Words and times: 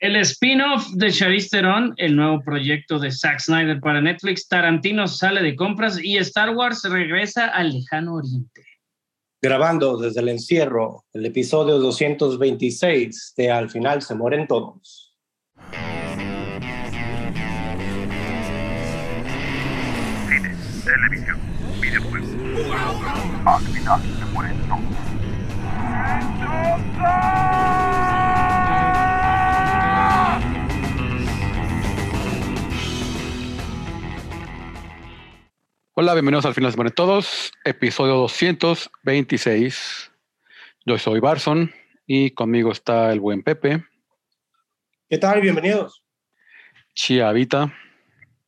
El 0.00 0.16
spin-off 0.16 0.88
de 0.94 1.12
Charlize 1.12 1.50
Theron, 1.50 1.92
el 1.98 2.16
nuevo 2.16 2.40
proyecto 2.42 2.98
de 2.98 3.12
Zack 3.12 3.38
Snyder 3.38 3.80
para 3.80 4.00
Netflix, 4.00 4.48
Tarantino 4.48 5.06
sale 5.06 5.42
de 5.42 5.54
compras 5.54 6.02
y 6.02 6.16
Star 6.16 6.56
Wars 6.56 6.82
regresa 6.84 7.48
al 7.48 7.70
lejano 7.74 8.14
oriente. 8.14 8.64
Grabando 9.42 9.98
desde 9.98 10.22
el 10.22 10.30
encierro, 10.30 11.04
el 11.12 11.26
episodio 11.26 11.78
226 11.78 13.34
de 13.36 13.50
Al 13.50 13.68
final 13.68 14.00
se 14.00 14.14
mueren 14.14 14.46
todos. 14.46 15.14
Cine, 20.26 20.56
televisión, 20.82 21.38
videojuegos. 21.78 22.30
Al 23.44 23.62
final 23.66 24.19
Hola, 36.02 36.14
bienvenidos 36.14 36.46
al 36.46 36.54
final 36.54 36.70
se 36.70 36.78
mueren 36.78 36.94
todos, 36.94 37.52
episodio 37.62 38.14
226. 38.14 40.10
Yo 40.86 40.96
soy 40.96 41.20
Barson 41.20 41.74
y 42.06 42.30
conmigo 42.30 42.72
está 42.72 43.12
el 43.12 43.20
buen 43.20 43.42
Pepe, 43.42 43.84
¿Qué 45.10 45.18
tal? 45.18 45.42
Bienvenidos. 45.42 46.02
Chiavita, 46.94 47.74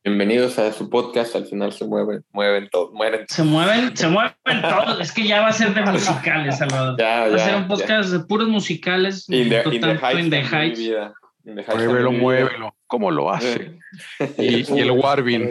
Bienvenidos 0.03 0.57
a 0.57 0.73
su 0.73 0.89
podcast. 0.89 1.35
Al 1.35 1.45
final 1.45 1.71
se 1.73 1.85
mueven, 1.85 2.25
mueven 2.31 2.69
todos, 2.71 2.91
mueren. 2.91 3.27
Se 3.27 3.43
mueven, 3.43 3.95
se 3.95 4.07
mueven 4.07 4.33
todos. 4.63 4.99
Es 4.99 5.11
que 5.11 5.27
ya 5.27 5.41
va 5.41 5.49
a 5.49 5.53
ser 5.53 5.75
de 5.75 5.81
musicales, 5.91 6.57
Salvador. 6.57 6.99
Ya, 6.99 7.27
va 7.27 7.35
a 7.35 7.37
ser 7.37 7.55
un 7.55 7.61
ya. 7.61 7.67
podcast 7.67 8.09
de 8.09 8.19
puros 8.21 8.47
musicales. 8.47 9.29
In 9.29 9.49
the, 9.49 9.57
in 9.57 9.69
the 9.73 9.79
tanto 9.79 10.03
heights. 10.07 10.23
in 10.23 10.29
the 10.31 10.41
también, 10.41 10.49
mi 10.49 10.57
heights. 10.57 10.79
vida. 10.79 11.13
In 11.45 11.55
the 11.55 11.61
heights 11.61 11.75
muévelo, 11.85 12.11
muévelo. 12.13 12.75
¿Cómo 12.87 13.11
lo 13.11 13.31
hace? 13.31 13.77
Y, 14.39 14.73
y 14.73 14.79
el 14.79 14.89
Warvin. 14.89 15.49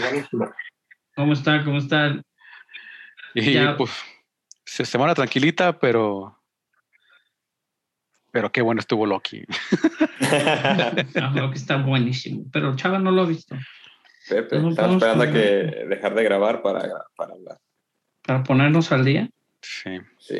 ¿Cómo 1.14 1.32
está? 1.32 1.64
¿Cómo 1.64 1.78
está? 1.78 2.20
Y 3.34 3.52
Ya. 3.52 3.76
pues, 3.76 3.90
se- 4.64 4.84
semana 4.84 5.14
tranquilita, 5.14 5.78
pero. 5.78 6.38
Pero 8.30 8.50
qué 8.50 8.62
bueno 8.62 8.80
estuvo 8.80 9.06
Loki. 9.06 9.44
Ah, 10.34 11.50
que 11.50 11.58
está 11.58 11.76
buenísimo. 11.76 12.46
Pero 12.52 12.74
Chava 12.76 12.98
no 12.98 13.10
lo 13.10 13.22
ha 13.22 13.26
visto. 13.26 13.54
Pepe, 14.28 14.58
No, 14.60 14.70
estaba 14.70 14.92
esperando 14.94 15.24
a 15.24 15.30
que 15.30 15.38
dejar 15.88 16.14
de 16.14 16.22
grabar 16.24 16.62
para, 16.62 16.88
para 17.16 17.34
hablar. 17.34 17.58
Para 18.22 18.42
ponernos 18.42 18.90
al 18.92 19.04
día. 19.04 19.28
Sí. 19.60 20.00
Sí. 20.18 20.38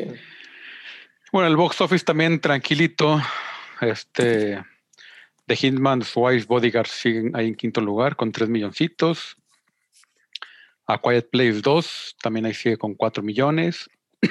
Bueno, 1.33 1.49
el 1.49 1.57
box 1.57 1.81
office 1.83 2.05
también 2.05 2.41
tranquilito. 2.41 3.21
Este. 3.83 4.65
The 5.47 5.57
Hitman's 5.57 6.13
Wise 6.15 6.47
Bodyguard 6.47 6.87
siguen 6.87 7.37
ahí 7.37 7.49
en 7.49 7.55
quinto 7.57 7.81
lugar 7.83 8.17
con 8.17 8.33
3 8.33 8.49
milloncitos. 8.49 9.37
A 10.93 10.99
Quiet 11.01 11.31
Place 11.31 11.61
2 11.63 12.17
también 12.21 12.45
ahí 12.45 12.53
sigue 12.55 12.77
con 12.77 12.95
4 12.95 13.23
millones. 13.23 13.89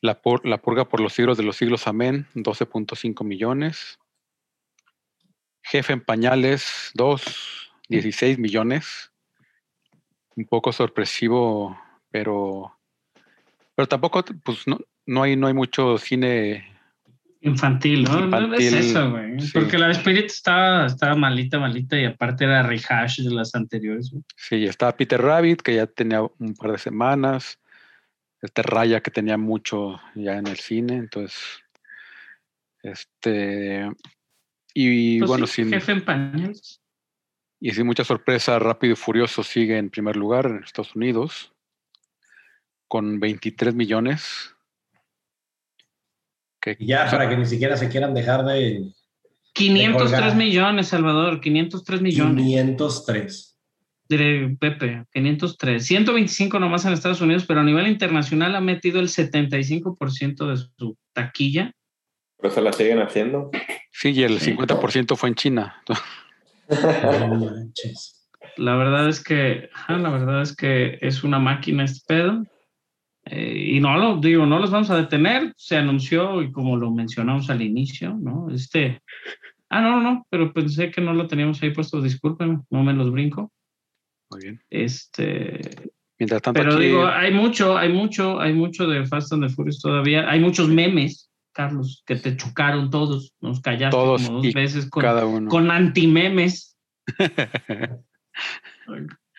La, 0.00 0.22
Pur- 0.22 0.44
la 0.44 0.58
Purga 0.62 0.88
por 0.88 1.00
los 1.00 1.12
siglos 1.12 1.36
de 1.38 1.42
los 1.42 1.56
siglos, 1.56 1.88
amén, 1.88 2.28
12.5 2.34 3.24
millones. 3.24 3.98
Jefe 5.64 5.92
en 5.92 6.04
pañales 6.04 6.92
2, 6.94 7.72
16 7.88 8.38
millones. 8.38 9.12
Un 10.36 10.46
poco 10.46 10.72
sorpresivo, 10.72 11.76
pero, 12.12 12.78
pero 13.74 13.88
tampoco, 13.88 14.24
pues 14.44 14.68
no, 14.68 14.78
no 15.04 15.22
hay, 15.24 15.34
no 15.34 15.48
hay 15.48 15.54
mucho 15.54 15.98
cine 15.98 16.77
Infantil, 17.40 18.02
¿no? 18.02 18.26
No 18.26 18.54
es 18.54 18.72
eso, 18.72 19.10
güey. 19.12 19.40
sí. 19.40 19.52
Porque 19.52 19.78
la 19.78 19.90
Spirit 19.92 20.26
estaba, 20.26 20.86
estaba 20.86 21.14
malita, 21.14 21.60
malita 21.60 21.98
y 21.98 22.04
aparte 22.04 22.44
era 22.44 22.64
rehash 22.64 23.20
de 23.20 23.30
las 23.30 23.54
anteriores. 23.54 24.12
Sí, 24.36 24.64
estaba 24.64 24.96
Peter 24.96 25.20
Rabbit, 25.20 25.62
que 25.62 25.76
ya 25.76 25.86
tenía 25.86 26.22
un 26.22 26.54
par 26.54 26.72
de 26.72 26.78
semanas. 26.78 27.60
Este 28.42 28.62
Raya, 28.62 29.00
que 29.00 29.10
tenía 29.10 29.36
mucho 29.36 30.00
ya 30.14 30.36
en 30.36 30.46
el 30.48 30.56
cine. 30.56 30.96
Entonces, 30.96 31.38
este. 32.82 33.88
Y 34.74 35.18
Pues 35.18 35.28
bueno, 35.28 35.46
sí, 35.46 35.62
sin, 35.62 35.72
Jefe 35.72 35.92
en 35.92 36.04
pañales. 36.04 36.80
y 37.60 37.70
sin 37.72 37.86
mucha 37.86 38.04
sorpresa, 38.04 38.58
Rápido 38.58 38.92
y 38.92 38.96
Furioso 38.96 39.42
sigue 39.42 39.78
en 39.78 39.90
primer 39.90 40.16
lugar 40.16 40.46
en 40.46 40.62
Estados 40.62 40.94
Unidos, 40.94 41.52
con 42.88 43.18
23 43.18 43.74
millones. 43.74 44.54
Que, 46.76 46.86
ya, 46.86 47.04
o 47.06 47.08
sea, 47.10 47.18
para 47.18 47.28
que 47.30 47.36
ni 47.36 47.46
siquiera 47.46 47.76
se 47.76 47.88
quieran 47.88 48.14
dejar 48.14 48.44
de 48.44 48.82
503 49.54 50.10
colgar. 50.12 50.36
millones, 50.36 50.88
Salvador. 50.88 51.40
503 51.40 52.00
millones. 52.02 52.44
503. 52.44 53.44
de 54.08 54.56
Pepe, 54.58 55.04
503. 55.12 55.84
125 55.84 56.58
nomás 56.58 56.84
en 56.86 56.94
Estados 56.94 57.20
Unidos, 57.20 57.44
pero 57.46 57.60
a 57.60 57.64
nivel 57.64 57.86
internacional 57.88 58.56
ha 58.56 58.60
metido 58.60 59.00
el 59.00 59.08
75% 59.08 60.46
de 60.48 60.56
su 60.56 60.96
taquilla. 61.12 61.72
Por 62.38 62.50
eso 62.50 62.60
la 62.62 62.72
siguen 62.72 63.00
haciendo. 63.00 63.50
sí, 63.92 64.10
y 64.10 64.22
el 64.22 64.38
Sí. 64.40 64.52
50% 64.52 65.16
fue 65.16 65.28
en 65.28 65.34
China. 65.34 65.82
No 66.70 67.34
manches. 67.34 68.28
La 68.56 68.74
verdad 68.76 69.08
es 69.08 69.22
que, 69.22 69.70
la 69.88 70.10
verdad 70.10 70.42
es 70.42 70.54
que 70.54 70.98
es 71.00 71.24
una 71.24 71.38
máquina 71.38 71.84
este 71.84 72.00
pedo. 72.06 72.44
Eh, 73.30 73.72
y 73.74 73.80
no 73.80 73.96
lo 73.96 74.20
digo, 74.20 74.46
no 74.46 74.58
los 74.58 74.70
vamos 74.70 74.90
a 74.90 74.96
detener. 74.96 75.52
Se 75.56 75.76
anunció 75.76 76.42
y 76.42 76.50
como 76.50 76.76
lo 76.76 76.90
mencionamos 76.90 77.50
al 77.50 77.62
inicio, 77.62 78.16
¿no? 78.20 78.48
Este. 78.50 79.02
Ah, 79.70 79.82
no, 79.82 80.00
no, 80.00 80.02
no, 80.02 80.26
pero 80.30 80.52
pensé 80.52 80.90
que 80.90 81.00
no 81.00 81.12
lo 81.12 81.26
teníamos 81.26 81.62
ahí 81.62 81.70
puesto. 81.70 82.00
Discúlpenme, 82.00 82.60
no 82.70 82.82
me 82.82 82.94
los 82.94 83.10
brinco. 83.10 83.52
Muy 84.30 84.40
bien. 84.42 84.62
Este, 84.70 85.60
Mientras 86.18 86.42
tanto, 86.42 86.60
Pero 86.60 86.74
aquí, 86.74 86.84
digo, 86.84 87.06
hay 87.06 87.32
mucho, 87.32 87.78
hay 87.78 87.92
mucho, 87.92 88.40
hay 88.40 88.52
mucho 88.52 88.86
de 88.86 89.06
Fast 89.06 89.32
and 89.32 89.46
the 89.46 89.54
Furious 89.54 89.80
todavía. 89.80 90.28
Hay 90.28 90.40
muchos 90.40 90.68
memes, 90.68 91.30
Carlos, 91.52 92.02
que 92.06 92.16
te 92.16 92.36
chocaron 92.36 92.90
todos. 92.90 93.34
Nos 93.40 93.60
callaste 93.60 93.96
Todos 93.96 94.26
como 94.26 94.38
dos 94.38 94.46
y 94.46 94.52
veces 94.52 94.90
con, 94.90 95.02
cada 95.02 95.26
uno. 95.26 95.48
con 95.48 95.70
antimemes. 95.70 96.76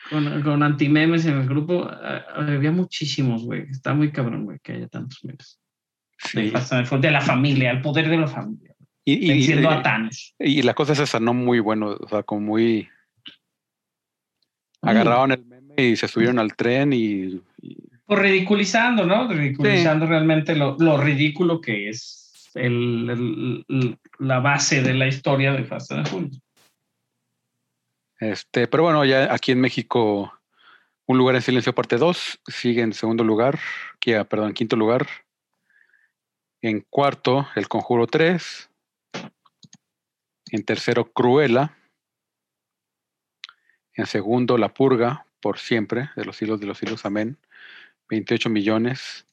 con, 0.09 0.41
con 0.43 0.63
antimemes 0.63 1.25
en 1.25 1.37
el 1.39 1.47
grupo. 1.47 1.87
Ah, 1.89 2.23
Había 2.35 2.71
muchísimos, 2.71 3.43
güey. 3.45 3.67
Está 3.69 3.93
muy 3.93 4.11
cabrón, 4.11 4.45
güey, 4.45 4.59
que 4.63 4.73
haya 4.73 4.87
tantos 4.87 5.23
memes. 5.23 5.59
De, 6.33 6.51
Sí. 6.51 6.97
De 6.99 7.11
la 7.11 7.21
familia, 7.21 7.71
el 7.71 7.81
poder 7.81 8.09
de 8.09 8.17
la 8.17 8.27
familia. 8.27 8.75
Y, 9.05 9.31
y- 9.31 9.53
y- 9.53 9.65
a 9.65 9.81
Thanos. 9.81 10.35
y 10.37 10.61
la 10.61 10.73
cosa 10.73 10.93
es 10.93 10.99
esa, 10.99 11.19
no 11.19 11.33
muy 11.33 11.59
bueno, 11.61 11.97
o 11.99 12.07
sea, 12.09 12.23
como 12.23 12.41
muy... 12.41 12.87
Agarraron 14.81 15.31
el 15.31 15.45
meme 15.45 15.75
y 15.77 15.95
se 15.95 16.07
subieron 16.07 16.39
al 16.39 16.55
tren 16.55 16.93
y, 16.93 17.41
y- 17.61 17.77
Pues 18.05 18.19
ridiculizando, 18.19 19.05
¿no? 19.05 19.27
Ridiculizando 19.27 20.05
realmente 20.05 20.55
lo, 20.55 20.75
lo 20.79 20.97
ridículo 20.97 21.59
que 21.61 21.89
es 21.89 22.49
el- 22.55 23.63
el- 23.67 23.97
la 24.19 24.39
base 24.39 24.81
de 24.81 24.93
la 24.93 25.07
historia 25.07 25.53
de 25.53 25.63
Fast 25.65 25.91
and 25.91 26.03
the 26.05 26.09
Furious. 26.09 26.41
Este, 28.19 28.67
pero 28.67 28.83
bueno, 28.83 29.03
ya 29.05 29.33
aquí 29.33 29.51
en 29.51 29.61
México, 29.61 30.33
Un 31.05 31.17
lugar 31.17 31.35
en 31.35 31.41
silencio 31.41 31.73
parte 31.73 31.97
2 31.97 32.41
sigue 32.45 32.83
en 32.83 32.93
segundo 32.93 33.23
lugar, 33.23 33.57
que, 33.99 34.15
ah, 34.15 34.25
perdón, 34.25 34.49
en 34.49 34.53
quinto 34.53 34.75
lugar. 34.75 35.07
En 36.61 36.81
cuarto, 36.81 37.47
El 37.55 37.67
Conjuro 37.67 38.05
3. 38.05 38.69
En 40.51 40.63
tercero, 40.63 41.11
Cruella. 41.11 41.75
En 43.93 44.05
segundo, 44.05 44.59
La 44.59 44.71
Purga, 44.71 45.25
por 45.39 45.57
siempre, 45.57 46.11
de 46.15 46.25
los 46.25 46.39
hilos 46.43 46.59
de 46.59 46.67
los 46.67 46.83
hilos, 46.83 47.05
amén. 47.05 47.39
28 48.09 48.51
millones. 48.51 49.25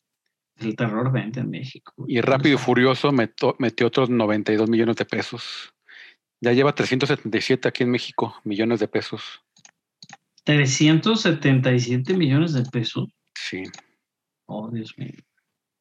El 0.56 0.76
terror 0.76 1.12
vende 1.12 1.40
en 1.40 1.50
México. 1.50 1.92
Y 2.08 2.22
Rápido 2.22 2.54
y 2.54 2.58
Furioso 2.58 3.12
metió, 3.12 3.54
metió 3.58 3.88
otros 3.88 4.08
92 4.08 4.70
millones 4.70 4.96
de 4.96 5.04
pesos. 5.04 5.74
Ya 6.40 6.52
lleva 6.52 6.74
377 6.74 7.68
aquí 7.68 7.82
en 7.82 7.90
México, 7.90 8.34
millones 8.44 8.80
de 8.80 8.88
pesos. 8.88 9.42
377 10.44 12.14
millones 12.14 12.52
de 12.52 12.62
pesos. 12.64 13.08
Sí. 13.34 13.64
Oh, 14.46 14.70
Dios 14.70 14.96
mío. 14.96 15.14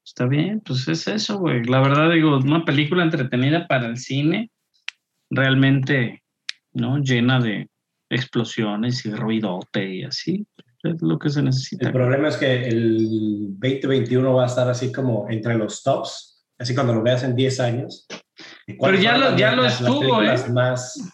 Está 0.04 0.28
bien, 0.28 0.62
pues 0.62 0.88
es 0.88 1.08
eso, 1.08 1.40
güey. 1.40 1.64
La 1.64 1.82
verdad, 1.82 2.12
digo, 2.12 2.38
una 2.38 2.64
película 2.64 3.04
entretenida 3.04 3.68
para 3.68 3.88
el 3.88 3.98
cine, 3.98 4.52
realmente, 5.30 6.24
¿no? 6.74 7.00
Llena 7.00 7.40
de 7.40 7.70
explosiones 8.10 9.06
y 9.06 9.12
ruidote 9.12 9.96
y 9.96 10.04
así. 10.04 10.46
Es 10.84 11.02
lo 11.02 11.18
que 11.18 11.30
se 11.30 11.42
necesita. 11.42 11.88
El 11.88 11.94
problema 11.94 12.28
es 12.28 12.38
que 12.38 12.68
el 12.68 13.58
2021 13.60 14.34
va 14.34 14.44
a 14.44 14.48
estar 14.48 14.70
así 14.70 14.92
como 14.92 15.28
entre 15.30 15.56
los 15.56 15.82
tops, 15.82 16.46
así 16.60 16.76
cuando 16.76 16.94
lo 16.94 17.02
veas 17.02 17.24
en 17.24 17.36
10 17.36 17.60
años. 17.60 18.08
Pero 18.68 18.98
ya 18.98 19.18
lo- 19.18 19.36
ya 19.38 19.56
las- 19.56 19.82
lo 19.82 19.88
estuvo, 19.88 20.22
las 20.22 20.48
¿eh? 20.48 20.52
Más, 20.52 21.12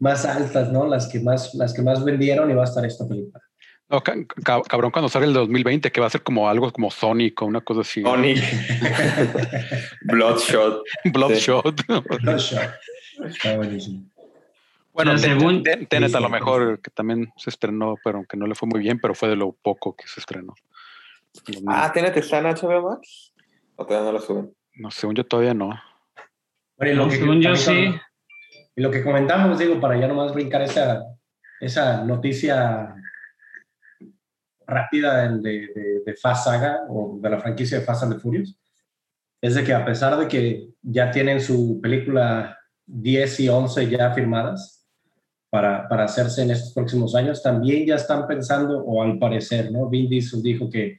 más 0.00 0.24
altas, 0.24 0.70
¿no? 0.72 0.86
Las 0.86 1.06
que 1.08 1.20
más, 1.20 1.54
las 1.54 1.72
que 1.74 1.82
más 1.82 2.04
vendieron 2.04 2.50
y 2.50 2.54
va 2.54 2.62
a 2.62 2.66
estar 2.66 2.84
esta 2.84 3.06
película. 3.06 3.40
No, 3.88 4.00
ca- 4.02 4.16
ca- 4.42 4.62
cabrón, 4.62 4.90
cuando 4.90 5.08
sale 5.08 5.26
el 5.26 5.34
2020, 5.34 5.92
que 5.92 6.00
va 6.00 6.06
a 6.06 6.10
ser 6.10 6.22
como 6.22 6.48
algo 6.48 6.72
como 6.72 6.90
Sonic 6.90 7.40
o 7.42 7.46
una 7.46 7.60
cosa 7.60 7.82
así. 7.82 8.02
Sonic, 8.02 8.38
Bloodshot. 10.02 10.82
Bloodshot. 11.12 11.80
No 12.22 12.38
shot. 12.38 12.70
Está 13.26 13.56
buenísimo. 13.56 14.04
Bueno, 14.92 15.18
según- 15.18 15.62
Ten- 15.62 15.86
Tenet 15.86 16.14
a 16.14 16.20
lo 16.20 16.28
mejor 16.28 16.80
que 16.80 16.90
también 16.90 17.32
se 17.36 17.50
estrenó, 17.50 17.96
pero 18.02 18.18
aunque 18.18 18.36
no 18.36 18.46
le 18.46 18.54
fue 18.54 18.68
muy 18.68 18.80
bien, 18.80 18.98
pero 19.00 19.14
fue 19.14 19.28
de 19.28 19.36
lo 19.36 19.52
poco 19.52 19.94
que 19.96 20.06
se 20.06 20.20
estrenó. 20.20 20.54
Ah, 21.66 21.90
¿Tenet 21.92 22.16
está 22.16 22.38
en 22.38 22.46
HBO 22.46 22.90
Max? 22.90 23.32
¿O 23.76 23.84
todavía 23.84 24.06
no 24.12 24.18
lo 24.18 24.24
suben? 24.24 24.54
No, 24.76 24.90
según 24.90 25.16
yo 25.16 25.24
todavía 25.26 25.52
no. 25.54 25.70
Bueno, 26.76 26.92
y 26.92 26.96
lo 26.96 27.08
que, 27.08 27.16
según 27.16 27.40
yo 27.40 27.56
sí. 27.56 27.94
Y 28.76 28.82
lo 28.82 28.90
que 28.90 29.02
comentamos, 29.02 29.58
digo, 29.58 29.80
para 29.80 29.98
ya 29.98 30.08
nomás 30.08 30.34
brincar 30.34 30.62
esa, 30.62 31.04
esa 31.60 32.04
noticia 32.04 32.94
rápida 34.66 35.28
de, 35.28 35.68
de, 35.74 36.00
de 36.04 36.14
Fast 36.14 36.46
Saga 36.46 36.80
o 36.88 37.18
de 37.20 37.30
la 37.30 37.38
franquicia 37.38 37.78
de 37.78 37.84
Fast 37.84 38.02
and 38.04 38.14
the 38.14 38.20
Furious, 38.20 38.58
es 39.40 39.54
de 39.54 39.62
que 39.62 39.74
a 39.74 39.84
pesar 39.84 40.16
de 40.18 40.26
que 40.26 40.68
ya 40.82 41.10
tienen 41.10 41.40
su 41.40 41.80
película 41.82 42.58
10 42.86 43.40
y 43.40 43.48
11 43.48 43.88
ya 43.90 44.10
firmadas 44.12 44.86
para, 45.50 45.86
para 45.88 46.04
hacerse 46.04 46.42
en 46.42 46.50
estos 46.50 46.72
próximos 46.72 47.14
años, 47.14 47.42
también 47.42 47.86
ya 47.86 47.94
están 47.96 48.26
pensando, 48.26 48.78
o 48.82 49.02
al 49.02 49.18
parecer, 49.18 49.70
¿no? 49.70 49.88
Vin 49.88 50.08
Diesel 50.08 50.42
dijo 50.42 50.68
que, 50.68 50.98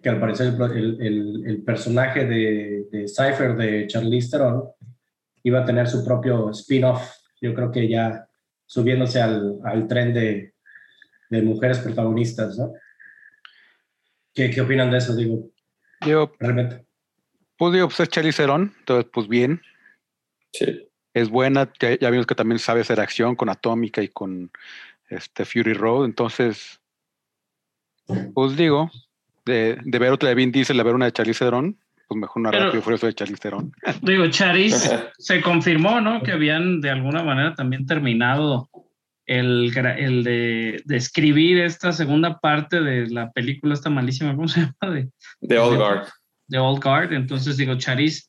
que 0.00 0.08
al 0.08 0.18
parecer 0.20 0.54
el, 0.74 0.98
el- 1.02 1.42
el 1.46 1.62
personaje 1.62 2.24
de, 2.24 2.86
de 2.90 3.06
Cypher 3.08 3.54
de 3.56 3.86
Charlize 3.88 4.30
Theron 4.30 4.64
iba 5.44 5.60
a 5.60 5.64
tener 5.64 5.88
su 5.88 6.04
propio 6.04 6.50
spin-off. 6.50 7.02
Yo 7.40 7.54
creo 7.54 7.70
que 7.70 7.88
ya 7.88 8.26
subiéndose 8.66 9.20
al, 9.20 9.58
al 9.64 9.86
tren 9.88 10.14
de, 10.14 10.54
de 11.30 11.42
mujeres 11.42 11.78
protagonistas, 11.78 12.56
¿no? 12.58 12.72
¿Qué, 14.34 14.50
¿Qué 14.50 14.60
opinan 14.60 14.90
de 14.90 14.98
eso? 14.98 15.14
Digo, 15.14 15.50
Digo, 16.00 16.32
realmente. 16.38 16.86
pues 17.56 17.72
digo, 17.74 17.88
pues 17.88 18.00
es 18.00 18.08
Charlize 18.08 18.42
Theron, 18.42 18.74
entonces 18.78 19.10
pues 19.12 19.28
bien, 19.28 19.60
Sí. 20.52 20.88
es 21.14 21.28
buena, 21.28 21.70
ya, 21.80 21.98
ya 21.98 22.10
vimos 22.10 22.26
que 22.26 22.34
también 22.34 22.58
sabe 22.58 22.80
hacer 22.80 23.00
acción 23.00 23.36
con 23.36 23.48
Atómica 23.48 24.02
y 24.02 24.08
con 24.08 24.50
este 25.08 25.44
Fury 25.44 25.74
Road, 25.74 26.06
entonces, 26.06 26.80
pues 28.34 28.56
digo, 28.56 28.90
de, 29.44 29.78
de 29.84 29.98
ver 29.98 30.12
otra 30.12 30.30
de 30.30 30.34
Vin 30.34 30.50
Diesel 30.52 30.80
a 30.80 30.82
ver 30.82 30.94
una 30.94 31.04
de 31.06 31.12
Charlize 31.12 31.44
Theron, 31.44 31.78
pues 32.12 32.20
mejor 32.20 32.40
una 32.40 32.50
Pero- 32.50 32.64
rápido 32.66 32.82
furioso 32.82 33.06
de 33.06 33.14
Charlize 33.14 33.40
Theron. 33.40 33.72
Digo, 34.02 34.26
Charis 34.28 34.90
se 35.18 35.40
confirmó, 35.40 36.00
¿no? 36.00 36.22
Que 36.22 36.32
habían 36.32 36.80
de 36.80 36.90
alguna 36.90 37.22
manera 37.22 37.54
también 37.54 37.86
terminado 37.86 38.68
el, 39.26 39.72
el 39.76 40.24
de, 40.24 40.82
de 40.84 40.96
escribir 40.96 41.58
esta 41.60 41.92
segunda 41.92 42.38
parte 42.40 42.80
de 42.80 43.08
la 43.08 43.30
película, 43.32 43.74
esta 43.74 43.88
malísima, 43.90 44.34
¿cómo 44.34 44.48
se 44.48 44.60
llama? 44.60 44.94
De, 44.94 45.08
The 45.40 45.58
Old 45.58 45.76
Guard. 45.78 46.08
de 46.48 46.58
Old 46.58 46.82
Guard. 46.82 47.12
Entonces, 47.12 47.56
digo, 47.56 47.76
Charis, 47.76 48.28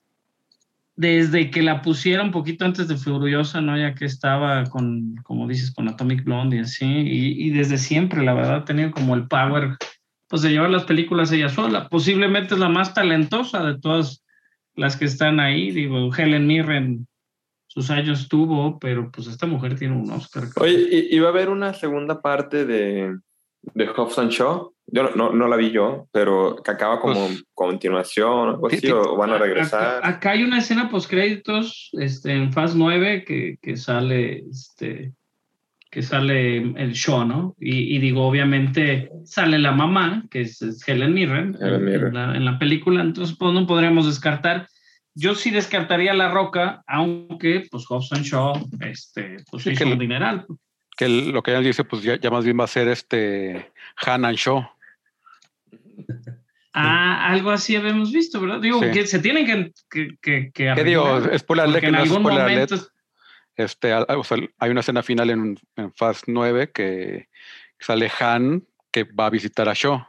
desde 0.96 1.50
que 1.50 1.64
la 1.64 1.82
pusiera 1.82 2.22
un 2.24 2.32
poquito 2.32 2.66
antes 2.66 2.88
de 2.88 2.96
Furiosa, 2.98 3.60
¿no? 3.62 3.76
Ya 3.78 3.96
que 3.96 4.06
estaba 4.06 4.64
con, 4.66 5.16
como 5.24 5.48
dices, 5.48 5.74
con 5.74 5.90
Atomic 5.90 6.24
Blonde 6.24 6.58
y 6.58 6.60
así, 6.60 6.86
y, 6.86 7.48
y 7.48 7.50
desde 7.50 7.80
siempre, 7.80 8.24
la 8.24 8.34
verdad, 8.36 8.58
ha 8.58 8.66
tenido 8.66 8.92
como 8.92 9.16
el 9.16 9.28
power, 9.28 9.76
pues, 10.34 10.42
de 10.42 10.50
llevar 10.50 10.72
las 10.72 10.86
películas 10.86 11.32
ella 11.32 11.48
sola. 11.48 11.88
Posiblemente 11.90 12.56
es 12.56 12.60
la 12.60 12.68
más 12.68 12.96
talentosa 12.96 13.64
de 13.64 13.80
todas 13.80 14.24
las 14.74 14.98
que 14.98 15.06
están 15.06 15.40
ahí. 15.40 15.70
Digo, 15.70 16.10
Helen 16.12 16.48
Mirren, 16.48 17.08
sus 17.68 17.92
años 17.92 18.30
tuvo, 18.30 18.80
pero 18.80 19.12
pues 19.12 19.28
esta 19.28 19.46
mujer 19.46 19.78
tiene 19.78 19.96
un 19.96 20.10
Oscar. 20.10 20.46
Oye, 20.60 20.88
¿i- 20.92 21.16
¿iba 21.16 21.28
a 21.28 21.30
haber 21.30 21.50
una 21.50 21.76
segunda 21.76 22.20
parte 22.20 22.66
de, 22.66 23.16
de 23.62 23.88
Hobbs 23.88 24.18
and 24.18 24.32
Shaw? 24.32 24.74
Yo 24.88 25.04
no, 25.04 25.12
no, 25.16 25.32
no 25.34 25.48
la 25.48 25.56
vi 25.56 25.70
yo, 25.70 26.08
pero 26.12 26.56
que 26.66 26.72
acaba 26.72 27.00
como 27.00 27.28
Pues- 27.28 27.44
continuación 27.54 28.58
o 28.60 28.66
así, 28.66 28.78
sí. 28.80 28.90
o 28.92 29.16
van 29.16 29.30
a 29.30 29.36
Acá, 29.36 29.44
regresar. 29.46 30.00
acá 30.04 30.32
hay 30.32 30.42
una 30.44 30.58
escena 30.58 30.90
post 30.90 31.08
créditos 31.12 31.90
este, 31.94 32.32
en 32.34 32.52
Fast 32.52 32.76
9 32.76 33.24
que, 33.24 33.58
que 33.62 33.78
sale 33.78 34.46
este 34.50 35.14
que 35.94 36.02
sale 36.02 36.58
el 36.58 36.94
show, 36.94 37.24
¿no? 37.24 37.56
Y, 37.60 37.96
y 37.96 38.00
digo, 38.00 38.26
obviamente 38.26 39.12
sale 39.26 39.60
la 39.60 39.72
mamá, 39.72 40.24
que 40.32 40.42
es, 40.42 40.60
es 40.64 40.88
Helen 40.88 41.14
Mirren, 41.14 41.56
Helen 41.62 41.76
en- 41.76 41.86
Mirren. 41.86 42.08
En, 42.08 42.14
la, 42.16 42.36
en 42.36 42.46
la 42.46 42.58
película, 42.58 43.02
entonces 43.02 43.36
pues 43.38 43.54
no 43.54 43.68
podríamos 43.68 44.08
descartar. 44.08 44.68
Yo 45.14 45.36
sí 45.36 45.52
descartaría 45.52 46.16
La 46.16 46.32
Roca, 46.32 46.84
aunque 46.88 47.68
pues 47.70 47.86
Hobbs 47.88 48.12
and 48.12 48.24
Shaw 48.26 48.54
este, 48.80 49.38
pues 49.52 49.62
Sí, 49.62 49.70
hizo 49.74 49.86
que 49.86 49.92
un 49.94 50.00
dineral. 50.00 50.48
Que 50.98 51.08
lo 51.08 51.44
que 51.44 51.52
ella 51.52 51.60
dice, 51.60 51.84
pues 51.84 52.02
ya, 52.02 52.20
ya 52.20 52.32
más 52.32 52.44
bien 52.44 52.60
va 52.60 52.64
a 52.64 52.68
ser 52.68 52.88
este 52.88 53.72
Han 54.06 54.26
and 54.26 54.38
Shaw. 54.38 54.66
Ah, 56.76 57.28
algo 57.32 57.52
así 57.52 57.76
habíamos 57.76 58.12
visto, 58.12 58.42
¿verdad? 58.42 58.60
Digo, 58.60 58.80
Sí. 58.82 58.90
que 58.92 59.06
se 59.06 59.20
tienen 59.20 59.46
que... 59.46 59.72
que, 59.92 60.18
que, 60.20 60.52
que 60.52 60.74
¿Qué 60.76 60.84
digo? 60.84 61.22
Spoiler 61.38 61.66
alert, 61.68 61.82
que 61.82 61.88
en 61.90 61.94
algún 61.96 62.28
alert. 62.32 62.72
Este, 63.56 63.94
a- 63.94 64.06
o 64.18 64.24
sea, 64.24 64.38
hay 64.60 64.72
una 64.72 64.80
escena 64.82 65.04
final 65.04 65.30
en, 65.30 65.60
en 65.76 65.94
Fast 65.94 66.24
9 66.28 66.72
que 66.72 67.28
sale 67.80 68.12
Han 68.20 68.66
que 68.92 69.04
va 69.04 69.28
a 69.28 69.30
visitar 69.30 69.68
a 69.70 69.74
Shaw. 69.74 70.04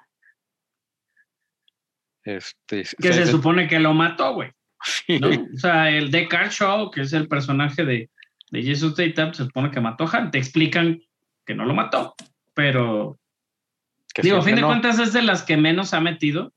Este, 2.25 2.83
que 3.01 3.13
se 3.13 3.27
se- 3.27 3.27
supone 3.27 3.69
que 3.69 3.79
lo 3.79 3.93
mató, 3.95 4.35
güey. 4.35 4.51
sí. 4.83 5.19
¿no? 5.19 5.29
O 5.29 5.59
sea, 5.59 5.91
el 5.91 6.11
Deckard 6.11 6.51
Shaw, 6.51 6.91
que 6.91 7.03
es 7.03 7.13
el 7.13 7.29
personaje 7.29 7.85
de, 7.85 8.11
de 8.51 8.63
Jesus 8.63 8.95
Tatum, 8.95 9.33
se 9.35 9.45
supone 9.45 9.71
que 9.71 9.81
mató 9.81 10.05
a 10.05 10.17
Han. 10.17 10.31
Te 10.31 10.39
explican 10.39 11.01
que 11.45 11.55
no 11.55 11.67
lo 11.67 11.75
mató, 11.75 12.15
pero 12.55 13.19
que 14.15 14.23
digo, 14.23 14.39
a 14.39 14.43
fin 14.43 14.55
de 14.55 14.63
no. 14.63 14.69
cuentas 14.69 14.99
es 14.99 15.13
de 15.13 15.23
las 15.23 15.43
que 15.43 15.57
menos 15.57 15.93
ha 15.93 16.01
metido. 16.01 16.53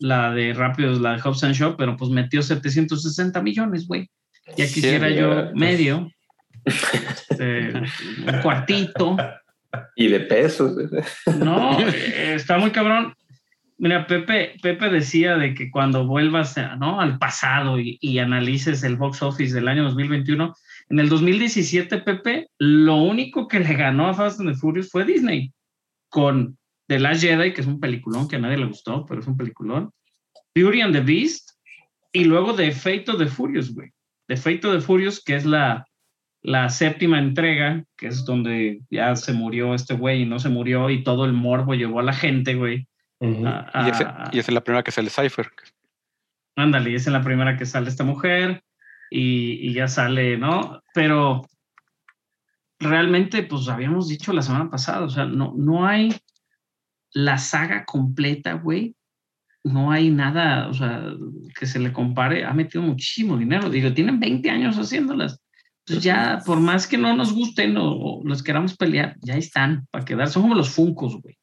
La 0.00 0.30
de 0.32 0.52
Rápidos, 0.54 1.00
la 1.00 1.14
de 1.16 1.20
Hobbs 1.22 1.42
and 1.42 1.54
Shaw, 1.54 1.76
pero 1.76 1.96
pues 1.96 2.10
metió 2.10 2.40
760 2.42 3.42
millones, 3.42 3.86
güey. 3.88 4.08
Ya 4.56 4.66
quisiera 4.66 5.08
Sí, 5.08 5.16
yo 5.16 5.50
medio, 5.54 6.10
este, 7.30 7.72
un 7.74 8.42
cuartito. 8.42 9.16
Y 9.96 10.08
de 10.08 10.20
pesos. 10.20 10.76
No, 11.38 11.78
eh, 11.80 12.34
está 12.36 12.58
muy 12.58 12.70
cabrón. 12.70 13.14
Mira, 13.80 14.06
Pepe, 14.06 14.54
Pepe 14.60 14.88
decía 14.90 15.36
de 15.36 15.54
que 15.54 15.70
cuando 15.70 16.06
vuelvas 16.06 16.58
a- 16.58 16.74
¿no? 16.76 17.00
al 17.00 17.18
pasado 17.18 17.78
y, 17.78 17.96
y 18.00 18.18
analices 18.18 18.82
el 18.82 18.96
box 18.96 19.22
office 19.22 19.54
del 19.54 19.68
año 19.68 19.84
2021, 19.84 20.52
en 20.90 20.98
el 20.98 21.08
2017, 21.08 21.98
Pepe, 21.98 22.48
lo 22.58 22.96
único 22.96 23.46
que 23.46 23.60
le 23.60 23.74
ganó 23.74 24.08
a 24.08 24.14
Fast 24.14 24.40
and 24.40 24.50
the 24.50 24.56
Furious 24.56 24.90
fue 24.90 25.04
Disney, 25.04 25.52
con 26.08 26.58
The 26.88 26.98
Last 26.98 27.22
Jedi, 27.22 27.52
que 27.52 27.60
es 27.60 27.66
un 27.66 27.78
peliculón 27.78 28.26
que 28.26 28.36
a 28.36 28.38
nadie 28.40 28.56
le 28.56 28.66
gustó, 28.66 29.04
pero 29.06 29.20
es 29.20 29.26
un 29.26 29.36
peliculón, 29.36 29.92
Beauty 30.54 30.80
and 30.80 30.94
the 30.94 31.00
Beast, 31.00 31.50
y 32.12 32.24
luego 32.24 32.54
The 32.54 32.72
Fate 32.72 33.04
of 33.08 33.18
the 33.18 33.26
Furious, 33.26 33.72
güey. 33.72 33.90
The 34.26 34.36
Fate 34.36 34.66
of 34.66 34.74
the 34.74 34.80
Furious, 34.80 35.22
que 35.22 35.36
es 35.36 35.44
la, 35.44 35.86
la 36.42 36.68
séptima 36.68 37.18
entrega, 37.18 37.84
que 37.96 38.06
es 38.08 38.24
donde 38.24 38.80
ya 38.90 39.16
se 39.16 39.32
murió 39.32 39.74
este 39.74 39.94
güey 39.94 40.22
y 40.22 40.26
no 40.26 40.38
se 40.38 40.48
murió 40.48 40.88
y 40.90 41.02
todo 41.02 41.24
el 41.24 41.32
morbo 41.32 41.74
llevó 41.74 42.00
a 42.00 42.04
la 42.04 42.12
gente, 42.12 42.54
güey. 42.54 42.86
A- 43.46 43.86
Y, 43.86 43.90
ese- 43.90 44.04
a- 44.04 44.30
y 44.32 44.38
esa 44.38 44.50
es 44.50 44.54
la 44.54 44.62
primera 44.62 44.82
que 44.84 44.92
sale 44.92 45.10
Cypher. 45.10 45.50
Ándale, 46.56 46.90
y 46.90 46.94
esa 46.94 47.10
es 47.10 47.12
la 47.12 47.22
primera 47.22 47.56
que 47.56 47.66
sale 47.66 47.88
esta 47.88 48.04
mujer 48.04 48.62
y, 49.10 49.68
y 49.68 49.72
ya 49.74 49.88
sale, 49.88 50.36
¿no? 50.38 50.80
Pero 50.94 51.46
realmente, 52.78 53.42
pues 53.42 53.68
habíamos 53.68 54.08
dicho 54.08 54.32
la 54.32 54.42
semana 54.42 54.70
pasada, 54.70 55.04
o 55.04 55.10
sea, 55.10 55.24
no, 55.24 55.54
no 55.56 55.86
hay 55.86 56.14
la 57.12 57.38
saga 57.38 57.84
completa, 57.84 58.52
güey. 58.54 58.94
No 59.64 59.90
hay 59.90 60.10
nada, 60.10 60.68
o 60.68 60.74
sea, 60.74 61.02
que 61.58 61.66
se 61.66 61.80
le 61.80 61.92
compare. 61.92 62.44
Ha 62.44 62.52
metido 62.54 62.82
muchísimo 62.82 63.36
dinero. 63.36 63.68
Digo, 63.68 63.92
tienen 63.92 64.20
20 64.20 64.48
años 64.50 64.76
haciéndolas. 64.76 65.40
Entonces 65.88 66.04
ya, 66.04 66.42
por 66.44 66.60
más 66.60 66.86
que 66.86 66.98
no 66.98 67.16
nos 67.16 67.32
gusten 67.32 67.76
o, 67.76 67.92
o 67.92 68.24
los 68.24 68.42
queramos 68.42 68.76
pelear, 68.76 69.16
ya 69.20 69.36
están 69.36 69.86
para 69.90 70.04
quedar. 70.04 70.28
Son 70.28 70.42
como 70.42 70.54
los 70.54 70.68
funcos, 70.68 71.20
güey. 71.22 71.38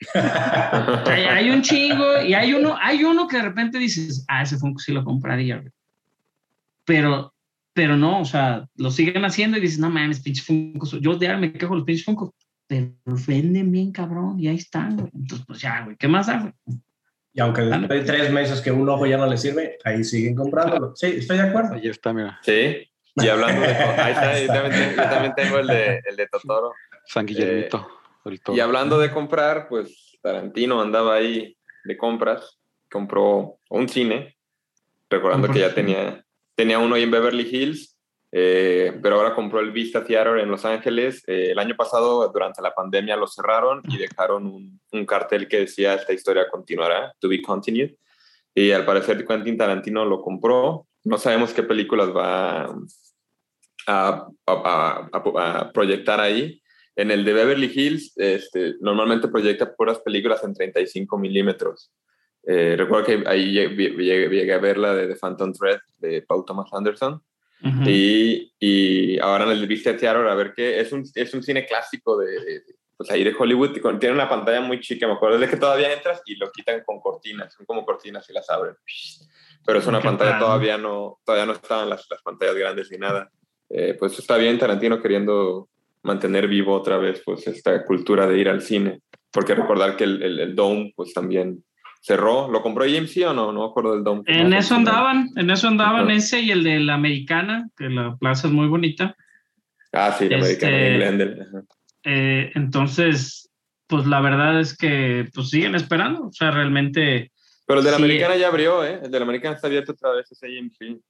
Hay, 0.14 1.24
hay 1.24 1.50
un 1.50 1.60
chingo 1.60 2.22
y 2.22 2.32
hay 2.32 2.54
uno, 2.54 2.76
hay 2.80 3.02
uno 3.02 3.26
que 3.26 3.36
de 3.36 3.42
repente 3.42 3.78
dices, 3.78 4.24
ah, 4.28 4.42
ese 4.42 4.56
Funko 4.56 4.78
sí 4.78 4.92
lo 4.92 5.04
compraría, 5.04 5.56
güey. 5.56 5.72
Pero, 6.84 7.34
pero 7.72 7.96
no, 7.96 8.20
o 8.20 8.24
sea, 8.24 8.64
lo 8.76 8.92
siguen 8.92 9.24
haciendo 9.24 9.58
y 9.58 9.60
dices, 9.60 9.80
no 9.80 9.90
mames, 9.90 10.20
pinche 10.20 10.42
Funko. 10.42 10.86
Yo 11.00 11.16
de 11.16 11.26
ahora 11.26 11.40
me 11.40 11.52
quejo 11.52 11.74
los 11.74 11.84
pinches 11.84 12.04
Funko, 12.04 12.32
pero 12.68 12.92
venden 13.26 13.72
bien 13.72 13.90
cabrón 13.90 14.38
y 14.38 14.46
ahí 14.46 14.56
están, 14.56 14.96
güey. 14.96 15.10
Entonces, 15.12 15.44
pues 15.46 15.60
ya, 15.60 15.82
güey, 15.84 15.96
¿qué 15.96 16.06
más 16.06 16.28
da, 16.28 16.42
güey? 16.42 16.52
Y 17.32 17.40
aunque 17.40 17.62
después 17.62 17.88
de 17.88 18.12
tres 18.12 18.32
meses 18.32 18.60
que 18.60 18.70
un 18.70 18.88
ojo 18.88 19.06
ya 19.06 19.16
no 19.16 19.26
le 19.26 19.36
sirve, 19.36 19.78
ahí 19.84 20.04
siguen 20.04 20.34
comprándolo. 20.34 20.94
Sí, 20.94 21.06
estoy 21.06 21.38
de 21.38 21.44
acuerdo. 21.44 21.74
Ahí 21.74 21.88
está, 21.88 22.12
mira, 22.12 22.38
Sí. 22.42 22.88
Y 23.22 23.28
hablando 23.28 23.60
de. 23.60 23.68
Ahí 23.68 24.12
está, 24.12 24.30
Ahí 24.30 24.46
yo 24.46 24.52
también, 24.52 24.90
yo 24.90 25.02
también 25.02 25.34
tengo 25.34 25.58
el 25.58 25.66
de, 25.66 26.02
el 26.04 26.16
de 26.16 26.26
Totoro. 26.28 26.72
San 27.06 27.26
Guillermito. 27.26 27.78
Toro. 27.78 27.98
Y 28.54 28.60
hablando 28.60 28.98
de 28.98 29.10
comprar, 29.10 29.68
pues 29.68 30.18
Tarantino 30.20 30.80
andaba 30.80 31.14
ahí 31.14 31.56
de 31.84 31.96
compras, 31.96 32.58
compró 32.90 33.58
un 33.70 33.88
cine, 33.88 34.36
recordando 35.08 35.48
que 35.48 35.60
ya 35.60 35.74
tenía, 35.74 36.24
tenía 36.54 36.78
uno 36.78 36.94
ahí 36.94 37.04
en 37.04 37.10
Beverly 37.10 37.48
Hills, 37.50 37.96
eh, 38.30 38.98
pero 39.02 39.16
ahora 39.16 39.34
compró 39.34 39.60
el 39.60 39.72
Vista 39.72 40.04
Theater 40.04 40.38
en 40.38 40.50
Los 40.50 40.64
Ángeles. 40.64 41.22
Eh, 41.26 41.52
el 41.52 41.58
año 41.58 41.74
pasado, 41.76 42.28
durante 42.28 42.60
la 42.60 42.74
pandemia, 42.74 43.16
lo 43.16 43.26
cerraron 43.26 43.80
y 43.88 43.96
dejaron 43.96 44.46
un, 44.46 44.80
un 44.92 45.06
cartel 45.06 45.48
que 45.48 45.60
decía 45.60 45.94
esta 45.94 46.12
historia 46.12 46.50
continuará, 46.50 47.14
to 47.20 47.28
be 47.28 47.40
continued. 47.40 47.94
Y 48.54 48.72
al 48.72 48.84
parecer 48.84 49.24
Quentin 49.24 49.56
Tarantino 49.56 50.04
lo 50.04 50.20
compró. 50.20 50.86
No 51.04 51.16
sabemos 51.16 51.54
qué 51.54 51.62
películas 51.62 52.10
va 52.14 52.74
a, 53.88 54.26
a- 54.46 55.08
a- 55.12 55.58
a 55.60 55.72
proyectar 55.72 56.20
ahí. 56.20 56.60
En 56.94 57.10
el 57.10 57.24
de 57.24 57.32
Beverly 57.32 57.70
Hills, 57.74 58.12
este, 58.16 58.74
normalmente 58.80 59.28
proyecta 59.28 59.74
puras 59.74 59.98
películas 60.00 60.42
en 60.44 60.52
35 60.54 61.16
milímetros. 61.18 61.92
Eh, 62.46 62.74
recuerdo 62.76 63.06
que 63.06 63.22
ahí 63.26 63.52
llegué, 63.52 63.76
llegué- 63.96 64.28
llegué 64.28 64.52
a 64.52 64.58
ver 64.58 64.78
la 64.78 64.94
de 64.94 65.06
The 65.06 65.16
Phantom 65.16 65.52
Thread 65.52 65.78
de 65.98 66.22
Paul 66.22 66.44
Thomas 66.44 66.68
Anderson. 66.72 67.22
Ujú. 67.64 67.82
Y, 67.88 68.52
y 68.58 69.18
ahora 69.20 69.44
en 69.44 69.50
el 69.50 69.66
Vista 69.66 69.96
Theater, 69.96 70.26
a 70.26 70.34
ver 70.34 70.52
qué, 70.56 70.80
es 70.80 70.92
un, 70.92 71.04
es 71.14 71.34
un 71.34 71.42
cine 71.42 71.66
clásico 71.66 72.16
de, 72.18 72.26
de- 72.32 72.62
pues 72.96 73.10
ahí 73.12 73.22
de 73.22 73.32
Hollywood, 73.38 73.78
tiene 74.00 74.14
una 74.16 74.28
pantalla 74.28 74.60
muy 74.60 74.80
chica, 74.80 75.06
me 75.06 75.12
acuerdo, 75.12 75.36
es 75.36 75.42
de 75.42 75.48
que 75.48 75.56
todavía 75.56 75.92
entras 75.92 76.20
y 76.26 76.34
lo 76.34 76.50
quitan 76.50 76.82
con 76.84 76.98
cortinas, 76.98 77.54
son 77.54 77.64
como 77.64 77.84
cortinas 77.86 78.28
y 78.28 78.32
las 78.32 78.50
abren. 78.50 78.74
Pero 79.64 79.78
es 79.78 79.86
una 79.86 80.00
pantalla, 80.00 80.32
todavía 80.40 80.78
no, 80.78 81.20
todavía 81.24 81.46
no 81.46 81.52
estaban 81.52 81.88
las, 81.88 82.04
las 82.10 82.20
pantallas 82.22 82.56
grandes 82.56 82.90
ni 82.90 82.98
nada. 82.98 83.30
Eh, 83.70 83.94
pues 83.98 84.18
está 84.18 84.36
bien 84.36 84.58
Tarantino 84.58 85.00
queriendo 85.00 85.68
mantener 86.02 86.48
vivo 86.48 86.74
otra 86.74 86.96
vez 86.96 87.20
pues 87.24 87.46
esta 87.46 87.84
cultura 87.84 88.26
de 88.26 88.38
ir 88.38 88.48
al 88.48 88.62
cine, 88.62 89.00
porque 89.30 89.54
recordar 89.54 89.96
que 89.96 90.04
el, 90.04 90.22
el, 90.22 90.38
el 90.40 90.54
Dome 90.54 90.92
pues 90.96 91.12
también 91.12 91.62
cerró, 92.00 92.48
¿lo 92.50 92.62
compró 92.62 92.84
AMC 92.84 93.26
o 93.26 93.34
no? 93.34 93.52
No 93.52 93.60
me 93.64 93.66
acuerdo 93.70 93.94
del 93.94 94.04
Dome. 94.04 94.22
En 94.26 94.52
eso 94.54 94.74
andaban, 94.74 95.28
en 95.36 95.50
eso 95.50 95.68
andaban 95.68 96.10
ese 96.10 96.40
y 96.40 96.50
el 96.50 96.62
de 96.64 96.80
la 96.80 96.94
americana, 96.94 97.68
que 97.76 97.88
la 97.88 98.16
plaza 98.16 98.46
es 98.48 98.54
muy 98.54 98.68
bonita. 98.68 99.14
Ah, 99.92 100.14
sí, 100.18 100.28
la 100.28 100.38
Este- 100.38 101.06
americana. 101.06 101.64
Eh, 102.04 102.52
entonces, 102.54 103.50
pues 103.86 104.06
la 104.06 104.20
verdad 104.20 104.60
es 104.60 104.76
que 104.76 105.28
pues 105.34 105.50
siguen 105.50 105.74
esperando. 105.74 106.26
O 106.28 106.32
sea, 106.32 106.50
realmente. 106.50 107.32
Pero 107.66 107.80
el 107.80 107.84
de 107.84 107.90
la 107.90 107.96
Sí. 107.98 108.02
americana 108.04 108.36
ya 108.36 108.48
abrió, 108.48 108.84
¿eh? 108.84 109.00
El 109.02 109.10
de 109.10 109.18
la 109.18 109.24
americana 109.24 109.56
está 109.56 109.66
abierto 109.66 109.92
otra 109.92 110.12
vez, 110.12 110.30
es 110.30 110.42
AMC. 110.42 111.00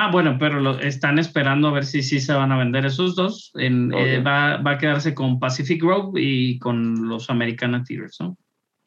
Ah, 0.00 0.10
bueno, 0.12 0.36
pero 0.38 0.60
lo, 0.60 0.78
están 0.78 1.18
esperando 1.18 1.68
a 1.68 1.72
ver 1.72 1.84
si 1.84 2.02
sí 2.02 2.20
se 2.20 2.32
van 2.32 2.52
a 2.52 2.58
vender 2.58 2.86
esos 2.86 3.16
dos. 3.16 3.50
En, 3.54 3.92
eh, 3.92 4.18
Ok. 4.18 4.26
va, 4.26 4.56
va 4.58 4.70
a 4.72 4.78
quedarse 4.78 5.12
con 5.14 5.40
Pacific 5.40 5.82
Grove 5.82 6.20
y 6.22 6.58
con 6.60 7.08
los 7.08 7.30
Americana 7.30 7.82
Theaters, 7.82 8.18
¿no? 8.20 8.36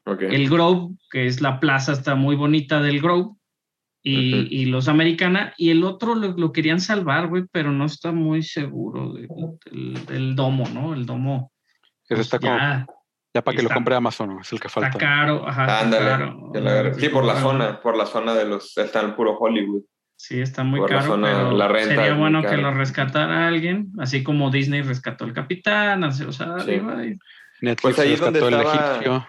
Ok. 0.05 0.21
El 0.21 0.49
Grove, 0.49 0.95
que 1.11 1.25
es 1.25 1.41
la 1.41 1.59
plaza, 1.59 1.91
está 1.91 2.15
muy 2.15 2.35
bonita 2.35 2.81
del 2.81 3.01
Grove. 3.01 3.31
Y, 4.03 4.33
Ujú. 4.33 4.47
y 4.49 4.65
los 4.67 4.87
Americana. 4.87 5.53
Y 5.57 5.69
el 5.69 5.83
otro 5.83 6.15
lo, 6.15 6.29
lo 6.29 6.51
querían 6.53 6.79
salvar, 6.79 7.27
güey, 7.27 7.43
pero 7.51 7.71
no 7.71 7.85
está 7.85 8.11
muy 8.11 8.41
seguro 8.41 9.13
de- 9.13 9.27
del, 9.65 10.05
del 10.05 10.35
domo, 10.35 10.63
¿no? 10.73 10.93
El 10.93 11.05
domo. 11.05 11.51
Pues, 12.07 12.21
está 12.21 12.39
como, 12.39 12.55
ya 12.57 12.85
ya 13.33 13.41
para 13.43 13.55
que 13.55 13.61
lo 13.63 13.67
está- 13.67 13.75
compre 13.75 13.95
Amazon, 13.95 14.37
es 14.41 14.51
el 14.53 14.59
que 14.59 14.67
está 14.67 14.81
falta. 14.81 14.97
caro. 14.97 15.47
Ajá, 15.47 15.61
está 15.65 15.79
Ándale. 15.81 16.05
caro. 16.05 16.51
ya 16.53 16.59
la 16.61 16.71
agarré. 16.71 16.93
Sí, 16.95 17.09
por 17.09 17.25
la 17.25 17.35
zona, 17.35 17.79
por 17.81 17.95
la 17.97 18.05
zona 18.05 18.33
de 18.33 18.45
los, 18.45 18.77
está 18.77 19.01
en 19.01 19.15
puro 19.15 19.37
Hollywood. 19.37 19.83
Sí, 20.23 20.39
está 20.39 20.63
muy 20.63 20.79
Por 20.79 20.91
la 20.91 20.97
caro, 20.99 21.11
zona, 21.13 21.27
pero 21.33 21.51
la 21.57 21.67
renta 21.67 21.95
sería 21.95 22.11
es 22.11 22.17
bueno 22.17 22.43
que 22.43 22.55
lo 22.55 22.71
rescatara 22.71 23.47
alguien, 23.47 23.91
así 23.97 24.21
como 24.23 24.51
Disney 24.51 24.83
rescató 24.83 25.25
el 25.25 25.33
Capitán, 25.33 26.03
así, 26.03 26.23
o 26.23 26.31
sea, 26.31 26.59
Sí. 26.59 26.73
arriba 26.75 27.03
y- 27.03 27.17
Netflix 27.61 27.81
Pues 27.81 27.99
ahí 27.99 28.13
es 28.13 28.19
donde 28.19 28.39
rescató 28.39 28.61
el 28.61 28.67
estaba- 28.67 28.91
egipcio. 28.91 29.27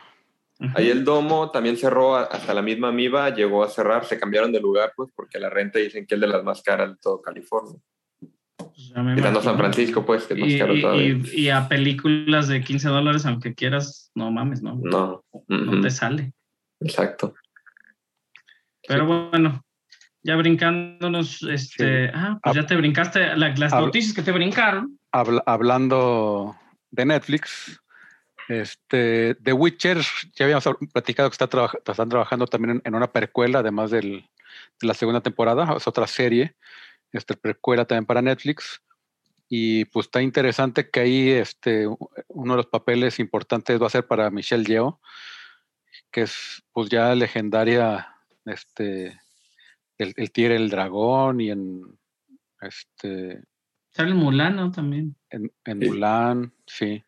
Ahí 0.75 0.91
el 0.91 1.03
domo 1.03 1.51
también 1.51 1.79
cerró 1.79 2.15
hasta 2.17 2.53
la 2.53 2.61
misma 2.61 2.93
MIBA, 2.93 3.31
llegó 3.35 3.65
a 3.65 3.71
cerrar, 3.71 4.05
se 4.05 4.21
cambiaron 4.21 4.53
de 4.53 4.61
lugar, 4.61 4.93
pues, 4.95 5.11
porque 5.17 5.39
la 5.41 5.49
renta 5.49 5.79
dicen 5.79 6.07
que 6.07 6.15
es 6.17 6.21
de 6.21 6.27
las 6.27 6.45
más 6.45 6.61
caras 6.63 6.91
de 6.91 6.97
todo 7.01 7.23
California. 7.23 7.81
Pues, 8.59 8.93
Quitando. 9.17 9.41
San 9.41 9.57
Francisco, 9.57 10.05
pues, 10.05 10.25
que 10.27 10.35
es 10.35 10.41
más 10.41 10.51
Y, 10.51 10.59
caro 10.59 10.75
y- 10.75 10.83
todavía. 10.83 11.05
y- 11.09 11.41
y 11.41 11.49
a 11.49 11.69
películas 11.69 12.49
de 12.49 12.61
15 12.61 12.91
dólares, 12.91 13.25
aunque 13.25 13.55
quieras, 13.55 14.11
no 14.15 14.31
mames, 14.31 14.63
no, 14.63 14.75
No. 14.77 15.25
no 15.49 15.81
te 15.81 15.91
sale. 15.91 16.35
Exacto. 16.81 17.35
Pero 18.87 19.07
bueno, 19.07 19.65
ya 20.23 20.37
brincándonos, 20.37 21.43
este, 21.43 22.11
ah, 22.15 22.39
pues 22.43 22.55
ya 22.57 22.67
te 22.67 22.77
brincaste 22.77 23.37
la- 23.37 23.49
las 23.57 23.73
noticias 23.73 24.15
que 24.15 24.23
te 24.23 24.33
brincaron. 24.33 24.99
Habla- 25.11 25.43
hablando 25.47 26.57
de 26.91 27.05
Netflix, 27.07 27.81
este, 28.49 29.35
The 29.43 29.53
Witcher, 29.53 29.99
ya 30.35 30.45
habíamos 30.45 30.67
hab- 30.67 30.93
platicado 30.93 31.29
que 31.31 31.35
está 31.35 31.47
traba- 31.49 31.73
están 31.85 32.09
trabajando 32.09 32.47
también 32.47 32.77
en, 32.77 32.83
en 32.85 32.95
una 32.95 33.11
precuela, 33.11 33.61
además 33.61 33.91
del- 33.91 34.29
de 34.81 34.87
la 34.87 34.95
segunda 34.95 35.21
temporada, 35.21 35.75
es 35.77 35.87
otra 35.89 36.07
serie, 36.07 36.55
este, 37.13 37.35
precuela 37.37 37.85
también 37.85 38.07
para 38.07 38.23
Netflix. 38.23 38.81
Y 39.49 39.85
pues 39.87 40.07
está 40.07 40.23
interesante 40.23 40.89
que 40.89 41.01
ahí 41.01 41.29
este, 41.31 41.87
uno 42.29 42.55
de 42.55 42.57
los 42.57 42.67
papeles 42.67 43.19
importantes 43.19 43.81
va 43.81 43.87
a 43.87 43.91
ser 43.91 44.07
para 44.07 44.31
Michelle 44.31 44.65
Yeoh, 44.65 44.99
que 46.11 46.23
es 46.23 46.63
pues 46.73 46.89
ya 46.89 47.15
legendaria, 47.15 48.09
este, 48.47 49.21
el, 50.03 50.15
el 50.17 50.31
Tigre 50.33 50.57
el 50.57 50.71
Dragón 50.71 51.41
y 51.41 51.51
en 51.51 51.83
este 52.61 53.43
Sale 53.91 54.11
el 54.11 54.15
Mulano 54.15 54.71
también. 54.71 55.15
en, 55.31 55.53
en 55.65 55.81
Sí. 55.81 55.89
Mulan, 55.89 56.53
sí. 56.67 57.05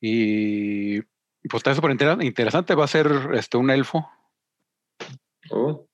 Y 0.00 1.00
pues 1.02 1.60
está 1.60 1.74
súper 1.74 1.90
inter- 1.92 2.22
interesante, 2.22 2.74
va 2.74 2.84
a 2.84 2.88
ser 2.88 3.10
este 3.34 3.56
un 3.56 3.70
elfo, 3.70 4.08
Oh, 5.50 5.86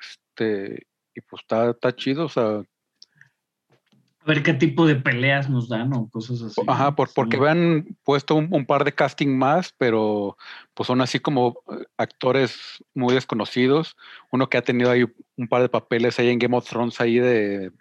este, 0.00 0.86
y 1.14 1.20
pues 1.22 1.42
está, 1.42 1.70
está 1.70 1.96
chido, 1.96 2.26
o 2.26 2.28
sea, 2.28 2.62
A 4.22 4.26
ver 4.26 4.42
qué 4.42 4.52
tipo 4.52 4.86
de 4.86 4.96
peleas 4.96 5.48
nos 5.48 5.68
dan 5.68 5.92
o 5.94 6.08
cosas 6.10 6.42
así. 6.42 6.60
ajá, 6.66 6.94
por, 6.94 7.08
porque 7.14 7.38
habían 7.38 7.96
puesto 8.04 8.34
un, 8.34 8.48
un 8.52 8.66
par 8.66 8.84
de 8.84 8.92
casting 8.92 9.28
más, 9.28 9.74
pero 9.78 10.36
pues 10.74 10.86
son 10.86 11.00
así 11.00 11.18
como 11.20 11.62
eh, 11.70 11.84
actores 11.96 12.84
muy 12.94 13.14
desconocidos, 13.14 13.96
uno 14.30 14.48
que 14.48 14.58
ha 14.58 14.62
tenido 14.62 14.90
ahí 14.90 15.04
un 15.36 15.48
par 15.48 15.62
de 15.62 15.70
papeles 15.70 16.18
ahí 16.18 16.28
en 16.28 16.38
Game 16.38 16.56
of 16.56 16.68
Thrones 16.68 17.00
ahí 17.00 17.18
de 17.18 17.72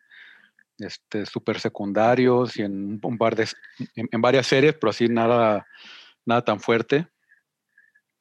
este 0.77 1.25
super 1.25 1.59
secundarios 1.59 2.55
y 2.57 2.61
en 2.61 2.99
un- 3.03 3.17
par 3.17 3.35
de 3.35 3.47
en, 3.95 4.07
en 4.09 4.21
varias 4.21 4.47
series, 4.47 4.75
pero 4.75 4.91
así 4.91 5.09
nada 5.09 5.67
nada 6.25 6.43
tan 6.43 6.59
fuerte. 6.61 7.07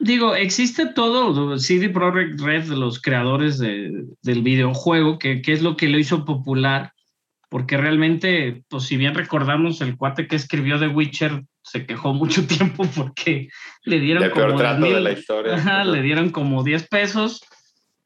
Digo, 0.01 0.35
existe 0.35 0.87
todo, 0.87 1.59
CD 1.59 1.89
Projekt 1.89 2.41
Red, 2.41 2.67
los 2.69 3.01
creadores 3.03 3.59
de- 3.59 4.07
del 4.23 4.43
videojuego, 4.43 5.19
que, 5.19 5.43
que 5.43 5.53
es 5.53 5.61
lo 5.63 5.77
que 5.77 5.89
lo 5.89 5.99
hizo 5.99 6.25
popular, 6.25 6.93
porque 7.49 7.77
realmente, 7.77 8.63
pues 8.69 8.85
si 8.85 8.97
bien 8.97 9.15
recordamos, 9.15 9.81
el 9.81 9.97
cuate 9.97 10.27
que 10.27 10.37
escribió 10.37 10.79
The 10.79 10.89
Witcher 10.89 11.43
se 11.63 11.87
quejó 11.87 12.13
mucho 12.15 12.47
tiempo 12.47 12.85
porque 12.95 13.49
le 13.85 14.01
dieron 14.01 14.23
el 14.25 14.33
peor 14.33 14.49
como 14.49 14.59
trato 14.59 14.81
de 14.83 14.87
10,000 14.89 15.05
la 15.05 15.13
historia. 15.13 15.55
ajá, 15.55 15.85
le 15.85 16.03
dieron 16.03 16.31
como 16.31 16.63
10 16.63 16.89
pesos 16.89 17.41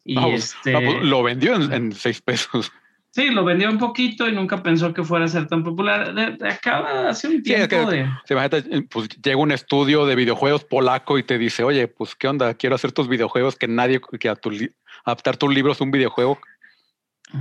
y 0.04 0.16
pues, 0.18 0.54
este... 0.54 0.72
pues, 0.72 1.02
lo 1.02 1.22
vendió 1.22 1.54
en, 1.56 1.72
en 1.72 1.92
seis 1.92 2.20
pesos. 2.20 2.72
Sí, 3.14 3.28
lo 3.28 3.44
vendió 3.44 3.68
un 3.68 3.76
poquito 3.78 4.26
y 4.26 4.32
nunca 4.32 4.62
pensó 4.62 4.94
que 4.94 5.04
fuera 5.04 5.26
a 5.26 5.28
ser 5.28 5.46
tan 5.46 5.62
popular. 5.62 6.14
De- 6.14 6.30
de- 6.38 6.48
acaba 6.48 7.10
hace 7.10 7.26
un 7.28 7.44
Sí, 7.44 7.52
es 7.52 7.68
tiempo 7.68 7.90
que- 7.90 7.96
de... 7.96 8.10
Se 8.24 8.32
imagínate, 8.32 8.76
eh, 8.76 8.82
pues 8.90 9.08
llega 9.22 9.36
un 9.36 9.52
estudio 9.52 10.06
de 10.06 10.14
videojuegos 10.16 10.64
polaco 10.64 11.18
y 11.18 11.22
te 11.22 11.36
dice, 11.36 11.62
oye, 11.62 11.88
pues 11.88 12.14
qué 12.16 12.26
onda, 12.28 12.54
quiero 12.54 12.74
hacer 12.74 12.90
tus 12.92 13.08
videojuegos 13.08 13.56
que 13.56 13.68
nadie, 13.68 14.00
que 14.18 14.30
a 14.30 14.34
tu 14.34 14.50
li- 14.50 14.70
adaptar 15.04 15.36
tus 15.36 15.52
libros 15.52 15.78
a 15.80 15.84
un 15.84 15.90
videojuego, 15.90 16.38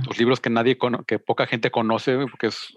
tus 0.04 0.18
libros 0.18 0.40
que 0.40 0.50
nadie, 0.50 0.78
cono- 0.78 1.04
que 1.04 1.18
poca 1.18 1.46
gente 1.46 1.70
conoce, 1.70 2.16
porque 2.30 2.48
es 2.48 2.74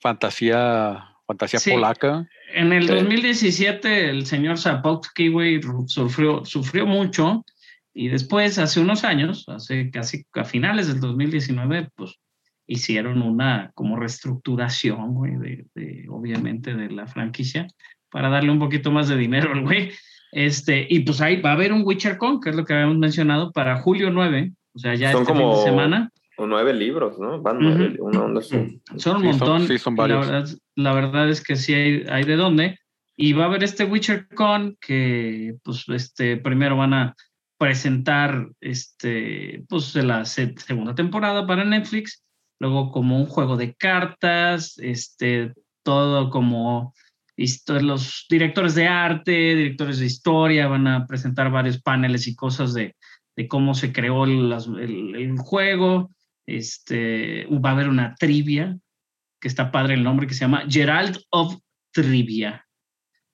fantasía, 0.00 1.04
fantasía 1.26 1.58
Sí. 1.60 1.70
polaca. 1.72 2.26
En 2.54 2.72
el 2.72 2.86
Sí. 2.88 2.94
2017 2.94 4.10
el 4.10 4.26
señor 4.26 4.58
Zapotski, 4.58 5.28
güey, 5.28 5.60
sufrió, 5.86 6.44
sufrió 6.44 6.86
mucho 6.86 7.44
y 7.92 8.08
después, 8.08 8.58
hace 8.58 8.80
unos 8.80 9.04
años, 9.04 9.44
hace 9.48 9.90
casi 9.90 10.24
a 10.34 10.44
finales 10.44 10.88
del 10.88 11.00
2019, 11.00 11.88
pues 11.96 12.14
hicieron 12.66 13.22
una 13.22 13.70
como 13.74 13.96
reestructuración, 13.96 15.14
güey, 15.14 15.36
de, 15.36 15.66
de, 15.74 16.06
obviamente 16.08 16.74
de 16.74 16.90
la 16.90 17.06
franquicia 17.06 17.66
para 18.10 18.28
darle 18.28 18.50
un 18.50 18.58
poquito 18.58 18.90
más 18.90 19.08
de 19.08 19.16
dinero 19.16 19.52
al 19.52 19.62
güey. 19.62 19.90
Este, 20.32 20.86
y 20.88 21.00
pues 21.00 21.20
ahí 21.22 21.40
va 21.40 21.50
a 21.50 21.52
haber 21.54 21.72
un 21.72 21.82
WitcherCon, 21.84 22.40
que 22.40 22.50
es 22.50 22.56
lo 22.56 22.64
que 22.64 22.74
habíamos 22.74 22.98
mencionado, 22.98 23.50
para 23.52 23.80
julio 23.80 24.10
9, 24.10 24.52
o 24.74 24.78
sea, 24.78 24.94
ya 24.94 25.12
Son 25.12 25.22
este 25.22 25.32
fin 25.32 25.42
como- 25.42 25.56
de 25.58 25.64
semana. 25.64 26.10
O 26.38 26.46
nueve 26.46 26.72
libros, 26.72 27.18
¿no? 27.18 27.42
Van 27.42 27.58
nueve, 27.60 27.94
Ujú. 27.98 28.06
una 28.06 28.22
onda 28.24 28.40
así. 28.40 28.80
Son 28.96 29.16
un 29.16 29.22
Sí, 29.32 29.38
son- 29.38 29.48
montón. 29.48 29.66
sí, 29.68 29.78
son 29.78 29.94
y 29.94 29.96
la, 29.96 30.02
varios. 30.02 30.26
verdad, 30.28 30.48
la 30.76 30.92
verdad 30.94 31.28
es 31.28 31.42
que 31.42 31.56
sí 31.56 31.74
hay, 31.74 32.04
hay 32.08 32.24
de 32.24 32.36
dónde. 32.36 32.78
Y 33.16 33.32
va 33.32 33.44
a 33.44 33.46
haber 33.48 33.64
este 33.64 33.84
WitcherCon 33.84 34.76
que, 34.80 35.56
pues, 35.64 35.84
este, 35.88 36.36
primero 36.36 36.76
van 36.76 36.94
a 36.94 37.14
presentar, 37.58 38.48
este, 38.60 39.64
pues, 39.68 39.94
la 39.96 40.24
se- 40.24 40.54
segunda 40.58 40.94
temporada 40.94 41.44
para 41.46 41.64
Netflix. 41.64 42.22
Luego 42.60 42.92
como 42.92 43.18
un 43.18 43.26
juego 43.26 43.56
de 43.56 43.74
cartas, 43.74 44.78
este, 44.78 45.52
todo 45.84 46.30
como 46.30 46.94
los 47.80 48.26
directores 48.28 48.74
de 48.74 48.86
arte, 48.88 49.30
directores 49.54 49.98
de 50.00 50.06
historia 50.06 50.66
van 50.68 50.86
a 50.88 51.06
presentar 51.06 51.50
varios 51.52 51.80
paneles 51.80 52.26
y 52.26 52.34
cosas 52.34 52.74
de, 52.74 52.94
de 53.36 53.48
cómo 53.48 53.74
se 53.74 53.92
creó 53.92 54.24
el- 54.24 54.52
el 55.16 55.38
juego. 55.38 56.10
Este, 56.48 57.46
va 57.46 57.70
a 57.70 57.72
haber 57.72 57.88
una 57.88 58.14
trivia, 58.14 58.78
que 59.40 59.48
está 59.48 59.70
padre 59.70 59.94
el 59.94 60.02
nombre, 60.02 60.26
que 60.26 60.34
se 60.34 60.40
llama 60.40 60.64
Gerald 60.68 61.18
of 61.30 61.56
Trivia. 61.92 62.64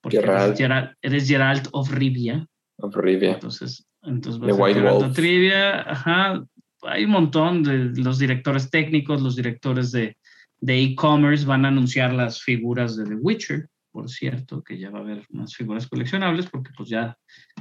Porque 0.01 0.19
Gerald. 0.19 0.45
Eres, 0.47 0.57
Gerald, 0.57 0.95
eres 1.01 1.27
Gerald 1.27 1.69
of 1.71 1.91
Rivia. 1.91 2.45
Of 2.77 2.95
Rivia. 2.95 3.33
Entonces, 3.33 3.87
entonces 4.03 4.41
va 4.41 4.47
The 4.47 4.71
a 4.71 4.73
Gerald 4.73 5.03
of. 5.03 5.15
Trivia, 5.15 5.81
ajá. 5.89 6.45
hay 6.83 7.05
un 7.05 7.11
montón 7.11 7.63
de 7.63 8.01
los 8.01 8.19
directores 8.19 8.69
técnicos, 8.69 9.21
los 9.21 9.35
directores 9.35 9.91
de 9.91 10.17
de 10.65 10.81
e-commerce 10.81 11.45
van 11.45 11.65
a 11.65 11.69
anunciar 11.69 12.13
las 12.13 12.41
figuras 12.41 12.95
de 12.95 13.05
The 13.05 13.15
Witcher, 13.15 13.69
por 13.91 14.09
cierto, 14.09 14.63
que 14.63 14.77
ya 14.77 14.89
va 14.89 14.99
a 14.99 15.01
haber 15.01 15.25
unas 15.29 15.55
figuras 15.55 15.87
coleccionables 15.87 16.47
porque 16.47 16.71
pues 16.75 16.89
ya 16.89 17.17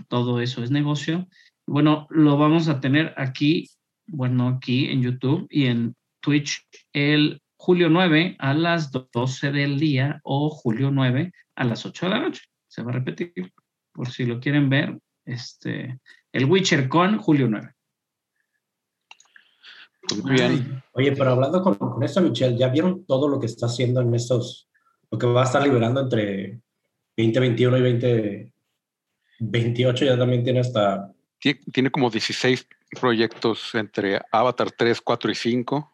todo 0.09 0.41
eso 0.41 0.63
es 0.63 0.71
negocio. 0.71 1.29
Bueno, 1.67 2.07
lo 2.11 2.37
vamos 2.37 2.69
a 2.69 2.81
tener 2.81 3.15
aquí, 3.17 3.71
bueno, 4.07 4.49
aquí 4.49 4.87
en 4.87 5.03
YouTube 5.03 5.47
y 5.51 5.67
en 5.67 5.95
Twitch 6.21 6.67
el 6.93 7.41
julio 7.57 7.89
9 7.89 8.37
a 8.39 8.55
las 8.55 8.91
12 8.91 9.53
del 9.53 9.79
día 9.79 10.21
o 10.23 10.51
julio 10.51 10.91
9 10.91 11.33
a 11.57 11.65
las 11.65 11.87
8 11.87 12.07
de 12.07 12.11
la 12.11 12.21
noche. 12.21 12.43
Se 12.69 12.83
va 12.83 12.91
a 12.91 12.95
repetir, 12.95 13.33
por 13.93 14.11
si 14.11 14.25
lo 14.25 14.41
quieren 14.41 14.69
ver, 14.69 14.99
este, 15.25 15.99
el 16.33 16.45
Witcher 16.45 16.89
con 16.89 17.19
julio 17.19 17.49
9. 17.49 17.71
Pues 20.07 20.23
muy 20.23 20.33
bien. 20.35 20.83
Oye, 20.93 21.13
pero 21.13 21.31
hablando 21.31 21.63
con, 21.63 21.77
con 21.77 22.03
esto, 22.03 22.21
Michelle, 22.21 22.59
¿ya 22.59 22.69
vieron 22.69 23.07
todo 23.07 23.29
lo 23.29 23.41
que 23.41 23.47
está 23.47 23.67
haciendo 23.67 24.03
en 24.03 24.15
estos, 24.15 24.69
lo 25.11 25.19
que 25.19 25.27
va 25.27 25.43
a 25.43 25.47
estar 25.47 25.63
liberando 25.63 26.03
entre 26.03 26.61
2021 27.17 27.79
y 27.79 28.51
2028? 29.41 30.05
Ya 30.05 30.19
también 30.19 30.45
tiene 30.45 30.61
hasta... 30.61 31.11
Tiene, 31.39 31.61
tiene 31.73 31.91
como 31.91 32.11
16 32.11 32.69
proyectos 32.95 33.75
entre 33.75 34.21
Avatar 34.33 34.71
3, 34.73 35.01
4 35.01 35.31
y 35.31 35.35
5. 35.35 35.91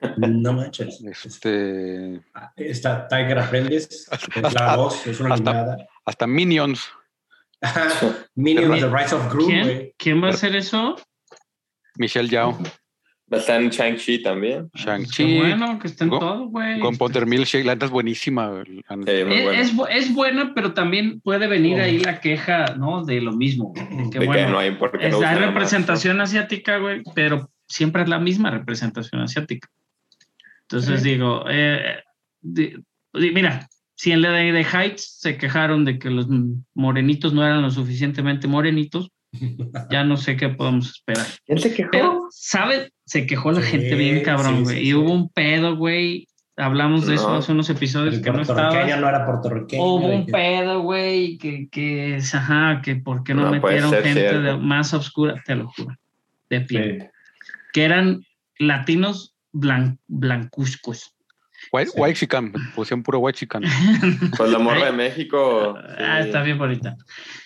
No 0.16 0.52
manches. 0.54 0.98
Este, 1.02 2.22
Está 2.56 3.06
Tiger 3.06 3.38
Apprentice, 3.38 3.88
es 4.10 4.54
la 4.54 4.76
voz, 4.76 5.06
es 5.06 5.20
una 5.20 5.34
hasta- 5.34 5.50
animada. 5.50 5.86
hasta 6.06 6.26
Minions. 6.26 6.88
Minions, 8.34 8.80
The 8.80 8.88
Rise 8.88 9.14
of 9.14 9.30
Gru, 9.30 9.46
¿Quién? 9.46 9.92
¿Quién 9.98 10.22
va 10.22 10.28
a 10.28 10.30
hacer 10.30 10.56
eso? 10.56 10.96
Michelle 11.96 12.28
Yao, 12.30 12.56
Está 13.30 13.56
en 13.56 13.70
Shang-Chi 13.70 14.22
también. 14.22 14.68
Qué 14.74 14.82
Shang-Chi, 14.82 15.38
bueno, 15.38 15.78
que 15.78 15.86
estén 15.86 16.08
Go- 16.08 16.18
todos, 16.18 16.50
güey. 16.50 16.80
con 16.80 16.96
Potter 16.96 17.26
Milkshake. 17.26 17.64
La 17.64 17.74
neta 17.74 17.86
es 17.86 17.92
buenísima. 17.92 18.64
Sí, 18.66 18.82
muy 18.88 19.04
Es, 19.06 19.24
bueno. 19.44 19.50
es, 19.52 19.76
bu- 19.76 19.88
es 19.88 20.12
buena, 20.14 20.52
pero 20.54 20.72
también 20.74 21.20
puede 21.20 21.46
venir 21.46 21.78
Oh. 21.78 21.82
ahí 21.84 21.98
la 21.98 22.20
queja, 22.20 22.74
¿no? 22.76 23.04
De 23.04 23.20
lo 23.20 23.32
mismo. 23.32 23.72
De 23.74 23.86
que, 23.86 23.94
de 24.02 24.10
que 24.20 24.26
bueno, 24.26 24.50
no 24.50 24.58
hay 24.58 24.72
por 24.72 24.90
qué 24.98 25.06
es, 25.06 25.12
no 25.12 25.18
hay 25.18 25.22
usar 25.22 25.40
más, 25.40 25.48
representación 25.48 26.20
asiática, 26.20 26.78
güey, 26.78 27.02
pero 27.14 27.48
siempre 27.68 28.02
es 28.02 28.08
la 28.08 28.18
misma 28.18 28.50
representación 28.50 29.20
asiática. 29.22 29.68
Entonces 30.62 31.02
digo, 31.02 31.44
eh, 31.48 32.02
di- 32.40 32.74
di- 33.12 33.30
mira, 33.32 33.68
si 33.94 34.12
en 34.12 34.22
la 34.22 34.30
de, 34.32 34.50
de 34.52 34.62
Heights 34.64 35.18
se 35.20 35.36
quejaron 35.36 35.84
de 35.84 35.98
que 35.98 36.10
los 36.10 36.26
morenitos 36.74 37.32
no 37.32 37.44
eran 37.44 37.62
lo 37.62 37.70
suficientemente 37.70 38.48
morenitos, 38.48 39.10
ya 39.90 40.04
no 40.04 40.16
sé 40.16 40.36
qué 40.36 40.48
podemos 40.48 40.88
esperar. 40.90 41.26
¿Quién 41.46 41.58
se 41.58 41.72
quejó? 41.74 41.90
Pero, 41.92 42.20
¿sabes? 42.30 42.92
Se 43.06 43.26
quejó 43.26 43.52
la 43.52 43.62
Sí, 43.62 43.70
gente 43.72 43.94
bien 43.94 44.22
cabrón, 44.22 44.64
güey. 44.64 44.76
sí, 44.76 44.82
y 44.82 44.86
sí. 44.86 44.94
hubo 44.94 45.12
un 45.12 45.28
pedo, 45.30 45.76
güey. 45.76 46.26
Hablamos 46.56 47.06
de 47.06 47.14
eso 47.14 47.32
hace 47.34 47.52
unos 47.52 47.70
episodios 47.70 48.16
El 48.16 48.22
que 48.22 48.30
no 48.32 48.42
estaba. 48.42 48.70
no 48.96 49.08
era 49.08 49.24
puertorriqueño. 49.24 49.82
Hubo 49.82 50.06
un 50.08 50.26
que- 50.26 50.32
pedo, 50.32 50.80
güey, 50.82 51.38
que, 51.38 51.68
que, 51.70 52.16
es, 52.16 52.34
ajá, 52.34 52.82
que 52.82 52.96
por 52.96 53.24
qué 53.24 53.32
no, 53.34 53.50
metieron 53.50 53.90
gente 53.90 54.12
cierto. 54.12 54.42
de- 54.42 54.56
más 54.58 54.92
oscura, 54.92 55.40
te 55.46 55.54
lo 55.54 55.68
juro, 55.70 55.96
de 56.50 56.60
pie, 56.60 56.98
Sí. 57.00 57.06
que 57.72 57.84
eran 57.84 58.20
latinos 58.58 59.34
blan, 59.52 59.98
blancuzcos. 60.06 61.14
White, 61.72 61.90
Sí. 61.94 62.00
White 62.00 62.18
Chican, 62.18 62.52
pusieron 62.74 63.02
puro 63.02 63.20
White 63.20 63.38
Chican. 63.38 63.62
Pues 64.36 64.50
la 64.50 64.58
morra 64.58 64.86
de 64.86 64.92
México. 64.92 65.74
Ah, 65.98 66.18
sí, 66.20 66.26
está 66.28 66.42
bien 66.42 66.58
bonita. 66.58 66.96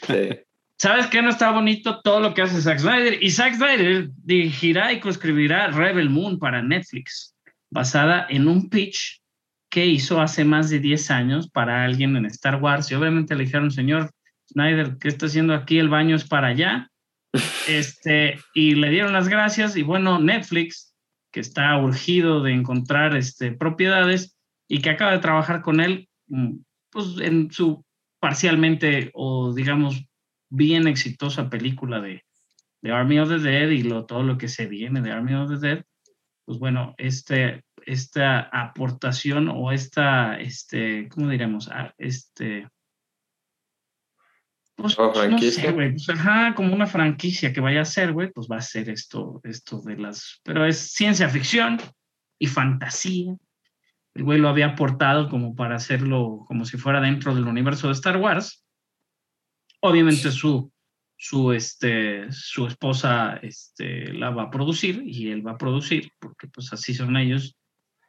sí. 0.06 0.30
¿Sabes 0.78 1.06
qué 1.06 1.22
no 1.22 1.30
está 1.30 1.50
bonito? 1.52 2.00
Todo 2.00 2.20
lo 2.20 2.34
que 2.34 2.42
hace 2.42 2.60
Zack 2.60 2.78
Snyder. 2.78 3.22
Y 3.22 3.30
Zack 3.30 3.54
Snyder 3.54 4.10
dirigirá 4.16 4.92
y 4.92 5.00
coescribirá 5.00 5.68
Rebel 5.68 6.10
Moon 6.10 6.38
para 6.38 6.62
Netflix, 6.62 7.34
basada 7.70 8.26
en 8.28 8.48
un 8.48 8.68
pitch 8.68 9.20
que 9.70 9.86
hizo 9.86 10.20
hace 10.20 10.44
más 10.44 10.70
de 10.70 10.80
10 10.80 11.10
años 11.10 11.50
para 11.50 11.84
alguien 11.84 12.16
en 12.16 12.26
Star 12.26 12.56
Wars. 12.56 12.90
Y 12.90 12.94
obviamente 12.94 13.34
le 13.34 13.44
dijeron, 13.44 13.70
señor 13.70 14.10
Snyder, 14.52 14.98
¿qué 15.00 15.08
está 15.08 15.26
haciendo 15.26 15.54
aquí? 15.54 15.78
El 15.78 15.88
baño 15.88 16.16
es 16.16 16.24
para 16.24 16.48
allá. 16.48 16.90
Este, 17.68 18.38
y 18.54 18.74
le 18.74 18.90
dieron 18.90 19.12
las 19.12 19.28
gracias. 19.28 19.76
Y 19.76 19.82
bueno, 19.82 20.20
Netflix, 20.20 20.94
que 21.32 21.40
está 21.40 21.76
urgido 21.78 22.42
de 22.42 22.52
encontrar 22.52 23.16
este, 23.16 23.50
propiedades 23.50 24.37
y 24.68 24.80
que 24.80 24.90
acaba 24.90 25.12
de 25.12 25.18
trabajar 25.18 25.62
con 25.62 25.80
él, 25.80 26.08
mm, 26.28 26.58
pues 26.90 27.06
en 27.20 27.50
su 27.50 27.84
parcialmente 28.20 29.10
o 29.14 29.52
digamos 29.52 30.04
bien 30.54 30.86
exitosa 30.86 31.50
película 31.50 32.00
de, 32.00 32.24
de 32.82 32.92
Army 32.92 33.18
of 33.18 33.28
the 33.28 33.38
Dead 33.38 33.70
y 33.70 33.82
lo, 33.82 34.06
todo 34.06 34.22
lo 34.22 34.38
que 34.38 34.48
se 34.48 34.66
viene 34.66 35.00
de 35.00 35.10
Army 35.12 35.34
of 35.34 35.50
the 35.50 35.66
Dead, 35.66 35.84
pues 36.44 36.58
bueno, 36.58 36.94
este, 36.98 37.64
esta 37.86 38.40
aportación 38.40 39.48
o 39.48 39.72
esta, 39.72 40.38
este, 40.38 41.08
¿cómo 41.08 41.28
diremos? 41.28 41.68
Ah, 41.70 41.92
Este, 41.98 42.68
pues, 44.76 44.98
¿O 44.98 45.12
no 45.28 45.38
sé, 45.38 45.70
güey, 45.70 45.92
pues, 45.92 46.08
ajá, 46.08 46.54
como 46.54 46.74
una 46.74 46.86
franquicia 46.86 47.52
que 47.52 47.60
vaya 47.60 47.82
a 47.82 47.86
ser, 47.86 48.12
güey, 48.12 48.32
pues 48.32 48.48
va 48.50 48.56
a 48.56 48.60
ser 48.60 48.90
esto, 48.90 49.40
esto 49.44 49.80
de 49.82 49.96
las, 49.96 50.40
pero 50.42 50.66
es 50.66 50.92
ciencia 50.92 51.28
ficción 51.28 51.78
y 52.38 52.48
fantasía. 52.48 53.36
El 54.14 54.24
güey 54.24 54.38
lo 54.38 54.48
había 54.48 54.66
aportado 54.66 55.28
como 55.28 55.54
para 55.54 55.76
hacerlo 55.76 56.44
como 56.46 56.64
si 56.64 56.76
fuera 56.76 57.00
dentro 57.00 57.34
del 57.34 57.46
universo 57.46 57.86
de 57.86 57.94
Star 57.94 58.16
Wars. 58.16 58.63
Obviamente 59.87 60.31
su, 60.31 60.73
su, 61.14 61.53
este, 61.53 62.33
su 62.33 62.66
esposa 62.66 63.37
este, 63.42 64.14
la 64.14 64.31
va 64.31 64.44
a 64.44 64.51
producir 64.51 65.03
y 65.05 65.31
él 65.31 65.47
va 65.47 65.53
a 65.53 65.59
producir, 65.59 66.11
porque 66.18 66.49
pues 66.49 66.73
así 66.73 66.94
son 66.94 67.18
ellos. 67.18 67.55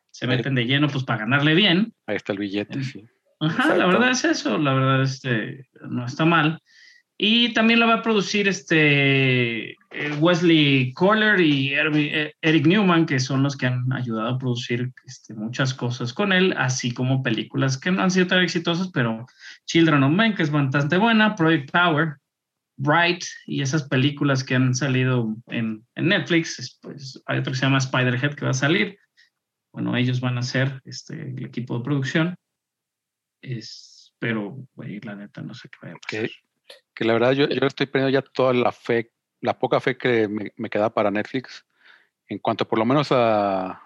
Se 0.10 0.26
meten 0.26 0.56
de 0.56 0.64
lleno 0.64 0.88
pues 0.88 1.04
para 1.04 1.20
ganarle 1.20 1.54
bien. 1.54 1.94
Ahí 2.08 2.16
está 2.16 2.32
el 2.32 2.40
billete, 2.40 2.82
sí. 2.82 3.06
Ajá, 3.42 3.76
la 3.76 3.88
verdad 3.88 4.12
es 4.12 4.24
eso, 4.24 4.58
la 4.58 4.74
verdad 4.74 5.04
este, 5.04 5.68
no 5.82 6.06
está 6.06 6.24
mal. 6.24 6.62
Y 7.18 7.54
también 7.54 7.80
la 7.80 7.86
va 7.86 7.94
a 7.96 8.02
producir 8.02 8.48
este 8.48 9.72
eh, 9.72 10.12
Wesley 10.20 10.92
Kohler 10.94 11.40
y 11.40 11.74
eh, 11.74 12.36
Eric 12.42 12.68
Newman, 12.68 13.06
que 13.06 13.20
son 13.20 13.42
los 13.42 13.56
que 13.56 13.68
han 13.68 13.92
ayudado 13.94 14.28
a 14.28 14.38
producir 14.38 14.92
este, 15.06 15.34
muchas 15.34 15.74
cosas 15.74 16.14
con 16.14 16.34
él, 16.34 16.54
así 16.58 16.94
como 16.94 17.24
películas 17.24 17.78
que 17.78 17.92
no 17.92 18.04
han 18.04 18.12
sido 18.12 18.28
tan 18.28 18.44
exitosas, 18.44 18.92
pero 18.92 19.26
Children 19.66 20.04
of 20.04 20.12
Men, 20.12 20.36
que 20.36 20.44
es 20.44 20.52
bastante 20.52 20.98
buena, 20.98 21.36
Project 21.36 21.72
Power, 21.72 22.18
Bright 22.78 23.24
y 23.46 23.62
esas 23.62 23.84
películas 23.88 24.44
que 24.44 24.56
han 24.56 24.76
salido 24.76 25.34
en, 25.48 25.88
en 25.96 26.08
Netflix. 26.10 26.60
es, 26.60 26.78
Pues, 26.82 27.24
hay 27.28 27.40
otro 27.40 27.54
que 27.54 27.60
se 27.60 27.66
llama 27.66 27.80
Spiderhead 27.80 28.34
que 28.34 28.44
va 28.44 28.52
a 28.52 28.56
salir. 28.56 28.98
Bueno, 29.72 29.96
ellos 29.96 30.20
van 30.20 30.38
a 30.38 30.42
ser 30.42 30.82
este, 30.84 31.30
el 31.30 31.46
equipo 31.46 31.78
de 31.78 31.84
producción. 31.86 32.36
Es, 33.42 34.14
pero, 34.20 34.58
güey, 34.74 35.00
la 35.02 35.16
neta, 35.16 35.42
no 35.42 35.54
sé 35.54 35.70
qué 35.70 35.78
vaya 35.82 35.96
a 35.96 36.00
pasar. 36.00 36.30
Que, 36.30 36.36
que 36.94 37.06
la 37.06 37.14
verdad 37.14 37.32
yo, 37.34 37.48
yo 37.50 37.66
estoy 37.68 37.86
perdiendo 37.88 38.20
ya 38.20 38.22
toda 38.34 38.54
la 38.54 38.72
fe, 38.72 39.12
la 39.42 39.58
poca 39.60 39.80
fe 39.80 39.98
que 39.98 40.28
me, 40.28 40.52
me 40.56 40.70
queda 40.70 40.90
para 40.94 41.12
Netflix. 41.12 41.66
En 42.28 42.40
cuanto 42.40 42.68
por 42.68 42.80
lo 42.80 42.86
menos 42.86 43.10
a 43.12 43.82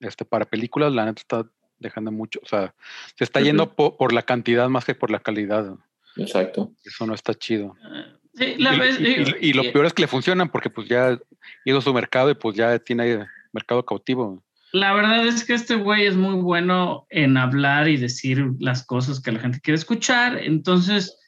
este 0.00 0.24
para 0.24 0.44
películas, 0.44 0.92
la 0.92 1.04
neta 1.06 1.20
está 1.20 1.46
dejando 1.78 2.12
mucho, 2.12 2.40
o 2.42 2.46
sea, 2.46 2.74
se 3.16 3.24
está 3.24 3.40
yendo 3.40 3.74
po- 3.74 3.96
por 3.96 4.12
la 4.12 4.22
cantidad 4.22 4.68
más 4.68 4.84
que 4.84 4.94
por 4.94 5.10
la 5.10 5.18
calidad. 5.20 5.74
Exacto. 6.16 6.72
Eso 6.84 7.06
no 7.06 7.14
está 7.14 7.34
chido. 7.34 7.74
Eh, 7.94 8.16
Sí, 8.32 8.54
la 8.58 8.74
y, 8.76 8.78
vez- 8.78 9.00
y- 9.00 9.46
y- 9.46 9.50
y 9.50 9.52
lo 9.54 9.72
peor 9.72 9.86
es 9.86 9.92
que 9.92 10.02
le 10.02 10.06
funcionan 10.08 10.50
porque 10.50 10.70
pues 10.70 10.86
ya 10.88 11.18
hizo 11.64 11.80
su 11.80 11.92
mercado 11.92 12.30
y 12.30 12.34
pues 12.34 12.54
ya 12.56 12.78
tiene 12.78 13.26
mercado 13.52 13.84
cautivo. 13.84 14.40
La 14.72 14.92
verdad 14.94 15.26
es 15.26 15.44
que 15.44 15.54
este 15.54 15.74
güey 15.74 16.06
es 16.06 16.14
muy 16.14 16.40
bueno 16.40 17.06
en 17.10 17.36
hablar 17.36 17.88
y 17.88 17.96
decir 17.96 18.46
las 18.60 18.86
cosas 18.86 19.20
que 19.20 19.32
la 19.32 19.40
gente 19.40 19.60
quiere 19.60 19.74
escuchar. 19.78 20.38
Entonces, 20.38 21.18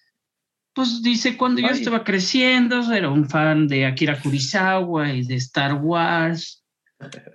pues 0.74 1.02
dice, 1.02 1.36
cuando 1.36 1.60
yo 1.60 1.68
Ay. 1.68 1.78
estaba 1.78 2.04
creciendo, 2.04 2.92
era 2.92 3.10
un 3.10 3.28
fan 3.28 3.68
de 3.68 3.86
Akira 3.86 4.18
Kurosawa 4.20 5.12
y 5.12 5.24
de 5.24 5.34
Star 5.36 5.74
Wars. 5.74 6.64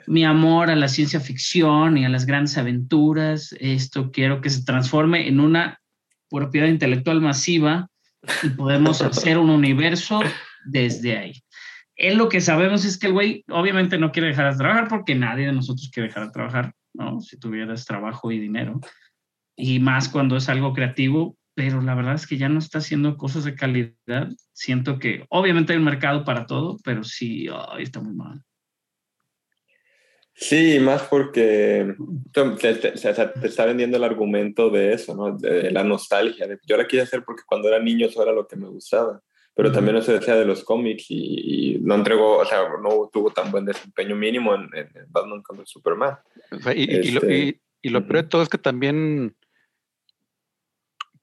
Mi 0.07 0.23
amor 0.23 0.69
a 0.69 0.75
la 0.75 0.87
ciencia 0.87 1.19
ficción 1.19 1.97
y 1.97 2.05
a 2.05 2.09
las 2.09 2.25
grandes 2.25 2.57
aventuras. 2.57 3.53
Esto 3.59 4.11
quiero 4.11 4.41
que 4.41 4.49
se 4.49 4.63
transforme 4.63 5.27
en 5.27 5.39
una 5.39 5.79
propiedad 6.29 6.67
intelectual 6.67 7.21
masiva 7.21 7.89
y 8.43 8.49
podemos 8.49 9.01
hacer 9.01 9.37
un 9.37 9.49
universo 9.49 10.21
desde 10.65 11.17
ahí. 11.17 11.43
Él 11.95 12.17
lo 12.17 12.29
que 12.29 12.41
sabemos 12.41 12.85
es 12.85 12.97
que 12.97 13.07
el 13.07 13.13
güey 13.13 13.43
obviamente 13.49 13.97
no 13.97 14.11
quiere 14.11 14.29
dejar 14.29 14.51
de 14.51 14.57
trabajar 14.57 14.87
porque 14.87 15.15
nadie 15.15 15.47
de 15.47 15.53
nosotros 15.53 15.89
quiere 15.91 16.09
dejar 16.09 16.27
de 16.27 16.31
trabajar, 16.31 16.73
¿no? 16.93 17.19
Si 17.21 17.37
tuvieras 17.39 17.85
trabajo 17.85 18.31
y 18.31 18.39
dinero. 18.39 18.79
Y 19.55 19.79
más 19.79 20.07
cuando 20.07 20.37
es 20.37 20.47
algo 20.47 20.73
creativo, 20.73 21.35
pero 21.57 21.81
la 21.81 21.95
verdad 21.95 22.13
es 22.13 22.27
que 22.27 22.37
ya 22.37 22.49
no 22.49 22.59
está 22.59 22.77
haciendo 22.77 23.17
cosas 23.17 23.43
de 23.43 23.55
calidad. 23.55 24.29
Siento 24.53 24.99
que 24.99 25.25
obviamente 25.29 25.73
hay 25.73 25.79
un 25.79 25.85
mercado 25.85 26.23
para 26.23 26.45
todo, 26.45 26.77
pero 26.83 27.03
sí, 27.03 27.47
está 27.79 27.99
muy 27.99 28.13
mal. 28.13 28.43
Sí, 30.35 30.77
más 30.79 31.01
porque 31.01 31.95
te 32.61 33.47
está 33.47 33.65
vendiendo 33.65 33.97
el 33.97 34.03
argumento 34.03 34.69
de 34.69 34.93
eso, 34.93 35.15
¿no? 35.15 35.35
De, 35.35 35.71
la 35.71 35.83
nostalgia. 35.83 36.45
De, 36.45 36.59
yo 36.63 36.77
la 36.77 36.85
quise 36.87 37.01
hacer 37.01 37.23
porque 37.25 37.41
cuando 37.47 37.69
era 37.69 37.79
niño 37.79 38.05
eso 38.05 38.21
era 38.21 38.31
lo 38.33 38.45
que 38.45 38.55
me 38.55 38.67
gustaba. 38.67 39.19
pero 39.55 39.71
también 39.71 39.95
no 39.95 40.03
se 40.03 40.13
decía 40.13 40.35
de 40.35 40.45
los 40.45 40.63
cómics 40.63 41.05
y, 41.09 41.77
y 41.77 41.79
no 41.79 41.95
entregó, 41.95 42.37
o 42.37 42.45
sea, 42.45 42.67
no 42.83 43.09
tuvo 43.11 43.31
tan 43.31 43.49
buen 43.49 43.65
desempeño 43.65 44.15
mínimo 44.15 44.53
en, 44.53 44.69
en- 44.75 44.89
Batman 45.07 45.41
contra 45.41 45.65
Superman. 45.65 46.19
O 46.51 46.59
sea, 46.59 46.71
y, 46.75 46.85
lo, 47.09 47.21
Este, 47.21 47.35
y- 47.39 47.61
y 47.81 47.89
lo 47.89 48.07
peor 48.07 48.25
de 48.25 48.29
todo 48.29 48.43
es 48.43 48.49
que 48.49 48.59
también, 48.59 49.35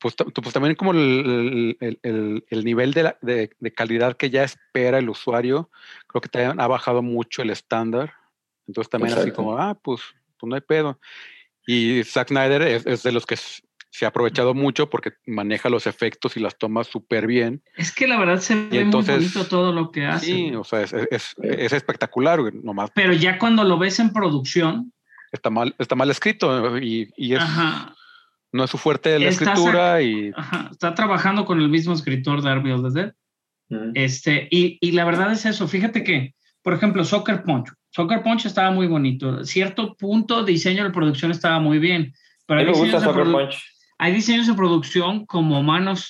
pues, 0.04 0.16
pues 0.34 0.52
también 0.52 0.74
como 0.74 0.92
el, 0.92 1.76
el- 1.80 1.98
el- 2.02 2.44
el 2.50 2.64
nivel 2.64 2.92
de, 2.92 3.02
la- 3.04 3.16
de- 3.22 3.50
de 3.58 3.72
calidad 3.72 4.18
que 4.18 4.28
ya 4.28 4.44
espera 4.44 4.98
el 4.98 5.08
usuario, 5.08 5.70
creo 6.06 6.20
que 6.20 6.28
también 6.28 6.60
ha 6.60 6.66
bajado 6.66 7.00
mucho 7.00 7.40
el 7.40 7.48
estándar. 7.48 8.12
Entonces 8.66 8.90
también 8.90 9.14
así 9.14 9.22
Exacto. 9.30 9.36
como, 9.42 9.56
ah, 9.58 9.74
pues, 9.82 10.02
pues 10.38 10.48
no 10.48 10.54
hay 10.56 10.60
pedo. 10.60 11.00
Y 11.66 12.04
Zack 12.04 12.28
Snyder 12.28 12.60
es, 12.60 12.86
es 12.86 13.02
de 13.02 13.12
los 13.12 13.24
que 13.24 13.36
se 13.36 14.04
ha 14.04 14.08
aprovechado 14.08 14.52
mucho 14.52 14.90
porque 14.90 15.12
maneja 15.26 15.70
los 15.70 15.86
efectos 15.86 16.36
y 16.36 16.40
las 16.40 16.58
tomas 16.58 16.86
súper 16.88 17.26
bien. 17.26 17.62
Es 17.76 17.90
que 17.90 18.06
la 18.06 18.18
verdad 18.18 18.40
se 18.40 18.54
ve 18.56 18.80
entonces- 18.80 19.16
muy 19.16 19.24
bonito 19.24 19.46
todo 19.48 19.72
lo 19.72 19.90
que 19.90 20.04
hace. 20.04 20.26
Sí, 20.26 20.54
o 20.54 20.64
sea, 20.64 20.82
es, 20.82 20.92
es- 20.92 21.08
es- 21.10 21.34
es 21.40 21.72
espectacular, 21.72 22.40
nomás 22.52 22.90
Pero 22.94 23.14
ya 23.14 23.38
cuando 23.38 23.64
lo 23.64 23.78
ves 23.78 23.98
en 24.00 24.12
producción, 24.12 24.92
está 25.32 25.48
mal, 25.48 25.74
está 25.78 25.94
mal 25.94 26.10
escrito 26.10 26.76
y, 26.78 27.10
y 27.16 27.32
es, 27.34 27.40
ajá, 27.40 27.94
no 28.54 28.62
es 28.64 28.70
su 28.70 28.78
fuerte 28.78 29.18
la 29.18 29.28
Está 29.28 29.52
escritura 29.52 30.00
y 30.00 30.30
ajá, 30.36 30.68
está 30.70 30.94
trabajando 30.94 31.44
con 31.44 31.60
el 31.60 31.68
mismo 31.68 31.92
escritor 31.92 32.40
de 32.40 32.50
Army 32.50 32.70
of 32.70 32.82
the 32.84 33.00
Dead. 33.00 33.12
Este, 33.94 34.46
y, 34.48 34.78
y 34.80 34.92
la 34.92 35.04
verdad 35.04 35.32
es 35.32 35.44
eso. 35.44 35.66
Fíjate 35.66 36.04
que, 36.04 36.34
por 36.62 36.72
ejemplo, 36.72 37.04
Soccer 37.04 37.42
Punch. 37.42 37.72
Soccer 37.90 38.22
Punch 38.22 38.46
estaba 38.46 38.70
muy 38.70 38.86
bonito. 38.86 39.42
Cierto 39.44 39.94
punto, 39.96 40.44
diseño 40.44 40.84
de 40.84 40.90
producción 40.90 41.32
estaba 41.32 41.58
muy 41.58 41.80
bien. 41.80 42.12
Pero 42.46 42.60
hay 42.60 42.66
me 42.66 42.72
gusta 42.72 42.84
diseños, 42.98 43.02
de 43.02 43.08
Soccer 43.08 43.32
Punch. 43.32 43.62
hay 43.98 44.12
diseños 44.14 44.46
de 44.46 44.54
producción 44.54 45.26
como 45.26 45.60
Man 45.64 45.88
of, 45.88 46.00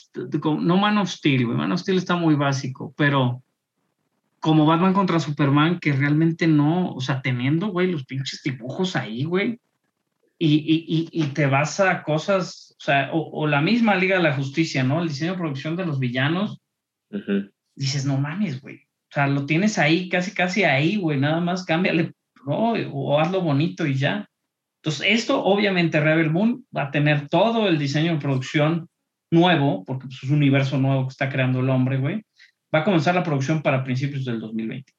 como- 0.42 0.60
no 0.60 0.76
Man 0.76 0.98
of 0.98 1.08
Steel, 1.08 1.46
güey. 1.46 1.56
Man 1.56 1.72
of 1.72 1.80
Steel 1.80 1.96
está 1.96 2.16
muy 2.16 2.34
básico, 2.34 2.92
pero 2.96 3.42
como 4.40 4.66
Batman 4.66 4.92
contra 4.92 5.18
Superman, 5.18 5.78
que 5.78 5.94
realmente 5.94 6.46
no, 6.46 6.92
o 6.92 7.00
sea, 7.00 7.22
teniendo, 7.22 7.68
güey, 7.68 7.90
los 7.90 8.04
pinches 8.04 8.42
dibujos 8.42 8.96
ahí, 8.96 9.24
güey. 9.24 9.58
Y, 10.38 10.54
y, 10.54 11.08
y, 11.12 11.26
te 11.28 11.46
vas 11.46 11.78
a 11.78 12.02
cosas, 12.02 12.74
o 12.80 12.82
sea, 12.82 13.10
o, 13.12 13.42
o 13.42 13.46
la 13.46 13.60
misma 13.60 13.94
Liga 13.94 14.16
de 14.16 14.22
la 14.24 14.34
Justicia, 14.34 14.82
¿no? 14.82 15.00
El 15.00 15.08
diseño 15.08 15.32
de 15.32 15.38
producción 15.38 15.76
de 15.76 15.86
los 15.86 16.00
villanos, 16.00 16.60
dices, 17.74 18.04
no 18.04 18.18
mames, 18.18 18.60
güey. 18.60 18.76
O 18.76 19.12
sea, 19.14 19.26
lo 19.26 19.46
tienes 19.46 19.78
ahí, 19.78 20.08
casi, 20.08 20.32
casi 20.32 20.64
ahí, 20.64 20.96
güey. 20.96 21.20
Nada 21.20 21.40
más 21.40 21.64
cámbiale, 21.64 22.12
¿no? 22.46 22.72
O 22.92 23.20
hazlo 23.20 23.42
bonito 23.42 23.86
y 23.86 23.94
ya. 23.94 24.28
Entonces, 24.82 25.06
esto, 25.08 25.42
obviamente, 25.42 26.00
Rebel 26.00 26.30
Moon 26.30 26.66
va 26.76 26.84
a 26.84 26.90
tener 26.90 27.28
todo 27.28 27.68
el 27.68 27.78
diseño 27.78 28.12
de 28.12 28.20
producción 28.20 28.88
nuevo, 29.30 29.84
porque 29.84 30.06
pues, 30.06 30.22
es 30.22 30.30
un 30.30 30.36
universo 30.36 30.78
nuevo 30.78 31.06
que 31.06 31.12
está 31.12 31.28
creando 31.28 31.60
el 31.60 31.70
hombre, 31.70 31.98
güey. 31.98 32.22
Va 32.74 32.80
a 32.80 32.84
comenzar 32.84 33.14
la 33.14 33.22
producción 33.22 33.62
para 33.62 33.84
principios 33.84 34.24
del 34.24 34.40
2020. 34.40 34.92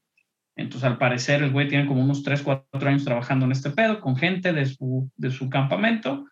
Entonces, 0.58 0.90
al 0.90 0.98
parecer, 0.98 1.44
el 1.44 1.52
güey 1.52 1.68
tiene 1.68 1.86
como 1.86 2.02
unos 2.02 2.24
3, 2.24 2.42
4 2.42 2.90
años 2.90 3.04
trabajando 3.04 3.46
en 3.46 3.52
este 3.52 3.72
pedo 3.72 4.00
con 4.00 4.16
gente 4.16 4.54
de 4.54 4.66
su, 4.66 5.10
de 5.18 5.30
su 5.32 5.50
campamento. 5.50 6.26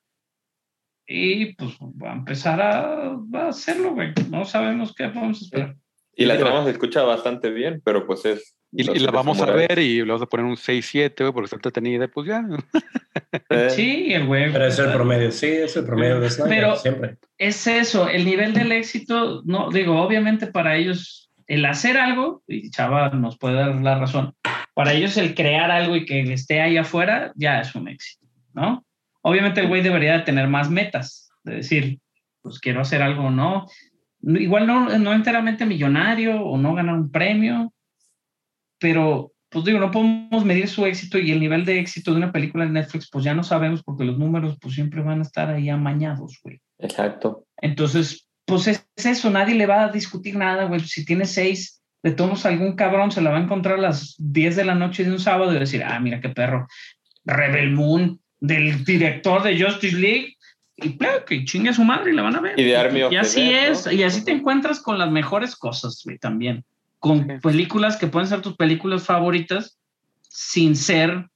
Y 1.05 1.53
pues 1.55 1.73
va 1.81 2.11
a 2.11 2.15
empezar 2.15 2.61
a, 2.61 3.11
a 3.33 3.47
hacerlo, 3.49 3.93
güey. 3.93 4.13
No 4.29 4.45
sabemos 4.45 4.93
qué 4.95 5.07
vamos 5.07 5.41
a 5.41 5.45
esperar. 5.45 5.75
Y 6.15 6.25
la 6.25 6.37
trama 6.37 6.63
se 6.63 6.69
escucha 6.71 7.01
bastante 7.03 7.49
bien, 7.49 7.81
pero 7.83 8.05
pues 8.05 8.23
es... 8.25 8.55
Y, 8.71 8.89
y 8.89 8.99
la 8.99 9.11
vamos 9.11 9.39
a 9.41 9.51
ver 9.51 9.77
y 9.77 9.97
le 9.97 10.05
vamos 10.05 10.21
a 10.21 10.25
poner 10.25 10.45
un 10.45 10.55
6-7, 10.55 11.13
güey, 11.19 11.31
porque 11.33 11.45
está 11.45 11.57
entretenida, 11.57 12.07
pues 12.07 12.27
ya. 12.27 12.43
Sí, 13.69 14.07
el 14.13 14.25
güey. 14.25 14.51
Pero 14.51 14.65
es 14.65 14.79
el 14.79 14.91
promedio, 14.91 15.31
sí, 15.31 15.47
es 15.47 15.75
el 15.75 15.85
promedio 15.85 16.19
de 16.19 16.29
Snyder, 16.29 16.49
Pero- 16.59 16.75
siempre. 16.77 17.17
es 17.37 17.67
eso, 17.67 18.07
el 18.07 18.25
nivel 18.25 18.53
del 18.53 18.71
éxito, 18.71 19.43
no, 19.45 19.69
digo, 19.69 20.01
obviamente 20.01 20.47
para 20.47 20.75
ellos 20.75 21.31
el 21.53 21.65
hacer 21.65 21.97
algo, 21.97 22.43
y 22.47 22.69
Chava 22.69 23.09
nos 23.09 23.37
puede 23.37 23.55
dar 23.55 23.75
la 23.75 23.99
razón, 23.99 24.33
para 24.73 24.93
ellos 24.93 25.17
el 25.17 25.35
crear 25.35 25.69
algo 25.71 25.95
y 25.95 26.05
que 26.05 26.21
esté 26.33 26.61
ahí 26.61 26.77
afuera 26.77 27.31
ya 27.35 27.61
es 27.61 27.75
un 27.75 27.87
éxito, 27.87 28.25
¿no? 28.53 28.85
Obviamente 29.21 29.61
el 29.61 29.67
güey 29.67 29.81
debería 29.81 30.13
de 30.13 30.23
tener 30.23 30.47
más 30.47 30.69
metas, 30.69 31.29
de 31.43 31.55
decir, 31.55 31.99
pues 32.41 32.59
quiero 32.59 32.81
hacer 32.81 33.01
algo, 33.01 33.29
¿no? 33.29 33.67
Igual 34.21 34.67
no, 34.67 34.97
no 34.97 35.13
enteramente 35.13 35.65
millonario 35.65 36.41
o 36.41 36.57
no 36.57 36.73
ganar 36.73 36.95
un 36.95 37.11
premio, 37.11 37.73
pero 38.79 39.31
pues 39.49 39.65
digo, 39.65 39.79
no 39.79 39.91
podemos 39.91 40.43
medir 40.43 40.67
su 40.67 40.85
éxito 40.85 41.19
y 41.19 41.31
el 41.31 41.39
nivel 41.39 41.63
de 41.63 41.79
éxito 41.79 42.11
de 42.11 42.17
una 42.17 42.31
película 42.31 42.63
en 42.63 42.73
Netflix, 42.73 43.09
pues 43.11 43.23
ya 43.23 43.35
no 43.35 43.43
sabemos 43.43 43.83
porque 43.83 44.03
los 44.03 44.17
números 44.17 44.57
pues 44.59 44.73
siempre 44.73 45.03
van 45.03 45.19
a 45.19 45.21
estar 45.21 45.49
ahí 45.49 45.69
amañados, 45.69 46.39
güey. 46.43 46.59
Exacto. 46.79 47.45
Entonces, 47.57 48.27
pues 48.45 48.67
es, 48.67 48.85
es 48.95 49.05
eso, 49.05 49.29
nadie 49.29 49.55
le 49.55 49.65
va 49.65 49.85
a 49.85 49.89
discutir 49.91 50.35
nada, 50.35 50.65
güey. 50.65 50.79
Si 50.81 51.05
tiene 51.05 51.25
seis, 51.25 51.81
de 52.03 52.11
todos 52.11 52.45
algún 52.45 52.75
cabrón 52.75 53.11
se 53.11 53.21
la 53.21 53.31
va 53.31 53.37
a 53.37 53.41
encontrar 53.43 53.75
a 53.79 53.81
las 53.81 54.15
10 54.19 54.55
de 54.57 54.65
la 54.65 54.75
noche 54.75 55.03
de 55.05 55.11
un 55.11 55.19
sábado 55.19 55.53
y 55.55 55.59
decir, 55.59 55.83
ah, 55.83 55.99
mira 55.99 56.19
qué 56.19 56.29
perro, 56.29 56.67
Rebel 57.25 57.71
Moon, 57.71 58.19
del 58.39 58.83
director 58.83 59.41
de 59.43 59.61
Justice 59.61 59.95
League, 59.95 60.35
y 60.75 60.97
claro, 60.97 61.23
que 61.23 61.45
chingue 61.45 61.69
a 61.69 61.73
su 61.73 61.83
madre 61.85 62.11
y 62.11 62.15
la 62.15 62.23
van 62.23 62.35
a 62.35 62.41
ver. 62.41 62.59
Y 62.59 62.63
de 62.63 62.75
Army 62.75 63.03
of 63.03 63.11
Y 63.11 63.15
the 63.15 63.19
así 63.21 63.53
es, 63.53 63.85
¿no? 63.85 63.91
y 63.93 64.03
así 64.03 64.25
te 64.25 64.31
encuentras 64.31 64.81
con 64.81 64.97
las 64.97 65.09
mejores 65.11 65.55
cosas, 65.55 66.01
güey, 66.03 66.17
también. 66.17 66.65
Con 66.99 67.19
Sí. 67.25 67.33
películas 67.41 67.95
que 67.95 68.07
pueden 68.07 68.27
ser 68.27 68.41
tus 68.41 68.55
películas 68.57 69.03
favoritas 69.03 69.77
sin 70.27 70.75
ser 70.75 71.27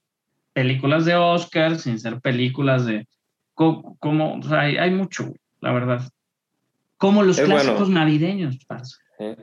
películas 0.53 1.05
de 1.05 1.15
Oscar, 1.15 1.77
sin 1.77 1.99
ser 1.99 2.19
películas 2.19 2.85
de... 2.85 3.07
co- 3.53 3.95
Como, 3.99 4.39
o 4.39 4.43
sea, 4.43 4.61
hay, 4.61 4.77
hay 4.77 4.91
mucho, 4.91 5.31
la 5.61 5.71
verdad. 5.71 6.09
Como 6.97 7.23
los 7.23 7.37
Es 7.39 7.45
clásicos 7.45 7.79
bueno. 7.89 7.93
navideños, 7.99 8.57
parce. 8.67 8.97
Eh, 9.19 9.35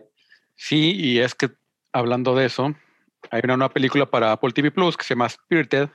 Sí, 0.56 0.92
y 0.96 1.18
es 1.18 1.34
que 1.34 1.50
hablando 1.92 2.34
de 2.36 2.46
eso, 2.46 2.74
hay 3.30 3.40
una 3.44 3.56
nueva 3.56 3.72
película 3.74 4.06
para 4.06 4.30
Apple 4.32 4.52
TV 4.52 4.70
Plus 4.70 4.96
que 4.96 5.04
se 5.04 5.14
llama 5.14 5.28
Spirited, 5.28 5.88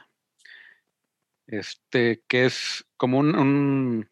este, 1.47 2.21
que 2.27 2.45
es 2.45 2.85
como 2.97 3.19
un, 3.19 3.35
un, 3.35 4.09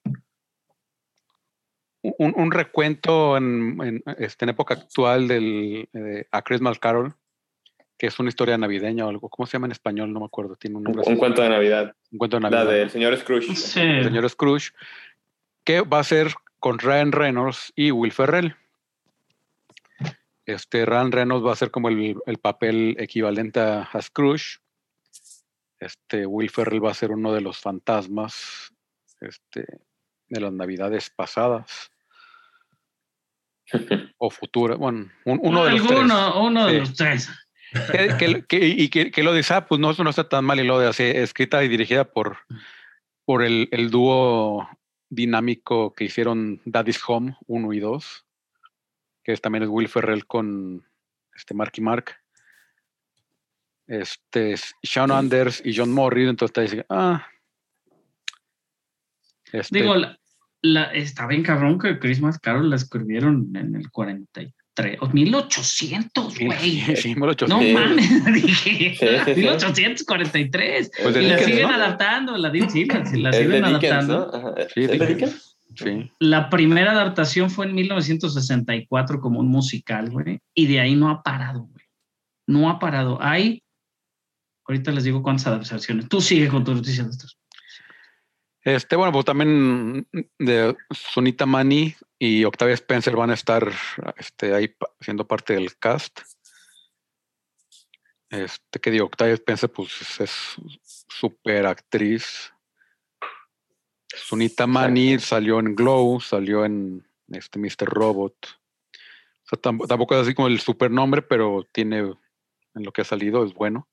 un- 2.02 2.34
un 2.38 2.52
recuento 2.52 3.38
en, 3.38 3.78
en, 3.82 4.04
este, 4.18 4.46
en 4.46 4.50
época 4.50 4.76
actual 4.76 5.28
del, 5.28 5.90
de 5.92 6.28
A 6.32 6.42
Christmas 6.42 6.80
Carol, 6.80 7.14
que 7.98 8.08
es 8.08 8.18
una 8.20 8.30
historia 8.30 8.58
navideña 8.58 9.06
o 9.06 9.10
algo. 9.10 9.30
¿Cómo 9.30 9.46
se 9.48 9.54
llama 9.54 9.68
en 9.68 9.72
español? 9.74 10.14
No 10.14 10.20
me 10.22 10.26
acuerdo. 10.28 10.56
Tiene 10.56 10.76
un 10.78 10.80
un, 10.82 10.84
nombre. 10.86 11.02
así. 11.02 11.12
un 11.12 11.18
cuento 11.18 11.42
de 11.42 11.50
Navidad. 11.50 11.96
Un 12.12 12.18
cuento 12.20 12.38
de 12.38 12.42
La 12.44 12.50
Navidad. 12.50 12.72
del 12.74 12.90
señor 12.90 13.18
Scrooge. 13.18 13.56
Sí. 13.56 13.80
el 13.82 14.04
señor 14.06 14.30
Scrooge, 14.30 14.72
que 15.64 15.82
va 15.82 16.00
a 16.00 16.04
ser 16.04 16.34
con 16.60 16.80
Ryan 16.80 17.12
Reynolds 17.12 17.72
y 17.76 17.92
Will 17.92 18.12
Ferrell. 18.12 18.56
Este 20.46 20.86
Ryan 20.86 21.12
Reynolds 21.12 21.46
va 21.46 21.54
a 21.54 21.58
ser 21.58 21.72
como 21.72 21.90
el, 21.90 22.16
el 22.26 22.38
papel 22.38 22.96
equivalente 23.00 23.60
a, 23.60 23.82
a 23.84 24.02
Scrooge. 24.02 24.60
Este 25.80 26.26
Will 26.26 26.50
Ferrell 26.50 26.84
va 26.84 26.92
a 26.92 26.96
ser 26.96 27.12
uno 27.12 27.34
de 27.34 27.42
los 27.42 27.60
fantasmas 27.60 28.74
este, 29.22 29.66
de 30.30 30.40
las 30.42 30.54
navidades 30.54 31.10
pasadas 31.10 31.92
o 34.18 34.30
futuras. 34.30 34.78
Bueno, 34.78 35.10
un- 35.26 35.40
uno 35.44 35.66
de 35.66 35.72
los 35.72 35.82
tres. 35.88 36.00
Uno 36.42 36.68
de 36.68 36.80
los 36.80 36.94
tres. 36.96 37.30
que, 37.92 38.16
que- 38.18 38.46
que- 38.46 38.68
y 38.68 38.90
que, 38.90 39.12
que 39.12 39.24
lo 39.24 39.34
dice, 39.34 39.54
ah, 39.54 39.68
pues 39.68 39.80
no, 39.80 39.92
eso 39.92 40.04
no 40.04 40.10
está 40.10 40.28
tan 40.30 40.46
mal 40.46 40.60
y 40.60 40.64
lo 40.64 40.80
de 40.80 40.88
así, 40.88 41.04
escrita 41.04 41.64
y 41.64 41.68
dirigida 41.68 42.06
por, 42.06 42.38
por 43.26 43.44
el, 43.44 43.68
el 43.72 43.92
dúo 43.92 44.68
dinámico 45.10 45.94
que 45.94 46.06
hicieron 46.06 46.62
Daddy's 46.66 47.02
Home 47.08 47.38
1 47.48 47.74
y 47.74 47.80
2, 47.80 48.26
que 49.24 49.34
es, 49.34 49.42
también 49.42 49.64
es 49.64 49.70
Will 49.70 49.88
Ferrell 49.90 50.26
con 50.26 50.86
este 51.36 51.54
Marky 51.54 51.82
Mark. 51.82 52.16
Este, 53.88 54.54
es 54.54 54.76
Sean 54.84 55.12
Anders 55.12 55.62
y 55.64 55.76
John 55.76 55.94
Morris, 55.94 56.30
entonces 56.30 56.50
está 56.50 56.62
diciendo, 56.62 56.86
ah. 56.90 57.28
Este, 59.54 59.80
Digo, 59.80 59.96
la, 59.96 60.20
la- 60.62 60.94
está 60.94 61.26
bien 61.26 61.44
cabrón 61.44 61.80
que 61.80 62.00
Christmas 62.00 62.38
Carol 62.40 62.70
la 62.70 62.76
escribieron 62.76 63.56
en 63.56 63.76
el 63.76 63.90
43, 63.90 64.54
o 64.54 64.57
1800, 65.14 66.34
sí, 66.34 66.46
güey. 66.46 66.60
sí, 66.60 66.96
sí, 66.96 67.16
1800. 67.16 67.50
No 67.50 67.60
Sí. 67.62 67.74
mames, 67.74 68.26
dije, 68.34 68.96
Sí, 68.96 68.96
sí, 69.00 69.34
sí. 69.34 69.40
1843. 69.42 70.92
Pues 71.04 71.16
y 71.16 71.22
la 71.22 71.36
Dickens, 71.36 71.46
siguen 71.46 71.68
¿no? 71.68 71.74
adaptando, 71.76 72.38
la, 72.38 72.52
sí, 72.52 72.86
la, 72.86 73.32
siguen 73.34 73.64
Dickens, 73.64 73.66
adaptando. 73.66 74.56
Sí. 74.74 74.88
Sí. 75.76 76.12
La 76.20 76.50
primera 76.50 76.92
adaptación 76.92 77.50
fue 77.52 77.68
en 77.68 77.76
1964 77.76 79.20
como 79.20 79.40
un 79.42 79.48
musical, 79.50 80.10
güey, 80.10 80.40
y 80.56 80.66
de 80.68 80.80
ahí 80.80 80.96
no 80.96 81.10
ha 81.10 81.22
parado, 81.22 81.62
güey. 81.66 81.86
No 82.48 82.70
ha 82.70 82.80
parado. 82.80 83.20
Hay, 83.22 83.62
ahorita 84.66 84.92
les 84.92 85.04
digo 85.04 85.22
cuántas 85.22 85.48
adaptaciones. 85.48 86.08
Tú 86.10 86.20
sigue 86.22 86.48
con 86.48 86.64
tus 86.64 86.76
noticias 86.76 87.06
de 87.06 87.12
estos. 87.12 87.38
Este, 88.64 88.96
bueno, 88.96 89.12
pues 89.14 89.26
también 89.26 90.08
de 90.40 90.76
Sunita 90.92 91.46
Mani 91.46 91.94
y 92.20 92.44
Octavia 92.46 92.74
Spencer 92.74 93.16
van 93.16 93.30
a 93.32 93.36
estar 93.36 93.72
este, 94.18 94.54
ahí 94.54 94.76
siendo 95.00 95.28
parte 95.28 95.54
del 95.54 95.78
cast. 95.78 96.22
Este, 98.30 98.80
que 98.80 98.92
digo, 98.92 99.06
Octavia 99.06 99.34
Spencer, 99.36 99.72
pues 99.72 100.20
es 100.20 100.56
súper 101.08 101.66
actriz. 101.66 102.52
Sunita 104.14 104.66
Mani 104.68 105.20
salió 105.20 105.60
en 105.60 105.76
Glow, 105.76 106.20
salió 106.20 106.66
en 106.66 107.08
este 107.30 107.60
Mr. 107.60 107.86
Robot, 107.86 108.36
O 108.46 109.48
sea, 109.50 109.62
tam- 109.62 109.86
tampoco 109.88 110.16
es 110.16 110.22
así 110.22 110.34
como 110.34 110.48
el 110.48 110.60
supernombre, 110.60 111.22
pero 111.22 111.66
tiene 111.72 112.00
en 112.00 112.84
lo 112.84 112.92
que 112.92 113.02
ha 113.02 113.06
salido, 113.06 113.46
es 113.46 113.54
bueno. 113.54 113.88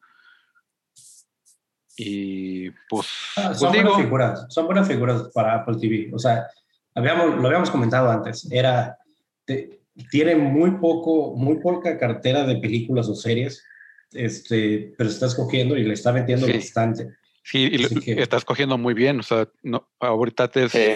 Y 1.96 2.70
pues, 2.88 3.08
Ah, 3.36 3.48
pues 3.48 3.58
son 3.58 3.72
digo, 3.72 3.84
buenas 3.84 4.02
figuras, 4.02 4.46
son 4.48 4.66
buenas 4.66 4.88
figuras 4.88 5.22
para 5.32 5.54
Apple 5.56 5.76
TV. 5.80 6.10
O 6.12 6.18
sea, 6.18 6.46
habíamos, 6.94 7.36
lo 7.40 7.46
habíamos 7.46 7.70
comentado 7.70 8.10
antes, 8.10 8.50
era, 8.50 8.98
te- 9.44 9.80
tiene 10.10 10.34
muy 10.36 10.72
poco, 10.72 11.34
muy 11.36 11.56
poca 11.60 11.98
cartera 11.98 12.44
de 12.44 12.56
películas 12.56 13.08
o 13.08 13.14
series, 13.14 13.64
este, 14.12 14.92
pero 14.96 15.10
está 15.10 15.26
escogiendo 15.26 15.76
y 15.76 15.84
le 15.84 15.94
está 15.94 16.12
metiendo 16.12 16.46
Sí. 16.46 16.52
bastante. 16.54 17.08
sí, 17.46 17.68
y 17.70 17.78
lo- 17.78 18.00
que- 18.00 18.22
está 18.22 18.38
escogiendo 18.38 18.78
muy 18.78 18.94
bien. 18.94 19.20
O 19.20 19.22
sea, 19.22 19.46
no, 19.62 19.86
ahorita 20.00 20.48
te 20.48 20.64
es 20.64 20.72
Sí. 20.72 20.94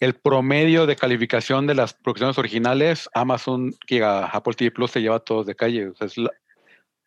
el 0.00 0.14
promedio 0.14 0.84
de 0.84 0.96
calificación 0.96 1.66
de 1.68 1.74
las 1.74 1.94
producciones 1.94 2.36
originales. 2.38 3.08
Amazon, 3.14 3.72
que 3.86 4.02
a 4.02 4.24
Apple 4.26 4.54
TV 4.54 4.70
Plus 4.72 4.90
se 4.90 5.00
lleva 5.00 5.20
todos 5.20 5.46
de 5.46 5.54
calle. 5.54 5.86
O 5.88 5.94
sea, 5.94 6.08
es 6.08 6.18
la- 6.18 6.32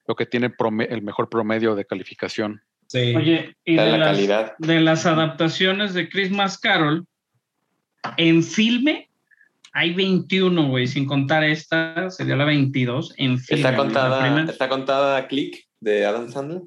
lo 0.08 0.16
que 0.16 0.26
tiene 0.26 0.52
el 0.90 1.02
mejor 1.02 1.30
promedio 1.30 1.76
de 1.76 1.84
calificación. 1.86 2.62
Sí. 2.88 3.14
Oye, 3.16 3.54
y 3.66 3.76
de 3.76 3.86
la 3.86 3.98
las, 3.98 4.08
calidad. 4.18 4.54
de 4.60 4.80
las 4.80 5.06
adaptaciones 5.06 5.94
de 5.94 6.08
Christmas 6.10 6.58
Carol, 6.58 7.06
en 8.18 8.44
filme 8.44 9.10
hay 9.74 9.94
21, 9.94 10.68
güey, 10.70 10.88
sin 10.88 11.06
contar 11.06 11.44
esta, 11.44 12.10
sería 12.10 12.36
la 12.36 12.46
22. 12.46 13.14
En 13.18 13.38
filme, 13.40 13.62
¿Está 13.62 13.76
contada, 13.78 14.22
primera- 14.22 14.52
¿Está 14.52 14.68
contada 14.70 15.28
Click 15.28 15.68
de 15.80 16.06
Adam 16.06 16.30
Sandler? 16.32 16.62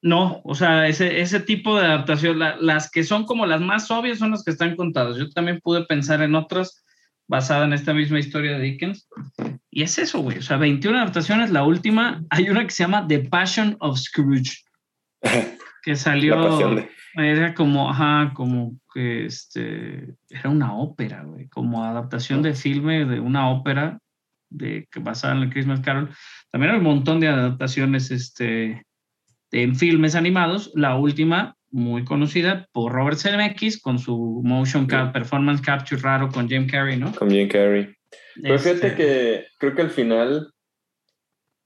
No, 0.00 0.40
o 0.44 0.54
sea, 0.54 0.86
ese, 0.86 1.20
ese 1.20 1.40
tipo 1.40 1.76
de 1.78 1.86
adaptación, 1.86 2.38
la- 2.38 2.56
las 2.60 2.90
que 2.90 3.02
son 3.02 3.24
como 3.24 3.44
las 3.46 3.60
más 3.60 3.90
obvias 3.90 4.18
son 4.18 4.30
las 4.30 4.44
que 4.44 4.52
están 4.52 4.76
contadas. 4.76 5.16
Yo 5.16 5.28
también 5.30 5.60
pude 5.60 5.84
pensar 5.86 6.22
en 6.22 6.36
otras 6.36 6.84
basadas 7.26 7.66
en 7.66 7.72
esta 7.72 7.92
misma 7.92 8.20
historia 8.20 8.52
de 8.52 8.60
Dickens. 8.62 9.08
Y 9.70 9.82
es 9.82 9.98
eso, 9.98 10.20
güey. 10.20 10.38
O 10.38 10.42
sea, 10.42 10.56
21 10.56 10.96
adaptaciones. 10.98 11.50
La 11.50 11.64
última, 11.64 12.22
hay 12.30 12.48
una 12.48 12.64
que 12.64 12.70
se 12.70 12.84
llama 12.84 13.06
The 13.08 13.18
Passion 13.18 13.76
of 13.80 13.98
Scrooge, 13.98 14.62
que 15.82 15.94
salió. 15.96 16.74
De... 16.74 16.88
Era 17.14 17.54
como, 17.54 17.90
ajá, 17.90 18.32
como 18.34 18.78
que 18.94 19.24
este, 19.26 20.14
era 20.28 20.50
una 20.50 20.74
ópera, 20.76 21.22
güey, 21.24 21.48
como 21.48 21.84
adaptación 21.84 22.42
de 22.42 22.54
filme 22.54 23.04
de 23.04 23.20
una 23.20 23.50
ópera 23.50 23.98
de, 24.50 24.86
que 24.90 25.00
basada 25.00 25.34
en 25.36 25.42
el 25.42 25.50
Christmas 25.50 25.80
Carol. 25.80 26.10
También 26.50 26.72
hay 26.72 26.78
un 26.78 26.84
montón 26.84 27.20
de 27.20 27.28
adaptaciones 27.28 28.10
este, 28.10 28.84
de- 29.50 29.62
en 29.62 29.74
filmes 29.76 30.14
animados. 30.14 30.70
La 30.74 30.96
última, 30.96 31.56
muy 31.70 32.04
conocida 32.04 32.66
por 32.72 32.92
Robert 32.92 33.18
Zemeckis 33.18 33.80
con 33.80 33.98
su 33.98 34.40
motion 34.44 34.86
cap- 34.86 35.12
performance 35.12 35.60
capture 35.60 36.00
raro 36.00 36.28
con 36.28 36.48
Jim 36.48 36.66
Carrey, 36.66 36.96
¿no? 36.98 37.12
con 37.14 37.30
Jim 37.30 37.48
Carrey. 37.48 37.94
Pero 38.40 38.58
fíjate 38.58 38.86
Este, 38.88 38.94
que 38.96 39.46
creo 39.58 39.74
que 39.74 39.82
al 39.82 39.90
final 39.90 40.50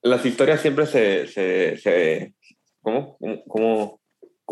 las 0.02 0.24
historias 0.26 0.60
siempre 0.60 0.86
se... 0.86 1.26
se, 1.28 1.76
se 1.76 2.34
¿Cómo? 2.80 3.16
¿Cómo? 3.46 4.01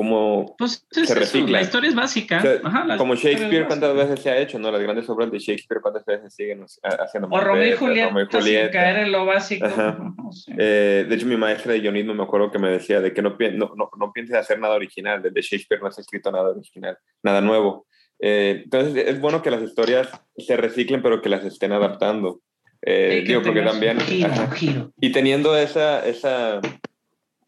¿Cómo? 0.01 0.55
Pues 0.57 0.87
es 0.93 0.97
se 1.09 1.13
eso, 1.13 1.15
recicla. 1.15 1.59
la 1.59 1.61
historia 1.61 1.91
es 1.91 1.95
básica. 1.95 2.39
O 2.39 2.41
sea, 2.41 2.61
Ajá, 2.65 2.97
como 2.97 3.15
Shakespeare. 3.17 3.67
¿cuántas 3.67 3.95
veces 3.95 4.21
se 4.21 4.31
ha 4.31 4.39
hecho? 4.39 4.59
¿no? 4.59 4.71
Las 4.71 4.81
grandes 4.81 5.07
obras 5.11 5.31
de 5.31 5.39
Shakespeare, 5.39 5.83
¿cuántas 5.83 6.07
veces 6.07 6.35
siguen 6.35 6.65
ha- 6.83 6.89
haciendo? 7.05 7.29
O 7.31 7.39
Romeo 7.39 7.69
y 7.75 7.77
Julieta, 7.77 8.41
sin 8.41 8.69
caer 8.71 8.97
en 9.01 9.13
lo 9.13 9.27
básico. 9.27 9.67
Ajá, 9.67 9.99
sí. 10.33 10.53
Eh, 10.57 11.05
de 11.07 11.15
hecho, 11.15 11.27
mi 11.27 11.37
maestra 11.37 11.75
de 11.75 11.81
guionismo 11.81 12.15
me 12.15 12.23
acuerdo 12.23 12.51
que 12.51 12.59
me 12.59 12.71
decía 12.71 13.03
de 13.03 13.13
que 13.13 13.21
no, 13.21 13.37
no, 13.39 13.73
no, 13.77 13.91
no 13.99 14.13
pienses 14.15 14.37
hacer 14.37 14.59
nada 14.59 14.75
original. 14.75 15.21
Desde 15.21 15.43
Shakespeare 15.43 15.83
no 15.83 15.91
se 15.93 16.01
ha 16.01 16.03
escrito 16.03 16.33
nada 16.33 16.49
original, 16.49 16.97
nada 17.23 17.43
nuevo. 17.43 17.87
Eh, 18.19 18.63
entonces, 18.65 19.07
es 19.07 19.21
bueno 19.21 19.43
que 19.43 19.51
las 19.51 19.61
historias 19.63 20.09
se 20.39 20.57
reciclen, 20.57 21.03
pero 21.03 21.21
que 21.21 21.29
las 21.29 21.45
estén 21.45 21.73
adaptando. 21.73 22.41
Eh, 22.81 23.23
digo, 23.27 23.43
porque 23.43 23.61
también... 23.61 24.01
giro, 24.01 24.31
giro. 24.55 24.93
Y 24.99 25.13
teniendo 25.13 25.55
esa, 25.59 26.07
esa, 26.07 26.63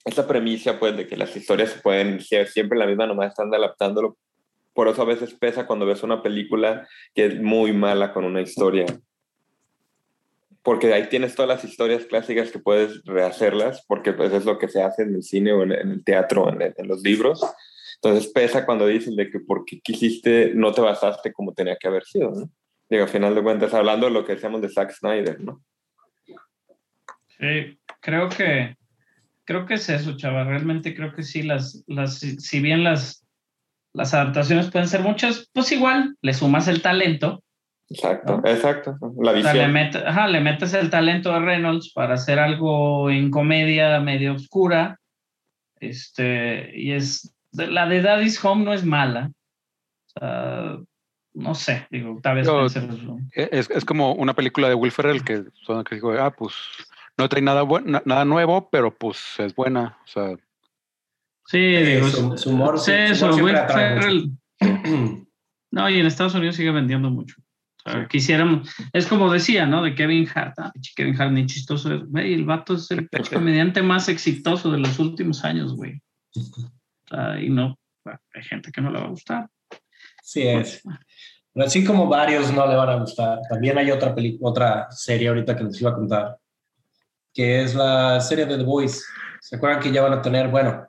esa 0.04 0.26
premisa, 0.26 0.78
pues, 0.78 0.96
de 0.96 1.06
que 1.06 1.16
las 1.16 1.34
historias 1.36 1.70
se 1.70 1.80
pueden 1.80 2.20
ser 2.20 2.48
siempre 2.48 2.78
la 2.78 2.86
misma, 2.86 3.06
nomás 3.06 3.28
están 3.28 3.54
adaptándolo. 3.54 4.16
Por 4.74 4.88
eso 4.88 5.02
a 5.02 5.06
veces 5.06 5.34
pesa 5.34 5.66
cuando 5.66 5.86
ves 5.86 6.02
una 6.02 6.22
película 6.22 6.88
que 7.14 7.26
es 7.26 7.40
muy 7.40 7.72
mala 7.72 8.12
con 8.12 8.24
una 8.24 8.40
historia. 8.40 8.86
Porque 10.62 10.92
ahí 10.94 11.08
tienes 11.08 11.34
todas 11.34 11.48
las 11.48 11.64
historias 11.64 12.04
clásicas 12.06 12.50
que 12.50 12.58
puedes 12.58 13.04
rehacerlas, 13.04 13.84
porque 13.86 14.12
pues 14.12 14.32
es 14.32 14.44
lo 14.44 14.58
que 14.58 14.68
se 14.68 14.82
hace 14.82 15.02
en 15.02 15.14
el 15.14 15.22
cine 15.22 15.52
o 15.52 15.62
en, 15.62 15.72
el 15.72 16.04
teatro, 16.04 16.48
en, 16.48 16.62
en 16.62 16.88
los 16.88 17.02
libros. 17.02 17.40
Entonces 17.96 18.32
pesa 18.32 18.64
cuando 18.64 18.86
dicen 18.86 19.14
de 19.16 19.30
que 19.30 19.40
porque 19.40 19.80
quisiste, 19.80 20.52
no 20.54 20.72
te 20.72 20.80
basaste 20.80 21.32
como 21.32 21.52
tenía 21.52 21.76
que 21.76 21.88
haber 21.88 22.04
sido, 22.04 22.30
¿no? 22.30 22.50
Digo, 22.88 23.04
al 23.04 23.08
final 23.08 23.34
de 23.34 23.42
cuentas, 23.42 23.72
hablando 23.74 24.06
de 24.06 24.12
lo 24.12 24.24
que 24.24 24.34
decíamos 24.34 24.60
de 24.60 24.68
Zack 24.68 24.92
Snyder, 24.92 25.40
¿no? 25.40 25.62
Sí, 27.38 27.78
creo 28.00 28.28
que 28.28 28.76
creo 29.44 29.66
que 29.66 29.74
es 29.74 29.88
eso, 29.88 30.16
chava. 30.16 30.44
Realmente 30.44 30.94
creo 30.94 31.12
que 31.14 31.22
sí, 31.22 31.42
las, 31.42 31.82
las, 31.86 32.18
si 32.18 32.60
bien 32.60 32.84
las, 32.84 33.26
las 33.94 34.14
adaptaciones 34.14 34.70
pueden 34.70 34.88
ser 34.88 35.02
muchas, 35.02 35.48
pues 35.52 35.70
igual 35.72 36.16
le 36.22 36.34
sumas 36.34 36.68
el 36.68 36.82
talento. 36.82 37.42
Exacto, 37.90 38.40
¿No? 38.42 38.48
exacto. 38.50 38.96
La 39.20 39.32
O 39.32 39.42
sea, 39.42 39.52
le, 39.54 39.66
visión. 39.66 39.72
met- 39.72 40.06
ajá, 40.06 40.26
le 40.28 40.40
metes 40.40 40.72
el 40.74 40.88
talento 40.88 41.32
de 41.32 41.40
Reynolds 41.40 41.92
para 41.92 42.14
hacer 42.14 42.38
algo 42.38 43.10
en 43.10 43.30
comedia 43.30 44.00
medio 44.00 44.34
oscura. 44.34 44.98
Este, 45.80 46.70
y 46.78 46.92
es. 46.92 47.34
La 47.52 47.86
de 47.86 48.00
Daddy's 48.00 48.42
Home 48.44 48.64
no 48.64 48.72
es 48.72 48.84
mala. 48.84 49.30
O 50.14 50.20
sea, 50.20 50.76
no 51.34 51.54
sé, 51.54 51.86
digo, 51.90 52.18
tal 52.22 52.36
vez 52.36 52.46
Yo- 52.46 52.66
E- 53.34 53.48
Es, 53.52 53.68
es 53.70 53.84
como 53.84 54.12
una 54.14 54.34
película 54.34 54.68
de 54.68 54.74
Will 54.74 54.92
Ferrell 54.92 55.22
que, 55.24 55.44
son- 55.66 55.84
que 55.84 55.96
digo, 55.96 56.12
ah, 56.12 56.30
pues 56.30 56.54
no 57.22 57.28
trae 57.28 57.42
nada, 57.42 57.62
buen- 57.62 57.86
na- 57.90 58.02
nada 58.04 58.24
nuevo, 58.24 58.68
pero 58.70 58.92
pues 58.96 59.18
es 59.38 59.54
buena. 59.54 59.98
O 60.04 60.06
sea, 60.06 60.36
Sí, 61.46 61.58
digo, 61.58 62.06
su- 62.08 62.38
su 62.38 62.50
humor- 62.50 62.78
sí, 62.78 62.92
su- 63.14 63.24
humor 63.26 63.34
siempre 63.34 63.58
atrae. 63.58 64.00
Ferrell- 64.00 65.26
No, 65.70 65.88
y 65.88 65.98
en 65.98 66.06
Estados 66.06 66.34
Unidos 66.34 66.56
sigue 66.56 66.70
vendiendo 66.70 67.10
mucho. 67.10 67.36
O 67.84 67.90
sea, 67.90 68.02
Sí. 68.02 68.06
quisiéramos, 68.10 68.70
es 68.92 69.06
como 69.06 69.32
decía, 69.32 69.66
¿no? 69.66 69.82
De 69.82 69.94
Kevin 69.94 70.28
Hart. 70.34 70.54
Ah, 70.58 70.72
Kevin 70.94 71.20
Hart 71.20 71.32
ni 71.32 71.46
chistoso 71.46 71.92
es. 71.94 72.04
Güey, 72.08 72.34
el 72.34 72.44
vato 72.44 72.74
es 72.74 72.90
el 72.90 73.08
comediante 73.42 73.82
más 73.82 74.08
exitoso 74.08 74.70
de 74.70 74.78
los 74.78 74.98
últimos 74.98 75.44
años, 75.44 75.74
güey. 75.74 76.00
O 76.36 76.42
sea, 77.08 77.40
y 77.40 77.48
no, 77.50 77.76
bueno, 78.04 78.20
hay 78.34 78.42
gente 78.44 78.70
que 78.70 78.80
no 78.80 78.90
le 78.90 79.00
va 79.00 79.06
a 79.06 79.10
gustar. 79.10 79.48
Sí 80.22 80.42
es. 80.42 80.82
Pero 81.54 81.66
así 81.66 81.84
como 81.84 82.06
varios 82.08 82.52
no 82.52 82.66
le 82.66 82.76
van 82.76 82.88
a 82.90 82.94
gustar, 82.96 83.40
también 83.50 83.76
hay 83.76 83.90
otra 83.90 84.14
película, 84.14 84.50
otra 84.50 84.90
serie 84.90 85.28
ahorita 85.28 85.56
que 85.56 85.64
les 85.64 85.80
iba 85.80 85.90
a 85.90 85.94
contar, 85.94 86.38
que 87.32 87.62
es 87.62 87.74
la 87.74 88.20
serie 88.20 88.46
de 88.46 88.56
The 88.56 88.64
Voice. 88.64 89.00
¿Se 89.40 89.56
acuerdan 89.56 89.80
que 89.80 89.90
ya 89.90 90.02
van 90.02 90.12
a 90.12 90.22
tener, 90.22 90.48
bueno, 90.48 90.86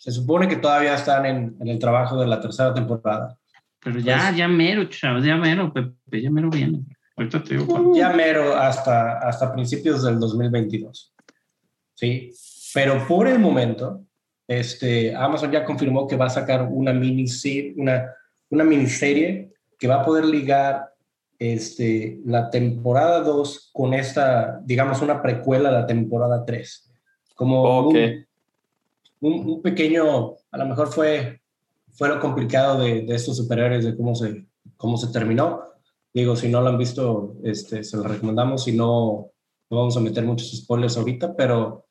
se 0.00 0.10
supone 0.12 0.48
que 0.48 0.56
todavía 0.56 0.94
están 0.94 1.26
en, 1.26 1.56
en 1.60 1.68
el 1.68 1.78
trabajo 1.78 2.18
de 2.20 2.26
la 2.26 2.40
tercera 2.40 2.72
temporada. 2.72 3.36
Pero 3.80 3.98
ya, 4.00 4.18
Pues- 4.28 4.36
ya 4.36 4.48
mero, 4.48 4.84
chavos, 4.84 5.24
ya 5.24 5.36
mero, 5.36 5.72
Pepe, 5.72 6.22
ya 6.22 6.30
mero 6.30 6.50
viene. 6.50 6.80
Ahorita 7.16 7.42
te 7.42 7.54
digo 7.54 7.66
cuándo. 7.66 7.94
Ya 7.96 8.10
mero 8.10 8.56
hasta, 8.56 9.18
hasta 9.18 9.52
principios 9.52 10.04
del 10.04 10.18
2022. 10.20 11.12
Sí, 11.94 12.30
pero 12.72 13.06
por 13.08 13.26
el 13.26 13.38
momento, 13.40 14.04
este, 14.46 15.14
Amazon 15.14 15.50
ya 15.50 15.64
confirmó 15.64 16.06
que 16.06 16.16
va 16.16 16.26
a 16.26 16.30
sacar 16.30 16.62
una 16.70 16.92
miniserie, 16.92 17.74
una, 17.76 18.04
una 18.50 18.64
miniserie 18.64 19.52
que 19.78 19.88
va 19.88 19.96
a 19.96 20.04
poder 20.04 20.24
ligar 20.24 20.87
este, 21.38 22.20
la 22.24 22.50
temporada 22.50 23.20
2 23.20 23.70
con 23.72 23.94
esta, 23.94 24.60
digamos, 24.64 25.00
una 25.02 25.22
precuela 25.22 25.68
a 25.68 25.72
la 25.72 25.86
temporada 25.86 26.44
3. 26.44 26.92
Como 27.34 27.62
Ok. 27.88 27.94
un, 27.94 28.26
un- 29.20 29.50
un 29.50 29.62
pequeño, 29.62 30.34
a 30.50 30.58
lo 30.58 30.66
mejor 30.66 30.88
fue, 30.88 31.40
fue 31.92 32.08
lo 32.08 32.18
complicado 32.20 32.80
de, 32.80 33.02
de 33.02 33.14
estos 33.14 33.36
superhéroes, 33.36 33.84
de 33.84 33.96
cómo 33.96 34.14
se, 34.14 34.46
cómo 34.76 34.96
se 34.96 35.08
terminó. 35.08 35.62
Digo, 36.12 36.34
si 36.36 36.48
no 36.48 36.60
lo 36.60 36.68
han 36.68 36.78
visto, 36.78 37.36
este, 37.44 37.84
se 37.84 37.96
lo 37.96 38.02
recomendamos. 38.04 38.64
Si 38.64 38.72
no, 38.72 39.30
no 39.70 39.76
vamos 39.76 39.96
a 39.96 40.00
meter 40.00 40.24
muchos 40.24 40.50
spoilers 40.56 40.96
ahorita, 40.96 41.36
pero, 41.36 41.86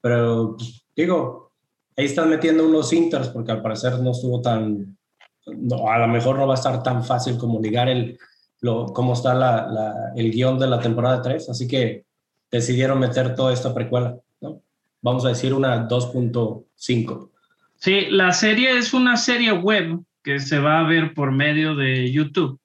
pero 0.00 0.56
pues, 0.58 0.84
digo, 0.94 1.52
ahí 1.96 2.04
están 2.06 2.28
metiendo 2.28 2.66
unos 2.66 2.92
inters 2.92 3.28
porque 3.28 3.52
al 3.52 3.62
parecer 3.62 3.98
no 4.00 4.10
estuvo 4.10 4.40
tan, 4.42 4.98
no, 5.46 5.88
a 5.88 5.98
lo 5.98 6.08
mejor 6.08 6.36
no 6.38 6.46
va 6.46 6.54
a 6.54 6.56
estar 6.56 6.82
tan 6.82 7.02
fácil 7.04 7.38
como 7.38 7.60
ligar 7.60 7.88
el, 7.88 8.18
lo, 8.62 8.86
cómo 8.86 9.12
está 9.12 9.34
la, 9.34 9.66
la- 9.66 10.12
el 10.16 10.30
guion 10.30 10.58
de 10.58 10.66
la 10.68 10.80
temporada 10.80 11.20
3, 11.20 11.50
así 11.50 11.68
que 11.68 12.04
decidieron 12.50 12.98
meter 12.98 13.34
toda 13.34 13.52
esta 13.52 13.74
precuela, 13.74 14.16
¿no? 14.40 14.62
Vamos 15.02 15.24
a 15.24 15.28
decir 15.30 15.52
una 15.52 15.88
2.5. 15.88 17.30
Sí, 17.76 18.06
la 18.10 18.32
serie 18.32 18.78
es 18.78 18.94
una 18.94 19.16
serie 19.16 19.52
web 19.52 20.00
que 20.22 20.38
se 20.38 20.58
va 20.60 20.78
a 20.80 20.84
ver 20.84 21.12
por 21.14 21.32
medio 21.32 21.74
de 21.74 22.10
YouTube. 22.12 22.60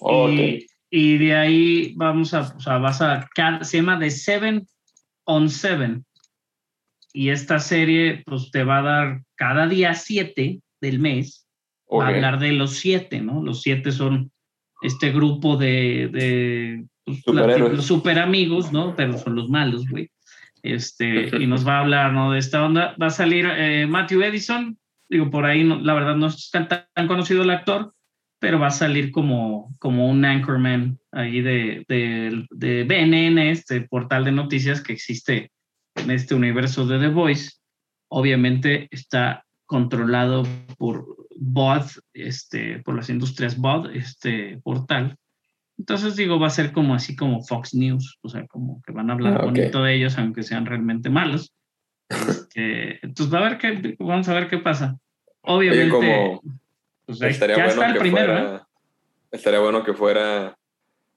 Ok. 0.00 0.30
Y, 0.32 0.66
y 0.90 1.18
de 1.18 1.34
ahí 1.34 1.94
vamos 1.96 2.34
a, 2.34 2.40
o 2.54 2.60
sea, 2.60 2.76
vas 2.78 3.00
a, 3.00 3.26
se 3.62 3.78
llama 3.78 3.98
The 3.98 4.10
Seven 4.10 4.66
on 5.24 5.48
Seven. 5.48 6.04
Y 7.14 7.30
esta 7.30 7.58
serie, 7.58 8.22
pues 8.26 8.50
te 8.50 8.64
va 8.64 8.78
a 8.78 8.82
dar 8.82 9.22
cada 9.34 9.66
día 9.66 9.94
siete 9.94 10.60
del 10.80 10.98
mes, 10.98 11.46
va 11.90 12.06
a 12.06 12.08
hablar 12.08 12.38
de 12.38 12.52
los 12.52 12.72
siete, 12.76 13.20
¿no? 13.20 13.42
Los 13.42 13.62
siete 13.62 13.92
son 13.92 14.30
este 14.82 15.10
grupo 15.12 15.56
de, 15.56 16.08
de 16.12 16.84
pues, 17.04 17.22
los 17.58 17.86
super 17.86 18.18
amigos, 18.18 18.72
¿no? 18.72 18.94
Pero 18.96 19.18
son 19.18 19.34
los 19.34 19.48
malos, 19.48 19.88
güey. 19.88 20.10
Este, 20.62 21.30
y 21.42 21.46
nos 21.46 21.66
va 21.66 21.78
a 21.78 21.80
hablar, 21.80 22.12
¿no? 22.12 22.32
De 22.32 22.38
esta 22.38 22.64
onda. 22.64 22.94
Va 23.00 23.06
a 23.06 23.10
salir 23.10 23.46
eh, 23.50 23.86
Matthew 23.86 24.22
Edison, 24.22 24.78
digo, 25.08 25.30
por 25.30 25.44
ahí, 25.44 25.64
no- 25.64 25.80
la 25.80 25.94
verdad 25.94 26.16
no 26.16 26.26
es 26.26 26.50
tan, 26.50 26.68
tan 26.68 27.08
conocido 27.08 27.42
el 27.42 27.50
actor, 27.50 27.92
pero 28.38 28.58
va 28.58 28.68
a 28.68 28.72
salir 28.72 29.10
como, 29.10 29.74
como 29.78 30.08
un 30.08 30.24
anchorman 30.24 30.98
ahí 31.12 31.40
de, 31.40 31.84
de, 31.88 32.44
de 32.50 32.84
BNN, 32.84 33.38
este 33.38 33.82
portal 33.82 34.24
de 34.24 34.32
noticias 34.32 34.80
que 34.80 34.92
existe 34.92 35.50
en 35.96 36.10
este 36.10 36.34
universo 36.34 36.86
de 36.86 36.98
The 36.98 37.08
Voice. 37.08 37.52
Obviamente 38.08 38.88
está 38.90 39.44
controlado 39.66 40.44
por 40.76 41.21
BOD, 41.44 41.86
este, 42.14 42.78
por 42.80 42.94
las 42.94 43.10
industrias 43.10 43.56
BOD, 43.56 43.96
este 43.96 44.60
portal. 44.62 45.16
Entonces 45.76 46.14
digo, 46.14 46.38
va 46.38 46.46
a 46.46 46.50
ser 46.50 46.72
como 46.72 46.94
así 46.94 47.16
como 47.16 47.42
Fox 47.42 47.74
News, 47.74 48.18
o 48.22 48.28
sea, 48.28 48.46
como 48.46 48.80
que 48.82 48.92
van 48.92 49.10
a 49.10 49.14
hablar 49.14 49.34
Ah, 49.34 49.38
ok. 49.38 49.44
bonito 49.46 49.82
de 49.82 49.94
ellos, 49.94 50.16
aunque 50.18 50.42
sean 50.44 50.66
realmente 50.66 51.10
malos. 51.10 51.52
Este, 52.08 53.04
entonces 53.04 53.34
va 53.34 53.38
a 53.46 53.48
ver 53.48 53.58
qué, 53.58 53.96
vamos 53.98 54.28
a 54.28 54.34
ver 54.34 54.48
qué 54.48 54.58
pasa. 54.58 54.96
Oye, 55.40 55.70
Obviamente, 55.70 55.90
como 55.90 56.42
pues 57.06 57.20
estaría 57.22 57.56
ya 57.56 57.64
bueno 57.64 57.82
está 57.82 57.86
el 57.88 57.92
que 57.94 58.00
primero, 58.00 58.32
¿eh? 58.32 58.40
fuera, 58.42 58.68
estaría 59.32 59.60
bueno 59.60 59.82
que 59.84 59.94
fuera 59.94 60.56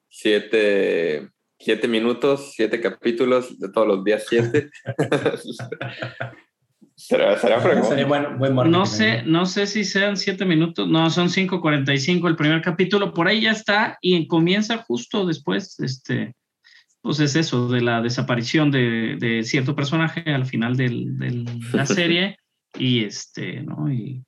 siete, 0.10 1.30
siete 1.60 1.88
minutos, 1.88 2.54
siete 2.56 2.82
capítulos 2.82 3.60
de 3.60 3.70
todos 3.70 3.88
los 3.88 4.04
días 4.04 4.26
siete. 4.28 4.70
será, 6.96 7.38
será 7.40 7.60
fregón. 7.60 7.84
Sería 7.86 8.06
buen, 8.06 8.38
buen 8.38 8.54
marketing, 8.54 8.72
No 8.78 8.86
sé, 8.86 9.24
no 9.24 9.46
sé 9.46 9.68
si 9.68 9.84
sean 9.84 10.18
siete 10.18 10.46
minutos, 10.46 10.88
no, 10.88 11.10
son 11.10 11.30
5.45 11.30 12.28
el 12.28 12.36
primer 12.36 12.62
capítulo, 12.62 13.14
por 13.14 13.28
ahí 13.28 13.42
ya 13.42 13.52
está 13.52 13.98
y 14.02 14.28
comienza 14.28 14.78
justo 14.78 15.26
después, 15.26 15.80
este, 15.80 16.36
pues 17.02 17.20
es 17.20 17.36
eso, 17.36 17.68
de 17.70 17.82
la 17.82 18.02
desaparición 18.02 18.72
de, 18.72 19.18
de 19.20 19.44
cierto 19.44 19.76
personaje 19.76 20.24
al 20.34 20.46
final 20.46 20.76
del- 20.78 21.18
de 21.18 21.46
la 21.74 21.86
serie 21.86 22.38
y 22.78 23.04
este, 23.04 23.62
¿no? 23.62 23.92
Y 23.92 24.24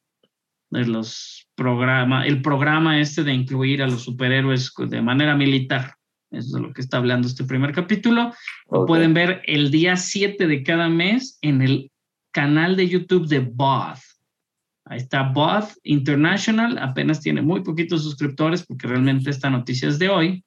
de 0.69 0.85
los 0.85 1.47
programas, 1.55 2.27
el 2.27 2.41
programa 2.41 2.99
este 2.99 3.23
de 3.23 3.33
incluir 3.33 3.81
a 3.81 3.87
los 3.87 4.03
superhéroes 4.03 4.73
de 4.77 5.01
manera 5.01 5.35
militar, 5.35 5.95
eso 6.29 6.47
es 6.47 6.51
de 6.51 6.59
lo 6.61 6.73
que 6.73 6.81
está 6.81 6.97
hablando 6.97 7.25
este 7.27 7.45
primer 7.45 7.71
capítulo. 7.71 8.33
Lo 8.69 8.85
pueden 8.85 9.13
ver 9.13 9.41
el 9.45 9.71
día 9.71 9.95
7 9.95 10.45
de 10.45 10.61
cada 10.63 10.89
mes 10.89 11.39
en 11.41 11.61
el 11.61 11.89
canal 12.31 12.75
de 12.75 12.87
YouTube 12.87 13.27
de 13.27 13.39
BOD. 13.39 13.97
Ahí 14.85 14.97
está 14.99 15.23
BOD 15.23 15.65
International, 15.83 16.77
apenas 16.77 17.21
tiene 17.21 17.41
muy 17.41 17.61
poquitos 17.61 18.03
suscriptores 18.03 18.65
porque 18.65 18.87
realmente 18.87 19.29
esta 19.29 19.49
noticia 19.49 19.89
es 19.89 19.99
de 19.99 20.09
hoy. 20.09 20.43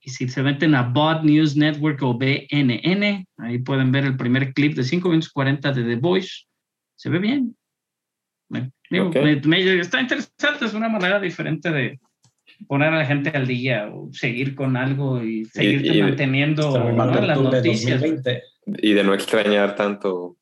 Y 0.00 0.10
si 0.10 0.28
se 0.28 0.42
meten 0.42 0.74
a 0.74 0.82
BOD 0.82 1.22
News 1.22 1.54
Network 1.56 2.02
o 2.02 2.14
BNN, 2.18 3.24
ahí 3.36 3.58
pueden 3.58 3.92
ver 3.92 4.04
el 4.04 4.16
primer 4.16 4.52
clip 4.52 4.74
de 4.74 4.82
5 4.82 5.08
minutos 5.08 5.30
40 5.30 5.70
de 5.72 5.84
The 5.84 5.96
Voice. 5.96 6.44
Se 6.96 7.08
ve 7.08 7.20
bien. 7.20 7.56
Me- 8.48 8.72
digo, 8.90 9.08
Ok. 9.08 9.14
me- 9.16 9.40
me- 9.42 9.80
está 9.80 10.00
interesante, 10.00 10.64
es 10.64 10.74
una 10.74 10.88
manera 10.88 11.20
diferente 11.20 11.70
de 11.70 12.00
poner 12.66 12.92
a 12.92 12.98
la 12.98 13.06
gente 13.06 13.30
al 13.30 13.46
día 13.46 13.88
o 13.92 14.12
seguir 14.12 14.54
con 14.56 14.76
algo 14.76 15.22
y 15.22 15.44
seguirte 15.44 15.96
y- 15.96 16.02
manteniendo 16.02 16.92
¿no? 16.92 17.20
las 17.20 17.40
noticias. 17.40 18.00
2020. 18.00 18.42
Y 18.82 18.92
de 18.92 19.04
no 19.04 19.14
extrañar 19.14 19.76
tanto 19.76 20.36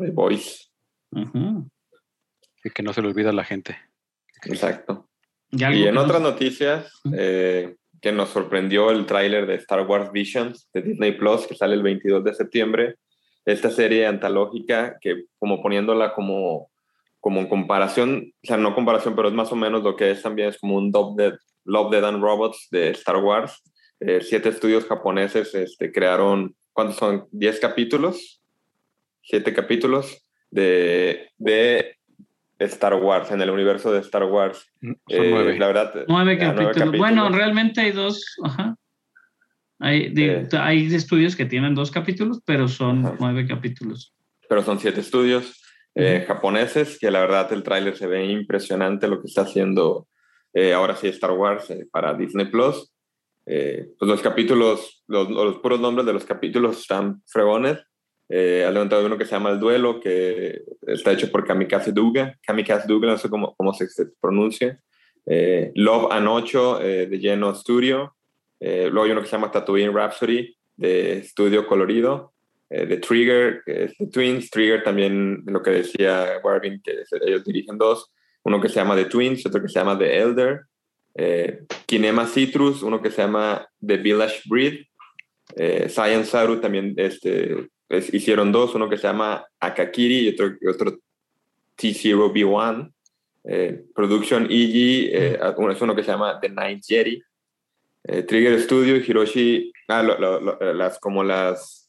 The 0.00 0.10
Voice. 0.10 0.66
Ujú. 1.12 1.68
Y 2.64 2.70
que 2.70 2.82
no 2.82 2.92
se 2.92 3.02
le 3.02 3.08
olvida 3.08 3.30
a 3.30 3.32
la 3.34 3.44
gente. 3.44 3.76
Exacto. 4.44 5.08
Y, 5.50 5.64
Y 5.64 5.86
en 5.86 5.94
no- 5.94 6.02
otras 6.02 6.20
noticias, 6.20 6.92
eh, 7.16 7.76
que 8.00 8.12
nos 8.12 8.28
sorprendió 8.30 8.90
el 8.90 9.06
tráiler 9.06 9.46
de 9.46 9.54
Star 9.56 9.86
Wars 9.86 10.12
Visions 10.12 10.68
de 10.74 10.82
Disney 10.82 11.12
Plus, 11.12 11.46
que 11.46 11.54
sale 11.54 11.74
el 11.74 11.82
22 11.82 12.22
de 12.24 12.34
septiembre. 12.34 12.96
Esta 13.44 13.70
serie 13.70 14.06
antológica, 14.06 14.98
que 15.00 15.24
como 15.38 15.62
poniéndola 15.62 16.12
como, 16.14 16.70
como 17.20 17.40
en 17.40 17.48
comparación, 17.48 18.32
o 18.42 18.46
sea, 18.46 18.56
no 18.56 18.74
comparación, 18.74 19.14
pero 19.16 19.28
es 19.28 19.34
más 19.34 19.50
o 19.52 19.56
menos 19.56 19.82
lo 19.82 19.96
que 19.96 20.10
es 20.10 20.20
también, 20.22 20.48
es 20.48 20.58
como 20.58 20.76
un 20.76 20.90
Love, 20.92 21.16
Dead, 21.16 21.32
Love, 21.64 21.90
Dead 21.92 22.04
and 22.04 22.22
Robots 22.22 22.68
de 22.70 22.90
Star 22.90 23.16
Wars. 23.16 23.62
Eh, 24.00 24.20
siete 24.20 24.48
estudios 24.50 24.84
japoneses 24.84 25.54
este, 25.54 25.90
crearon, 25.90 26.54
¿cuántos 26.72 26.96
son? 26.96 27.26
¿10 27.32 27.58
capítulos? 27.60 28.42
Siete 29.28 29.52
capítulos 29.52 30.24
de, 30.50 31.30
de 31.36 31.96
Star 32.60 32.94
Wars, 32.94 33.30
en 33.32 33.40
el 33.40 33.50
universo 33.50 33.92
de 33.92 33.98
Star 34.00 34.22
Wars. 34.24 34.70
Son 34.80 34.96
Eh, 35.08 35.30
nueve. 35.30 35.58
La 35.58 35.66
verdad. 35.66 36.04
Nueve 36.06 36.38
ya, 36.40 36.54
capítulos. 36.54 36.96
Bueno, 36.96 37.28
realmente 37.30 37.80
hay 37.80 37.90
dos. 37.90 38.24
Ajá. 38.44 38.76
Hay, 39.80 40.10
de- 40.14 40.42
Eh. 40.42 40.48
hay 40.58 40.94
estudios 40.94 41.34
que 41.36 41.44
tienen 41.44 41.74
dos 41.74 41.90
capítulos, 41.90 42.40
pero 42.46 42.68
son 42.68 43.04
Ajá. 43.04 43.16
nueve 43.20 43.46
capítulos. 43.46 44.12
pero 44.48 44.62
son 44.62 44.78
siete 44.78 45.00
estudios 45.00 45.60
eh, 45.96 46.24
japoneses, 46.28 46.98
que 47.00 47.10
la 47.10 47.18
verdad 47.20 47.52
el 47.52 47.64
tráiler 47.64 47.96
se 47.96 48.06
ve 48.06 48.26
impresionante 48.26 49.08
lo 49.08 49.20
que 49.20 49.26
está 49.26 49.40
haciendo 49.42 50.06
eh, 50.54 50.72
ahora 50.72 50.94
sí 50.94 51.08
Star 51.08 51.32
Wars 51.32 51.68
eh, 51.70 51.84
para 51.90 52.14
Disney 52.14 52.46
Plus. 52.46 52.92
Eh, 53.44 53.88
pues 53.98 54.08
los 54.08 54.22
capítulos, 54.22 55.02
los, 55.08 55.28
los 55.30 55.56
puros 55.58 55.80
nombres 55.80 56.06
de 56.06 56.12
los 56.12 56.24
capítulos 56.24 56.78
están 56.80 57.22
fregones. 57.26 57.78
Eh, 58.28 58.64
ha 58.66 58.70
levantado 58.70 59.06
uno 59.06 59.16
que 59.16 59.24
se 59.24 59.32
llama 59.32 59.50
El 59.50 59.60
Duelo, 59.60 60.00
que 60.00 60.62
está 60.86 61.12
hecho 61.12 61.30
por 61.30 61.46
Kamikaze 61.46 61.92
Duga, 61.92 62.36
Kamikaze 62.44 62.88
Duga, 62.88 63.08
no 63.08 63.18
sé 63.18 63.28
cómo, 63.28 63.54
cómo 63.56 63.72
se, 63.72 63.86
pronuncia. 64.20 64.80
Eh, 65.26 65.72
Love 65.74 66.12
Anocho 66.12 66.80
eh, 66.80 67.06
de 67.06 67.18
Geno 67.18 67.54
Studio. 67.54 68.16
Eh, 68.58 68.88
luego 68.90 69.04
hay 69.04 69.10
uno 69.12 69.20
que 69.20 69.26
se 69.26 69.36
llama 69.36 69.50
Tatooine 69.50 69.92
Rhapsody 69.92 70.56
de 70.76 71.18
Estudio 71.18 71.66
Colorido 71.66 72.32
eh, 72.68 72.86
de 72.86 72.96
Trigger, 72.98 73.62
que 73.64 73.84
es 73.84 73.98
de 73.98 74.06
Twins. 74.08 74.50
Trigger 74.50 74.82
también, 74.82 75.42
lo 75.46 75.62
que 75.62 75.70
decía 75.70 76.40
Warvin, 76.42 76.80
que 76.82 77.02
ellos 77.24 77.44
dirigen 77.44 77.78
dos. 77.78 78.12
Uno 78.42 78.60
que 78.60 78.68
se 78.68 78.76
llama 78.76 78.96
The 78.96 79.06
Twins, 79.06 79.46
otro 79.46 79.62
que 79.62 79.68
se 79.68 79.78
llama 79.78 79.98
The 79.98 80.18
Elder. 80.18 80.62
Eh, 81.14 81.60
Kinema 81.86 82.26
Citrus, 82.26 82.82
uno 82.82 83.00
que 83.00 83.10
se 83.10 83.22
llama 83.22 83.66
The 83.84 83.96
Village 83.96 84.42
Breed. 84.46 84.84
Eh, 85.54 85.88
Science 85.88 86.30
Saru 86.30 86.60
también 86.60 86.94
este, 86.96 87.68
es- 87.88 88.12
hicieron 88.12 88.52
dos, 88.52 88.74
uno 88.74 88.88
que 88.88 88.96
se 88.96 89.06
llama 89.06 89.44
Akakiri 89.60 90.20
y 90.20 90.28
otro, 90.30 90.52
y 90.60 90.66
otro 90.66 90.98
T0B1. 91.76 92.92
Eh, 93.48 93.84
Production 93.94 94.46
EG, 94.50 95.08
eh, 95.12 95.38
uno- 95.56 95.72
es 95.72 95.80
uno 95.80 95.94
que 95.94 96.02
se 96.02 96.10
llama 96.10 96.40
The 96.40 96.48
Night 96.48 96.82
Jetty. 96.86 97.22
Eh, 98.04 98.22
Trigger 98.22 98.60
Studio, 98.60 98.96
Hiroshi, 98.96 99.72
ah, 99.88 100.02
lo- 100.02 100.18
lo- 100.18 100.40
lo- 100.40 100.74
las, 100.74 100.98
como 100.98 101.22
las, 101.24 101.88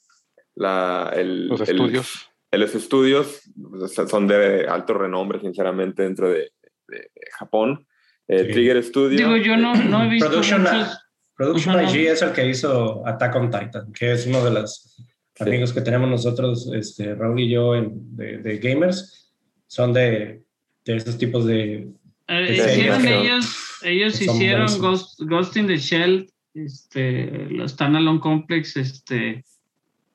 la, 0.56 1.12
el, 1.16 1.48
Los 1.48 1.62
el- 1.62 1.76
estudios. 1.76 2.30
el- 2.52 2.62
los 2.62 2.76
estudios 2.76 3.42
o 3.82 3.88
sea, 3.88 4.08
son 4.08 4.28
de 4.28 4.68
alto 4.68 4.94
renombre, 4.94 5.40
sinceramente, 5.40 6.04
dentro 6.04 6.30
de, 6.30 6.52
de- 6.88 7.10
Japón. 7.38 7.86
Eh, 8.28 8.46
Sí. 8.48 8.52
Trigger 8.52 8.84
Studio. 8.84 9.18
Digo, 9.18 9.38
yo 9.38 9.56
no, 9.58 9.74
no 9.76 10.04
he 10.04 10.10
visto 10.10 10.28
Production, 10.30 10.62
muchos. 10.64 11.00
Production 11.36 11.76
Ajá, 11.76 11.84
no. 11.84 11.90
IG 11.96 12.08
es 12.08 12.22
el 12.24 12.34
que 12.34 12.48
hizo 12.50 13.08
Attack 13.08 13.36
on 13.36 13.50
Titan, 13.52 13.94
que 13.94 14.12
es 14.12 14.26
uno 14.28 14.44
de 14.44 14.52
los 14.52 14.98
Sí. 15.38 15.44
amigos 15.44 15.74
que 15.74 15.82
tenemos 15.82 16.10
nosotros, 16.10 16.72
este, 16.74 17.14
Raúl 17.16 17.40
y 17.42 17.50
yo, 17.50 17.76
en- 17.76 18.16
de, 18.16 18.38
de 18.40 18.58
gamers. 18.58 19.32
Son 19.68 19.94
de, 19.94 20.44
de 20.86 20.96
esos 20.96 21.18
tipos 21.18 21.46
de... 21.46 21.90
eh, 22.28 22.48
Sí, 22.48 22.54
hicieron 22.72 23.08
ellos, 23.08 23.58
ellos 23.84 24.22
hicieron. 24.22 24.68
Ghost, 24.80 25.20
Ghost 25.22 25.58
in 25.58 25.68
the 25.68 25.78
Shell, 25.78 26.30
este, 26.54 27.48
los 27.50 27.72
Standalone 27.74 28.20
Complex, 28.20 28.78
este, 28.78 29.44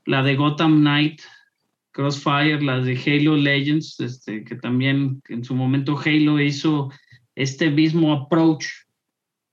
la 0.06 0.22
de 0.22 0.34
Gotham 0.36 0.80
Knight, 0.80 1.20
Crossfire, 1.92 2.60
las 2.62 2.84
de 2.86 2.98
Halo 3.06 3.36
Legends, 3.36 4.00
este, 4.00 4.42
que 4.44 4.56
también 4.56 5.22
en 5.28 5.44
su 5.44 5.54
momento 5.54 5.98
Halo 6.02 6.40
hizo 6.40 6.90
este 7.36 7.70
mismo 7.70 8.12
approach. 8.14 8.64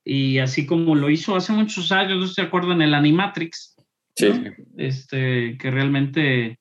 Y 0.06 0.40
así 0.40 0.66
como 0.66 0.96
lo 0.96 1.10
hizo 1.10 1.36
hace 1.36 1.52
muchos 1.52 1.92
años, 1.92 2.18
no 2.20 2.28
se 2.28 2.42
acuerdan, 2.42 2.82
el 2.82 2.94
Animatrix, 2.94 3.76
Sí. 4.16 4.30
¿no? 4.30 4.52
este, 4.78 5.58
que 5.58 5.72
realmente 5.72 6.60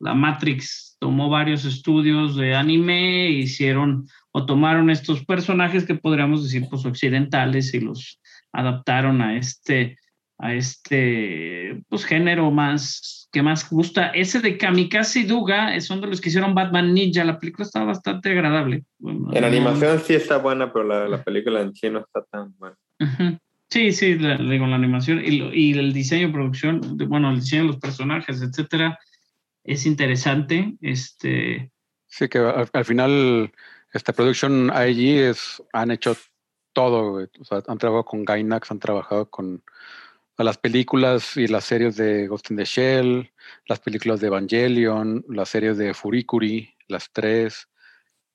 la 0.00 0.14
Matrix 0.14 0.96
tomó 1.00 1.28
varios 1.28 1.64
estudios 1.64 2.36
de 2.36 2.54
anime, 2.54 3.30
hicieron 3.30 4.06
o 4.32 4.46
tomaron 4.46 4.90
estos 4.90 5.24
personajes 5.24 5.84
que 5.84 5.94
podríamos 5.94 6.44
decir 6.44 6.66
pues 6.70 6.84
occidentales 6.84 7.72
y 7.74 7.80
los 7.80 8.20
adaptaron 8.52 9.20
a 9.22 9.36
este 9.36 9.96
a 10.40 10.54
este 10.54 11.82
pues 11.88 12.04
género 12.04 12.50
más 12.52 13.28
que 13.32 13.42
más 13.42 13.68
gusta 13.68 14.08
ese 14.10 14.40
de 14.40 14.56
Kamikaze 14.56 15.24
Duga 15.24 15.78
son 15.80 16.00
de 16.00 16.06
los 16.06 16.20
que 16.20 16.28
hicieron 16.28 16.54
Batman 16.54 16.94
Ninja 16.94 17.24
la 17.24 17.38
película 17.40 17.66
está 17.66 17.82
bastante 17.82 18.30
agradable 18.30 18.84
Bueno, 18.98 19.30
En 19.32 19.40
no- 19.40 19.46
animación 19.48 19.98
sí 20.00 20.14
está 20.14 20.38
buena, 20.38 20.72
pero 20.72 20.84
la, 20.86 21.08
la 21.08 21.24
película 21.24 21.60
en 21.60 21.74
sí 21.74 21.90
no 21.90 21.98
está 22.00 22.22
tan 22.30 22.54
buena. 22.56 22.76
Ujú. 23.00 23.36
Sí, 23.70 23.92
sí, 23.92 24.14
digo, 24.14 24.66
la 24.66 24.76
animación 24.76 25.22
y, 25.24 25.38
lo- 25.38 25.52
y 25.54 25.72
el 25.72 25.92
diseño 25.92 26.32
producción, 26.32 26.80
bueno, 27.08 27.30
el 27.30 27.40
diseño 27.40 27.62
de 27.62 27.68
los 27.68 27.76
personajes, 27.78 28.40
etcétera, 28.40 28.98
es 29.64 29.84
interesante. 29.86 30.76
Este, 30.80 31.70
Sí, 32.06 32.28
que 32.28 32.38
al, 32.38 32.68
al 32.72 32.84
final, 32.86 33.52
esta 33.92 34.14
Production 34.14 34.70
IG 34.74 35.28
es, 35.28 35.62
han 35.74 35.90
hecho 35.90 36.16
todo. 36.72 37.28
O 37.38 37.44
sea, 37.44 37.62
han 37.66 37.76
trabajado 37.78 38.04
con 38.06 38.24
Gainax, 38.24 38.70
han 38.70 38.78
trabajado 38.78 39.28
con 39.28 39.62
las 40.38 40.56
películas 40.56 41.36
y 41.36 41.48
las 41.48 41.64
series 41.64 41.96
de 41.96 42.26
Ghost 42.28 42.50
in 42.50 42.56
the 42.56 42.64
Shell, 42.64 43.30
las 43.66 43.80
películas 43.80 44.20
de 44.20 44.28
Evangelion, 44.28 45.24
las 45.28 45.50
series 45.50 45.76
de 45.76 45.92
Furikuri, 45.92 46.74
las 46.86 47.10
tres. 47.12 47.68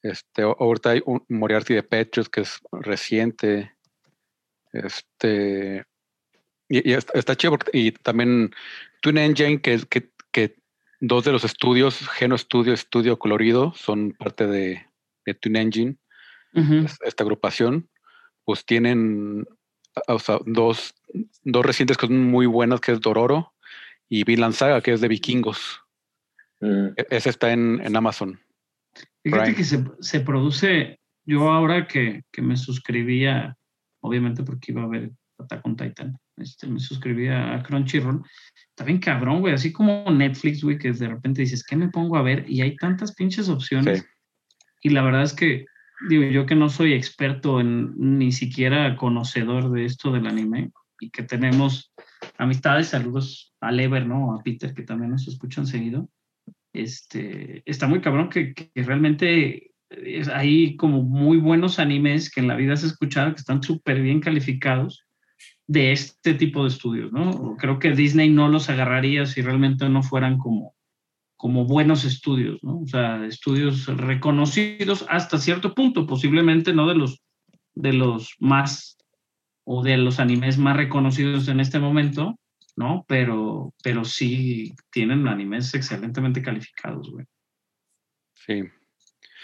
Este, 0.03 0.43
ahorita 0.43 0.91
hay 0.91 1.01
un 1.05 1.25
Moriarty 1.29 1.73
de 1.73 1.83
Patriots 1.83 2.29
que 2.29 2.41
es 2.41 2.59
reciente. 2.71 3.71
Este, 4.73 5.85
y, 6.67 6.89
y 6.89 6.93
está, 6.93 7.17
está, 7.17 7.35
chido 7.35 7.51
porque, 7.51 7.71
y 7.77 7.91
también 7.91 8.51
Twin 9.01 9.17
Engine, 9.17 9.61
que, 9.61 9.79
que, 9.89 10.09
que, 10.31 10.55
dos 10.99 11.23
de 11.23 11.31
los 11.31 11.43
estudios, 11.43 12.07
Geno 12.09 12.37
Studio, 12.37 12.73
Estudio 12.73 13.19
Colorido, 13.19 13.73
son 13.75 14.11
parte 14.11 14.47
de, 14.47 14.85
de 15.25 15.33
Twin 15.33 15.55
Engine, 15.55 15.97
uh 16.53 16.61
-huh. 16.61 16.97
esta 17.05 17.23
agrupación, 17.23 17.89
pues 18.45 18.65
tienen 18.65 19.45
o 20.07 20.19
sea, 20.19 20.39
dos, 20.45 20.95
dos 21.43 21.65
recientes 21.65 21.97
que 21.97 22.07
son 22.07 22.23
muy 22.23 22.45
buenas, 22.45 22.81
que 22.81 22.91
es 22.91 23.01
Dororo 23.01 23.53
y 24.09 24.23
Vinland 24.23 24.53
Saga, 24.53 24.81
que 24.81 24.93
es 24.93 25.01
de 25.01 25.07
vikingos. 25.07 25.81
Mm. 26.59 26.89
Ese 27.09 27.29
está 27.29 27.51
en, 27.51 27.81
en 27.83 27.95
Amazon. 27.95 28.39
Fíjate 29.23 29.43
Prime. 29.43 29.55
que 29.55 29.63
se, 29.63 29.83
se, 29.99 30.19
produce, 30.19 30.99
yo 31.25 31.49
ahora 31.49 31.87
que, 31.87 32.23
que, 32.31 32.41
me 32.41 32.57
suscribía, 32.57 33.57
obviamente 34.03 34.43
porque 34.43 34.71
iba 34.71 34.83
a 34.83 34.87
ver 34.87 35.11
Attack 35.39 35.65
on 35.65 35.75
Titan, 35.75 36.17
este, 36.37 36.67
me 36.67 36.79
suscribía 36.79 37.55
a 37.55 37.63
Crunchyroll, 37.63 38.23
está 38.69 38.85
bien 38.85 38.99
cabrón, 38.99 39.41
güey, 39.41 39.53
así 39.53 39.71
como 39.71 40.09
Netflix, 40.11 40.63
güey, 40.63 40.77
que 40.77 40.91
de 40.91 41.07
repente 41.07 41.41
dices, 41.41 41.63
¿qué 41.63 41.75
me 41.75 41.89
pongo 41.89 42.17
a 42.17 42.21
ver? 42.21 42.45
Y 42.47 42.61
hay 42.61 42.75
tantas 42.77 43.13
pinches 43.15 43.49
opciones. 43.49 43.99
Sí. 43.99 44.05
Y 44.83 44.89
la 44.89 45.01
verdad 45.01 45.23
es 45.23 45.33
que 45.33 45.65
digo, 46.09 46.23
yo 46.23 46.45
que 46.45 46.55
no 46.55 46.69
soy 46.69 46.93
experto 46.93 47.59
en 47.59 47.93
ni 47.97 48.31
siquiera 48.31 48.95
conocedor 48.95 49.71
de 49.71 49.85
esto 49.85 50.11
del 50.11 50.27
anime 50.27 50.71
y 50.99 51.09
que 51.09 51.23
tenemos 51.23 51.93
amistades, 52.37 52.89
saludos 52.89 53.53
a 53.61 53.71
Lever, 53.71 54.05
¿no? 54.05 54.35
A 54.35 54.43
Peter, 54.43 54.73
que 54.73 54.83
también 54.83 55.11
nos 55.11 55.27
escuchan 55.27 55.65
seguido. 55.65 56.09
Este, 56.73 57.61
está 57.65 57.87
muy 57.87 58.01
cabrón 58.01 58.29
que, 58.29 58.53
que 58.53 58.69
realmente 58.75 59.72
hay 60.33 60.75
como 60.75 61.03
muy 61.03 61.37
buenos 61.37 61.79
animes 61.79 62.31
que 62.31 62.41
en 62.41 62.47
la 62.47 62.55
vida 62.55 62.73
has 62.73 62.83
escuchado 62.83 63.33
que 63.33 63.39
están 63.39 63.61
súper 63.61 64.01
bien 64.01 64.19
calificados 64.19 65.05
de 65.67 65.91
este 65.91 66.33
tipo 66.33 66.63
de 66.63 66.69
estudios, 66.69 67.11
¿no? 67.11 67.55
Creo 67.57 67.79
que 67.79 67.91
Disney 67.91 68.29
no 68.29 68.49
los 68.49 68.69
agarraría 68.69 69.25
si 69.25 69.41
realmente 69.41 69.87
no 69.89 70.03
fueran 70.03 70.37
como 70.37 70.73
como 71.43 71.65
buenos 71.65 72.05
estudios, 72.05 72.63
¿no? 72.63 72.79
O 72.79 72.87
sea, 72.87 73.25
estudios 73.25 73.87
reconocidos 73.87 75.05
hasta 75.09 75.37
cierto 75.37 75.75
punto, 75.75 76.07
posiblemente 76.07 76.71
no 76.71 76.87
de 76.87 76.95
los, 76.95 77.21
de 77.75 77.91
los 77.91 78.37
más 78.39 78.97
o 79.65 79.83
de 79.83 79.97
los 79.97 80.21
animes 80.21 80.57
más 80.57 80.77
reconocidos 80.77 81.49
en 81.49 81.59
este 81.59 81.79
momento, 81.79 82.39
¿no? 82.77 83.03
Pero, 83.09 83.73
pero 83.83 84.05
sí 84.05 84.73
tienen 84.89 85.27
animes 85.27 85.73
excelentemente 85.73 86.41
calificados, 86.41 87.11
güey. 87.11 87.25
Sí. 88.35 88.63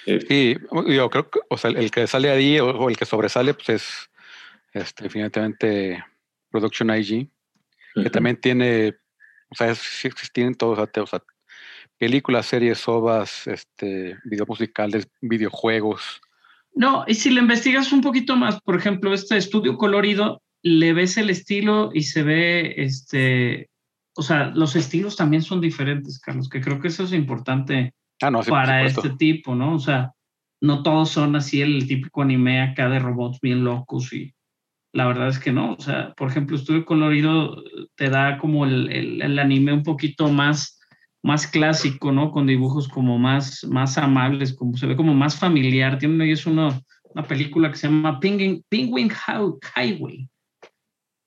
Sí, 0.06 0.58
yo 0.88 1.10
creo 1.10 1.30
que, 1.30 1.40
o 1.50 1.58
sea, 1.58 1.72
el 1.72 1.92
que 1.92 2.08
sale 2.08 2.30
ahí 2.30 2.60
o, 2.60 2.90
el 2.90 2.98
que 2.98 3.06
sobresale, 3.06 3.54
pues 3.54 3.70
es 3.70 4.10
este, 4.74 5.04
definitivamente 5.04 6.04
Production 6.50 6.90
IG, 6.90 7.28
uh 7.96 8.00
-huh. 8.00 8.04
que 8.04 8.10
también 8.10 8.40
tiene, 8.40 8.96
o 9.50 9.56
sea, 9.56 9.70
es, 9.72 9.82
tienen 10.34 10.56
todos, 10.56 10.80
o 10.80 11.08
sea, 11.08 11.24
películas, 11.98 12.46
series, 12.46 12.88
ovas, 12.88 13.46
este, 13.48 14.18
video 14.24 14.46
musicales, 14.48 15.08
videojuegos. 15.22 16.22
No, 16.74 17.04
y 17.08 17.16
si 17.16 17.30
le 17.30 17.42
investigas 17.42 17.92
un 17.92 18.02
poquito 18.02 18.36
más, 18.36 18.62
por 18.62 18.76
ejemplo, 18.76 19.14
este 19.14 19.38
estudio 19.38 19.78
colorido, 19.78 20.42
le 20.62 20.94
ves 20.94 21.18
el 21.18 21.30
estilo 21.30 21.92
y 21.94 22.04
se 22.04 22.24
ve, 22.24 22.76
este, 22.78 23.70
o 24.16 24.24
sea, 24.24 24.52
los 24.56 24.76
estilos 24.76 25.16
también 25.16 25.42
son 25.42 25.62
diferentes, 25.62 26.20
Carlos, 26.20 26.50
que 26.50 26.62
creo 26.62 26.80
que 26.80 26.90
eso 26.90 27.04
es 27.04 27.14
importante 27.14 27.94
ah, 28.22 28.32
no, 28.32 28.44
sí, 28.44 28.50
para 28.50 28.84
este 28.84 29.12
tipo, 29.12 29.56
¿no? 29.56 29.76
O 29.76 29.80
sea, 29.80 30.14
no 30.62 30.84
todos 30.84 31.10
son 31.10 31.36
así 31.36 31.62
el 31.62 31.88
típico 31.88 32.22
anime 32.22 32.62
acá 32.62 32.90
de 32.90 33.00
robots 33.00 33.40
bien 33.42 33.64
locos 33.64 34.12
y 34.14 34.34
la 34.92 35.06
verdad 35.06 35.28
es 35.28 35.40
que 35.40 35.52
no, 35.52 35.74
o 35.74 35.80
sea, 35.80 36.14
por 36.16 36.30
ejemplo, 36.30 36.56
estudio 36.56 36.84
colorido 36.84 37.64
te 37.96 38.10
da 38.10 38.38
como 38.40 38.66
el, 38.66 38.92
el, 38.92 39.22
el 39.22 39.40
anime 39.40 39.72
un 39.74 39.84
poquito 39.84 40.30
más 40.30 40.80
más 41.22 41.48
clásico, 41.48 42.12
¿no? 42.12 42.32
Con 42.32 42.48
dibujos 42.48 42.88
como 42.88 43.18
más, 43.18 43.66
más 43.66 43.98
amables, 43.98 44.54
como 44.54 44.78
se 44.78 44.88
ve 44.88 44.96
como 44.96 45.14
más 45.14 45.38
familiar. 45.38 45.98
Tiene 45.98 46.32
es 46.32 46.46
una, 46.46 46.82
una 47.14 47.24
película 47.24 47.70
que 47.70 47.78
se 47.78 47.88
llama 47.88 48.20
Penguin, 48.20 48.64
Penguin 48.70 49.10
Highway, 49.76 50.30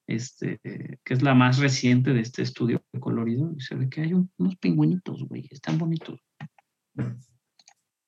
este, 0.06 0.58
que 0.62 1.14
es 1.14 1.22
la 1.22 1.34
más 1.34 1.58
reciente 1.58 2.12
de 2.12 2.20
este 2.20 2.42
estudio 2.42 2.82
colorido. 3.00 3.52
Y 3.56 3.60
se 3.60 3.74
ve 3.74 3.88
que 3.88 4.02
hay 4.02 4.14
un, 4.14 4.30
unos 4.38 4.56
pingüinitos, 4.56 5.24
güey, 5.24 5.46
están 5.50 5.78
bonitos. 5.78 6.20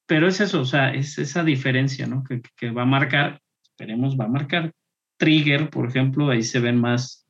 Pero 0.06 0.28
es 0.28 0.40
eso, 0.40 0.60
o 0.60 0.64
sea, 0.64 0.92
es 0.92 1.18
esa 1.18 1.44
diferencia, 1.44 2.06
¿no? 2.06 2.22
Que, 2.24 2.42
que 2.56 2.70
va 2.70 2.82
a 2.82 2.86
marcar, 2.86 3.40
esperemos, 3.62 4.18
va 4.18 4.26
a 4.26 4.28
marcar. 4.28 4.72
Trigger, 5.16 5.70
por 5.70 5.88
ejemplo, 5.88 6.30
ahí 6.30 6.42
se 6.42 6.60
ven 6.60 6.78
más, 6.80 7.26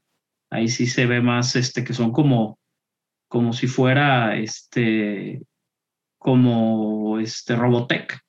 ahí 0.51 0.69
sí 0.69 0.87
se 0.87 1.07
ve 1.07 1.21
más, 1.21 1.55
este, 1.57 1.85
que 1.85 1.93
son 1.93 2.13
como 2.13 2.59
como 3.35 3.53
si 3.53 3.67
fuera 3.67 4.37
este 4.37 5.43
como 6.19 7.19
este 7.19 7.57
Robotech. 7.57 8.21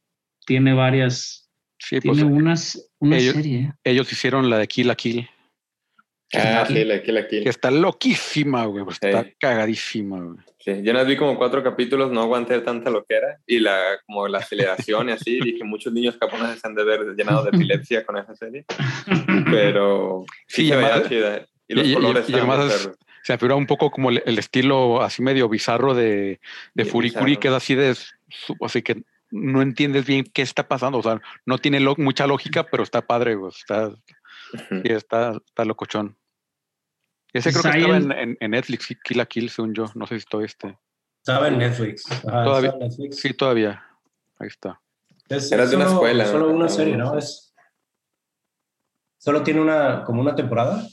Tiene 0.47 0.73
varias 0.73 1.47
sí, 1.77 1.99
tiene 1.99 2.23
pues, 2.23 2.23
unas 2.23 2.91
una 2.99 3.17
ellos, 3.17 3.35
serie. 3.35 3.73
Ellos 3.83 4.11
hicieron 4.11 4.49
la 4.49 4.57
de 4.57 4.67
Kill 4.67 4.87
la 4.87 4.95
Kill. 4.95 5.29
Ah, 6.33 6.65
sí, 6.67 6.83
la 6.83 7.01
Kill 7.01 7.15
la 7.15 7.27
Kill. 7.27 7.43
Que 7.43 7.49
está 7.49 7.71
loquísima, 7.71 8.65
güey. 8.65 8.83
Pues 8.83 8.97
sí. 9.01 9.07
Está 9.07 9.25
cagadísima, 9.39 10.19
güey. 10.19 10.37
Sí, 10.59 10.81
yo 10.81 10.93
nos 10.93 11.05
vi 11.05 11.15
como 11.15 11.37
cuatro 11.37 11.63
capítulos, 11.63 12.11
no 12.11 12.21
aguanté 12.21 12.59
tanta 12.61 12.89
loquera 12.89 13.37
y 13.45 13.59
la, 13.59 13.79
como 14.07 14.27
la 14.27 14.39
aceleración 14.39 15.09
y 15.09 15.11
así, 15.11 15.39
dije, 15.43 15.63
muchos 15.63 15.93
niños 15.93 16.17
japoneses 16.19 16.65
han 16.65 16.73
de 16.73 16.83
ver 16.83 17.15
llenado 17.15 17.43
de 17.43 17.49
epilepsia 17.53 18.03
con 18.03 18.17
esa 18.17 18.35
serie, 18.35 18.65
pero 19.51 20.25
sí, 20.47 20.63
sí 20.63 20.69
se 20.69 20.75
veía 20.75 21.07
chida. 21.07 21.45
Y 21.67 21.75
los 21.75 21.87
y, 21.87 21.93
colores 21.93 22.29
y, 22.29 22.31
y 22.31 22.35
además 22.35 22.89
se 23.23 23.33
me 23.33 23.37
figura 23.37 23.55
un 23.55 23.67
poco 23.67 23.91
como 23.91 24.09
el, 24.09 24.23
el, 24.25 24.37
estilo 24.39 25.01
así 25.01 25.21
medio 25.21 25.49
bizarro 25.49 25.93
de, 25.93 26.39
de 26.73 26.85
Furikuri, 26.85 27.37
que 27.37 27.47
es 27.47 27.53
así 27.53 27.75
de 27.75 27.95
así 28.61 28.81
que 28.81 29.03
no 29.31 29.61
entiendes 29.61 30.05
bien 30.05 30.25
qué 30.31 30.41
está 30.41 30.67
pasando. 30.67 30.99
O 30.99 31.03
sea, 31.03 31.21
no 31.45 31.57
tiene 31.57 31.79
lo, 31.79 31.95
mucha 31.97 32.27
lógica, 32.27 32.63
pero 32.63 32.83
está 32.83 33.01
padre, 33.01 33.35
güey. 33.35 33.51
Está, 33.55 33.91
uh 34.55 34.75
-huh. 34.75 34.81
sí, 34.81 34.93
está, 34.93 35.31
está 35.45 35.65
locochón. 35.65 36.17
Ese 37.33 37.51
creo 37.51 37.63
que 37.63 37.79
estaba 37.79 37.97
en, 37.97 38.11
en, 38.11 38.37
en, 38.39 38.51
Netflix, 38.51 38.87
Kill 39.03 39.17
la 39.17 39.25
Kill, 39.25 39.49
según 39.49 39.73
yo. 39.73 39.85
No 39.95 40.07
sé 40.07 40.19
si 40.19 40.25
todo 40.25 40.41
este. 40.41 40.77
Estaba 41.19 41.47
en 41.49 41.57
Netflix. 41.57 42.09
Ajá, 42.09 42.43
todavía, 42.43 42.69
en 42.71 42.79
Netflix. 42.79 43.19
Sí, 43.19 43.33
todavía. 43.33 43.83
Ahí 44.39 44.47
está. 44.47 44.79
Es, 45.27 45.51
Era 45.51 45.65
de 45.65 45.75
una 45.75 45.85
escuela. 45.85 46.25
Solo 46.25 46.49
una 46.49 46.69
serie, 46.69 46.95
¿no? 46.95 47.17
Es, 47.17 47.53
solo 49.17 49.43
tiene 49.43 49.59
una, 49.59 50.03
como 50.03 50.21
una 50.21 50.35
temporada. 50.35 50.87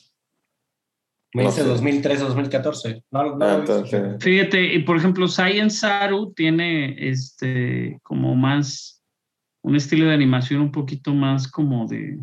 Me 1.35 1.45
dice 1.45 1.61
no 1.61 1.67
sé. 1.67 1.71
2013, 1.71 2.25
2014. 2.25 3.05
No, 3.11 3.37
no 3.37 3.45
ah, 3.45 3.55
entonces... 3.61 4.23
Fíjate, 4.23 4.75
y 4.75 4.81
por 4.81 4.97
ejemplo, 4.97 5.29
Science 5.29 5.79
Saru 5.79 6.33
tiene 6.35 6.97
este 7.09 8.01
como 8.03 8.35
más 8.35 9.03
un 9.63 9.77
estilo 9.77 10.07
de 10.07 10.15
animación 10.15 10.61
un 10.61 10.73
poquito 10.73 11.15
más 11.15 11.49
como 11.49 11.87
de 11.87 12.19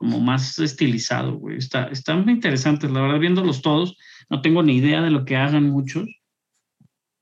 como 0.00 0.18
más 0.18 0.58
estilizado, 0.58 1.36
güey. 1.36 1.58
Está, 1.58 1.88
están 1.88 2.24
muy 2.24 2.32
interesantes, 2.32 2.90
la 2.90 3.02
verdad, 3.02 3.18
viéndolos 3.18 3.60
todos. 3.60 3.98
No 4.30 4.40
tengo 4.40 4.62
ni 4.62 4.78
idea 4.78 5.02
de 5.02 5.10
lo 5.10 5.26
que 5.26 5.36
hagan 5.36 5.68
muchos, 5.68 6.08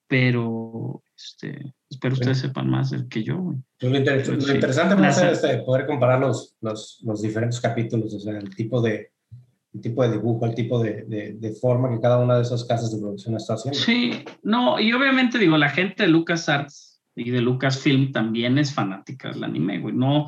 pero 0.06 1.02
este, 1.16 1.74
espero 1.90 2.14
sí. 2.14 2.20
ustedes 2.20 2.38
sepan 2.38 2.70
más 2.70 2.94
que 3.10 3.24
yo, 3.24 3.38
güey. 3.38 3.58
Lo, 3.80 3.98
inter 3.98 4.28
lo 4.28 4.40
sí. 4.40 4.52
interesante 4.52 4.94
va 4.94 5.08
a 5.08 5.12
ser 5.12 5.32
este, 5.32 5.58
poder 5.62 5.86
comparar 5.86 6.20
los, 6.20 6.54
los, 6.60 7.00
los 7.04 7.20
diferentes 7.20 7.60
capítulos, 7.60 8.14
o 8.14 8.20
sea, 8.20 8.38
el 8.38 8.54
tipo 8.54 8.80
de 8.80 9.10
el 9.74 9.80
tipo 9.80 10.04
de 10.04 10.12
dibujo, 10.12 10.46
el 10.46 10.54
tipo 10.54 10.80
de, 10.80 11.02
de, 11.08 11.32
de, 11.32 11.52
forma 11.54 11.90
que 11.90 12.00
cada 12.00 12.18
una 12.18 12.36
de 12.36 12.42
esas 12.42 12.64
casas 12.64 12.92
de 12.92 12.98
producción 13.00 13.34
está 13.34 13.54
haciendo. 13.54 13.78
Sí, 13.78 14.24
no, 14.44 14.78
y 14.78 14.92
obviamente 14.92 15.36
digo, 15.36 15.58
la 15.58 15.68
gente 15.68 16.04
de 16.04 16.08
LucasArts 16.10 17.02
y 17.16 17.30
de 17.30 17.40
Lucasfilm 17.40 18.12
también 18.12 18.56
es 18.56 18.72
fanática 18.72 19.30
del 19.30 19.42
anime, 19.42 19.80
güey. 19.80 19.94
No, 19.94 20.26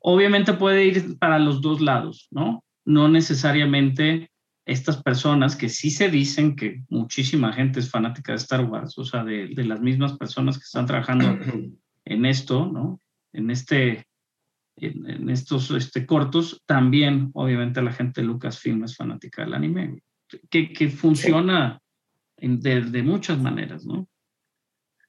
obviamente 0.00 0.54
puede 0.54 0.86
ir 0.86 1.18
para 1.18 1.38
los 1.38 1.60
dos 1.60 1.80
lados, 1.80 2.28
¿no? 2.30 2.64
No 2.84 3.08
necesariamente 3.08 4.30
estas 4.66 5.02
personas 5.02 5.56
que 5.56 5.68
sí 5.68 5.90
se 5.90 6.10
dicen 6.10 6.56
que 6.56 6.82
muchísima 6.88 7.52
gente 7.52 7.80
es 7.80 7.90
fanática 7.90 8.32
de 8.32 8.36
Star 8.36 8.64
Wars, 8.64 8.96
o 8.98 9.04
sea, 9.04 9.24
de, 9.24 9.48
de 9.48 9.64
las 9.64 9.80
mismas 9.80 10.16
personas 10.16 10.58
que 10.58 10.64
están 10.64 10.86
trabajando 10.86 11.26
en 12.04 12.24
esto, 12.26 12.66
¿no? 12.66 13.00
En 13.32 13.50
este 13.50 14.06
en, 14.76 15.08
en, 15.10 15.30
estos 15.30 15.70
este, 15.72 16.06
cortos, 16.06 16.62
también 16.66 17.30
obviamente 17.34 17.82
la 17.82 17.92
gente 17.92 18.20
de 18.20 18.26
Lucasfilm 18.26 18.84
es 18.84 18.96
fanática 18.96 19.42
del 19.42 19.54
anime, 19.54 20.02
que, 20.48 20.72
que 20.72 20.88
funciona 20.88 21.80
en, 22.38 22.60
de, 22.60 22.82
de, 22.82 23.02
muchas 23.02 23.38
maneras, 23.38 23.84
¿no? 23.84 24.08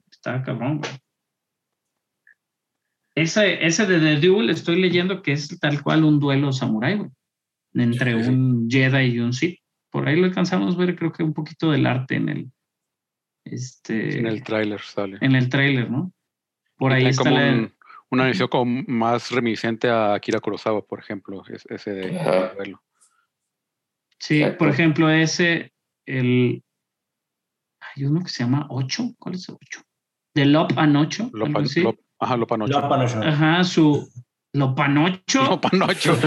Está 0.09 0.43
cabrón, 0.43 0.79
güey. 0.79 0.91
Ese, 3.15 3.65
ese 3.65 3.85
de 3.85 3.99
The 3.99 4.25
Duel 4.27 4.49
estoy 4.49 4.81
leyendo 4.81 5.21
que 5.21 5.33
es 5.33 5.59
tal 5.59 5.81
cual 5.83 6.03
un 6.03 6.19
duelo 6.19 6.51
samurai, 6.53 6.97
güey, 6.97 7.09
entre 7.73 8.17
sí, 8.17 8.23
sí. 8.23 8.29
un 8.29 8.69
Jedi 8.69 9.15
y 9.15 9.19
un 9.19 9.33
Sith. 9.33 9.59
por 9.89 10.07
ahí 10.07 10.15
lo 10.17 10.25
alcanzamos 10.25 10.75
a 10.75 10.77
ver, 10.77 10.95
creo 10.95 11.11
que 11.11 11.21
un 11.23 11.33
poquito 11.33 11.71
del 11.71 11.85
arte 11.85 12.15
en 12.15 12.29
el, 12.29 12.51
este, 13.43 14.19
En 14.19 14.27
el 14.27 14.43
tráiler 14.43 14.79
sale. 14.81 15.17
en 15.19 15.35
el 15.35 15.49
tráiler, 15.49 15.89
¿no? 15.91 16.13
Por 16.77 16.91
Y 16.93 16.95
ahí 16.95 17.05
está 17.07 17.23
como 17.23 17.35
la- 17.37 17.49
un, 17.51 17.73
una 18.11 18.27
edición 18.29 18.47
como 18.47 18.83
más 18.87 19.29
reminiscente 19.31 19.89
a 19.89 20.13
Akira 20.13 20.39
Kurosawa, 20.39 20.81
por 20.85 20.99
ejemplo, 20.99 21.43
es- 21.49 21.65
ese 21.69 21.91
de 21.91 22.11
verlo. 22.57 22.81
Sí, 24.19 24.37
Exacto. 24.41 24.57
por 24.59 24.69
ejemplo, 24.69 25.09
ese, 25.09 25.73
el. 26.05 26.63
Hay 27.81 28.05
uno 28.05 28.21
que 28.23 28.29
se 28.29 28.43
llama 28.43 28.67
8. 28.69 29.15
¿Cuál 29.17 29.35
es 29.35 29.49
el 29.49 29.55
8? 29.55 29.81
De 30.35 30.45
Lop 30.45 30.71
Lopa, 31.33 31.59
así. 31.61 31.81
Lop- 31.81 31.99
ajá, 32.21 32.37
Lopanocho. 32.37 32.79
Lopa 32.79 32.97
no 32.97 33.07
show. 33.07 33.23
Ajá, 33.23 33.63
su 33.63 34.09
Lopanocho. 34.53 35.43
Lopanocho. 35.43 36.17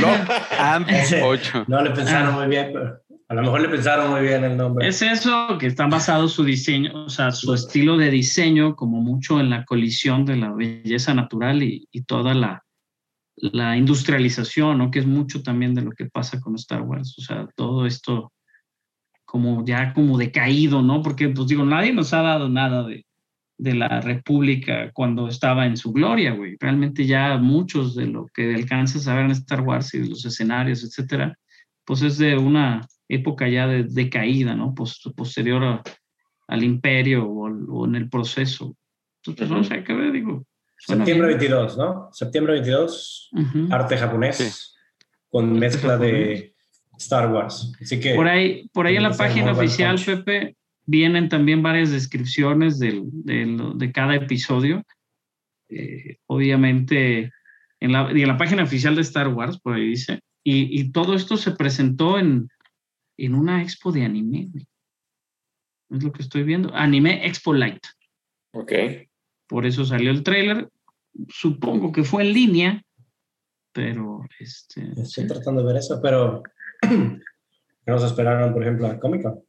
Lo- 0.00 0.62
and 0.62 0.86
Ese. 0.90 1.22
8. 1.22 1.64
No 1.68 1.82
le 1.82 1.90
pensaron 1.90 2.34
Ah. 2.34 2.38
muy 2.38 2.46
bien, 2.48 2.70
pero 2.72 2.98
a 3.28 3.34
lo 3.34 3.42
mejor 3.42 3.60
le 3.62 3.68
pensaron 3.68 4.10
muy 4.10 4.20
bien 4.22 4.44
el 4.44 4.56
nombre. 4.56 4.86
Es 4.86 5.02
eso, 5.02 5.56
que 5.58 5.66
está 5.66 5.86
basado 5.86 6.28
su 6.28 6.44
diseño, 6.44 7.04
o 7.06 7.08
sea, 7.08 7.30
su 7.32 7.52
estilo 7.54 7.96
de 7.96 8.10
diseño, 8.10 8.76
como 8.76 9.00
mucho 9.00 9.40
en 9.40 9.50
la 9.50 9.64
colisión 9.64 10.24
de 10.24 10.36
la 10.36 10.52
belleza 10.52 11.14
natural 11.14 11.62
y, 11.62 11.88
y 11.90 12.02
toda 12.02 12.34
la, 12.34 12.62
la 13.36 13.76
industrialización, 13.76 14.78
¿no? 14.78 14.90
Que 14.90 14.98
es 15.00 15.06
mucho 15.06 15.42
también 15.42 15.74
de 15.74 15.82
lo 15.82 15.90
que 15.92 16.06
pasa 16.06 16.40
con 16.40 16.54
Star 16.56 16.82
Wars. 16.82 17.16
O 17.18 17.22
sea, 17.22 17.48
todo 17.56 17.86
esto 17.86 18.30
como 19.24 19.64
ya 19.64 19.92
como 19.94 20.16
decaído, 20.18 20.82
¿no? 20.82 21.02
Porque, 21.02 21.28
pues 21.30 21.48
digo, 21.48 21.64
nadie 21.64 21.92
nos 21.92 22.12
ha 22.12 22.22
dado 22.22 22.48
nada 22.48 22.84
de, 22.84 23.04
de 23.56 23.74
la 23.74 24.00
República 24.00 24.90
cuando 24.92 25.28
estaba 25.28 25.66
en 25.66 25.76
su 25.76 25.92
gloria, 25.92 26.32
güey. 26.32 26.56
Realmente 26.58 27.06
ya 27.06 27.36
muchos 27.38 27.94
de 27.94 28.06
lo 28.06 28.26
que 28.34 28.54
alcanzas 28.54 29.06
a 29.06 29.14
ver 29.14 29.26
en 29.26 29.30
Star 29.32 29.60
Wars 29.60 29.94
y 29.94 30.00
de 30.00 30.08
los 30.08 30.24
escenarios, 30.24 30.82
etcétera, 30.82 31.38
pues 31.84 32.02
es 32.02 32.18
de 32.18 32.36
una 32.36 32.80
época 33.08 33.48
ya 33.48 33.66
de 33.66 33.84
decaída, 33.84 34.54
¿no? 34.54 34.74
Pos- 34.74 35.00
posterior 35.16 35.62
a- 35.64 35.82
al 36.48 36.64
imperio 36.64 37.26
o, 37.28 37.86
en 37.86 37.94
el 37.94 38.08
proceso. 38.08 38.76
Entonces, 39.24 39.48
no 39.50 39.62
sé 39.64 39.84
qué 39.84 39.94
ver, 39.94 40.12
digo. 40.12 40.44
Septiembre 40.76 41.28
bien. 41.28 41.38
22, 41.38 41.78
¿no? 41.78 42.08
Septiembre 42.12 42.54
22, 42.54 43.30
Ujú. 43.32 43.68
arte 43.70 43.96
japonés 43.96 44.36
Sí. 44.36 45.04
con 45.30 45.46
Arte 45.50 45.58
mezcla 45.60 45.92
japonés. 45.92 46.12
de 46.12 46.54
Star 46.98 47.32
Wars. 47.32 47.72
Así 47.80 48.00
que 48.00 48.14
Por 48.14 48.28
ahí, 48.28 48.68
por 48.72 48.86
ahí 48.86 48.96
en 48.96 49.02
la 49.04 49.12
página 49.12 49.52
oficial, 49.52 49.94
punch. 49.96 50.06
Pepe, 50.06 50.56
vienen 50.86 51.28
también 51.28 51.62
varias 51.62 51.90
descripciones 51.90 52.78
del- 52.78 53.04
del- 53.12 53.78
de 53.78 53.92
cada 53.92 54.14
episodio. 54.14 54.82
Eh, 55.68 56.18
obviamente, 56.26 57.32
en 57.80 57.92
la, 57.92 58.10
y 58.12 58.22
en 58.22 58.28
la 58.28 58.36
página 58.36 58.62
oficial 58.64 58.94
de 58.94 59.02
Star 59.02 59.28
Wars, 59.28 59.58
por 59.60 59.74
ahí 59.74 59.88
dice. 59.88 60.20
Y, 60.44 60.80
y 60.80 60.92
todo 60.92 61.14
esto 61.14 61.36
se 61.36 61.52
presentó 61.52 62.18
en, 62.18 62.48
en 63.16 63.34
una 63.34 63.62
expo 63.62 63.92
de 63.92 64.04
anime. 64.04 64.50
Es 65.90 66.02
lo 66.02 66.12
que 66.12 66.22
estoy 66.22 66.42
viendo. 66.42 66.74
Anime 66.74 67.26
Expo 67.26 67.52
Light. 67.54 67.82
Ok. 68.52 68.72
Por 69.46 69.64
eso 69.66 69.84
salió 69.84 70.10
el 70.10 70.22
tráiler. 70.22 70.68
Supongo 71.28 71.92
que 71.92 72.02
fue 72.04 72.24
en 72.24 72.32
línea, 72.32 72.82
pero 73.72 74.20
este. 74.40 74.90
estoy 75.00 75.26
tratando 75.28 75.60
de 75.60 75.66
ver 75.68 75.76
eso, 75.76 76.00
pero 76.02 76.42
¿qué 76.80 77.20
nos 77.86 78.02
esperaron, 78.02 78.52
por 78.52 78.62
ejemplo, 78.62 78.86
a 78.88 78.98
Comic 78.98 79.22
Con? 79.22 79.40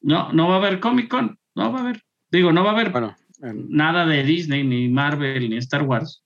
No, 0.00 0.32
no 0.32 0.48
va 0.48 0.54
a 0.54 0.58
haber 0.58 0.80
Comic 0.80 1.08
Con. 1.08 1.38
No 1.54 1.72
va 1.72 1.78
a 1.78 1.82
haber. 1.82 2.02
Digo, 2.30 2.52
no 2.52 2.62
va 2.62 2.70
a 2.70 2.74
haber 2.74 2.90
Bueno, 2.90 3.16
en- 3.42 3.68
nada 3.70 4.06
de 4.06 4.22
Disney, 4.22 4.64
ni 4.64 4.88
Marvel, 4.88 5.48
ni 5.50 5.56
Star 5.56 5.82
Wars. 5.82 6.22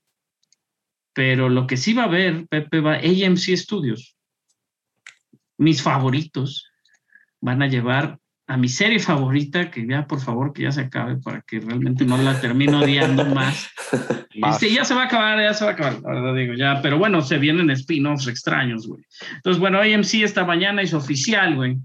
Pero 1.15 1.49
lo 1.49 1.67
que 1.67 1.77
sí 1.77 1.93
va 1.93 2.03
a 2.05 2.07
haber, 2.07 2.47
Pepe, 2.49 2.81
va 2.81 2.95
AMC 2.95 3.57
Studios. 3.57 4.17
Mis 5.59 5.83
favoritos 5.83 6.71
van 7.41 7.63
a 7.63 7.67
llevar 7.67 8.19
a 8.47 8.57
mi 8.57 8.69
serie 8.69 8.99
favorita, 8.99 9.71
que 9.71 9.87
ya 9.87 10.07
por 10.07 10.21
favor 10.21 10.53
que 10.53 10.63
ya 10.63 10.73
se 10.73 10.83
acabe 10.83 11.17
para 11.17 11.43
que 11.43 11.61
realmente 11.61 12.05
no 12.05 12.17
la 12.19 12.41
termine 12.41 12.75
odiando 12.77 13.25
más. 13.27 13.71
más. 14.41 14.55
Este, 14.63 14.75
ya 14.75 14.85
se 14.85 14.95
va 14.95 15.03
a 15.03 15.07
acabar, 15.07 15.39
ya 15.41 15.55
se 15.55 15.65
va 15.65 15.71
a 15.71 15.75
acabar, 15.75 16.01
la 16.03 16.11
verdad 16.21 16.35
digo, 16.35 16.55
ya, 16.55 16.81
pero 16.83 16.99
bueno, 16.99 17.23
se 17.23 17.39
vienen 17.39 17.71
spin-offs 17.71 18.27
extraños, 18.27 18.87
güey. 18.87 19.05
Entonces, 19.37 19.61
bueno, 19.61 19.79
AMC 19.79 20.23
esta 20.23 20.45
mañana 20.45 20.83
es 20.83 20.93
oficial, 20.93 21.55
güey, 21.55 21.79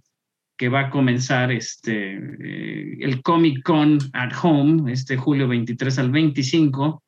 que 0.58 0.70
va 0.70 0.82
a 0.82 0.90
comenzar 0.90 1.52
este, 1.52 2.16
eh, 2.16 2.98
el 3.02 3.22
Comic 3.22 3.64
Con 3.64 4.00
at 4.14 4.32
Home, 4.42 4.92
este 4.92 5.16
julio 5.16 5.48
23 5.48 6.00
al 6.00 6.12
25, 6.12 7.04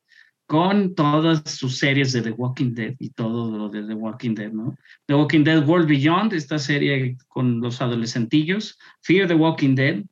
con 0.46 0.94
todas 0.94 1.42
sus 1.50 1.78
series 1.78 2.12
de 2.12 2.22
The 2.22 2.32
Walking 2.32 2.74
Dead 2.74 2.94
y 2.98 3.10
todo 3.10 3.56
lo 3.56 3.68
de 3.68 3.84
The 3.84 3.94
Walking 3.94 4.34
Dead, 4.34 4.52
¿no? 4.52 4.76
The 5.06 5.14
Walking 5.14 5.44
Dead 5.44 5.66
World 5.66 5.88
Beyond, 5.88 6.32
esta 6.32 6.58
serie 6.58 7.16
con 7.28 7.60
los 7.60 7.80
adolescentillos, 7.80 8.78
Fear 9.02 9.28
the 9.28 9.34
Walking 9.34 9.74
Dead, 9.74 10.04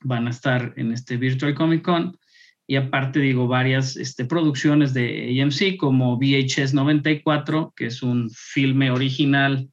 van 0.00 0.26
a 0.26 0.30
estar 0.30 0.72
en 0.76 0.92
este 0.92 1.16
Virtual 1.16 1.54
Comic 1.54 1.82
Con 1.82 2.18
y 2.66 2.76
aparte 2.76 3.20
digo 3.20 3.46
varias 3.46 3.96
este, 3.96 4.24
producciones 4.24 4.94
de 4.94 5.38
AMC 5.42 5.76
como 5.76 6.16
VHS 6.16 6.72
94, 6.72 7.74
que 7.76 7.86
es 7.86 8.02
un 8.02 8.30
filme 8.30 8.90
original 8.90 9.68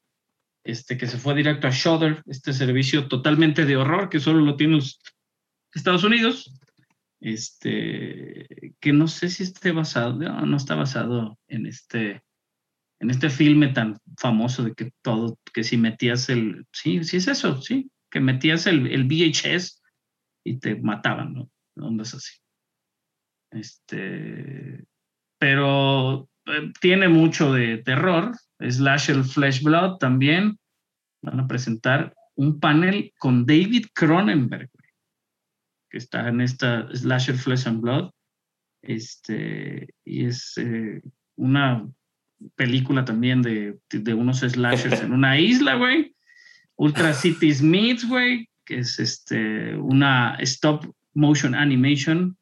este, 0.63 0.97
que 0.97 1.07
se 1.07 1.17
fue 1.17 1.35
directo 1.35 1.67
a 1.67 1.71
Shudder, 1.71 2.23
este 2.27 2.53
servicio 2.53 3.07
totalmente 3.07 3.65
de 3.65 3.77
horror 3.77 4.09
que 4.09 4.19
solo 4.19 4.41
lo 4.41 4.55
tiene 4.55 4.79
Estados 5.73 6.03
Unidos, 6.03 6.59
este, 7.19 8.47
que 8.79 8.93
no 8.93 9.07
sé 9.07 9.29
si 9.29 9.43
esté 9.43 9.71
basado, 9.71 10.13
no, 10.13 10.45
no 10.45 10.57
está 10.57 10.75
basado 10.75 11.37
en 11.47 11.65
este, 11.65 12.23
en 12.99 13.09
este 13.09 13.29
filme 13.29 13.69
tan 13.69 13.97
famoso 14.17 14.63
de 14.63 14.73
que 14.73 14.91
todo, 15.01 15.39
que 15.53 15.63
si 15.63 15.77
metías 15.77 16.29
el, 16.29 16.65
sí, 16.71 17.03
sí 17.03 17.17
es 17.17 17.27
eso, 17.27 17.61
sí, 17.61 17.91
que 18.09 18.19
metías 18.19 18.67
el, 18.67 18.87
el 18.87 19.05
VHS 19.05 19.81
y 20.43 20.59
te 20.59 20.75
mataban, 20.75 21.33
¿no? 21.33 21.51
Ondas 21.77 22.13
así. 22.13 22.37
Este, 23.51 24.85
pero 25.39 26.29
eh, 26.45 26.71
tiene 26.79 27.07
mucho 27.09 27.53
de 27.53 27.79
terror. 27.79 28.31
Slasher 28.69 29.23
Flesh 29.23 29.63
Blood 29.63 29.97
también. 29.97 30.57
Van 31.21 31.39
a 31.39 31.47
presentar 31.47 32.13
un 32.35 32.59
panel 32.59 33.13
con 33.19 33.45
David 33.45 33.87
Cronenberg, 33.93 34.69
que 35.89 35.97
está 35.97 36.27
en 36.27 36.41
esta 36.41 36.87
Slasher 36.93 37.35
Flesh 37.35 37.67
and 37.67 37.81
Blood. 37.81 38.11
Este, 38.81 39.93
y 40.03 40.25
es 40.25 40.57
eh, 40.57 41.01
una 41.35 41.87
película 42.55 43.05
también 43.05 43.41
de, 43.41 43.79
de 43.89 44.13
unos 44.13 44.39
slashers 44.39 45.01
en 45.01 45.13
una 45.13 45.39
isla, 45.39 45.75
güey. 45.75 46.15
Ultra 46.75 47.13
City 47.13 47.53
Smiths, 47.53 48.07
güey, 48.07 48.49
que 48.65 48.79
es 48.79 48.99
este, 48.99 49.75
una 49.75 50.35
stop 50.39 50.91
motion 51.13 51.53
animation. 51.53 52.37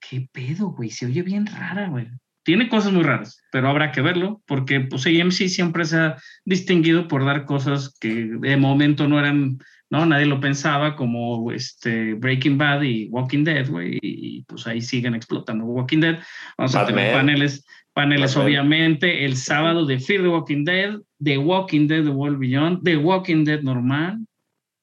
¿Qué 0.00 0.28
pedo, 0.30 0.72
güey? 0.72 0.90
Se 0.90 1.06
oye 1.06 1.22
bien 1.22 1.46
rara, 1.46 1.88
güey. 1.88 2.08
Tiene 2.44 2.68
cosas 2.68 2.92
muy 2.92 3.04
raras, 3.04 3.40
pero 3.52 3.68
habrá 3.68 3.92
que 3.92 4.00
verlo, 4.00 4.42
porque 4.46 4.80
pues 4.80 5.06
AMC 5.06 5.48
siempre 5.48 5.84
se 5.84 5.96
ha 5.96 6.16
distinguido 6.44 7.06
por 7.06 7.24
dar 7.24 7.44
cosas 7.44 7.96
que 8.00 8.30
de 8.40 8.56
momento 8.56 9.06
no 9.06 9.18
eran, 9.18 9.58
no, 9.90 10.06
nadie 10.06 10.26
lo 10.26 10.40
pensaba, 10.40 10.96
como 10.96 11.52
este 11.52 12.14
Breaking 12.14 12.58
Bad 12.58 12.82
y 12.82 13.06
Walking 13.08 13.44
Dead, 13.44 13.68
güey, 13.68 13.98
y, 14.02 14.38
y, 14.38 14.42
pues 14.44 14.66
ahí 14.66 14.80
siguen 14.80 15.14
explotando 15.14 15.64
Walking 15.64 16.00
Dead. 16.00 16.18
Vamos 16.58 16.74
a 16.74 16.86
tener 16.86 17.12
paneles, 17.12 17.64
paneles 17.92 18.34
Batman. 18.34 18.46
obviamente 18.46 19.24
el 19.24 19.36
sábado 19.36 19.86
de 19.86 20.00
Fear 20.00 20.22
the 20.22 20.28
Walking 20.28 20.64
Dead, 20.64 20.96
The 21.22 21.38
Walking 21.38 21.86
Dead, 21.86 22.02
The 22.02 22.10
World 22.10 22.38
Beyond, 22.38 22.82
The 22.82 22.96
Walking 22.96 23.44
Dead 23.44 23.62
normal, 23.62 24.18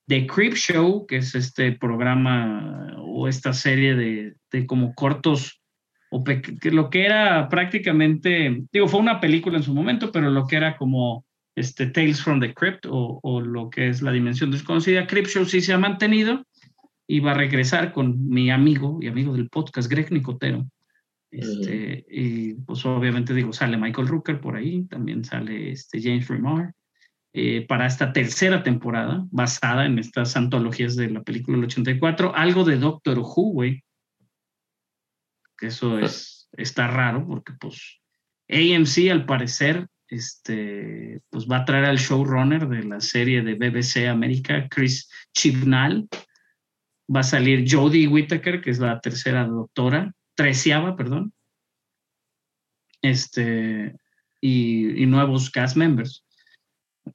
The 0.07 0.25
Creep 0.25 0.55
Show, 0.55 1.05
que 1.05 1.17
es 1.17 1.35
este 1.35 1.73
programa 1.73 2.95
o 2.97 3.27
esta 3.27 3.51
serie 3.51 3.95
de, 3.95 4.33
de 4.51 4.65
como 4.65 4.93
cortos, 4.95 5.61
o 6.09 6.23
que 6.23 6.71
lo 6.71 6.89
que 6.89 7.05
era 7.05 7.49
prácticamente, 7.49 8.63
digo, 8.71 8.87
fue 8.87 8.99
una 8.99 9.19
película 9.19 9.57
en 9.57 9.63
su 9.63 9.73
momento, 9.73 10.11
pero 10.11 10.29
lo 10.29 10.47
que 10.47 10.55
era 10.55 10.77
como 10.77 11.25
este 11.55 11.87
Tales 11.87 12.21
from 12.21 12.39
the 12.39 12.53
Crypt 12.53 12.85
o, 12.87 13.19
o 13.21 13.41
lo 13.41 13.69
que 13.69 13.89
es 13.89 14.01
la 14.01 14.11
dimensión 14.11 14.51
desconocida, 14.51 15.07
Creep 15.07 15.27
Show 15.27 15.45
sí 15.45 15.61
se 15.61 15.73
ha 15.73 15.77
mantenido 15.77 16.45
y 17.07 17.19
va 17.19 17.31
a 17.31 17.35
regresar 17.35 17.91
con 17.91 18.27
mi 18.27 18.51
amigo 18.51 18.99
y 19.01 19.07
amigo 19.07 19.33
del 19.33 19.49
podcast, 19.49 19.89
Greg 19.89 20.11
Nicotero. 20.11 20.65
Este, 21.31 22.05
Y 22.09 22.53
pues 22.53 22.85
obviamente 22.85 23.33
digo, 23.33 23.53
sale 23.53 23.77
Michael 23.77 24.07
Rooker 24.07 24.39
por 24.39 24.55
ahí, 24.55 24.85
también 24.85 25.23
sale 25.23 25.71
este 25.71 26.01
James 26.01 26.27
Remar 26.27 26.73
eh, 27.33 27.65
para 27.67 27.85
esta 27.85 28.11
tercera 28.13 28.63
temporada, 28.63 29.25
basada 29.31 29.85
en 29.85 29.99
estas 29.99 30.35
antologías 30.35 30.95
de 30.95 31.09
la 31.09 31.21
película 31.21 31.57
del 31.57 31.65
84, 31.65 32.35
algo 32.35 32.63
de 32.63 32.77
Doctor 32.77 33.19
Who, 33.19 33.53
güey. 33.53 33.83
Que 35.59 35.67
eso 35.67 35.99
es, 35.99 36.49
está 36.53 36.87
raro 36.87 37.25
porque 37.27 37.53
pues 37.59 37.99
AMC 38.49 39.11
al 39.11 39.25
parecer 39.25 39.87
este, 40.09 41.21
pues 41.29 41.47
va 41.47 41.57
a 41.57 41.65
traer 41.65 41.85
al 41.85 41.97
showrunner 41.97 42.67
de 42.67 42.83
la 42.83 42.99
serie 42.99 43.41
de 43.41 43.53
BBC 43.53 44.07
América, 44.07 44.67
Chris 44.69 45.09
Chibnall. 45.33 46.07
Va 47.13 47.21
a 47.21 47.23
salir 47.23 47.65
Jodie 47.69 48.07
Whittaker, 48.07 48.61
que 48.61 48.71
es 48.71 48.79
la 48.79 48.99
tercera 48.99 49.45
doctora, 49.45 50.13
treceava, 50.35 50.95
perdón. 50.95 51.33
Este, 53.01 53.95
y, 54.41 55.03
y 55.03 55.05
nuevos 55.05 55.49
cast 55.49 55.77
members. 55.77 56.25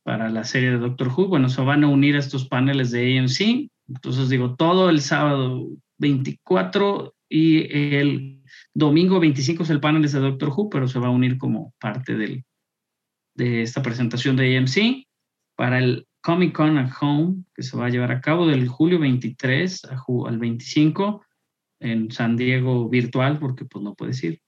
para 0.03 0.29
la 0.29 0.45
serie 0.45 0.71
de 0.71 0.79
Doctor 0.79 1.09
Who. 1.09 1.29
Bueno, 1.29 1.49
se 1.49 1.63
van 1.63 1.85
a 1.85 1.89
unir 1.89 2.17
a 2.17 2.21
estos 2.21 2.49
paneles 2.49 2.91
de 2.91 3.19
AMC. 3.19 3.71
Entonces 3.89 4.29
digo, 4.29 4.57
todo 4.57 4.91
el 4.91 5.01
sábado 5.01 5.69
24 5.99 7.14
y 7.29 7.67
el 7.97 8.43
domingo 8.73 9.21
25 9.21 9.63
es 9.63 9.71
el 9.71 9.81
panel 9.81 10.03
de 10.03 10.19
Doctor 10.19 10.51
Who, 10.51 10.69
pero 10.71 10.89
se 10.89 10.99
va 10.99 11.09
a 11.09 11.11
unir 11.11 11.39
como 11.39 11.75
parte 11.81 12.17
del, 12.17 12.45
de 13.35 13.63
esta 13.63 13.83
presentación 13.83 14.37
de 14.37 14.57
AMC 14.57 15.07
para 15.57 15.79
el 15.79 16.07
Comic 16.23 16.55
Con 16.55 16.79
at 16.79 16.91
Home, 17.01 17.45
que 17.55 17.63
se 17.63 17.77
va 17.77 17.87
a 17.87 17.91
llevar 17.91 18.13
a 18.13 18.21
cabo 18.21 18.47
del 18.47 18.69
julio 18.69 18.99
23 18.99 19.83
al 20.27 20.39
25 20.39 21.25
en 21.81 22.11
San 22.11 22.37
Diego 22.37 22.89
virtual, 22.89 23.39
porque 23.39 23.65
pues 23.65 23.85
no 23.85 23.95
puedes 23.95 24.23
ir. 24.25 24.41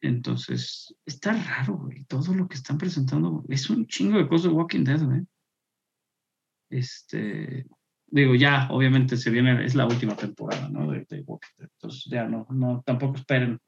Entonces, 0.00 0.94
está 1.06 1.32
raro, 1.32 1.78
güey. 1.78 2.04
Todo 2.04 2.34
lo 2.34 2.46
que 2.46 2.56
están 2.56 2.78
presentando 2.78 3.44
es 3.48 3.68
un 3.70 3.86
chingo 3.86 4.18
de 4.18 4.28
cosas 4.28 4.50
de 4.50 4.56
Walking 4.56 4.84
Dead, 4.84 5.02
güey. 5.02 5.22
Este, 6.70 7.66
digo, 8.10 8.34
ya, 8.34 8.68
obviamente 8.70 9.16
se 9.16 9.30
viene, 9.30 9.64
es 9.64 9.74
la 9.74 9.86
última 9.86 10.14
temporada, 10.14 10.68
¿no? 10.68 10.90
De, 10.90 11.04
Walking 11.26 11.48
Dead. 11.58 11.68
Entonces, 11.74 12.04
ya 12.06 12.24
no, 12.24 12.46
no, 12.50 12.82
tampoco 12.84 13.16
esperen. 13.16 13.58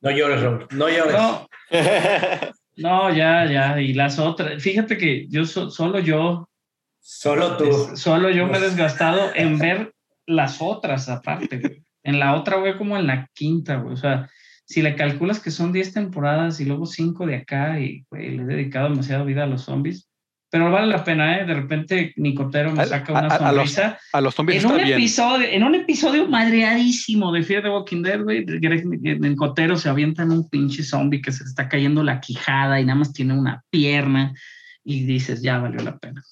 No 0.00 0.10
llores, 0.10 0.42
Raúl, 0.42 0.66
no 0.72 0.88
llores. 0.88 1.14
No, 1.14 1.48
no, 2.76 3.14
ya, 3.14 3.50
ya. 3.50 3.80
Y 3.80 3.94
las 3.94 4.18
otras, 4.18 4.62
fíjate 4.62 4.98
que 4.98 5.26
yo 5.28 5.44
solo 5.46 5.98
yo. 6.00 6.48
Solo 7.00 7.56
tú. 7.56 7.96
solo 7.96 8.30
yo 8.30 8.46
me 8.46 8.58
he 8.58 8.60
desgastado 8.60 9.30
en 9.34 9.58
ver 9.58 9.94
las 10.26 10.60
otras 10.60 11.08
aparte, 11.08 11.58
güey. 11.58 11.82
En 12.02 12.18
la 12.18 12.34
otra, 12.34 12.58
güey, 12.58 12.76
como 12.76 12.96
en 12.96 13.06
la 13.06 13.28
quinta, 13.32 13.76
güey. 13.76 13.94
O 13.94 13.96
sea, 13.96 14.28
si 14.64 14.82
le 14.82 14.96
calculas 14.96 15.40
que 15.40 15.52
son 15.52 15.72
10 15.72 15.92
temporadas 15.92 16.60
y 16.60 16.64
luego 16.64 16.86
5 16.86 17.26
de 17.26 17.36
acá 17.36 17.78
y 17.80 18.04
le 18.10 18.42
he 18.42 18.44
dedicado 18.44 18.88
demasiada 18.88 19.24
vida 19.24 19.44
a 19.44 19.46
los 19.46 19.62
zombies, 19.62 20.08
pero 20.50 20.70
vale 20.70 20.86
la 20.86 21.02
pena, 21.02 21.38
¿eh? 21.38 21.44
De 21.44 21.54
repente 21.54 22.12
Nicotero 22.16 22.72
me 22.72 22.84
saca 22.86 23.12
una 23.12 23.36
sonrisa. 23.36 23.98
A, 24.12 24.20
los, 24.20 24.34
zombies 24.34 24.64
en 24.64 24.70
un 24.70 24.80
episodio, 24.80 25.48
En 25.48 25.64
un 25.64 25.74
episodio 25.74 26.28
madreadísimo 26.28 27.32
de 27.32 27.42
Fear 27.42 27.64
the 27.64 27.68
Walking 27.68 28.02
Dead, 28.02 28.22
güey, 28.22 28.44
Nicotero 28.44 29.76
se 29.76 29.88
avienta 29.88 30.22
en 30.22 30.30
un 30.30 30.48
pinche 30.48 30.82
zombie 30.82 31.20
que 31.20 31.32
se 31.32 31.44
está 31.44 31.68
cayendo 31.68 32.02
la 32.02 32.20
quijada 32.20 32.80
y 32.80 32.84
nada 32.84 33.00
más 33.00 33.12
tiene 33.12 33.34
una 33.34 33.64
pierna 33.70 34.34
y 34.84 35.04
dices, 35.04 35.42
ya 35.42 35.58
valió 35.58 35.80
la 35.82 35.98
pena. 35.98 36.22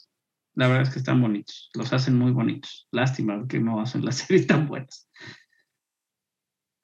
La 0.55 0.69
verdad 0.69 0.85
es 0.85 0.91
que 0.91 1.01
están 1.01 1.21
bonitos, 1.21 1.71
los 1.75 1.93
hacen 1.93 2.17
muy 2.17 2.31
bonitos. 2.31 2.87
Lástima 2.93 3.45
que 3.49 3.59
no 3.59 3.81
hacen 3.81 4.05
las 4.05 4.17
series 4.19 4.47
tan 4.47 4.69
buenas. 4.69 5.09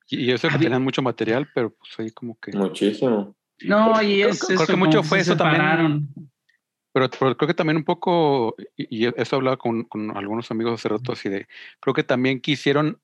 Y 0.08 0.26
yo 0.26 0.36
sé 0.36 0.48
que 0.48 0.58
tenían 0.58 0.82
mucho 0.82 1.02
material, 1.02 1.48
pero 1.54 1.70
pues 1.70 1.92
ahí 1.98 2.10
como 2.10 2.36
que. 2.40 2.50
Muchísimo. 2.52 3.36
No, 3.60 4.02
y 4.02 4.22
es. 4.22 4.44
Creo, 4.44 4.66
que 4.66 4.74
mucho 4.74 5.04
fue 5.04 5.20
eso 5.20 5.36
también. 5.36 6.08
Pero, 6.92 7.08
creo 7.08 7.46
que 7.46 7.54
también 7.54 7.76
un 7.76 7.84
poco, 7.84 8.56
y, 8.76 9.06
eso 9.06 9.36
hablaba 9.36 9.56
con, 9.56 9.84
con, 9.84 10.16
algunos 10.16 10.50
amigos 10.50 10.74
hace 10.74 10.88
rato, 10.88 11.12
así 11.12 11.28
de. 11.28 11.46
Creo 11.80 11.94
que 11.94 12.02
también 12.02 12.40
quisieron. 12.40 13.00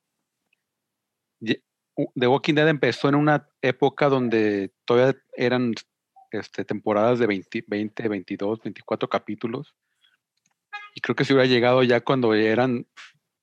The 1.41 2.27
Walking 2.27 2.55
Dead 2.55 2.69
empezó 2.69 3.09
en 3.09 3.15
una 3.15 3.49
época 3.63 4.09
donde 4.09 4.73
todavía 4.85 5.19
eran 5.35 5.75
este, 6.31 6.65
temporadas 6.65 7.19
de 7.19 7.27
20, 7.27 7.65
20, 7.67 8.09
22, 8.09 8.63
24 8.63 9.09
capítulos. 9.09 9.75
Y 10.95 11.01
creo 11.01 11.15
que 11.15 11.25
si 11.25 11.33
hubiera 11.33 11.49
llegado 11.49 11.83
ya 11.83 12.01
cuando 12.01 12.35
eran 12.35 12.87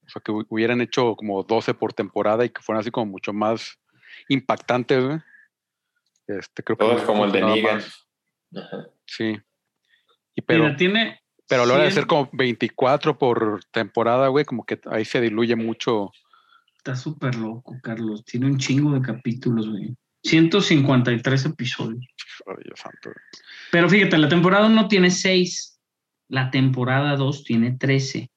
o 0.06 0.10
sea, 0.10 0.22
que 0.22 0.32
hubieran 0.32 0.82
hecho 0.82 1.16
como 1.16 1.44
12 1.44 1.74
por 1.74 1.94
temporada 1.94 2.46
y 2.46 2.50
que 2.50 2.62
fueran 2.62 2.82
así 2.82 2.92
como 2.92 3.06
mucho 3.06 3.34
más 3.34 3.80
impactantes, 4.30 5.22
Este, 6.28 6.64
creo 6.64 6.78
que 6.78 7.06
como 7.06 7.26
el 7.26 7.32
de 7.32 7.42
Negan. 7.42 7.82
Sí. 9.06 9.42
Y 10.36 10.42
pero, 10.42 10.76
tiene, 10.76 11.22
pero 11.48 11.64
a 11.64 11.66
la 11.66 11.74
hora 11.76 11.84
de 11.84 11.92
ser 11.92 12.08
como 12.08 12.30
24 12.34 13.18
por 13.18 13.64
temporada, 13.72 14.28
güey, 14.30 14.46
como 14.46 14.66
que 14.66 14.80
ahí 14.90 15.06
se 15.06 15.22
diluye 15.22 15.56
mucho. 15.56 16.12
Está 16.78 16.96
súper 16.96 17.36
loco, 17.36 17.78
Carlos. 17.82 18.24
Tiene 18.26 18.48
un 18.48 18.58
chingo 18.58 18.92
de 18.94 19.02
capítulos, 19.02 19.70
güey. 19.70 19.96
153 20.24 21.46
episodios. 21.46 22.06
Dios 22.64 22.80
santo. 22.80 23.12
Pero 23.72 23.90
fíjate, 23.90 24.18
la 24.18 24.30
temporada 24.30 24.68
1 24.68 24.88
tiene 24.88 25.12
6. 25.12 25.80
La 26.30 26.50
temporada 26.50 27.16
2 27.16 27.44
tiene 27.44 27.78
13. 27.78 28.30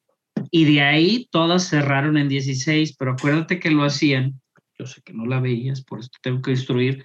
Y 0.50 0.64
de 0.64 0.82
ahí 0.82 1.28
todas 1.30 1.68
cerraron 1.68 2.16
en 2.18 2.28
16, 2.28 2.96
pero 2.98 3.12
acuérdate 3.12 3.58
que 3.58 3.70
lo 3.70 3.84
hacían, 3.84 4.40
yo 4.78 4.86
sé 4.86 5.00
que 5.02 5.12
no 5.12 5.26
la 5.26 5.40
veías, 5.40 5.82
por 5.82 6.00
esto 6.00 6.18
tengo 6.22 6.42
que 6.42 6.50
destruir, 6.50 7.04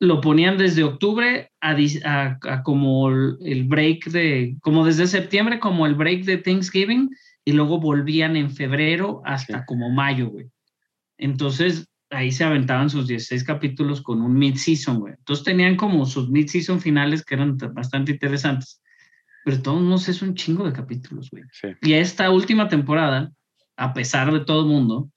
lo 0.00 0.20
ponían 0.20 0.58
desde 0.58 0.84
octubre 0.84 1.50
a, 1.60 2.38
como 2.62 3.10
el 3.10 3.64
break 3.64 4.06
de, 4.10 4.56
como 4.60 4.84
desde 4.84 5.06
septiembre, 5.06 5.58
como 5.58 5.86
el 5.86 5.94
break 5.94 6.24
de 6.24 6.38
Thanksgiving, 6.38 7.10
y 7.44 7.52
luego 7.52 7.80
volvían 7.80 8.36
en 8.36 8.50
febrero 8.50 9.22
hasta 9.24 9.64
como 9.64 9.90
mayo, 9.90 10.28
güey. 10.28 10.46
Entonces, 11.16 11.88
ahí 12.10 12.30
se 12.30 12.44
aventaban 12.44 12.90
sus 12.90 13.08
16 13.08 13.42
capítulos 13.42 14.02
con 14.02 14.22
un 14.22 14.34
mid-season, 14.38 15.00
güey. 15.00 15.14
Entonces 15.18 15.44
tenían 15.44 15.76
como 15.76 16.06
sus 16.06 16.30
mid-season 16.30 16.80
finales 16.80 17.24
que 17.24 17.34
eran 17.34 17.56
bastante 17.56 18.12
interesantes 18.12 18.80
pero 19.48 19.62
todos 19.62 19.80
no 19.80 19.94
es 19.94 20.20
un 20.20 20.34
chingo 20.34 20.64
de 20.64 20.74
capítulos, 20.74 21.30
güey. 21.30 21.42
Y 21.80 21.94
esta 21.94 22.30
última 22.30 22.68
temporada, 22.68 23.32
a 23.78 23.94
pesar 23.94 24.30
de 24.30 24.40
todo 24.40 24.60
el 24.60 24.68
mundo, 24.68 25.10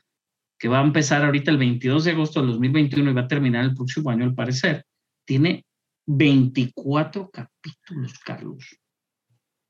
que 0.61 0.67
va 0.67 0.79
a 0.79 0.83
empezar 0.83 1.25
ahorita 1.25 1.49
el 1.49 1.57
22 1.57 2.03
de 2.03 2.11
agosto 2.11 2.39
del 2.39 2.51
2021 2.51 3.09
y 3.09 3.13
va 3.15 3.21
a 3.21 3.27
terminar 3.27 3.65
el 3.65 3.73
próximo 3.73 4.11
año, 4.11 4.25
al 4.25 4.35
parecer, 4.35 4.85
tiene 5.25 5.65
24 6.05 7.31
capítulos, 7.31 8.19
Carlos. 8.19 8.63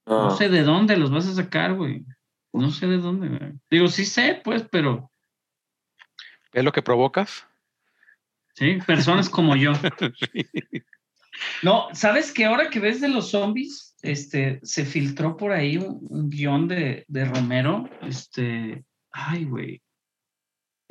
No 0.05 0.27
ah. 0.27 0.35
sé 0.35 0.49
de 0.49 0.63
dónde 0.63 0.97
los 0.97 1.09
vas 1.09 1.27
a 1.27 1.33
sacar, 1.33 1.75
güey. 1.75 2.03
No 2.51 2.69
sé 2.71 2.87
de 2.87 2.97
dónde. 2.97 3.29
Güey. 3.29 3.53
Digo, 3.69 3.87
sí 3.87 4.03
sé, 4.03 4.41
pues, 4.43 4.65
pero. 4.69 5.09
¿Es 6.51 6.61
lo 6.61 6.73
que 6.73 6.81
provocas? 6.81 7.47
Sí, 8.55 8.79
personas 8.85 9.29
como 9.29 9.55
yo. 9.55 9.71
No, 11.63 11.87
¿sabes 11.93 12.31
que 12.31 12.45
ahora 12.45 12.69
que 12.69 12.79
ves 12.79 13.01
de 13.01 13.07
los 13.07 13.31
zombies, 13.31 13.95
este, 14.03 14.59
se 14.61 14.85
filtró 14.85 15.37
por 15.37 15.51
ahí 15.51 15.77
un, 15.77 16.29
guion 16.29 16.67
de, 16.67 17.03
de, 17.07 17.25
Romero, 17.25 17.89
este, 18.03 18.83
ay, 19.11 19.45
güey, 19.45 19.81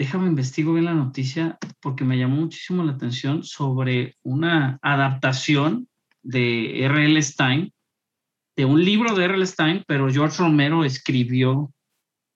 déjame 0.01 0.28
investigo 0.28 0.72
bien 0.72 0.86
la 0.86 0.94
noticia 0.94 1.59
porque 1.82 2.05
me 2.05 2.16
llamó 2.16 2.36
muchísimo 2.36 2.82
la 2.82 2.92
atención 2.92 3.44
sobre 3.44 4.16
una 4.22 4.78
adaptación 4.80 5.90
de 6.22 6.86
R.L. 6.86 7.20
Stein, 7.20 7.70
de 8.57 8.64
un 8.64 8.82
libro 8.82 9.14
de 9.14 9.26
R.L. 9.26 9.44
Stein, 9.44 9.84
pero 9.86 10.09
George 10.09 10.38
Romero 10.38 10.84
escribió 10.84 11.70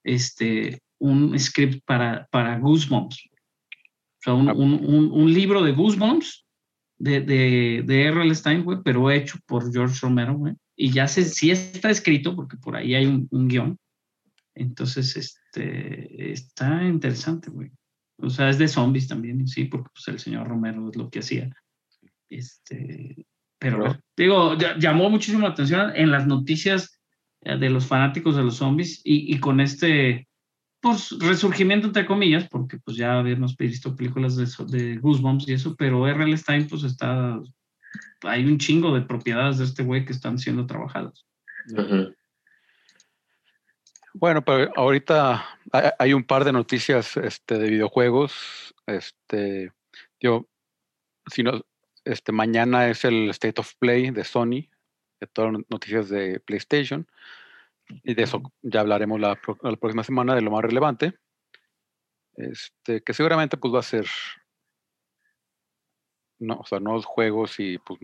este, 0.03 0.79
un 0.99 1.39
script 1.39 1.83
para, 1.87 2.27
para 2.29 2.59
Goosebumps. 2.59 3.29
O 3.33 4.21
sea, 4.21 4.35
un, 4.35 4.49
ah. 4.49 4.53
un, 4.53 5.09
un 5.11 5.33
libro 5.33 5.63
de 5.63 5.71
Goosebumps 5.71 6.45
de, 6.99 7.21
de, 7.21 7.83
de 7.83 8.03
R.L. 8.03 8.35
Stein, 8.35 8.63
güey, 8.63 8.77
pero 8.85 9.09
hecho 9.09 9.39
por 9.47 9.73
George 9.73 9.97
Romero, 10.03 10.35
güey. 10.35 10.53
Y 10.75 10.91
ya 10.91 11.07
se, 11.07 11.23
sí 11.23 11.49
está 11.49 11.89
escrito, 11.89 12.35
porque 12.35 12.57
por 12.57 12.75
ahí 12.75 12.93
hay 12.93 13.07
un, 13.07 13.47
guion. 13.47 13.75
Entonces, 14.55 15.15
este, 15.17 16.31
está 16.31 16.83
interesante, 16.83 17.51
güey. 17.51 17.71
O 18.17 18.29
sea, 18.29 18.49
es 18.49 18.57
de 18.57 18.67
zombies 18.67 19.07
también, 19.07 19.45
sí, 19.47 19.65
porque 19.65 19.89
pues, 19.93 20.07
el 20.07 20.19
señor 20.19 20.47
Romero 20.47 20.89
es 20.89 20.95
lo 20.95 21.09
que 21.09 21.19
hacía. 21.19 21.53
Este, 22.29 23.27
pero, 23.59 23.97
digo, 24.15 24.57
llamó 24.79 25.09
muchísimo 25.09 25.41
la 25.41 25.49
atención 25.49 25.91
en 25.95 26.11
las 26.11 26.25
noticias 26.25 26.99
eh, 27.41 27.57
de 27.57 27.69
los 27.69 27.85
fanáticos 27.85 28.35
de 28.35 28.43
los 28.43 28.55
zombies 28.55 29.01
y, 29.03 29.33
y 29.33 29.39
con 29.39 29.59
este 29.59 30.27
pues, 30.81 31.17
resurgimiento 31.19 31.87
entre 31.87 32.05
comillas, 32.05 32.47
porque 32.47 32.77
pues 32.77 32.95
ya 32.95 33.19
habíamos 33.19 33.57
visto 33.57 33.95
películas 33.95 34.35
de, 34.35 34.47
de 34.77 34.97
Goosebumps 34.97 35.47
y 35.47 35.53
eso, 35.53 35.75
pero 35.75 36.07
R.L. 36.07 36.37
Stein 36.37 36.67
pues 36.67 36.83
está, 36.83 37.41
hay 38.21 38.45
un 38.45 38.59
chingo 38.59 38.93
de 38.93 39.01
propiedades 39.01 39.57
de 39.57 39.65
este 39.65 39.83
güey 39.83 40.05
que 40.05 40.13
están 40.13 40.37
siendo 40.37 40.65
trabajadas. 40.65 41.25
Bueno, 44.17 44.45
pero 44.45 44.71
ahorita 44.77 45.43
hay 45.99 46.13
un 46.13 46.23
par 46.23 46.45
de 46.45 46.53
noticias 46.53 47.17
este, 47.17 47.57
de 47.57 47.69
videojuegos. 47.69 48.73
Este, 48.87 49.73
yo, 50.21 50.47
si 51.27 51.43
no, 51.43 51.59
este, 52.05 52.31
mañana 52.31 52.87
es 52.87 53.03
el 53.03 53.29
State 53.31 53.59
of 53.59 53.75
Play 53.77 54.11
de 54.11 54.23
Sony, 54.23 54.69
de 55.19 55.27
todas 55.33 55.51
las 55.51 55.63
noticias 55.69 56.07
de 56.07 56.39
PlayStation. 56.39 57.05
Y 58.03 58.13
de 58.13 58.23
eso 58.23 58.41
ya 58.61 58.79
hablaremos 58.79 59.19
la, 59.19 59.35
próxima 59.35 60.05
semana 60.05 60.33
de 60.33 60.41
lo 60.41 60.51
más 60.51 60.61
relevante. 60.61 61.19
Este, 62.37 63.01
que 63.01 63.13
seguramente 63.13 63.57
pues 63.57 63.73
va 63.73 63.79
a 63.79 63.83
ser 63.83 64.07
no, 66.39 66.55
o 66.59 66.65
sea, 66.65 66.79
nuevos 66.79 67.03
juegos 67.03 67.59
y 67.59 67.79
pues 67.79 67.99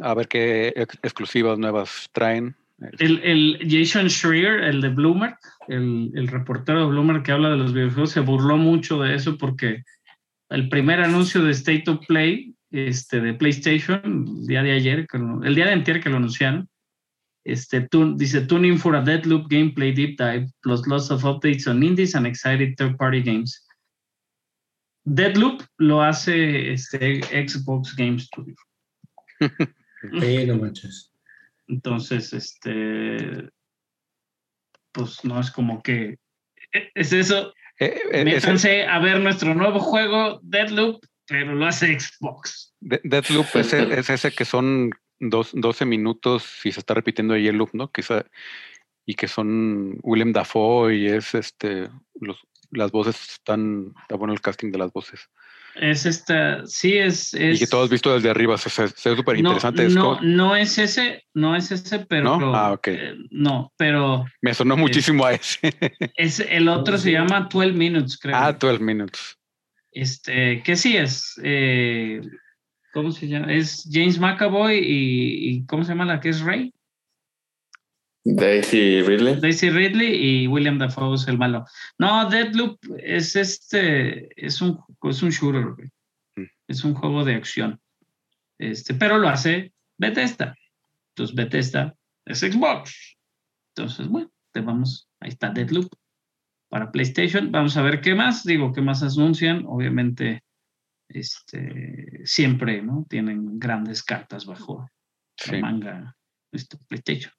a 0.00 0.14
ver 0.14 0.28
qué 0.28 0.72
exclusivas 1.02 1.58
nuevas 1.58 2.08
traen. 2.12 2.56
El, 2.98 3.20
el, 3.22 3.58
Jason 3.68 4.08
Schreier, 4.08 4.64
el 4.64 4.80
de 4.80 4.88
Bloomer, 4.88 5.36
el, 5.68 6.10
el, 6.14 6.28
reportero 6.28 6.80
de 6.80 6.86
Bloomer 6.86 7.22
que 7.22 7.32
habla 7.32 7.50
de 7.50 7.56
los 7.56 7.72
videojuegos, 7.72 8.10
se 8.10 8.20
burló 8.20 8.56
mucho 8.56 9.00
de 9.00 9.14
eso 9.14 9.38
porque 9.38 9.82
el 10.50 10.68
primer 10.68 11.00
anuncio 11.00 11.42
de 11.42 11.52
State 11.52 11.84
of 11.88 12.06
Play 12.06 12.54
este, 12.70 13.20
de 13.20 13.34
PlayStation, 13.34 14.26
el 14.40 14.46
día 14.46 14.62
de 14.62 14.72
ayer, 14.72 15.06
el 15.44 15.54
día 15.54 15.66
de 15.66 15.72
antier 15.72 16.00
que 16.00 16.10
lo 16.10 16.16
anunciaron. 16.16 16.68
Este, 17.44 17.80
tun- 17.88 18.16
dice 18.16 18.42
Tuning 18.42 18.78
for 18.78 18.94
a 18.94 19.02
Deadloop 19.02 19.48
Gameplay 19.48 19.92
Deep 19.92 20.16
Dive, 20.16 20.48
plus 20.62 20.86
lots 20.86 21.10
of 21.10 21.24
updates 21.24 21.66
on 21.66 21.82
indies 21.82 22.14
and 22.14 22.26
excited 22.26 22.76
third-party 22.76 23.22
games. 23.22 23.66
Deadloop 25.04 25.62
lo 25.78 26.02
hace 26.02 26.72
este, 26.72 27.20
Xbox 27.22 27.94
Game 27.96 28.18
Studio. 28.18 28.54
Sí, 30.20 30.46
manches. 30.46 31.11
Entonces, 31.68 32.32
este, 32.32 33.48
pues 34.92 35.24
no 35.24 35.40
es 35.40 35.50
como 35.50 35.82
que 35.82 36.18
e- 36.72 36.90
es 36.94 37.12
eso. 37.12 37.52
Eh, 37.78 38.00
eh, 38.12 38.86
a 38.86 38.98
ver 38.98 39.20
nuestro 39.20 39.54
nuevo 39.54 39.80
juego, 39.80 40.40
Deadloop, 40.42 41.02
pero 41.26 41.54
lo 41.54 41.66
hace 41.66 41.98
Xbox. 41.98 42.74
De- 42.80 43.00
Deathloop 43.04 43.46
es, 43.54 43.72
el- 43.72 43.92
es 43.92 44.10
ese 44.10 44.32
que 44.32 44.44
son 44.44 44.90
dos, 45.18 45.50
12 45.54 45.84
minutos 45.84 46.60
y 46.64 46.72
se 46.72 46.80
está 46.80 46.94
repitiendo 46.94 47.34
ahí 47.34 47.48
el 47.48 47.56
loop, 47.56 47.70
¿no? 47.72 47.90
Esa- 47.96 48.26
y 49.06 49.14
que 49.14 49.28
son 49.28 49.98
William 50.02 50.32
Dafoe 50.32 50.94
y 50.96 51.06
es 51.06 51.34
este, 51.34 51.88
los, 52.20 52.38
las 52.70 52.92
voces 52.92 53.20
están, 53.32 53.94
está 54.02 54.16
bueno 54.16 54.32
el 54.32 54.40
casting 54.40 54.70
de 54.70 54.78
las 54.78 54.92
voces. 54.92 55.28
Es 55.74 56.04
esta, 56.06 56.66
sí 56.66 56.98
es. 56.98 57.32
es 57.34 57.56
Y 57.56 57.58
que 57.64 57.66
todo 57.66 57.84
has 57.84 57.90
visto 57.90 58.12
desde 58.14 58.28
arriba, 58.30 58.58
se 58.58 58.68
se- 58.70 58.88
se 58.88 59.10
ve 59.10 59.16
súper 59.16 59.38
interesante. 59.38 59.86
es 59.86 59.94
no, 59.94 60.20
no 60.20 60.54
es 60.54 60.76
ese, 60.78 61.24
no 61.34 61.56
es 61.56 61.70
ese, 61.72 62.00
pero. 62.00 62.38
¿No? 62.38 62.54
Ah, 62.54 62.72
ok. 62.72 62.88
eh, 62.88 63.14
no, 63.30 63.72
pero 63.76 64.24
me 64.42 64.52
sonó 64.54 64.76
muchísimo 64.76 65.24
a 65.24 65.32
ese. 65.32 65.58
es, 66.16 66.40
el 66.40 66.68
otro 66.68 66.98
se 66.98 67.12
llama 67.12 67.48
12 67.50 67.72
Minutes, 67.72 68.18
creo. 68.18 68.36
ah, 68.36 68.52
12 68.52 68.82
minutes. 68.82 69.36
Este, 69.90 70.62
que 70.62 70.76
sí 70.76 70.96
es. 70.96 71.34
eh, 71.42 72.20
¿Cómo 72.92 73.10
se 73.10 73.26
llama? 73.26 73.52
Es 73.52 73.88
James 73.90 74.18
McAvoy 74.18 74.78
y, 74.78 75.48
y 75.50 75.66
¿cómo 75.66 75.82
se 75.84 75.92
llama 75.92 76.04
la 76.04 76.20
que 76.20 76.28
es 76.28 76.40
Rey? 76.42 76.72
Daisy 78.24 79.02
Ridley. 79.02 79.40
Daisy 79.40 79.70
Ridley 79.70 80.14
y 80.14 80.46
William 80.46 80.78
Dafoe 80.78 81.14
es 81.14 81.26
el 81.26 81.38
malo. 81.38 81.64
No, 81.98 82.28
Deadloop 82.28 82.78
es 82.98 83.34
este, 83.36 84.28
es 84.36 84.60
un, 84.60 84.78
es 85.02 85.22
un 85.22 85.30
shooter, 85.30 85.64
güey. 85.72 85.88
Mm. 86.36 86.50
Es 86.68 86.84
un 86.84 86.94
juego 86.94 87.24
de 87.24 87.34
acción. 87.34 87.80
Este, 88.58 88.94
pero 88.94 89.18
lo 89.18 89.28
hace 89.28 89.72
Bethesda. 89.98 90.54
Entonces 91.10 91.34
Bethesda 91.34 91.94
es 92.24 92.40
Xbox. 92.40 93.16
Entonces, 93.74 94.06
bueno, 94.08 94.30
te 94.52 94.60
vamos, 94.60 95.08
ahí 95.20 95.30
está 95.30 95.50
Deadloop 95.50 95.92
para 96.68 96.92
PlayStation. 96.92 97.50
Vamos 97.50 97.76
a 97.76 97.82
ver 97.82 98.00
qué 98.00 98.14
más, 98.14 98.44
digo, 98.44 98.72
qué 98.72 98.80
más 98.82 99.02
anuncian. 99.02 99.64
Obviamente, 99.66 100.42
este, 101.08 102.20
siempre, 102.24 102.82
¿no? 102.82 103.06
Tienen 103.08 103.58
grandes 103.58 104.02
cartas 104.02 104.46
bajo 104.46 104.88
Sí. 105.36 105.52
la 105.52 105.58
manga 105.60 106.16
este, 106.52 106.76
PlayStation. 106.88 107.32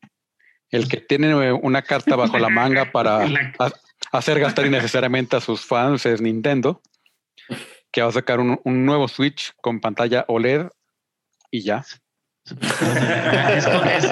El 0.73 0.87
que 0.89 0.97
tiene 0.97 1.29
eh, 1.31 1.51
una 1.53 1.81
carta 1.83 2.15
bajo 2.15 2.37
la 2.39 2.49
manga 2.49 2.91
para 2.91 3.25
hacer 4.11 4.39
gastar 4.39 4.65
innecesariamente 4.65 5.35
a 5.35 5.39
sus 5.41 5.61
fans 5.65 6.05
es 6.05 6.19
Nintendo, 6.19 6.81
que 7.91 8.01
va 8.01 8.09
a 8.09 8.11
sacar 8.11 8.39
un, 8.39 8.59
un 8.63 8.85
nuevo 8.85 9.07
Switch 9.07 9.51
con 9.61 9.79
pantalla 9.79 10.25
OLED 10.27 10.67
y 11.51 11.61
ya. 11.61 11.85
es, 12.45 13.65
como, 13.67 13.83
es- 13.85 14.05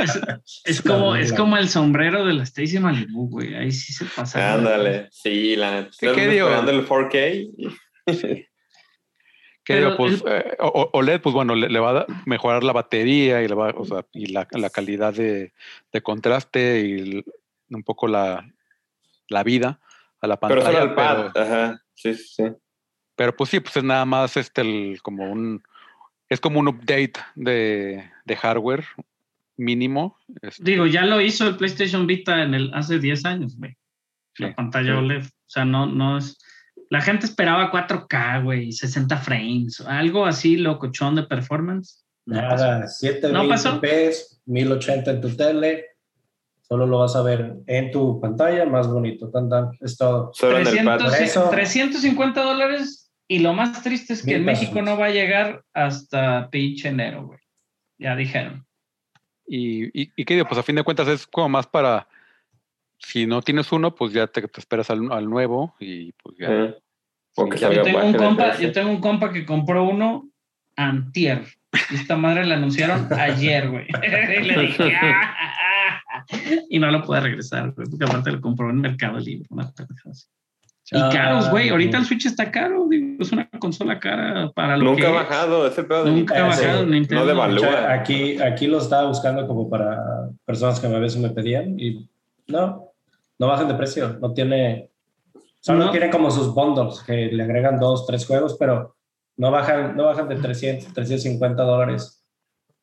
es- 0.00 0.20
es 0.64 0.82
como, 0.82 1.14
es 1.16 1.32
como 1.32 1.56
el 1.56 1.68
sombrero 1.68 2.26
de 2.26 2.34
la 2.34 2.42
Stacy 2.42 2.78
Malibu, 2.80 3.28
güey. 3.30 3.54
Ahí 3.54 3.70
sí 3.70 3.92
se 3.92 4.04
pasa. 4.04 4.54
Ándale. 4.54 5.08
Sí, 5.12 5.54
la 5.56 5.70
neta. 5.70 5.90
¿Qué- 5.98 6.12
qué 6.12 6.28
digo? 6.28 6.48
esperando 6.48 6.72
el 6.72 6.86
4K. 6.88 7.76
Que 9.64 9.74
Pero 9.74 9.86
digo, 9.92 9.96
pues, 9.96 10.24
eh, 10.26 10.56
o- 10.58 10.66
o- 10.66 10.98
OLED, 10.98 11.20
pues 11.20 11.34
bueno, 11.34 11.54
le, 11.54 11.68
le 11.68 11.78
va 11.78 12.00
a 12.00 12.06
mejorar 12.26 12.64
la 12.64 12.72
batería 12.72 13.42
y, 13.42 13.48
le 13.48 13.54
va, 13.54 13.70
o 13.76 13.84
sea, 13.84 14.04
y 14.12 14.26
la, 14.26 14.46
la 14.50 14.70
calidad 14.70 15.14
de, 15.14 15.52
de 15.92 16.02
contraste 16.02 16.80
y 16.80 16.92
el- 16.98 17.24
un 17.70 17.82
poco 17.84 18.08
la, 18.08 18.44
la 19.28 19.42
vida 19.44 19.78
a 20.20 20.26
la 20.26 20.38
Pero 20.38 20.56
pantalla. 20.62 20.78
solo 20.78 20.90
el 20.90 20.94
pad. 20.94 21.30
pero- 21.32 21.46
Ajá. 21.46 21.82
Sí, 21.94 22.14
sí, 22.14 22.24
sí. 22.36 22.44
Pero 23.14 23.36
pues 23.36 23.50
sí, 23.50 23.60
pues 23.60 23.76
es 23.76 23.84
nada 23.84 24.04
más 24.04 24.36
este 24.36 24.62
el, 24.62 25.00
como 25.02 25.30
un 25.30 25.62
es 26.28 26.40
como 26.40 26.58
un 26.60 26.68
update 26.68 27.12
de, 27.34 28.10
de 28.24 28.36
hardware 28.36 28.84
mínimo. 29.56 30.16
este, 30.40 30.62
Digo, 30.64 30.86
ya 30.86 31.04
lo 31.04 31.20
hizo 31.20 31.46
el 31.46 31.56
PlayStation 31.56 32.06
Vita 32.06 32.42
en 32.42 32.54
el, 32.54 32.72
hace 32.74 32.98
10 32.98 33.24
años, 33.26 33.56
güey. 33.58 33.76
La 34.38 34.48
Sí, 34.48 34.54
pantalla 34.54 34.92
sí. 34.92 34.98
OLED. 34.98 35.24
O 35.26 35.30
sea, 35.46 35.64
no, 35.66 35.86
no 35.86 36.16
es. 36.18 36.38
La 36.92 37.00
gente 37.00 37.24
esperaba 37.24 37.70
4K, 37.70 38.44
güey, 38.44 38.70
60 38.70 39.16
frames, 39.16 39.80
algo 39.80 40.26
así 40.26 40.58
locochón 40.58 41.14
de 41.16 41.22
performance. 41.22 42.04
No. 42.26 42.36
Nada, 42.42 42.84
720p, 42.84 43.32
¿No 43.32 43.48
pasó? 43.48 43.80
1080 44.44 45.10
en 45.10 45.20
tu 45.22 45.34
tele. 45.34 45.86
Solo 46.60 46.86
lo 46.86 46.98
vas 46.98 47.16
a 47.16 47.22
ver 47.22 47.54
en 47.66 47.90
tu 47.90 48.20
pantalla, 48.20 48.66
más 48.66 48.88
bonito. 48.88 49.30
Tan, 49.30 49.48
tan, 49.48 49.70
es 49.80 49.96
todo. 49.96 50.32
Solo 50.34 50.58
en 50.58 50.66
el 50.66 50.84
pad. 50.84 50.98
300 50.98 51.08
Por 51.08 51.22
eso- 51.22 51.50
350 51.50 52.42
dólares 52.42 53.10
y 53.26 53.38
lo 53.38 53.54
más 53.54 53.82
triste 53.82 54.12
es 54.12 54.22
que 54.22 54.34
en 54.36 54.44
México 54.44 54.74
pesos. 54.74 54.84
no 54.90 54.98
va 54.98 55.06
a 55.06 55.10
llegar 55.10 55.64
hasta 55.72 56.50
pinche 56.50 56.88
enero, 56.90 57.26
güey. 57.26 57.38
Ya 57.98 58.14
dijeron. 58.16 58.66
y, 59.46 59.84
y, 59.98 60.12
y 60.14 60.24
qué 60.26 60.34
digo, 60.34 60.46
pues 60.46 60.58
a 60.58 60.62
fin 60.62 60.76
de 60.76 60.82
cuentas 60.84 61.08
es 61.08 61.26
como 61.26 61.48
más 61.48 61.66
para 61.66 62.06
si 62.98 63.26
no 63.26 63.42
tienes 63.42 63.72
uno, 63.72 63.94
pues 63.94 64.12
ya 64.12 64.26
te, 64.26 64.42
te 64.42 64.60
esperas 64.60 64.88
al, 64.90 65.10
al 65.10 65.28
nuevo 65.28 65.74
y 65.80 66.12
pues 66.12 66.36
ya. 66.38 66.74
O 67.36 67.48
que 67.48 67.58
Sí, 67.58 67.64
Yo 67.64 67.82
tengo, 67.82 68.04
un 68.04 68.12
compa, 68.14 68.58
yo 68.58 68.72
tengo 68.72 68.90
un 68.90 69.00
compa 69.00 69.32
que 69.32 69.44
compró 69.46 69.84
uno 69.84 70.28
antier. 70.76 71.44
Y 71.90 71.94
esta 71.94 72.16
madre 72.16 72.44
la 72.44 72.56
anunciaron 72.56 73.08
ayer, 73.18 73.70
güey. 73.70 73.86
y 74.40 74.42
le 74.44 74.60
dije, 74.62 74.94
"Ah, 75.00 75.34
ah, 75.38 76.02
ah". 76.14 76.24
y 76.68 76.78
no 76.78 76.90
lo 76.90 77.02
puede 77.02 77.22
regresar, 77.22 77.72
güey, 77.72 77.88
porque 77.88 78.04
aparte 78.04 78.30
lo 78.32 78.40
compró 78.40 78.70
en 78.70 78.80
Mercado 78.80 79.18
Libre. 79.18 79.46
Una 79.50 79.72
así. 80.10 80.26
Y 80.90 80.98
Ah, 80.98 81.08
caros, 81.10 81.48
güey. 81.48 81.70
Ahorita 81.70 81.96
el. 81.96 82.04
Switch 82.04 82.26
está 82.26 82.50
caro. 82.50 82.86
digo, 82.90 83.16
es 83.22 83.32
una 83.32 83.48
consola 83.58 83.98
cara 83.98 84.50
para 84.54 84.76
lo 84.76 84.84
Nunca 84.84 85.00
que 85.02 85.06
ha 85.06 85.10
bajado 85.10 85.66
ese 85.66 85.84
pedo 85.84 86.04
de 86.04 86.10
Nunca 86.10 86.36
ha 86.44 86.48
bajado 86.48 86.84
sí. 86.84 86.90
Nintendo. 86.90 87.22
No 87.22 87.26
devalúa. 87.28 87.92
Aquí, 87.92 88.38
aquí 88.42 88.66
lo 88.66 88.76
estaba 88.78 89.08
buscando 89.08 89.46
como 89.46 89.70
para 89.70 90.28
personas 90.44 90.80
que 90.80 90.86
a 90.88 90.98
veces 90.98 91.18
me 91.20 91.30
pedían 91.30 91.78
y 91.80 92.10
no, 92.48 92.90
no 93.38 93.46
bajan 93.46 93.68
de 93.68 93.74
precio. 93.74 94.18
No 94.20 94.34
tiene, 94.34 94.90
solo 95.62 95.86
No. 95.86 95.90
tiene 95.92 96.10
como 96.10 96.30
sus 96.30 96.52
bundles 96.54 97.00
que 97.06 97.26
le 97.32 97.42
agregan 97.42 97.78
dos, 97.78 98.06
tres 98.06 98.26
juegos, 98.26 98.56
pero 98.58 98.96
no 99.36 99.50
bajan, 99.50 99.96
no 99.96 100.04
bajan 100.04 100.28
de 100.28 100.36
300, 100.36 100.92
350 100.92 101.62
dólares. 101.62 102.18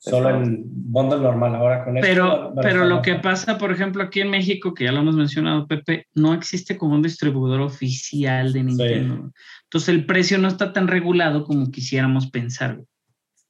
Solo 0.02 0.30
en 0.30 0.64
bundle 0.66 1.20
normal 1.20 1.54
ahora 1.56 1.84
con 1.84 1.98
esto. 1.98 2.08
Pero, 2.08 2.32
a 2.32 2.56
pero 2.56 2.86
lo 2.86 3.02
que 3.02 3.16
pasa, 3.16 3.58
por 3.58 3.70
ejemplo, 3.70 4.02
aquí 4.02 4.22
en 4.22 4.30
México, 4.30 4.74
que 4.74 4.86
ya 4.86 4.94
lo 4.94 5.02
hemos 5.02 5.16
mencionado, 5.16 5.68
Pepe, 5.68 6.08
no 6.16 6.34
existe 6.34 6.78
como 6.78 6.96
un 6.96 7.02
distribuidor 7.02 7.60
oficial 7.60 8.54
de 8.54 8.64
Nintendo. 8.64 9.30
Entonces 9.64 9.90
el 9.90 10.06
precio 10.06 10.38
no 10.38 10.48
está 10.48 10.72
tan 10.72 10.88
regulado 10.88 11.44
como 11.44 11.70
quisiéramos 11.70 12.28
pensar. 12.32 12.80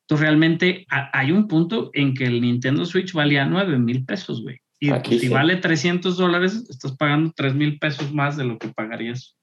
Entonces 0.02 0.22
realmente 0.28 0.88
ha- 0.90 1.12
hay 1.14 1.32
un 1.32 1.48
punto 1.48 1.92
en 1.94 2.16
que 2.16 2.24
el 2.26 2.42
Nintendo 2.42 2.84
Switch 2.84 3.14
valía 3.14 3.46
9 3.46 3.78
mil 3.78 4.04
pesos, 4.04 4.42
güey. 4.42 4.60
Y 4.80 4.92
Aquí 4.92 5.20
si 5.20 5.28
sí. 5.28 5.34
vale 5.34 5.58
300 5.58 6.16
dólares, 6.18 6.66
estás 6.70 6.96
pagando 6.96 7.34
3 7.36 7.54
mil 7.54 7.80
pesos 7.80 8.14
más 8.14 8.38
de 8.38 8.46
lo 8.46 8.58
que 8.58 8.70
pagarías 8.70 9.36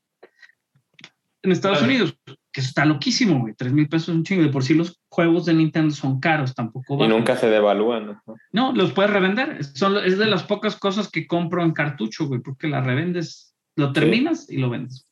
en 1.42 1.52
Estados. 1.52 1.82
Unidos, 1.82 2.16
que 2.52 2.60
eso 2.60 2.68
está 2.68 2.84
loquísimo, 2.84 3.40
güey. 3.40 3.54
3 3.54 3.72
mil 3.72 3.88
pesos 3.88 4.08
es 4.08 4.14
un 4.16 4.24
chingo. 4.24 4.42
De 4.42 4.48
por 4.48 4.64
sí 4.64 4.74
los 4.74 5.00
juegos 5.08 5.44
de 5.46 5.54
Nintendo 5.54 5.94
son 5.94 6.18
caros, 6.20 6.54
tampoco 6.54 6.94
Y 6.94 6.98
bajan. 6.98 7.10
nunca 7.16 7.36
se 7.36 7.48
devalúan. 7.48 8.06
¿no? 8.06 8.22
No, 8.52 8.72
los 8.72 8.92
puedes 8.92 9.12
revender. 9.12 9.62
Son, 9.64 9.96
es 10.04 10.18
de 10.18 10.26
las 10.26 10.42
pocas 10.42 10.76
cosas 10.76 11.08
que 11.08 11.26
compro 11.26 11.62
en 11.62 11.72
cartucho, 11.72 12.26
güey, 12.26 12.40
porque 12.40 12.66
la 12.66 12.80
revendes, 12.80 13.54
lo 13.76 13.92
terminas 13.92 14.50
y 14.50 14.56
lo 14.56 14.70
vendes. 14.70 15.08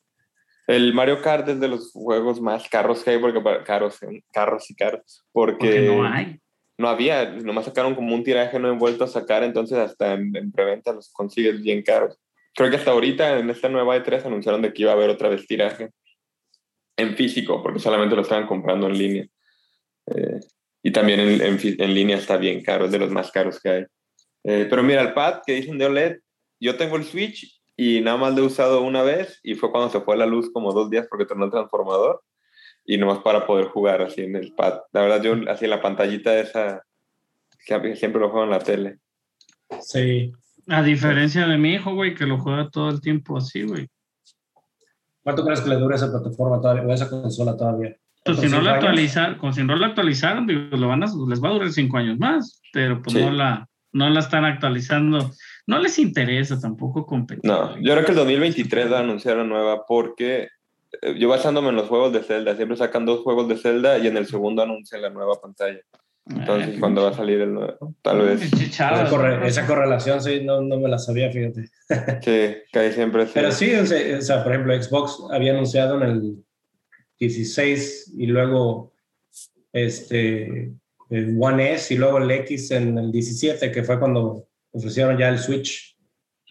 El 0.67 0.93
Mario 0.95 1.21
Kart 1.21 1.47
es 1.47 1.59
de 1.59 1.67
los 1.67 1.91
juegos 1.91 2.41
más 2.41 2.67
caros 2.67 3.03
que 3.03 3.11
hay, 3.11 3.19
porque 3.19 3.39
caros, 3.63 3.99
carros 4.33 4.69
y 4.71 4.75
caros, 4.75 5.23
porque, 5.31 5.57
Porque 5.57 5.85
no 5.87 6.03
hay. 6.03 6.39
No 6.77 6.89
había, 6.89 7.31
nomás 7.31 7.65
sacaron 7.65 7.95
como 7.95 8.13
un 8.13 8.23
tiraje 8.23 8.59
no 8.59 8.69
envuelto 8.69 9.03
a 9.03 9.07
sacar, 9.07 9.43
entonces 9.43 9.77
hasta 9.77 10.13
en, 10.13 10.35
en 10.35 10.51
preventa 10.51 10.93
los 10.93 11.11
consigues 11.11 11.61
bien 11.61 11.81
caros. 11.81 12.17
Creo 12.53 12.69
que 12.69 12.77
hasta 12.77 12.91
ahorita 12.91 13.39
en 13.39 13.49
esta 13.49 13.69
nueva 13.69 13.97
E3 13.97 14.25
anunciaron 14.25 14.61
de 14.61 14.73
que 14.73 14.83
iba 14.83 14.91
a 14.91 14.95
haber 14.95 15.09
otra 15.09 15.29
vez 15.29 15.45
tiraje 15.47 15.89
en 16.97 17.15
físico, 17.15 17.61
porque 17.61 17.79
solamente 17.79 18.15
lo 18.15 18.21
estaban 18.21 18.47
comprando 18.47 18.87
en 18.87 18.97
línea. 18.97 19.27
Eh, 20.07 20.39
y 20.83 20.91
también 20.91 21.19
en, 21.19 21.41
en 21.41 21.93
línea 21.93 22.17
está 22.17 22.37
bien 22.37 22.61
caro, 22.61 22.85
es 22.85 22.91
de 22.91 22.99
los 22.99 23.09
más 23.09 23.31
caros 23.31 23.59
que 23.59 23.69
hay. 23.69 23.85
Eh, 24.43 24.67
pero 24.69 24.83
mira, 24.83 25.01
el 25.01 25.13
pad 25.13 25.41
que 25.45 25.53
dicen 25.53 25.77
de 25.77 25.87
OLED, 25.87 26.19
yo 26.59 26.77
tengo 26.77 26.95
el 26.95 27.03
Switch 27.03 27.59
y 27.75 28.01
nada 28.01 28.17
más 28.17 28.35
lo 28.35 28.43
he 28.43 28.45
usado 28.45 28.81
una 28.81 29.01
vez 29.01 29.39
y 29.43 29.55
fue 29.55 29.71
cuando 29.71 29.89
se 29.89 30.01
fue 30.01 30.15
la 30.15 30.25
luz 30.25 30.51
como 30.53 30.71
dos 30.71 30.89
días 30.89 31.07
porque 31.09 31.25
tornó 31.25 31.45
el 31.45 31.51
transformador 31.51 32.21
y 32.85 32.97
nomás 32.97 33.19
para 33.19 33.45
poder 33.45 33.65
jugar 33.65 34.01
así 34.01 34.21
en 34.21 34.35
el 34.35 34.53
pad. 34.53 34.79
La 34.93 35.01
verdad, 35.01 35.21
yo 35.21 35.35
así 35.49 35.65
en 35.65 35.71
la 35.71 35.81
pantallita 35.81 36.37
esa, 36.39 36.83
que 37.65 37.95
siempre 37.95 38.21
lo 38.21 38.29
juego 38.29 38.45
en 38.45 38.51
la 38.51 38.59
tele. 38.59 38.99
Sí. 39.81 40.31
A 40.67 40.81
diferencia 40.83 41.47
de 41.47 41.57
mi 41.57 41.73
hijo, 41.73 41.93
güey, 41.93 42.15
que 42.15 42.25
lo 42.25 42.39
juega 42.39 42.69
todo 42.69 42.89
el 42.89 43.01
tiempo 43.01 43.37
así, 43.37 43.63
güey. 43.63 43.87
¿Cuánto 45.23 45.43
crees 45.43 45.61
que 45.61 45.69
le 45.69 45.77
dure 45.77 45.95
esa 45.95 46.11
plataforma 46.11 46.61
todavía, 46.61 46.83
o 46.83 46.93
esa 46.93 47.09
consola 47.09 47.57
todavía? 47.57 47.95
Pues 48.23 48.39
si 48.39 48.47
no 48.47 48.61
la 48.61 48.79
con 49.37 49.53
si 49.53 49.63
no 49.63 49.75
la 49.75 49.87
actualizaron, 49.87 50.47
digo, 50.47 50.75
lo 50.77 50.87
van 50.87 51.03
a, 51.03 51.07
les 51.27 51.43
va 51.43 51.49
a 51.49 51.53
durar 51.53 51.71
cinco 51.71 51.97
años 51.97 52.17
más, 52.17 52.61
pero 52.73 53.01
pues 53.01 53.15
Sí. 53.15 53.23
no 53.23 53.31
la, 53.31 53.67
no 53.91 54.09
la 54.09 54.19
están 54.19 54.45
actualizando. 54.45 55.31
No 55.67 55.79
les 55.79 55.97
interesa 55.99 56.59
tampoco 56.59 57.05
competir. 57.05 57.49
No, 57.49 57.75
yo 57.77 57.93
creo 57.93 58.05
que 58.05 58.11
el 58.11 58.17
2023 58.17 58.91
va 58.91 58.97
a 58.97 59.01
anunciar 59.01 59.37
una 59.37 59.45
nueva 59.45 59.85
porque 59.87 60.49
yo 61.17 61.29
basándome 61.29 61.69
en 61.69 61.75
los 61.75 61.87
juegos 61.87 62.11
de 62.13 62.21
Zelda, 62.23 62.55
siempre 62.55 62.77
sacan 62.77 63.05
dos 63.05 63.21
juegos 63.21 63.47
de 63.47 63.57
Zelda 63.57 63.97
y 63.97 64.07
en 64.07 64.17
el 64.17 64.25
segundo 64.25 64.61
anuncian 64.61 65.01
la 65.01 65.09
nueva 65.09 65.39
pantalla. 65.41 65.79
Entonces, 66.27 66.69
Ay, 66.73 66.79
¿cuándo 66.79 67.03
va 67.03 67.09
a 67.09 67.13
salir 67.13 67.39
el 67.41 67.53
nuevo? 67.53 67.93
Tal 68.01 68.19
vez. 68.21 68.41
chavas, 68.71 69.01
Esa, 69.01 69.09
corre- 69.11 69.47
esa 69.47 69.67
correlación 69.67 70.21
sí, 70.23 70.41
no, 70.43 70.59
no 70.61 70.79
me 70.79 70.89
la 70.89 70.97
sabía, 70.97 71.31
fíjate. 71.31 71.69
Sí, 72.23 72.55
que 72.71 72.79
ahí 72.79 72.91
siempre 72.91 73.27
se- 73.27 73.33
Pero 73.33 73.51
sí, 73.51 73.73
o 73.75 73.85
sea, 73.85 74.17
o 74.17 74.21
sea, 74.21 74.43
por 74.43 74.53
ejemplo, 74.53 74.81
Xbox 74.81 75.19
había 75.31 75.51
anunciado 75.53 76.01
en 76.01 76.09
el 76.09 76.43
16 77.19 78.13
y 78.17 78.25
luego 78.27 78.91
este, 79.73 80.71
el 81.09 81.37
One 81.39 81.73
S 81.73 81.93
y 81.93 81.97
luego 81.97 82.17
el 82.17 82.31
X 82.31 82.71
en 82.71 82.97
el 82.97 83.11
17, 83.11 83.71
que 83.71 83.83
fue 83.83 83.99
cuando 83.99 84.47
ofrecieron 84.71 85.17
ya 85.17 85.29
el 85.29 85.39
Switch. 85.39 85.94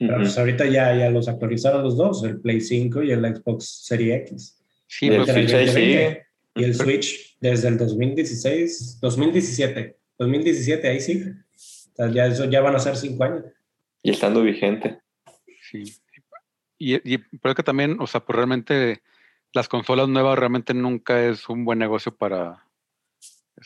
Pero 0.06 0.14
Ujú. 0.14 0.22
pues 0.24 0.38
ahorita 0.38 0.66
ya, 0.66 0.94
ya 0.96 1.10
los 1.10 1.28
actualizaron 1.28 1.82
los 1.82 1.96
dos, 1.96 2.24
el 2.24 2.40
Play 2.40 2.60
5 2.60 3.02
y 3.02 3.12
el 3.12 3.24
Xbox 3.36 3.84
Series 3.86 4.22
X. 4.30 4.62
Sí, 4.86 5.06
Y 5.06 5.08
el 5.10 5.16
pues, 5.18 5.28
el 5.28 5.34
Switch 5.34 5.54
ahí 5.54 5.66
2020. 5.66 5.80
sigue. 5.80 6.26
Y 6.56 6.64
el 6.64 6.74
Switch 6.74 7.36
desde 7.40 7.68
el 7.68 7.78
2016, 7.78 8.98
2017, 9.00 9.96
2017, 10.18 10.88
ahí 10.88 11.00
sí. 11.00 11.24
O 11.56 11.96
sea, 11.96 12.10
ya, 12.10 12.26
eso 12.26 12.44
ya 12.50 12.60
van 12.60 12.76
a 12.76 12.78
ser 12.78 12.96
cinco 12.96 13.24
años. 13.24 13.44
Y 14.02 14.10
estando 14.10 14.42
vigente. 14.42 15.00
sí. 15.70 15.82
Y, 16.76 16.94
y 17.14 17.18
pero 17.18 17.50
es 17.52 17.54
que 17.54 17.62
también, 17.62 17.96
o 18.00 18.06
sea, 18.06 18.24
pues 18.24 18.36
realmente 18.36 19.02
las 19.52 19.68
consolas 19.68 20.08
nuevas 20.08 20.38
realmente 20.38 20.74
nunca 20.74 21.24
es 21.24 21.48
un 21.48 21.64
buen 21.64 21.78
negocio 21.78 22.14
para... 22.14 22.66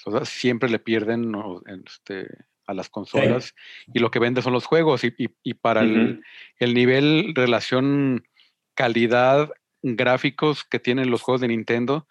O 0.07 0.11
sea, 0.13 0.25
siempre 0.27 0.69
le 0.69 0.79
pierden 0.79 1.35
o, 1.35 1.63
este, 1.87 2.29
a 2.69 2.75
las 2.75 2.89
consolas 2.91 3.55
y 3.93 3.99
lo 3.99 4.11
que 4.11 4.19
vende 4.21 4.43
son 4.43 4.53
los 4.53 4.67
juegos 4.67 5.03
y, 5.03 5.13
y- 5.19 5.31
y 5.43 5.55
para 5.55 5.81
el, 5.83 6.21
el 6.59 6.75
nivel, 6.75 7.33
relación, 7.35 8.25
calidad, 8.75 9.51
gráficos 9.83 10.65
que 10.65 10.79
tienen 10.79 11.11
los 11.11 11.23
juegos 11.23 11.41
de 11.41 11.49
Nintendo, 11.49 12.07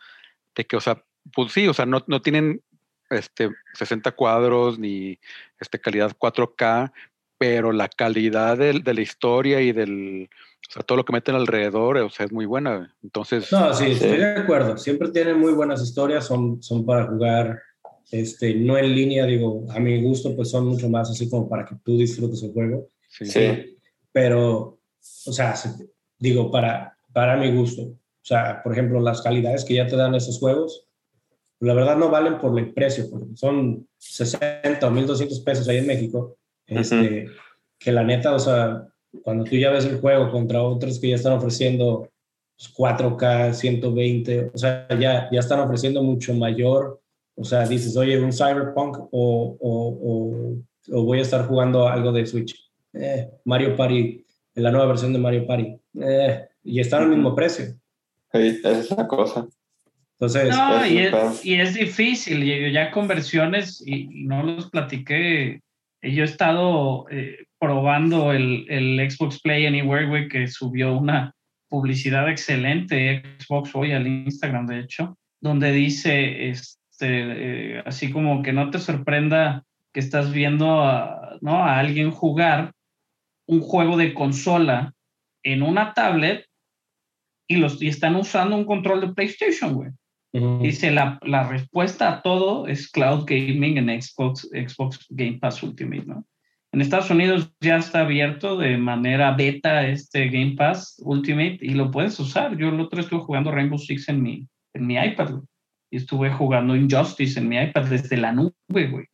de 0.55 0.65
que, 0.65 0.75
o 0.75 0.81
sea, 0.81 1.03
pues 1.33 1.51
sí, 1.53 1.67
o 1.67 1.73
sea, 1.73 1.85
no, 1.85 2.03
no 2.07 2.21
tienen 2.21 2.61
este, 3.09 3.51
60 3.73 4.11
cuadros 4.13 4.79
ni 4.79 5.19
este, 5.59 5.79
calidad 5.79 6.11
4K, 6.17 6.91
pero 7.37 7.71
la 7.71 7.87
calidad 7.87 8.57
del- 8.57 8.83
de 8.83 8.93
la 8.95 9.01
historia 9.01 9.61
y 9.61 9.71
del, 9.71 10.27
o 10.67 10.71
sea, 10.71 10.81
todo 10.81 10.97
lo 10.97 11.05
que 11.05 11.13
meten 11.13 11.35
alrededor, 11.35 11.97
o 11.97 12.09
sea, 12.09 12.25
es 12.25 12.31
muy 12.31 12.45
buena. 12.47 12.95
Entonces, 13.03 13.51
No, 13.51 13.73
sí, 13.75 13.85
Sí. 13.85 13.91
estoy 13.91 14.17
de 14.17 14.39
acuerdo. 14.39 14.75
Siempre 14.77 15.09
tienen 15.09 15.37
muy 15.39 15.53
buenas 15.53 15.83
historias, 15.83 16.25
son, 16.25 16.61
son 16.63 16.83
para 16.85 17.05
jugar, 17.05 17.61
este, 18.11 18.53
no 18.55 18.77
en 18.77 18.93
línea, 18.95 19.25
digo, 19.25 19.65
a 19.69 19.79
mi 19.79 20.01
gusto, 20.01 20.35
pues 20.35 20.49
son 20.49 20.67
mucho 20.67 20.89
más 20.89 21.09
así 21.09 21.29
como 21.29 21.47
para 21.49 21.65
que 21.65 21.75
tú 21.83 21.97
disfrutes 21.97 22.41
el 22.43 22.51
juego. 22.53 22.89
sí, 23.09 23.25
Sí. 23.25 23.77
Pero, 24.11 24.79
o 25.25 25.31
sea, 25.31 25.55
se- 25.55 25.89
digo, 26.17 26.49
para, 26.51 26.97
para 27.13 27.37
mi 27.37 27.51
gusto. 27.55 27.83
O 27.83 27.95
sea, 28.27 28.61
por 28.63 28.73
ejemplo, 28.73 28.99
las 28.99 29.21
calidades 29.21 29.63
que 29.63 29.75
ya 29.75 29.87
te 29.87 29.95
dan 29.95 30.15
esos 30.15 30.39
juegos, 30.39 30.85
la 31.59 31.73
verdad 31.73 31.97
no 31.97 32.09
valen 32.09 32.39
por 32.39 32.57
el 32.59 32.73
precio, 32.73 33.09
porque 33.09 33.35
son 33.35 33.87
60 33.97 34.87
o 34.87 34.91
1200 34.91 35.39
pesos 35.41 35.67
ahí 35.67 35.77
en 35.77 35.87
México. 35.87 36.37
Este, 36.65 37.27
Que 37.79 37.91
la 37.91 38.03
neta, 38.03 38.33
o 38.33 38.39
sea, 38.39 38.87
cuando 39.23 39.43
tú 39.43 39.55
ya 39.55 39.69
ves 39.71 39.85
el 39.85 39.99
juego 39.99 40.31
contra 40.31 40.61
otros 40.63 40.99
que 40.99 41.09
ya 41.09 41.15
están 41.15 41.33
ofreciendo 41.33 42.09
pues, 42.57 42.69
4K, 42.75 43.53
120, 43.53 44.51
o 44.53 44.57
sea, 44.57 44.87
ya, 44.99 45.29
ya 45.31 45.39
están 45.39 45.59
ofreciendo 45.59 46.01
mucho 46.03 46.33
mayor. 46.33 46.99
O 47.39 47.43
sea, 47.43 47.67
dices, 47.67 47.95
oye, 47.95 48.19
un 48.19 48.33
Cyberpunk 48.33 48.97
o, 48.97 49.07
o, 49.11 49.61
o, 49.61 50.97
o 50.97 51.03
voy 51.03 51.19
a 51.19 51.21
estar 51.21 51.45
jugando 51.47 51.87
algo 51.87 52.11
de 52.11 52.25
Switch. 52.25 52.55
Eh, 52.93 53.29
Mario 53.45 53.75
Party, 53.75 54.25
la 54.55 54.71
nueva 54.71 54.87
versión 54.87 55.13
de 55.13 55.19
Mario 55.19 55.45
Party. 55.45 55.77
Eh, 56.01 56.41
y 56.63 56.79
están 56.79 57.03
al 57.03 57.09
mismo 57.09 57.35
precio. 57.35 57.65
Sí, 58.33 58.39
esa 58.39 58.71
es 58.79 58.91
la 58.91 59.07
cosa. 59.07 59.47
Entonces, 60.13 60.49
No, 60.49 60.83
es 60.83 60.91
y 60.91 60.97
es, 60.97 61.45
y 61.45 61.53
es 61.61 61.73
difícil, 61.75 62.43
y 62.43 62.71
ya 62.71 62.89
conversiones, 62.89 63.83
y, 63.85 64.21
y 64.21 64.23
no 64.25 64.41
los 64.41 64.71
platiqué. 64.71 65.61
y 66.01 66.15
Yo 66.15 66.23
he 66.23 66.25
estado 66.25 67.05
eh, 67.11 67.45
probando 67.59 68.31
el, 68.33 68.65
el 68.67 69.11
Xbox 69.11 69.39
Play 69.41 69.67
Anywhere, 69.67 70.07
güey, 70.07 70.27
que 70.27 70.47
subió 70.47 70.97
una 70.97 71.35
publicidad 71.69 72.27
excelente, 72.29 73.21
Xbox 73.39 73.75
hoy 73.75 73.91
al 73.91 74.07
Instagram, 74.07 74.65
de 74.65 74.79
hecho, 74.79 75.17
donde 75.39 75.71
dice, 75.71 76.49
este, 76.97 77.77
eh, 77.77 77.83
así 77.85 78.11
como 78.11 78.41
que 78.41 78.53
no 78.53 78.71
te 78.71 78.79
sorprenda 78.79 79.63
que 79.93 79.99
estás 79.99 80.31
viendo 80.31 80.81
a, 80.81 81.37
¿no? 81.41 81.63
a 81.63 81.77
alguien 81.77 82.09
jugar 82.09 82.73
un 83.45 83.61
juego 83.61 83.97
de 83.97 84.15
consola 84.15 84.93
en 85.43 85.61
una 85.61 85.93
tablet 85.93 86.47
y, 87.47 87.57
los, 87.57 87.79
y 87.83 87.87
están 87.87 88.15
usando 88.15 88.57
un 88.57 88.65
control 88.65 89.01
de 89.01 89.13
PlayStation, 89.13 89.75
güey. 89.75 89.91
Dice, 90.61 90.91
la, 90.91 91.19
la 91.21 91.47
respuesta 91.47 92.11
a 92.11 92.21
todo 92.21 92.67
es 92.67 92.91
cloud 92.91 93.25
gaming 93.25 93.77
en 93.77 94.01
Xbox, 94.01 94.49
Xbox 94.51 95.05
Game 95.09 95.37
Pass 95.39 95.63
Ultimate, 95.63 96.05
¿no? 96.05 96.25
En 96.73 96.81
Estados 96.81 97.09
Unidos 97.09 97.51
ya 97.61 97.77
está 97.77 98.01
abierto 98.01 98.57
de 98.57 98.77
manera 98.77 99.31
beta 99.31 99.87
este 99.87 100.29
Game 100.29 100.55
Pass 100.57 101.01
Ultimate 101.03 101.59
y 101.61 101.69
lo 101.69 101.89
puedes 101.89 102.19
usar. 102.19 102.57
Yo 102.57 102.69
el 102.69 102.79
otro 102.79 102.99
estuve 102.99 103.21
jugando 103.21 103.51
Rainbow 103.51 103.79
Six 103.79 104.09
en 104.09 104.21
mi, 104.21 104.47
en 104.73 104.85
mi 104.85 104.95
iPad, 104.97 105.31
güey. 105.31 105.43
Y 105.89 105.97
estuve 105.97 106.31
jugando 106.31 106.75
Injustice 106.75 107.39
en 107.39 107.47
mi 107.47 107.57
iPad 107.57 107.85
desde 107.85 108.17
la 108.17 108.31
nube, 108.31 108.53
güey. 108.67 109.05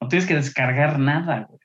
No 0.00 0.08
tienes 0.08 0.26
que 0.26 0.34
descargar 0.34 0.98
nada, 0.98 1.46
güey. 1.48 1.60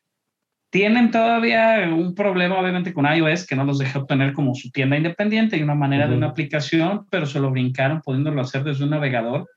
Tienen 0.71 1.11
todavía 1.11 1.87
un 1.93 2.15
problema, 2.15 2.59
obviamente, 2.59 2.93
con 2.93 3.05
iOS, 3.05 3.45
que 3.45 3.55
no 3.55 3.63
los 3.63 3.77
deja 3.77 3.99
obtener 3.99 4.33
como 4.33 4.55
su 4.55 4.71
tienda 4.71 4.97
independiente 4.97 5.55
y 5.55 5.61
una 5.61 5.75
manera 5.75 6.07
de 6.07 6.17
una 6.17 6.29
aplicación, 6.29 7.05
pero 7.11 7.27
se 7.27 7.39
lo 7.39 7.51
brincaron 7.51 8.01
pudiéndolo 8.01 8.41
hacer 8.41 8.63
desde 8.63 8.83
un 8.83 8.89
navegador. 8.89 9.47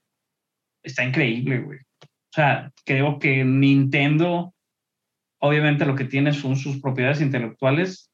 Está 0.83 1.05
increíble, 1.05 1.61
güey. 1.61 1.79
O 1.79 2.35
sea, 2.35 2.71
creo 2.85 3.19
que 3.19 3.45
Nintendo, 3.45 4.53
obviamente, 5.41 5.87
lo 5.87 5.95
que 5.95 6.05
tiene 6.05 6.35
son 6.35 6.55
sus 6.55 6.83
propiedades 6.83 7.23
intelectuales 7.23 8.11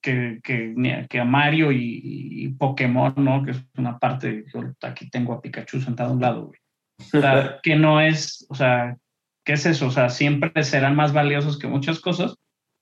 que, 0.00 0.40
que, 0.42 1.06
que 1.08 1.20
a 1.20 1.24
Mario 1.24 1.72
y, 1.72 2.00
y 2.02 2.48
Pokémon, 2.48 3.14
¿no? 3.16 3.44
Que 3.44 3.52
es 3.52 3.64
una 3.76 3.98
parte, 3.98 4.44
yo 4.52 4.62
aquí 4.82 5.10
tengo 5.10 5.32
a 5.32 5.40
Pikachu 5.40 5.80
sentado 5.80 6.10
a 6.10 6.14
un 6.14 6.20
lado, 6.20 6.46
güey. 6.46 6.58
O 6.98 7.20
sea, 7.20 7.58
que 7.62 7.76
no 7.76 8.00
es, 8.00 8.46
o 8.48 8.54
sea, 8.54 8.96
¿qué 9.44 9.54
es 9.54 9.66
eso? 9.66 9.86
O 9.86 9.90
sea, 9.90 10.08
siempre 10.08 10.62
serán 10.62 10.96
más 10.96 11.12
valiosos 11.12 11.58
que 11.58 11.66
muchas 11.66 12.00
cosas, 12.00 12.34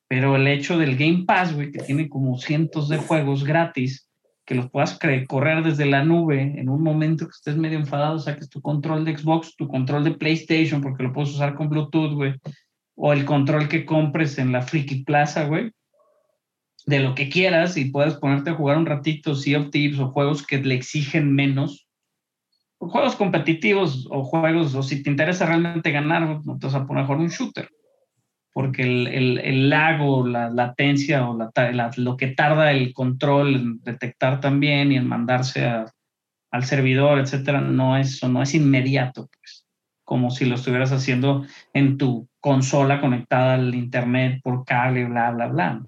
pero 0.09 0.37
el 0.37 0.47
hecho 0.49 0.79
del 0.79 0.97
Game 0.97 1.25
Pass, 1.27 1.55
güey, 1.55 1.71
que 1.71 1.81
tiene 1.81 2.09
como 2.09 2.39
cientos 2.39 2.89
de 2.89 2.99
juegos 2.99 3.45
gratis, 3.45 4.09
que 4.47 4.55
los 4.55 4.71
puedas 4.71 4.99
correr 5.29 5.62
desde 5.62 5.85
la 5.85 6.03
nube 6.05 6.41
en 6.59 6.71
un 6.71 6.83
momento 6.83 7.27
que 7.27 7.33
estés 7.33 7.59
medio 7.59 7.79
enfadado, 7.79 8.19
saques 8.19 8.49
tu 8.49 8.62
control 8.62 9.05
de 9.05 9.14
Xbox, 9.14 9.55
tu 9.57 9.69
control 9.69 10.05
de 10.05 10.12
PlayStation, 10.12 10.81
porque 10.81 11.03
lo 11.03 11.12
puedes 11.12 11.31
usar 11.31 11.55
con 11.55 11.69
Bluetooth, 11.69 12.14
güey, 12.14 12.35
o 12.97 13.12
el 13.12 13.27
control 13.27 13.69
que 13.69 13.85
compres 13.85 14.39
en 14.39 14.51
la 14.51 14.62
Friki 14.62 15.05
Plaza, 15.05 15.45
güey, 15.45 15.71
de 16.89 17.01
lo 17.01 17.14
que 17.14 17.28
quieras 17.28 17.76
y 17.76 17.91
puedes 17.91 18.14
ponerte 18.14 18.49
a 18.49 18.55
jugar 18.55 18.78
un 18.78 18.86
ratito 18.86 19.34
Sea 19.34 19.61
of 19.61 19.70
Thieves 19.70 19.99
o 19.99 20.09
juegos 20.09 20.47
que 20.47 20.57
le 20.57 20.74
exigen 20.74 21.34
menos 21.34 21.86
o 22.78 22.89
juegos 22.89 23.14
competitivos 23.16 24.07
o 24.11 24.24
juegos, 24.24 24.74
o 24.74 24.82
si 24.82 25.03
te 25.03 25.11
interesa 25.11 25.45
realmente 25.45 25.91
ganar, 25.91 26.41
no 26.47 26.59
te 26.59 26.66
vas 26.66 26.76
a 26.76 26.86
poner 26.86 27.05
a 27.05 27.09
un 27.09 27.28
shooter. 27.28 27.68
Porque 28.55 28.82
el, 28.82 29.07
el, 29.09 29.39
el 29.39 29.68
lag 29.68 30.01
o 30.01 30.26
la 30.26 30.49
latencia 30.49 31.28
o 31.28 31.36
la, 31.36 31.91
lo 31.97 32.16
que 32.16 32.28
tarda 32.28 32.70
el 32.70 32.95
control 32.95 33.55
en 33.55 33.80
detectar 33.82 34.41
también 34.41 34.93
y 34.93 34.97
en 34.97 35.07
mandarse 35.07 35.68
al 36.51 36.64
servidor, 36.64 37.18
etcétera, 37.18 37.61
no 37.61 37.99
es, 37.99 38.22
no 38.24 38.41
es 38.41 38.55
inmediato, 38.55 39.28
pues. 39.39 39.66
Como 40.05 40.30
si 40.30 40.47
lo 40.47 40.55
estuvieras 40.55 40.91
haciendo 40.91 41.45
en 41.74 41.99
tu 41.99 42.30
consola 42.41 42.99
conectada 42.99 43.55
al 43.55 43.74
internet 43.74 44.41
por 44.43 44.64
cable, 44.64 45.05
bla, 45.05 45.32
bla, 45.32 45.49
bla. 45.49 45.82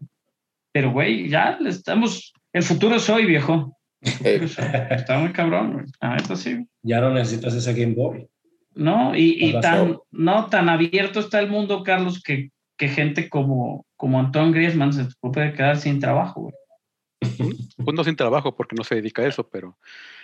Pero, 0.72 0.92
güey, 0.92 1.28
ya 1.28 1.58
le 1.60 1.70
estamos. 1.70 2.32
El 2.52 2.62
futuro 2.62 2.96
es 2.96 3.08
hoy, 3.10 3.26
viejo. 3.26 3.76
Está 4.02 5.18
muy 5.18 5.32
cabrón, 5.32 5.72
güey. 5.74 5.84
La 6.00 6.16
neta 6.16 6.36
sí. 6.36 6.66
ya 6.82 7.00
no 7.00 7.10
necesitas 7.12 7.54
ese 7.54 7.74
Game 7.74 7.94
Boy. 7.94 8.26
¿no? 8.74 9.14
Y, 9.16 9.36
y 9.44 9.60
tan, 9.60 9.98
no, 10.10 10.46
tan 10.46 10.68
abierto 10.68 11.20
está 11.20 11.40
el 11.40 11.50
mundo, 11.50 11.82
Carlos, 11.82 12.22
que, 12.22 12.50
que 12.78 12.88
gente 12.88 13.28
como, 13.28 13.84
como 13.96 14.18
Antoine 14.20 14.52
Griezmann 14.52 14.92
se 14.92 15.06
puede 15.20 15.52
quedar 15.52 15.76
sin 15.76 15.98
trabajo, 15.98 16.42
güey. 16.42 16.54
pues 17.76 17.94
no 17.94 18.04
sin 18.04 18.16
trabajo 18.16 18.54
porque 18.56 18.76
no 18.76 18.84
se 18.84 18.94
dedica 18.94 19.22
a 19.22 19.26
eso, 19.26 19.48
pero 19.48 19.76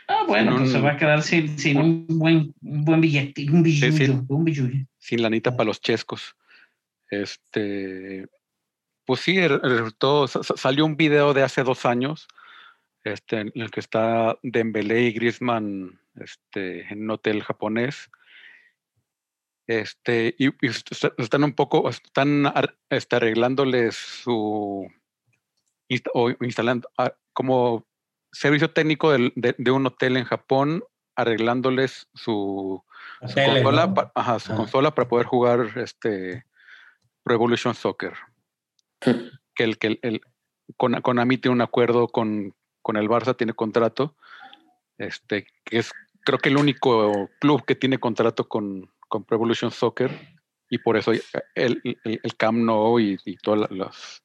Ah, 0.09 0.25
bueno, 0.27 0.53
Sin 0.53 0.59
pues 0.61 0.69
un- 0.71 0.77
se 0.77 0.81
va 0.81 0.93
a 0.93 0.97
quedar 0.97 1.23
sin, 1.23 1.59
sin 1.59 1.77
un 1.79 2.07
buen, 2.09 2.55
un 2.63 2.85
buen 2.85 3.01
billete, 3.01 3.51
un 3.51 3.65
sí. 3.65 3.91
billullo, 3.91 4.25
un 4.29 4.45
billullo. 4.45 4.87
sin 4.99 5.21
lanita 5.21 5.57
para 5.57 5.67
los 5.67 5.81
chescos. 5.81 6.37
Este, 7.11 8.27
pues 9.07 9.21
sí, 9.21 9.37
sa- 10.29 10.43
salió 10.57 10.85
un 10.85 10.97
video 10.97 11.33
de 11.33 11.43
hace 11.43 11.63
dos 11.63 11.87
años, 11.87 12.27
este, 13.05 13.41
en 13.41 13.53
el 13.55 13.71
que 13.71 13.81
está 13.81 14.37
Dembélé 14.43 15.03
y 15.03 15.13
Griezmann 15.13 16.01
este, 16.17 16.93
en 16.93 17.03
un 17.03 17.11
hotel 17.13 17.43
japonés. 17.43 18.11
Este, 19.69 20.35
y, 20.39 20.49
y 20.65 20.69
est- 20.69 20.93
están 21.19 21.45
un 21.45 21.53
poco, 21.53 21.89
están 21.89 22.53
este, 22.89 23.17
arreglándoles 23.17 23.97
su, 23.97 24.89
o 26.15 26.31
instalando, 26.41 26.89
ah, 26.99 27.13
como 27.33 27.85
servicio 28.33 28.71
técnico 28.71 29.11
de, 29.13 29.33
de 29.57 29.71
un 29.71 29.87
hotel 29.87 30.17
en 30.17 30.25
Japón, 30.25 30.85
arreglándoles 31.17 32.09
su, 32.15 32.83
su 33.27 33.35
Tele, 33.35 33.63
consola, 33.63 33.87
¿no? 33.87 33.95
pa- 33.95 34.13
ajá, 34.15 34.39
su 34.39 34.53
Ah. 34.53 34.57
consola 34.57 34.95
para 34.95 35.09
poder 35.09 35.27
jugar 35.27 35.67
este 35.77 36.45
Pro 37.23 37.35
Evolution 37.35 37.75
Soccer. 37.75 38.13
Que 39.01 39.65
el 39.65 39.79
que 39.79 39.87
el, 39.89 39.99
el- 40.03 40.21
con, 40.77 41.01
Konami 41.01 41.39
tiene 41.39 41.55
un 41.55 41.61
acuerdo 41.63 42.09
con, 42.09 42.55
con 42.83 42.97
el 42.97 43.09
Barça, 43.09 43.37
tiene 43.37 43.53
contrato, 43.55 44.17
este, 44.99 45.47
que 45.65 45.79
es 45.79 45.93
creo 46.25 46.39
que 46.39 46.49
el 46.49 46.57
único 46.57 47.31
club 47.41 47.65
que 47.65 47.77
tiene 47.77 47.99
contrato 47.99 48.49
con, 48.49 48.93
con 49.09 49.25
Pro 49.25 49.37
Evolution 49.37 49.71
Soccer 49.71 50.11
y 50.69 50.79
por 50.79 50.97
eso 50.97 51.13
el, 51.55 51.81
el, 51.85 52.21
el 52.23 52.37
Camp 52.37 52.59
Nou 52.59 52.99
y, 52.99 53.17
y 53.25 53.37
todas 53.37 53.71
las 53.71 54.23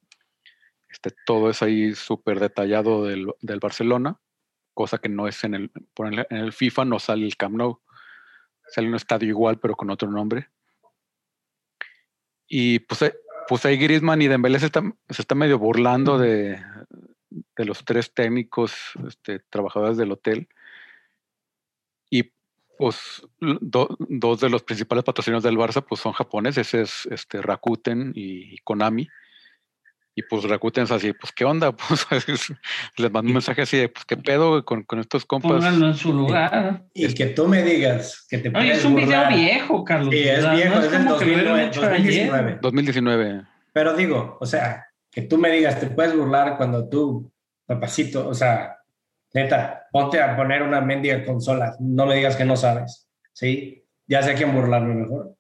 este, 0.89 1.11
todo 1.26 1.49
es 1.49 1.61
ahí 1.61 1.93
súper 1.95 2.39
detallado 2.39 3.05
del, 3.05 3.32
del 3.41 3.59
Barcelona, 3.59 4.19
cosa 4.74 4.97
que 4.97 5.09
no 5.09 5.28
es 5.28 5.43
en 5.43 5.53
el, 5.53 5.72
por 5.93 6.07
en 6.13 6.26
el, 6.30 6.51
FIFA, 6.51 6.86
no 6.86 6.99
sale 6.99 7.26
el 7.26 7.38
Camp 7.38 7.55
Nou, 7.55 7.82
sale 8.67 8.88
un 8.88 8.95
estadio 8.95 9.30
igual 9.30 9.59
pero 9.59 9.76
con 9.76 9.89
otro 9.89 10.09
nombre. 10.09 10.49
Y 12.47 12.80
pues, 12.80 13.03
eh, 13.03 13.15
pues 13.48 13.66
ahí 13.66 13.78
Griezmann 13.78 14.22
y 14.22 14.28
Dembélé 14.28 14.60
se 14.60 14.68
están, 14.68 14.98
se 15.10 15.22
están 15.22 15.38
medio 15.38 15.60
burlando 15.60 16.18
de, 16.18 16.62
de 17.30 17.66
los 17.66 17.84
tres 17.84 18.14
técnicos 18.14 18.74
este, 19.08 19.39
trabajadores 19.50 19.98
del 19.98 20.12
hotel. 20.12 20.48
Y 22.10 22.32
pues 22.78 23.22
do- 23.39 23.96
dos 24.00 24.39
de 24.39 24.50
los 24.50 24.64
principales 24.64 25.04
patrocinadores 25.04 25.44
del 25.44 25.58
Barça 25.58 25.86
pues 25.88 26.02
son 26.02 26.14
japoneses, 26.14 26.74
es 26.74 27.06
este, 27.08 27.42
Rakuten 27.42 28.12
y, 28.16 28.56
y 28.56 28.58
Konami. 28.64 29.08
Y 30.22 30.28
pues 30.30 30.43
Rakuten 30.43 30.84
es 30.84 30.91
así, 30.91 31.13
pues 31.13 31.32
qué 31.34 31.45
onda, 31.45 31.72
pues 31.76 32.05
les 32.97 33.11
mando 33.11 33.30
un 33.30 33.34
mensaje 33.34 33.63
así 33.63 33.78
de, 33.78 33.89
pues 33.89 34.05
qué 34.05 34.17
pedo 34.17 34.63
con, 34.63 34.84
con 34.84 34.99
estos 34.99 35.26
compas. 35.26 35.51
Pónganlo 35.53 35.88
en 35.88 35.95
su 35.95 36.13
lugar. 36.13 36.84
Y 36.93 37.11
que 37.13 37.28
tú 37.28 37.47
me 37.47 37.63
digas 37.63 38.26
que 38.30 38.38
te 38.38 38.49
Oye, 38.49 38.57
puedes 38.57 38.78
es 38.80 38.86
un 38.86 38.95
video 38.95 39.07
burlar. 39.07 39.34
viejo, 39.34 39.84
Carlos. 39.84 40.13
Sí, 40.13 40.28
es 40.28 40.51
viejo, 40.51 40.76
no 40.76 40.82
es 40.82 40.91
del 40.91 41.05
lo 41.05 41.17
hubieran 41.17 41.45
2009, 41.55 41.65
hecho 41.67 41.82
ayer. 41.82 41.91
2019. 41.91 42.59
2019. 42.61 43.41
Pero 43.74 43.93
digo, 43.95 44.38
o 44.39 44.45
sea, 44.45 44.86
que 45.11 45.22
tú 45.24 45.38
me 45.38 45.49
digas, 45.49 45.80
te 45.80 45.88
puedes 45.88 46.15
burlar 46.15 46.57
cuando 46.57 46.88
tú, 46.88 47.32
papacito, 47.65 48.28
o 48.28 48.34
sea, 48.34 48.78
neta, 49.34 49.88
ponte 49.91 50.22
a 50.22 50.36
poner 50.36 50.61
una 50.61 50.82
mendiga 50.82 51.24
consola, 51.26 51.76
no 51.80 52.05
me 52.05 52.15
digas 52.15 52.36
que 52.36 52.45
no 52.45 52.55
sabes, 52.57 53.07
¿sí? 53.34 53.86
Ya 54.07 54.22
sé 54.22 54.32
a 54.32 54.36
quién 54.36 54.53
burlarme 54.53 54.93
mejor. 54.93 55.36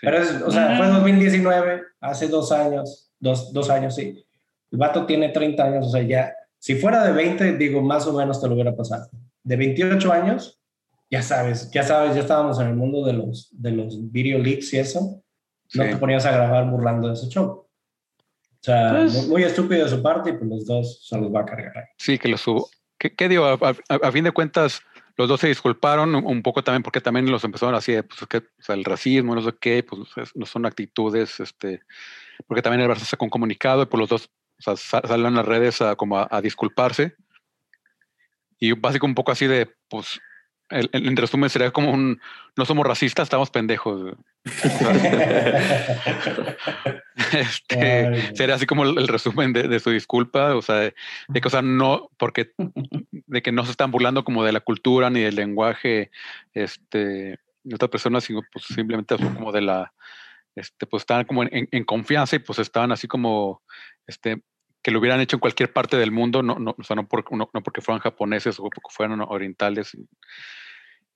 Pero 0.00 0.18
es, 0.18 0.32
o 0.42 0.50
sea, 0.50 0.76
fue 0.76 0.86
Ah. 0.86 0.90
2019, 0.90 1.82
hace 2.00 2.28
dos 2.28 2.50
años, 2.52 3.11
dos, 3.22 3.52
dos 3.52 3.70
años, 3.70 3.94
sí. 3.94 4.22
El 4.70 4.78
vato 4.78 5.06
tiene 5.06 5.30
30 5.30 5.64
años, 5.64 5.86
o 5.86 5.90
sea, 5.90 6.02
ya, 6.02 6.34
si 6.58 6.74
fuera 6.74 7.04
de 7.04 7.12
20, 7.12 7.56
digo, 7.56 7.80
más 7.80 8.06
o 8.06 8.12
menos 8.12 8.40
te 8.40 8.48
lo 8.48 8.54
hubiera 8.54 8.74
pasado. 8.76 9.08
De 9.42 9.56
28 9.56 10.12
años, 10.12 10.60
ya 11.10 11.22
sabes, 11.22 11.70
ya 11.70 11.82
sabes, 11.82 12.14
ya 12.14 12.20
estábamos 12.22 12.58
en 12.60 12.68
el 12.68 12.74
mundo 12.76 13.04
de 13.04 13.12
los, 13.14 13.48
de 13.52 13.70
los 13.72 14.10
video 14.12 14.38
leaks 14.38 14.72
y 14.74 14.78
eso 14.78 15.22
no 15.74 15.84
Sí. 15.84 15.90
te 15.90 15.96
ponías 15.96 16.26
a 16.26 16.32
grabar 16.32 16.68
burlando 16.70 17.08
de 17.08 17.14
ese 17.14 17.28
show. 17.28 17.46
O 17.48 17.68
sea, 18.60 18.90
Pues- 18.92 19.26
muy, 19.28 19.42
estúpido 19.42 19.84
de 19.84 19.90
su 19.90 20.02
parte 20.02 20.30
y 20.30 20.32
pues 20.34 20.48
los 20.48 20.66
dos 20.66 21.06
se 21.06 21.18
los 21.18 21.34
va 21.34 21.40
a 21.40 21.46
cargar. 21.46 21.76
ahí. 21.78 21.84
Sí, 21.98 22.18
que 22.18 22.28
lo 22.28 22.36
subo. 22.36 22.68
¿Qué, 22.98 23.14
qué 23.14 23.28
digo? 23.28 23.44
A, 23.44 23.54
a- 23.54 23.94
a 24.08 24.12
fin 24.12 24.24
de 24.24 24.30
cuentas, 24.32 24.80
los 25.16 25.28
dos 25.28 25.40
se 25.40 25.48
disculparon 25.48 26.14
un, 26.14 26.24
un 26.24 26.42
poco 26.42 26.62
también 26.62 26.82
porque 26.82 27.00
también 27.00 27.30
los 27.30 27.42
empezaron 27.44 27.74
así, 27.74 27.94
pues, 28.02 28.26
que, 28.28 28.38
o 28.38 28.62
sea, 28.62 28.74
el 28.74 28.84
racismo, 28.84 29.34
no 29.34 29.42
sé 29.42 29.52
qué, 29.60 29.82
pues 29.82 30.02
es- 30.16 30.34
no 30.36 30.46
son 30.46 30.64
actitudes, 30.66 31.40
este, 31.40 31.80
porque 32.46 32.62
también 32.62 32.82
el 32.82 32.88
Barça 32.90 33.04
sacó 33.04 33.24
un 33.24 33.30
comunicado 33.30 33.82
y 33.82 33.86
por 33.86 34.00
los 34.00 34.08
dos 34.08 34.30
o 34.58 34.62
sea, 34.62 34.76
sa- 34.76 35.06
salen 35.06 35.26
en 35.26 35.34
las 35.34 35.46
redes 35.46 35.80
a, 35.82 35.96
como 35.96 36.18
a, 36.18 36.28
a 36.30 36.40
disculparse. 36.40 37.14
Y 38.58 38.72
básicamente 38.72 39.10
un 39.10 39.14
poco 39.16 39.32
así 39.32 39.46
de, 39.48 39.68
pues, 39.88 40.20
el, 40.70 40.88
el- 40.92 41.08
en 41.08 41.16
resumen 41.16 41.50
sería 41.50 41.72
como 41.72 41.90
un, 41.90 42.20
no 42.56 42.64
somos 42.64 42.86
racistas, 42.86 43.24
estamos 43.24 43.50
pendejos. 43.50 44.14
Este, 47.32 48.34
sería 48.36 48.54
así 48.56 48.66
como 48.66 48.84
el, 48.84 48.98
el 48.98 49.08
resumen 49.08 49.52
de, 49.52 49.68
de 49.68 49.80
su 49.80 49.90
disculpa, 49.90 50.54
o 50.54 50.62
sea, 50.62 50.76
de, 50.76 50.94
de 51.28 51.40
que, 51.40 51.48
o 51.48 51.50
sea, 51.50 51.62
no, 51.62 52.10
porque 52.18 52.52
de 53.12 53.42
que 53.42 53.52
no 53.52 53.64
se 53.64 53.70
están 53.70 53.90
burlando 53.90 54.24
como 54.24 54.44
de 54.44 54.52
la 54.52 54.60
cultura 54.60 55.10
ni 55.10 55.20
del 55.20 55.36
lenguaje, 55.36 56.10
este, 56.52 57.38
de 57.64 57.74
otras 57.74 57.90
personas, 57.90 58.24
sino 58.24 58.42
pues 58.52 58.66
simplemente 58.66 59.16
como 59.16 59.52
de 59.52 59.62
la, 59.62 59.92
este, 60.54 60.86
pues 60.86 61.02
estaban 61.02 61.24
como 61.24 61.42
en, 61.44 61.68
en 61.70 61.84
confianza 61.84 62.36
y 62.36 62.40
pues 62.40 62.58
estaban 62.58 62.92
así 62.92 63.08
como, 63.08 63.62
este, 64.06 64.42
que 64.82 64.90
lo 64.90 64.98
hubieran 64.98 65.20
hecho 65.20 65.36
en 65.36 65.40
cualquier 65.40 65.72
parte 65.72 65.96
del 65.96 66.10
mundo, 66.10 66.42
no, 66.42 66.58
no, 66.58 66.74
o 66.78 66.82
sea, 66.82 66.96
no, 66.96 67.06
por- 67.08 67.30
no- 67.32 67.50
no 67.52 67.62
porque 67.62 67.80
fueran 67.80 68.00
japoneses 68.00 68.58
o 68.58 68.64
porque 68.64 68.80
fueran 68.90 69.20
orientales. 69.20 69.96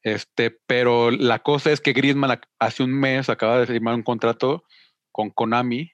Este, 0.03 0.51
pero 0.66 1.11
la 1.11 1.41
cosa 1.41 1.72
es 1.72 1.80
que 1.80 1.93
Griezmann 1.93 2.30
ac- 2.30 2.49
hace 2.61 2.82
un 2.84 2.93
mes 2.93 3.28
acaba 3.28 3.59
de 3.59 3.66
firmar 3.66 3.95
un 3.95 4.03
contrato 4.05 4.64
con 5.11 5.30
Konami 5.30 5.93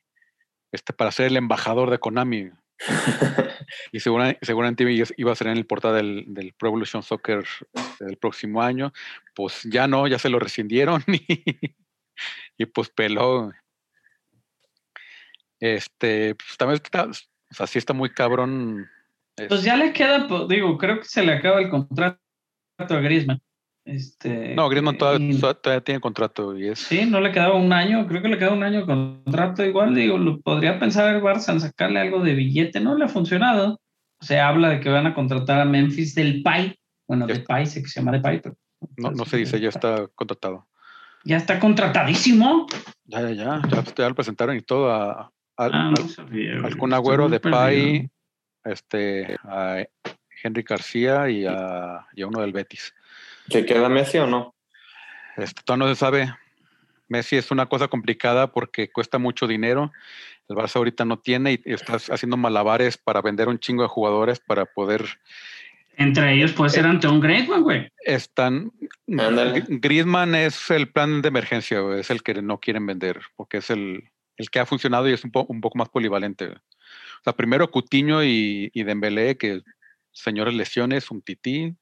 este, 0.70 0.92
para 0.92 1.10
ser 1.12 1.26
el 1.28 1.36
embajador 1.36 1.90
de 1.90 1.98
Konami. 1.98 2.50
y 3.92 4.00
segura- 4.00 4.36
seguramente 4.42 4.82
iba 4.90 5.06
iba 5.16 5.32
a 5.32 5.36
ser 5.36 5.46
en 5.46 5.56
el 5.56 5.66
portal 5.66 5.94
del, 5.94 6.24
del 6.28 6.52
Pro 6.52 6.68
Evolution 6.70 7.02
Soccer 7.02 7.44
del 8.00 8.18
próximo 8.18 8.60
año. 8.62 8.92
Pues 9.34 9.62
ya 9.64 9.86
no, 9.86 10.06
ya 10.06 10.18
se 10.18 10.28
lo 10.28 10.38
rescindieron 10.38 11.02
y, 11.06 11.74
y 12.58 12.66
pues 12.66 12.90
peló. 12.90 13.52
Este, 15.60 16.34
pues 16.34 16.56
también 16.56 16.80
está, 16.82 17.04
o 17.04 17.54
sea, 17.54 17.66
sí 17.66 17.78
está 17.78 17.92
muy 17.92 18.10
cabrón. 18.10 18.88
Pues 19.48 19.62
ya 19.62 19.76
le 19.76 19.92
queda, 19.92 20.26
pues, 20.26 20.48
digo, 20.48 20.76
creo 20.76 20.98
que 20.98 21.04
se 21.04 21.24
le 21.24 21.32
acaba 21.32 21.60
el 21.60 21.70
contrato 21.70 22.18
a 22.76 23.00
Griezmann. 23.00 23.40
Este, 23.84 24.54
no, 24.54 24.68
Griezmann 24.68 24.96
todavía, 24.96 25.80
tiene 25.80 26.00
contrato 26.00 26.56
y 26.56 26.68
es. 26.68 26.78
Sí, 26.78 27.04
no 27.04 27.20
le 27.20 27.32
quedaba 27.32 27.56
un 27.56 27.72
año, 27.72 28.06
creo 28.06 28.22
que 28.22 28.28
le 28.28 28.38
queda 28.38 28.52
un 28.52 28.62
año 28.62 28.80
de 28.80 28.86
contrato. 28.86 29.64
Igual, 29.64 29.94
digo, 29.94 30.18
lo 30.18 30.40
podría 30.40 30.78
pensar 30.78 31.14
el 31.14 31.22
Barça 31.22 31.52
en 31.52 31.60
sacarle 31.60 32.00
algo 32.00 32.22
de 32.22 32.34
billete, 32.34 32.80
no 32.80 32.96
le 32.96 33.06
ha 33.06 33.08
funcionado. 33.08 33.80
Se 34.20 34.38
habla 34.38 34.68
de 34.68 34.80
que 34.80 34.88
van 34.88 35.06
a 35.06 35.14
contratar 35.14 35.60
a 35.60 35.64
Memphis 35.64 36.14
del 36.14 36.42
PAI. 36.42 36.78
Bueno, 37.08 37.26
Ya 37.26 37.34
de. 37.34 37.40
PAI, 37.40 37.66
sé 37.66 37.82
que 37.82 37.88
se 37.88 38.00
llama 38.00 38.12
de 38.12 38.20
PAI, 38.20 38.40
pero 38.40 38.56
No, 38.96 39.10
no 39.10 39.24
se 39.24 39.38
dice, 39.38 39.58
ya 39.58 39.68
está 39.68 40.06
contratado. 40.14 40.68
Ya 41.24 41.36
está 41.36 41.58
contratadísimo. 41.60 42.66
Ya, 43.04 43.20
ya, 43.22 43.30
ya, 43.32 43.62
ya, 43.68 43.84
ya 43.96 44.08
lo 44.08 44.14
presentaron 44.14 44.56
y 44.56 44.60
todo 44.62 44.90
a, 44.90 45.12
a- 45.12 45.30
Ah, 45.56 45.64
al- 45.64 45.90
no 45.92 46.08
sabía, 46.08 46.52
güey. 46.54 46.64
al 46.64 46.76
Kun 46.76 46.92
Agüero 46.94 47.28
de. 47.28 47.40
Pai, 47.40 48.10
este, 48.64 49.36
a 49.44 49.84
Henry 50.42 50.62
García 50.62 51.28
y 51.28 51.44
a, 51.46 52.06
y 52.14 52.22
a 52.22 52.26
uno 52.26 52.40
del 52.40 52.52
Betis. 52.52 52.94
¿Que 53.48 53.64
queda 53.66 53.88
Messi 53.88 54.18
o 54.18 54.26
no? 54.26 54.54
Este, 55.36 55.62
todavía 55.62 55.86
no 55.86 55.94
se 55.94 55.98
sabe. 55.98 56.34
Messi 57.08 57.36
es 57.36 57.50
una 57.50 57.66
cosa 57.66 57.88
complicada 57.88 58.52
porque 58.52 58.90
cuesta 58.90 59.18
mucho 59.18 59.46
dinero. 59.46 59.92
El 60.48 60.56
Barça 60.56 60.76
ahorita 60.76 61.04
no 61.04 61.18
tiene 61.18 61.60
y 61.64 61.72
está 61.72 61.94
haciendo 61.96 62.36
malabares 62.36 62.96
para 62.98 63.20
vender 63.20 63.48
un 63.48 63.58
chingo 63.58 63.82
de 63.82 63.88
jugadores 63.88 64.40
para 64.40 64.64
poder. 64.64 65.04
Entre 65.96 66.34
ellos 66.34 66.52
puede 66.52 66.70
ser 66.70 66.86
Anton 66.86 67.20
Griezmann, 67.20 67.62
güey. 67.62 67.88
Están. 68.04 68.72
Ándale. 69.08 69.62
Gr- 69.64 69.80
Griezmann 69.80 70.34
es 70.34 70.70
el 70.70 70.90
plan 70.90 71.20
de 71.22 71.28
emergencia, 71.28 71.80
güey, 71.80 72.00
es 72.00 72.10
el 72.10 72.22
que 72.22 72.34
no 72.40 72.58
quieren 72.60 72.86
vender 72.86 73.20
porque 73.36 73.58
es 73.58 73.70
el, 73.70 74.10
el 74.36 74.50
que 74.50 74.58
ha 74.60 74.66
funcionado 74.66 75.08
y 75.08 75.12
es 75.12 75.22
un, 75.24 75.30
po- 75.30 75.46
un 75.48 75.60
poco 75.60 75.76
más 75.78 75.88
polivalente. 75.90 76.46
güey. 76.46 76.56
O 76.56 77.22
sea, 77.24 77.34
primero 77.34 77.70
Cutiño 77.70 78.24
y, 78.24 78.70
y 78.72 78.82
Dembélé, 78.84 79.36
que 79.36 79.62
señores 80.12 80.54
lesiones, 80.54 81.10
un 81.10 81.22
tití. 81.22 81.74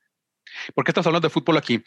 ¿Por 0.74 0.84
qué 0.84 0.90
estás 0.90 1.07
hablando 1.07 1.26
de 1.28 1.32
fútbol 1.32 1.57
aquí? 1.59 1.82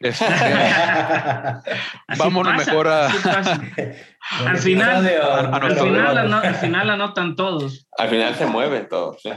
Este, 0.00 0.24
Vámonos 2.18 2.54
pasa, 2.54 2.70
mejor 2.70 2.88
a-. 2.88 3.06
Al 4.46 4.58
final- 4.58 5.06
a 5.06 5.56
Al 5.56 5.76
final, 5.76 6.14
debate. 6.14 6.18
ano- 6.20 6.36
al 6.38 6.54
final 6.54 6.90
anotan 6.90 7.36
todos. 7.36 7.86
Al 7.96 8.08
final 8.08 8.34
se 8.34 8.46
mueve 8.46 8.80
todo. 8.82 9.16
sí. 9.22 9.30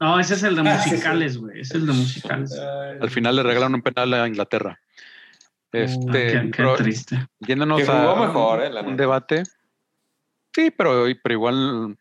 No, 0.00 0.18
ese 0.20 0.34
es 0.34 0.42
el 0.44 0.54
de 0.56 0.60
Ah, 0.68 0.74
musicales, 0.76 1.36
güey. 1.38 1.60
Ese 1.60 1.76
es 1.76 1.80
el 1.82 1.86
de 1.86 1.92
musicales. 1.92 2.58
Al 3.00 3.10
final 3.10 3.36
le 3.36 3.42
regalan 3.42 3.74
un 3.74 3.82
penal 3.82 4.12
a 4.14 4.26
Inglaterra. 4.28 4.78
Este, 5.72 6.26
qué, 6.32 6.40
qué 6.42 6.50
pero 6.56 6.74
triste. 6.76 7.26
yéndonos 7.40 7.82
Que 7.82 7.90
a 7.90 8.14
mejor, 8.16 8.62
eh, 8.62 8.70
la 8.70 8.80
un 8.80 8.86
neta. 8.92 9.02
debate. 9.02 9.42
Sí, 10.54 10.70
pero, 10.76 11.04
pero 11.22 11.32
igual 11.32 11.90
no, 11.90 11.96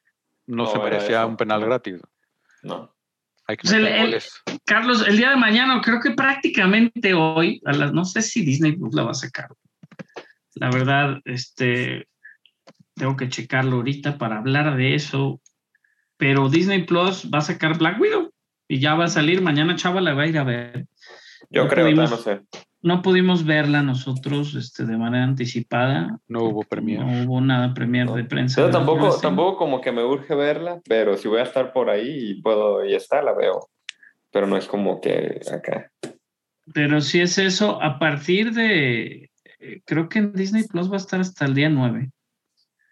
No 0.47 0.65
se 0.67 0.79
merecía 0.79 1.19
eso. 1.19 1.27
un 1.27 1.37
penal 1.37 1.63
gratis. 1.65 2.01
No. 2.63 2.93
Hay 3.49 3.57
que 3.57 3.67
el- 3.75 3.87
el-. 3.87 4.21
Carlos, 4.63 5.03
el 5.07 5.17
día 5.17 5.31
de 5.31 5.35
mañana, 5.35 5.81
creo 5.83 5.99
que 5.99 6.11
prácticamente 6.11 7.15
hoy, 7.15 7.59
a 7.65 7.73
las, 7.73 7.91
no 7.91 8.05
sé 8.05 8.21
si 8.21 8.45
Disney 8.45 8.73
Plus 8.73 8.93
la 8.93 9.01
va 9.03 9.11
a 9.11 9.15
sacar. 9.15 9.49
La 10.53 10.69
verdad, 10.69 11.17
este, 11.25 12.07
tengo 12.93 13.15
que 13.15 13.27
checarlo 13.29 13.77
ahorita 13.77 14.19
para 14.19 14.37
hablar 14.37 14.77
de 14.77 14.93
eso. 14.93 15.41
Pero 16.17 16.47
Disney 16.49 16.83
Plus 16.83 17.27
va 17.33 17.39
a 17.39 17.41
sacar 17.41 17.75
Black 17.79 17.99
Widow 17.99 18.31
y 18.67 18.79
ya 18.79 18.93
va 18.93 19.05
a 19.05 19.09
salir. 19.09 19.41
Mañana 19.41 19.75
Chava 19.75 19.99
la 19.99 20.13
va 20.13 20.23
a 20.23 20.27
ir 20.27 20.37
a 20.37 20.43
ver. 20.43 20.85
Yo 21.49 21.63
No 21.63 21.69
creo, 21.69 21.85
pudimos- 21.85 22.11
no 22.11 22.17
sé. 22.17 22.41
No 22.81 23.01
pudimos 23.01 23.45
verla 23.45 23.83
nosotros 23.83 24.55
este, 24.55 24.85
de 24.85 24.97
manera 24.97 25.25
anticipada. 25.25 26.19
No 26.27 26.43
hubo 26.45 26.63
premier. 26.63 27.01
No 27.01 27.23
hubo 27.23 27.41
nada 27.41 27.73
premier 27.73 28.05
No. 28.05 28.15
de 28.15 28.23
prensa. 28.23 28.61
Yo 28.61 28.69
tampoco, 28.69 29.19
tampoco 29.19 29.57
como 29.57 29.81
que 29.81 29.91
me 29.91 30.03
urge 30.03 30.33
verla, 30.33 30.79
pero 30.87 31.17
si 31.17 31.27
voy 31.27 31.39
a 31.39 31.43
estar 31.43 31.73
por 31.73 31.89
ahí 31.89 32.31
y 32.31 32.41
puedo 32.41 32.85
y 32.85 32.95
está, 32.95 33.21
la 33.21 33.33
veo. 33.33 33.69
Pero 34.31 34.47
no 34.47 34.55
es 34.55 34.65
como 34.65 35.01
que 35.01 35.41
acá. 35.51 35.91
Pero 36.73 37.01
si 37.01 37.19
es 37.19 37.37
eso, 37.37 37.81
a 37.81 37.99
partir 37.99 38.53
de, 38.53 39.29
eh, 39.59 39.81
creo 39.85 40.07
que 40.07 40.19
en 40.19 40.31
Disney 40.33 40.63
Plus 40.67 40.89
va 40.89 40.93
a 40.93 40.97
estar 40.97 41.19
hasta 41.19 41.45
el 41.45 41.55
día 41.55 41.69
9. 41.69 42.11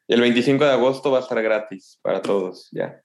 Y 0.09 0.13
el 0.13 0.21
25 0.21 0.65
de 0.65 0.71
agosto 0.71 1.11
va 1.11 1.19
a 1.19 1.21
estar 1.21 1.41
gratis 1.41 1.99
para 2.01 2.21
todos, 2.21 2.67
ya. 2.71 3.01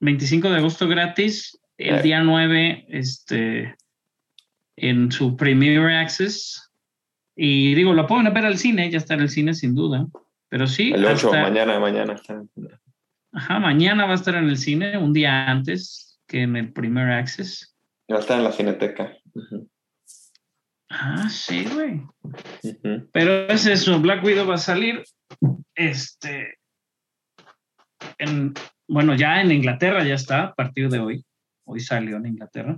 25 0.00 0.48
de 0.50 0.56
agosto 0.56 0.88
gratis, 0.88 1.60
el 1.76 1.96
Eh. 1.96 2.02
día 2.02 2.22
9 2.22 2.86
este, 2.88 3.76
en 4.80 5.10
su 5.12 5.36
Premier 5.36 5.80
Access. 5.90 6.70
Y 7.36 7.74
digo, 7.74 7.92
lo 7.92 8.06
pueden 8.06 8.32
ver 8.34 8.44
al 8.46 8.58
cine, 8.58 8.90
ya 8.90 8.98
está 8.98 9.14
en 9.14 9.20
el 9.20 9.28
cine 9.28 9.54
sin 9.54 9.74
duda. 9.74 10.06
Pero 10.48 10.66
sí, 10.66 10.92
El 10.92 11.04
8, 11.04 11.12
hasta- 11.28 11.42
mañana, 11.42 11.78
mañana. 11.78 12.14
está. 12.14 12.42
ajá, 13.32 13.58
mañana 13.60 14.06
va 14.06 14.12
a 14.12 14.14
estar 14.16 14.34
en 14.34 14.48
el 14.48 14.56
cine, 14.56 14.96
un 14.98 15.12
día 15.12 15.48
antes 15.48 16.20
que 16.26 16.42
en 16.42 16.56
el 16.56 16.72
Premier 16.72 17.10
Access. 17.10 17.76
Va 18.10 18.16
a 18.16 18.20
estar 18.20 18.38
en 18.38 18.44
la 18.44 18.52
cineteca. 18.52 19.12
Ah, 20.90 21.28
sí, 21.28 21.64
güey. 21.72 22.00
ujú. 22.62 23.08
Pero 23.12 23.46
es 23.48 23.66
eso, 23.66 24.00
Black 24.00 24.24
Widow 24.24 24.46
va 24.46 24.54
a 24.54 24.58
salir. 24.58 25.04
Este. 25.74 26.58
En, 28.18 28.54
bueno, 28.88 29.14
ya 29.14 29.40
en 29.42 29.52
Inglaterra 29.52 30.02
ya 30.04 30.14
está, 30.14 30.44
a 30.44 30.54
partir 30.54 30.88
de 30.88 30.98
hoy. 30.98 31.24
Hoy 31.66 31.80
salió 31.80 32.16
en 32.16 32.26
Inglaterra. 32.26 32.76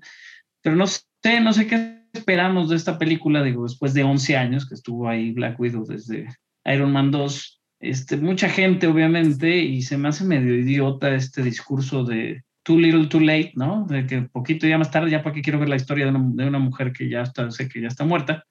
Pero 0.63 0.77
no 0.77 0.87
sé, 0.87 1.41
no 1.41 1.53
sé 1.53 1.67
qué 1.67 2.01
esperamos 2.13 2.69
de 2.69 2.77
esta 2.77 2.99
película, 2.99 3.43
digo, 3.43 3.65
después 3.65 3.95
de 3.95 4.03
11 4.03 4.37
años 4.37 4.69
que 4.69 4.75
estuvo 4.75 5.09
ahí 5.09 5.33
Black 5.33 5.59
Widow 5.59 5.85
desde 5.85 6.29
Iron 6.65 6.93
Man 6.93 7.11
2. 7.11 7.61
Este, 7.81 8.17
mucha 8.17 8.49
gente, 8.49 8.87
obviamente, 8.87 9.57
y 9.57 9.83
se 9.83 9.97
me 9.97 10.09
hace 10.09 10.25
medio 10.25 10.55
idiota 10.55 11.15
este 11.15 11.43
discurso 11.43 12.05
de 12.05 12.43
too 12.63 12.79
little, 12.79 13.07
too 13.07 13.21
late, 13.21 13.53
¿no? 13.55 13.87
De 13.87 14.07
que 14.07 14.23
poquito 14.23 14.67
ya 14.67 14.77
más 14.77 14.91
tarde, 14.91 15.11
ya 15.11 15.23
para 15.23 15.35
qué 15.35 15.43
quiero 15.43 15.59
ver 15.59 15.69
la 15.69 15.77
historia 15.77 16.05
de 16.05 16.13
una, 16.13 16.59
mujer 16.59 16.93
que 16.93 17.09
ya 17.09 17.23
está, 17.23 17.51
sé 17.51 17.69
que 17.69 17.81
ya 17.81 17.89
está 17.89 18.05
muerta. 18.05 18.45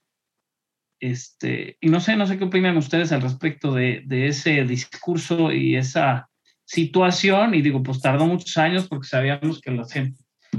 Este, 1.00 1.78
y 1.80 1.90
no 1.90 2.00
sé, 2.00 2.16
no 2.16 2.26
sé 2.28 2.38
qué 2.38 2.44
opinan 2.46 2.76
ustedes 2.76 3.12
al 3.12 3.22
respecto 3.22 3.74
de, 3.74 4.04
de 4.06 4.28
ese 4.28 4.64
discurso 4.66 5.52
y 5.52 5.76
esa 5.76 6.30
situación. 6.66 7.54
Y 7.54 7.62
digo, 7.62 7.84
pues 7.84 8.02
tardó 8.02 8.26
muchos 8.26 8.58
años 8.58 8.88
porque 8.88 9.08
sabíamos 9.08 9.62
que 9.62 9.72
las, 9.72 9.94
gen- 9.94 10.16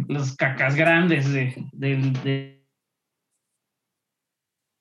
las 0.08 0.36
cacas 0.36 0.74
grandes 0.74 1.32
de, 1.32 1.54
del- 1.72 2.12
de- 2.22 2.66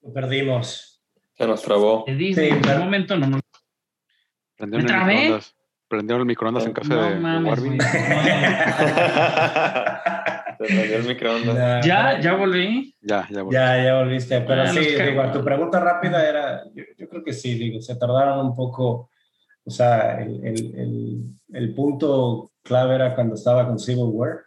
Lo 0.01 0.13
perdimos. 0.13 1.01
Se 1.35 1.47
nos 1.47 1.61
trabó. 1.61 2.03
de 2.07 2.15
Disney 2.15 2.49
Sí, 2.51 2.57
en 2.57 2.65
ese 2.65 2.77
momento 2.79 3.17
no, 3.17 3.27
no. 3.27 3.39
Prendieron 4.57 4.85
¿Me 4.85 4.91
el 4.91 4.95
trabé? 4.97 5.13
microondas. 5.15 5.55
Prendieron 5.87 6.21
el 6.21 6.27
microondas 6.27 6.65
en 6.65 6.73
casa 6.73 6.95
No 6.95 7.01
de 7.09 7.15
mames, 7.15 7.59
prendió 10.57 10.97
el 10.97 11.03
microondas. 11.07 11.85
Ya, 11.85 12.19
ya 12.19 12.33
volví. 12.35 12.95
Ya, 13.01 13.27
ya 13.29 13.43
volví. 13.43 13.55
Ya, 13.55 13.83
ya 13.83 13.97
volviste. 13.99 14.41
Pero 14.41 14.61
Ah, 14.63 14.67
sí, 14.67 14.79
los 14.97 15.07
digo, 15.07 15.21
a 15.21 15.31
tu 15.31 15.43
pregunta 15.43 15.79
rápida 15.79 16.27
era, 16.27 16.63
yo, 16.73 16.83
yo 16.97 17.07
creo 17.09 17.23
que 17.23 17.33
sí, 17.33 17.53
digo, 17.55 17.81
se 17.81 17.95
tardaron 17.95 18.45
un 18.47 18.55
poco, 18.55 19.09
o 19.63 19.71
sea, 19.71 20.21
el, 20.21 20.45
el, 20.45 20.75
el, 20.77 21.23
el 21.53 21.73
punto 21.73 22.51
clave 22.61 22.95
era 22.95 23.15
cuando 23.15 23.35
estaba 23.35 23.65
con 23.67 23.79
Civil 23.79 24.09
War. 24.11 24.41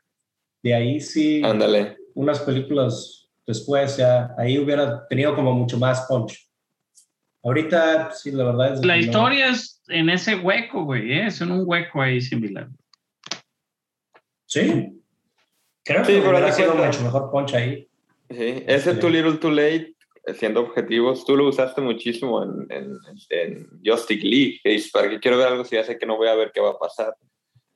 De 0.63 0.75
ahí 0.75 1.01
sí, 1.01 1.43
Ándale. 1.45 1.97
unas 2.15 2.41
películas 2.41 3.29
después 3.47 3.97
ya, 3.97 4.35
ahí 4.39 4.59
hubiera 4.59 5.07
tenido 5.09 5.35
como 5.35 5.53
mucho 5.53 5.79
más 5.79 6.07
punch. 6.09 6.49
Ahorita, 7.43 8.13
sí, 8.13 8.31
la 8.31 8.45
verdad 8.45 8.75
es 8.75 8.85
La 8.85 8.95
que 8.95 9.01
no. 9.01 9.05
historia 9.07 9.49
es 9.49 9.83
en 9.89 10.09
ese 10.11 10.37
hueco, 10.37 10.85
güey, 10.85 11.13
¿eh? 11.13 11.27
es 11.27 11.41
en 11.41 11.51
un 11.51 11.63
hueco 11.67 12.01
ahí 12.01 12.21
similar. 12.21 12.69
Sí. 14.47 15.01
Creo 15.85 16.05
Sí, 16.05 16.13
que 16.13 16.21
hubiera 16.21 16.53
sido 16.53 16.69
cuenta- 16.73 16.87
mucho 16.87 17.03
mejor 17.03 17.31
punch 17.31 17.55
ahí. 17.55 17.89
Sí, 18.31 18.37
ese 18.67 18.91
Este- 18.91 18.95
Too 18.95 19.11
Little 19.11 19.33
Too 19.39 19.51
Late, 19.51 19.97
eh, 20.27 20.35
siendo 20.35 20.61
objetivos, 20.61 21.25
tú 21.25 21.37
lo 21.37 21.49
usaste 21.49 21.81
muchísimo 21.81 22.43
en, 22.45 22.67
en, 22.71 22.97
en 23.31 23.81
Justice 23.85 24.25
League. 24.25 24.61
¿Para 24.93 25.11
qué 25.11 25.19
quiero 25.19 25.39
ver 25.39 25.49
algo 25.49 25.65
si 25.65 25.75
ya 25.75 25.83
sé 25.85 25.99
que 25.99 26.07
no 26.07 26.17
voy 26.17 26.29
a 26.29 26.35
ver 26.37 26.53
qué 26.55 26.61
va 26.61 26.71
a 26.71 26.79
pasar? 26.79 27.15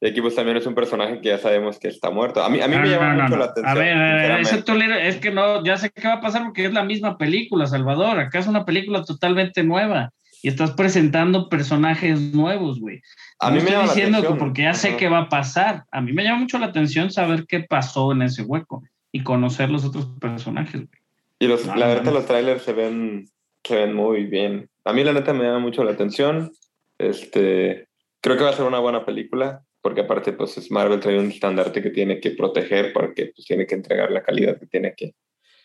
Y 0.01 0.09
aquí 0.09 0.21
pues 0.21 0.35
también 0.35 0.57
es 0.59 0.67
un 0.67 0.75
personaje 0.75 1.21
que 1.21 1.29
ya 1.31 1.39
sabemos 1.39 1.79
que 1.79 1.89
está 1.89 2.11
muerto. 2.11 2.43
A 2.45 2.51
mí, 2.51 2.61
a 2.61 2.69
mí 2.69 2.77
No, 2.77 2.83
me 2.83 2.89
llama 2.91 3.15
no, 3.15 3.23
mucho 3.25 3.37
la 3.37 3.45
atención. 3.47 3.77
A 3.77 3.81
ver, 3.81 3.97
a 3.97 4.15
ver, 4.15 4.41
ese 4.41 4.63
tolero- 4.63 4.95
es 4.99 5.17
que 5.17 5.31
no, 5.31 5.65
ya 5.65 5.77
sé 5.79 5.91
qué 5.91 6.07
va 6.07 6.15
a 6.15 6.21
pasar 6.21 6.43
porque 6.45 6.67
es 6.67 6.73
la 6.73 6.85
misma 6.85 7.17
película, 7.17 7.67
Salvador. 7.67 8.19
Acá 8.21 8.39
es 8.39 8.47
una 8.47 8.65
película 8.67 9.03
totalmente 9.05 9.63
nueva 9.65 10.11
y 10.43 10.49
estás 10.49 10.73
presentando 10.73 11.49
personajes 11.49 12.21
nuevos, 12.35 12.79
güey. 12.79 13.01
a 13.41 13.49
mí 13.49 13.55
me 13.55 13.59
estoy 13.61 13.73
llama 13.73 13.87
la 13.87 13.93
diciendo 13.95 14.19
que 14.21 14.27
atención. 14.27 14.39
porque 14.39 14.63
ya 14.63 14.75
sé 14.75 14.97
qué 14.97 15.09
va 15.09 15.19
a 15.21 15.29
pasar. 15.31 15.85
A 15.91 16.01
mí 16.03 16.13
me 16.13 16.25
llama 16.25 16.41
mucho 16.41 16.59
la 16.59 16.67
atención 16.67 17.11
saber 17.11 17.47
qué 17.49 17.61
pasó 17.61 18.13
en 18.13 18.21
ese 18.23 18.43
hueco 18.43 18.83
y 19.13 19.23
conocer 19.23 19.71
los 19.71 19.85
otros 19.87 20.07
personajes. 20.21 20.75
güey. 20.75 21.01
Y 21.39 21.47
los, 21.49 21.67
la 21.67 21.87
verdad, 21.87 22.13
los 22.13 22.27
trailers 22.27 22.63
se 22.63 22.75
ven, 22.75 23.29
se 23.65 23.77
ven 23.77 23.95
muy 23.95 24.25
bien. 24.27 24.69
A 24.85 24.93
mí, 24.93 25.03
la 25.05 25.13
neta, 25.15 25.33
me 25.33 25.45
llama 25.45 25.59
mucho 25.59 25.85
la 25.85 25.93
atención. 25.93 26.53
Este, 26.99 27.89
creo 28.21 28.37
que 28.37 28.45
va 28.45 28.51
a 28.51 28.55
ser 28.55 28.65
una 28.67 28.79
buena 28.79 29.05
película, 29.05 29.63
porque 29.87 30.01
aparte, 30.01 30.33
pues, 30.33 30.59
es 30.59 30.69
Marvel 30.69 30.99
trae 30.99 31.17
un 31.17 31.29
estandarte 31.31 31.81
que 31.81 31.91
tiene 31.91 32.19
que 32.19 32.33
proteger, 32.33 32.93
porque 32.93 33.27
pues, 33.27 33.47
tiene 33.47 33.69
que 33.69 33.77
entregar 33.77 34.11
la 34.11 34.21
calidad 34.25 34.59
que 34.59 34.67
tiene 34.67 34.93
que, 34.97 35.15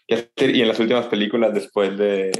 que 0.07 0.13
hacer. 0.13 0.55
Y 0.55 0.61
en 0.61 0.67
las 0.67 0.80
últimas 0.80 1.07
películas, 1.07 1.55
después 1.55 1.97
de, 1.97 2.32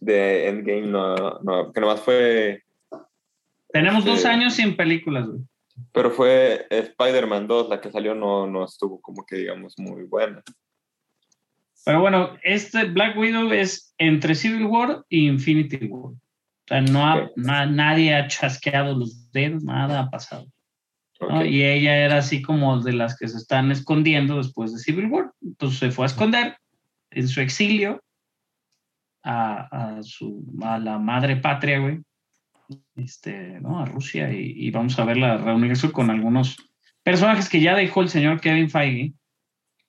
de 0.00 0.48
Endgame, 0.48 0.86
no, 0.86 1.14
no, 1.40 1.72
que 1.74 1.80
nomás 1.82 2.00
fue, 2.00 2.62
Tenemos 3.70 4.02
dos 4.02 4.16
Este- 4.16 4.28
años 4.28 4.54
sin 4.54 4.76
películas, 4.78 5.26
güey. 5.26 5.40
pero 5.92 6.10
fue 6.10 6.66
Spider-Man 6.70 7.46
2, 7.46 7.68
la 7.68 7.82
que 7.82 7.92
salió, 7.92 8.14
no, 8.14 8.46
no 8.46 8.64
estuvo 8.64 8.98
como 9.02 9.26
que, 9.26 9.36
digamos, 9.36 9.74
muy 9.78 10.04
buena. 10.04 10.42
Pero 11.84 12.00
bueno, 12.00 12.38
este 12.42 12.84
Black 12.84 13.14
Widow 13.18 13.52
es 13.52 13.92
entre 13.98 14.34
Civil 14.34 14.64
War 14.64 15.04
y 15.10 15.28
Infinity 15.28 15.84
War. 15.84 16.12
O 16.14 16.18
sea, 16.66 16.80
no 16.80 17.06
ha- 17.06 17.30
na- 17.36 17.66
nadie 17.66 18.14
ha 18.14 18.26
chasqueado 18.26 18.96
los 18.96 19.30
dedos, 19.32 19.62
nada 19.64 20.00
ha 20.00 20.10
pasado. 20.10 20.46
¿No? 21.20 21.40
Ok. 21.40 21.46
Y 21.46 21.64
ella 21.64 21.96
era 21.96 22.18
así 22.18 22.42
como 22.42 22.80
de 22.80 22.92
las 22.92 23.16
que 23.16 23.28
se 23.28 23.36
están 23.36 23.70
escondiendo 23.70 24.38
después 24.38 24.72
de 24.72 24.78
Civil 24.78 25.06
War. 25.06 25.32
Entonces 25.42 25.78
se 25.78 25.90
fue 25.90 26.04
a 26.04 26.08
esconder 26.08 26.56
en 27.10 27.28
su 27.28 27.40
exilio 27.40 28.02
a, 29.22 29.96
a 29.96 30.02
su, 30.02 30.44
a 30.62 30.78
la 30.78 30.98
madre 30.98 31.36
patria, 31.36 31.80
güey, 31.80 32.00
este, 32.96 33.60
¿no? 33.60 33.80
a 33.80 33.84
Rusia, 33.84 34.32
y, 34.32 34.52
y 34.56 34.70
vamos 34.70 34.98
a 34.98 35.04
verla 35.04 35.38
reunirse 35.38 35.90
con 35.90 36.10
algunos 36.10 36.56
personajes 37.02 37.48
que 37.48 37.60
ya 37.60 37.74
dejó 37.74 38.02
el 38.02 38.08
señor 38.08 38.40
Kevin 38.40 38.70
Feige, 38.70 39.14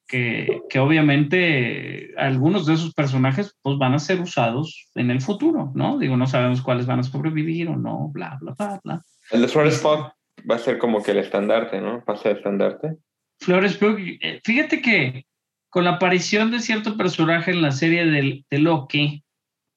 que, 0.08 0.62
que 0.70 0.80
obviamente 0.80 2.14
algunos 2.18 2.66
de 2.66 2.74
esos 2.74 2.94
personajes 2.94 3.56
pues, 3.62 3.78
van 3.78 3.94
a 3.94 4.00
ser 4.00 4.20
usados 4.20 4.90
en 4.96 5.12
el 5.12 5.22
futuro, 5.22 5.72
¿no? 5.76 6.00
Digo, 6.00 6.18
no 6.18 6.26
sabemos 6.26 6.62
cuáles 6.62 6.88
van 6.88 7.00
a 7.00 7.04
sobrevivir 7.04 7.70
o 7.70 7.76
no, 7.76 8.10
bla, 8.10 8.38
bla, 8.42 8.56
bla, 8.58 8.80
bla. 8.84 9.02
El 9.32 9.42
de 9.42 9.48
Pugh 9.48 10.12
va 10.50 10.56
a 10.56 10.60
ser 10.60 10.78
como 10.78 11.02
que 11.04 11.12
el 11.12 11.18
estandarte, 11.20 11.80
¿no? 11.82 12.04
Pasa 12.06 12.30
el 12.30 12.38
estandarte. 12.38 12.96
Flores 13.40 13.78
Pugh, 13.78 13.98
eh, 14.22 14.42
fíjate 14.44 14.82
que 14.82 15.26
con 15.70 15.84
la 15.86 15.92
aparición 15.92 16.52
de 16.52 16.60
cierto 16.60 16.98
personaje 16.98 17.52
en 17.52 17.62
la 17.62 17.72
serie 17.72 18.06
del- 18.06 18.46
de, 18.50 18.60
Loki, 18.60 19.24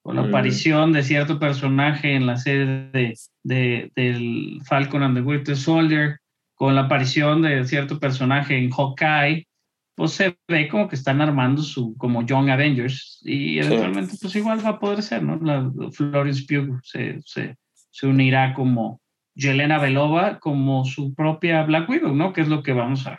con 0.03 0.17
la 0.17 0.23
Mm. 0.23 0.29
aparición 0.29 0.93
de 0.93 1.03
cierto 1.03 1.39
personaje 1.39 2.15
en 2.15 2.27
la 2.27 2.37
serie 2.37 2.67
de, 2.93 3.15
de- 3.45 3.93
del 3.95 4.61
Falcon 4.65 5.03
and 5.03 5.17
the 5.17 5.23
Winter 5.23 5.57
Soldier, 5.57 6.19
con 6.55 6.75
la 6.75 6.83
aparición 6.83 7.43
de 7.43 7.65
cierto 7.67 7.99
personaje 8.01 8.57
en 8.57 8.71
Hawkeye, 8.71 9.47
pues 9.95 10.13
se 10.13 10.37
ve 10.49 10.69
como 10.69 10.89
que 10.89 10.97
están 10.97 11.21
armando 11.21 11.61
su 11.63 11.95
como 11.99 12.25
Young 12.25 12.49
Avengers 12.49 13.21
y 13.25 13.59
eventualmente 13.59 14.15
pues 14.21 14.35
igual 14.37 14.65
va 14.65 14.71
a 14.71 14.79
poder 14.81 15.03
ser, 15.03 15.23
¿no? 15.23 15.37
La, 15.43 15.71
Florence 15.93 16.45
Pugh 16.49 16.81
se, 16.83 17.21
se, 17.27 17.57
se 17.91 18.07
unirá 18.07 18.55
como 18.55 19.02
Yelena 19.35 19.79
Belova 19.79 20.39
como 20.39 20.85
su 20.85 21.15
propia 21.15 21.63
Black 21.65 21.89
Widow, 21.89 22.15
¿no? 22.15 22.33
Que 22.33 22.43
es 22.43 22.49
lo 22.49 22.63
que 22.63 22.73
vamos 22.73 23.07
a 23.07 23.19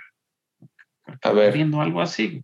A 1.21 1.31
ver. 1.31 1.53
viendo 1.53 1.81
algo 1.81 2.01
así. 2.01 2.43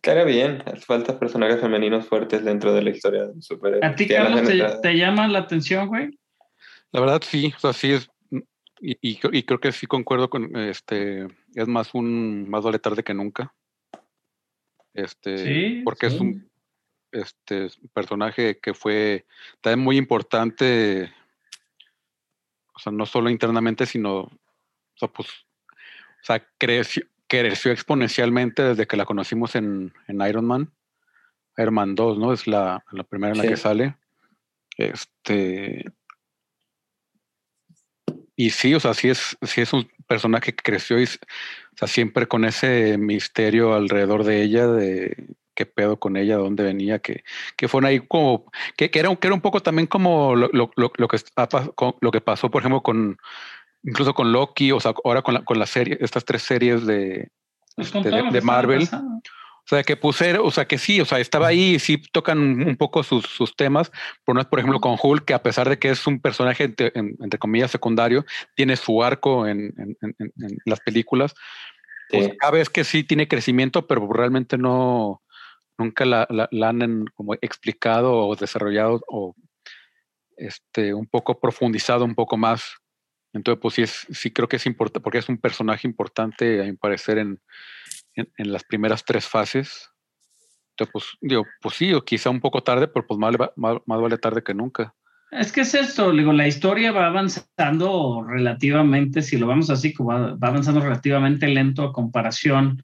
Queda 0.00 0.24
bien, 0.24 0.62
hace 0.66 0.80
falta 0.80 1.18
personajes 1.18 1.60
femeninos 1.60 2.06
fuertes 2.06 2.44
dentro 2.44 2.72
de 2.72 2.82
la 2.82 2.90
historia 2.90 3.26
de 3.26 3.42
superhéroes. 3.42 3.84
¿A 3.84 3.94
ti, 3.94 4.06
Carlos, 4.06 4.42
te, 4.80 4.96
llama 4.96 5.26
la 5.28 5.40
atención, 5.40 5.88
güey? 5.88 6.18
La 6.92 7.00
verdad 7.00 7.20
sí, 7.24 7.52
o 7.56 7.58
sea, 7.58 7.72
sí 7.72 7.92
es, 7.92 8.08
y, 8.80 8.92
y, 9.00 9.18
y 9.32 9.42
creo 9.42 9.58
que 9.58 9.72
sí 9.72 9.86
concuerdo 9.86 10.30
con, 10.30 10.56
este, 10.56 11.26
es 11.54 11.66
más 11.66 11.94
un, 11.94 12.48
más 12.48 12.62
vale 12.62 12.78
tarde 12.78 13.02
que 13.02 13.12
nunca. 13.12 13.52
Este, 14.94 15.38
Sí, 15.38 15.82
porque 15.84 16.08
sí. 16.08 16.14
es 16.14 16.20
un 16.20 16.48
este, 17.12 17.66
es 17.66 17.78
un 17.78 17.88
personaje 17.88 18.58
que 18.58 18.74
fue 18.74 19.26
también 19.60 19.84
muy 19.84 19.96
importante, 19.96 21.12
o 22.78 22.80
sea, 22.80 22.92
no 22.92 23.06
solo 23.06 23.28
internamente, 23.28 23.86
sino, 23.86 24.20
o 24.20 24.30
sea, 24.94 25.08
pues, 25.08 25.28
o 25.28 26.24
sea, 26.24 26.46
creció, 26.58 27.02
creció 27.26 27.72
exponencialmente 27.72 28.62
desde 28.62 28.86
que 28.86 28.96
la 28.96 29.04
conocimos 29.04 29.56
en, 29.56 29.92
en 30.06 30.20
Iron 30.20 30.46
Man. 30.46 30.72
Iron 31.56 31.74
Man 31.74 31.94
2, 31.96 32.18
¿no? 32.18 32.32
Es 32.32 32.46
la, 32.46 32.84
la 32.92 33.02
primera 33.02 33.32
en 33.32 33.38
la 33.38 33.42
Sí. 33.42 33.48
que 33.50 33.56
sale. 33.56 33.96
Este. 34.76 35.86
Y 38.36 38.50
sí, 38.50 38.72
o 38.74 38.78
sea, 38.78 38.94
sí 38.94 39.08
es, 39.08 39.36
sí 39.42 39.60
es 39.60 39.72
un 39.72 39.90
personaje 40.06 40.54
que 40.54 40.62
creció 40.62 41.00
y 41.00 41.04
o 41.04 41.76
sea, 41.76 41.88
siempre 41.88 42.28
con 42.28 42.44
ese 42.44 42.96
misterio 42.96 43.74
alrededor 43.74 44.22
de 44.22 44.42
ella, 44.42 44.68
de 44.68 45.26
qué 45.58 45.66
pedo 45.66 45.98
con 45.98 46.16
ella, 46.16 46.36
dónde 46.36 46.62
venía, 46.62 47.00
que, 47.00 47.24
que 47.56 47.66
fueron 47.66 47.88
ahí 47.88 47.98
como, 47.98 48.44
que, 48.76 48.92
que 48.92 49.00
era, 49.00 49.10
un- 49.10 49.16
que 49.16 49.26
era 49.26 49.34
un 49.34 49.40
poco 49.40 49.58
también 49.60 49.88
como 49.88 50.36
lo, 50.36 50.48
lo, 50.52 50.70
lo, 50.76 51.08
que, 51.08 51.16
está 51.16 51.48
lo 52.00 52.10
que 52.12 52.20
pasó, 52.20 52.48
por 52.48 52.62
ejemplo, 52.62 52.80
con 52.80 53.16
incluso 53.82 54.14
con 54.14 54.30
Loki, 54.30 54.70
o 54.70 54.78
sea, 54.78 54.94
ahora 55.04 55.22
con, 55.22 55.34
la, 55.34 55.44
con 55.44 55.58
la 55.58 55.66
serie, 55.66 55.98
estas 56.00 56.24
tres 56.24 56.42
series 56.42 56.86
de, 56.86 57.28
Pues 57.74 57.90
con 57.90 58.04
de- 58.04 58.10
de 58.30 58.40
Marvel. 58.40 58.82
o 58.92 59.68
sea, 59.68 59.82
que 59.82 59.96
puse, 59.96 60.38
o 60.38 60.50
sea, 60.52 60.66
que 60.66 60.78
sí, 60.78 61.00
o 61.00 61.04
sea, 61.04 61.18
estaba 61.18 61.48
ahí 61.48 61.74
y 61.74 61.78
sí 61.80 61.98
tocan 62.12 62.38
un 62.38 62.76
poco 62.76 63.02
sus, 63.02 63.24
sus 63.26 63.56
temas, 63.56 63.90
pero 64.24 64.34
no 64.34 64.40
es, 64.40 64.46
por 64.46 64.60
ejemplo, 64.60 64.80
con 64.80 64.96
Hulk, 65.02 65.24
que 65.24 65.34
a 65.34 65.42
pesar 65.42 65.68
de 65.68 65.78
que 65.80 65.90
es 65.90 66.06
un 66.06 66.20
personaje, 66.20 66.64
entre, 66.64 66.92
en- 66.94 67.16
entre 67.20 67.38
comillas, 67.40 67.70
secundario, 67.72 68.24
tiene 68.54 68.76
su 68.76 69.02
arco 69.02 69.46
en, 69.48 69.74
en- 69.76 69.96
en- 70.02 70.14
en- 70.20 70.32
en 70.44 70.58
las 70.66 70.78
películas. 70.80 71.34
Pues 72.10 72.24
Sí. 72.24 72.32
cada 72.38 72.52
vez 72.52 72.70
que 72.70 72.84
sí 72.84 73.04
tiene 73.04 73.28
crecimiento, 73.28 73.86
pero 73.86 74.10
realmente 74.10 74.56
no, 74.56 75.20
nunca 75.78 76.04
la, 76.04 76.26
la- 76.28 76.68
han 76.68 77.06
como 77.14 77.34
explicado 77.34 78.12
o 78.26 78.36
desarrollado 78.36 79.00
o 79.08 79.34
este, 80.36 80.92
un 80.94 81.06
poco 81.06 81.40
profundizado 81.40 82.04
un 82.04 82.14
poco 82.14 82.36
más. 82.36 82.76
Entonces, 83.32 83.60
pues 83.60 83.74
sí, 83.74 83.82
es, 83.82 84.06
sí 84.10 84.30
creo 84.30 84.48
que 84.48 84.56
es 84.56 84.66
importante, 84.66 85.00
porque 85.00 85.18
es 85.18 85.28
un 85.28 85.38
personaje 85.38 85.86
importante, 85.86 86.60
a 86.62 86.64
mi 86.64 86.72
parecer, 86.74 87.18
en, 87.18 87.40
en, 88.14 88.52
las 88.52 88.64
primeras 88.64 89.04
tres 89.04 89.26
fases. 89.26 89.90
Entonces, 90.70 90.92
pues, 90.92 91.04
digo, 91.20 91.44
pues 91.60 91.74
sí, 91.76 91.92
o 91.92 92.04
quizá 92.04 92.30
un 92.30 92.40
poco 92.40 92.62
tarde, 92.62 92.88
pero 92.88 93.06
pues 93.06 93.18
más, 93.18 93.34
más, 93.56 93.78
más 93.84 94.00
vale 94.00 94.18
tarde 94.18 94.42
que 94.42 94.54
nunca. 94.54 94.94
Es 95.30 95.52
que 95.52 95.60
es 95.60 95.74
esto, 95.74 96.10
digo, 96.12 96.32
la 96.32 96.48
historia 96.48 96.90
va 96.90 97.06
avanzando 97.06 98.24
relativamente, 98.26 99.20
si 99.20 99.36
lo 99.36 99.46
vamos 99.46 99.68
así, 99.68 99.92
como 99.92 100.10
va 100.10 100.48
avanzando 100.48 100.80
relativamente 100.80 101.46
lento 101.48 101.82
a 101.82 101.92
comparación, 101.92 102.82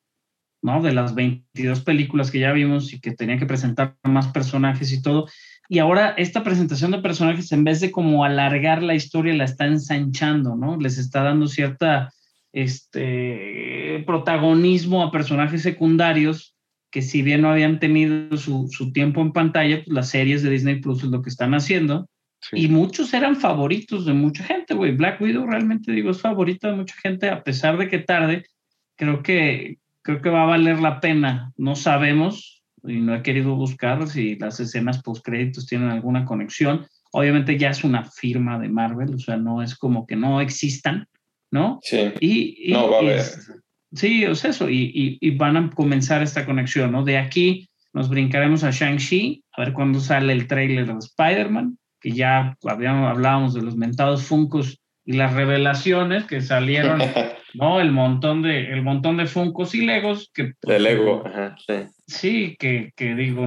¿no? 0.64 0.82
De 0.82 0.92
las 0.92 1.14
22 1.14 1.82
películas 1.82 2.30
que 2.30 2.38
ya 2.38 2.52
vimos 2.52 2.94
y 2.94 3.00
que 3.00 3.12
tenía 3.12 3.38
que 3.38 3.44
presentar 3.44 3.96
más 4.02 4.28
personajes 4.28 4.92
y 4.92 5.02
todo. 5.02 5.28
Y 5.68 5.78
ahora 5.78 6.14
esta 6.16 6.42
presentación 6.42 6.90
de 6.90 6.98
personajes, 6.98 7.52
en 7.52 7.64
vez 7.64 7.80
de 7.80 7.92
como 7.92 8.24
alargar 8.24 8.82
la 8.82 8.94
historia, 8.94 9.34
la 9.34 9.44
está 9.44 9.66
ensanchando, 9.66 10.56
¿no? 10.56 10.78
Les 10.78 10.96
está 10.96 11.22
dando 11.22 11.48
cierta, 11.48 12.10
este, 12.50 14.02
protagonismo 14.06 15.02
a 15.02 15.12
personajes 15.12 15.60
secundarios 15.60 16.54
que 16.90 17.02
si 17.02 17.20
bien 17.20 17.42
no 17.42 17.50
habían 17.50 17.78
tenido 17.78 18.36
su, 18.38 18.68
su 18.70 18.90
tiempo 18.90 19.20
en 19.20 19.32
pantalla, 19.32 19.82
pues 19.84 19.94
las 19.94 20.08
series 20.08 20.42
de 20.42 20.50
Disney 20.50 20.80
Plus 20.80 21.02
es 21.02 21.10
lo 21.10 21.20
que 21.20 21.28
están 21.28 21.52
haciendo. 21.52 22.08
Sí. 22.40 22.64
Y 22.64 22.68
muchos 22.68 23.12
eran 23.12 23.36
favoritos 23.36 24.06
de 24.06 24.14
mucha 24.14 24.44
gente, 24.44 24.72
güey. 24.72 24.92
Black 24.92 25.20
Widow 25.20 25.44
realmente 25.46 25.92
digo 25.92 26.10
es 26.10 26.20
favorita 26.20 26.70
de 26.70 26.76
mucha 26.76 26.94
gente, 27.02 27.28
a 27.28 27.42
pesar 27.42 27.76
de 27.76 27.88
que 27.88 27.98
tarde, 27.98 28.44
creo 28.96 29.22
que, 29.22 29.78
creo 30.04 30.20
que 30.22 30.28
va 30.30 30.42
a 30.44 30.46
valer 30.46 30.80
la 30.80 31.00
pena. 31.00 31.52
No 31.56 31.74
sabemos, 31.74 32.62
y 32.84 32.96
no 33.00 33.14
he 33.14 33.22
querido 33.22 33.56
buscar 33.56 34.06
si 34.06 34.36
las 34.36 34.60
escenas 34.60 35.02
post 35.02 35.24
créditos 35.24 35.66
tienen 35.66 35.88
alguna 35.88 36.24
conexión. 36.24 36.86
Obviamente 37.12 37.56
ya 37.58 37.70
es 37.70 37.82
una 37.84 38.04
firma 38.04 38.58
de 38.58 38.68
Marvel, 38.68 39.14
o 39.14 39.18
sea, 39.18 39.36
no 39.36 39.62
es 39.62 39.74
como 39.76 40.06
que 40.06 40.16
no 40.16 40.40
existan, 40.40 41.06
¿no? 41.50 41.78
Sí. 41.82 42.12
Y, 42.20 42.70
y- 42.70 42.72
No, 42.72 42.90
va 42.90 42.98
a 42.98 43.02
y 43.02 43.06
haber. 43.06 43.18
es- 43.18 43.52
sí, 43.92 44.24
es 44.24 44.44
eso, 44.44 44.68
y, 44.68 45.18
y- 45.20 45.30
van 45.36 45.56
a 45.56 45.70
comenzar 45.70 46.22
esta 46.22 46.44
conexión, 46.44 46.92
¿no? 46.92 47.04
De 47.04 47.16
aquí 47.16 47.68
nos 47.92 48.08
brincaremos 48.08 48.64
a 48.64 48.70
Shang-Chi, 48.72 49.44
a 49.56 49.62
ver 49.62 49.72
cuándo 49.72 50.00
sale 50.00 50.32
el 50.32 50.46
trailer 50.48 50.86
de 50.86 50.98
Spider-Man, 50.98 51.78
que 52.00 52.10
ya 52.10 52.56
habíamos, 52.66 53.08
hablábamos 53.08 53.54
de 53.54 53.62
los 53.62 53.76
mentados 53.76 54.24
Funcos 54.24 54.78
y 55.06 55.12
las 55.12 55.32
revelaciones 55.32 56.24
que 56.24 56.40
salieron, 56.42 56.98
¿no? 57.54 57.80
El 57.80 57.92
montón 57.92 58.42
de, 58.42 58.72
el 58.72 58.82
montón 58.82 59.16
de 59.16 59.26
Funcos 59.26 59.74
y 59.74 59.84
Legos 59.84 60.30
que... 60.34 60.52
De 60.62 60.78
Lego, 60.78 61.26
ajá, 61.26 61.56
sí. 61.66 61.74
Sí, 62.06 62.56
que, 62.58 62.92
que 62.96 63.14
digo, 63.14 63.46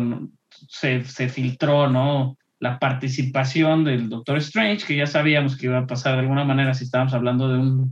se, 0.69 1.03
se 1.05 1.29
filtró, 1.29 1.89
¿no? 1.89 2.37
La 2.59 2.79
participación 2.79 3.83
del 3.83 4.09
Doctor 4.09 4.37
Strange, 4.37 4.85
que 4.85 4.95
ya 4.95 5.07
sabíamos 5.07 5.57
que 5.57 5.67
iba 5.67 5.77
a 5.77 5.87
pasar 5.87 6.13
de 6.13 6.21
alguna 6.21 6.43
manera 6.43 6.73
si 6.73 6.85
estábamos 6.85 7.13
hablando 7.13 7.49
de 7.49 7.59
un 7.59 7.91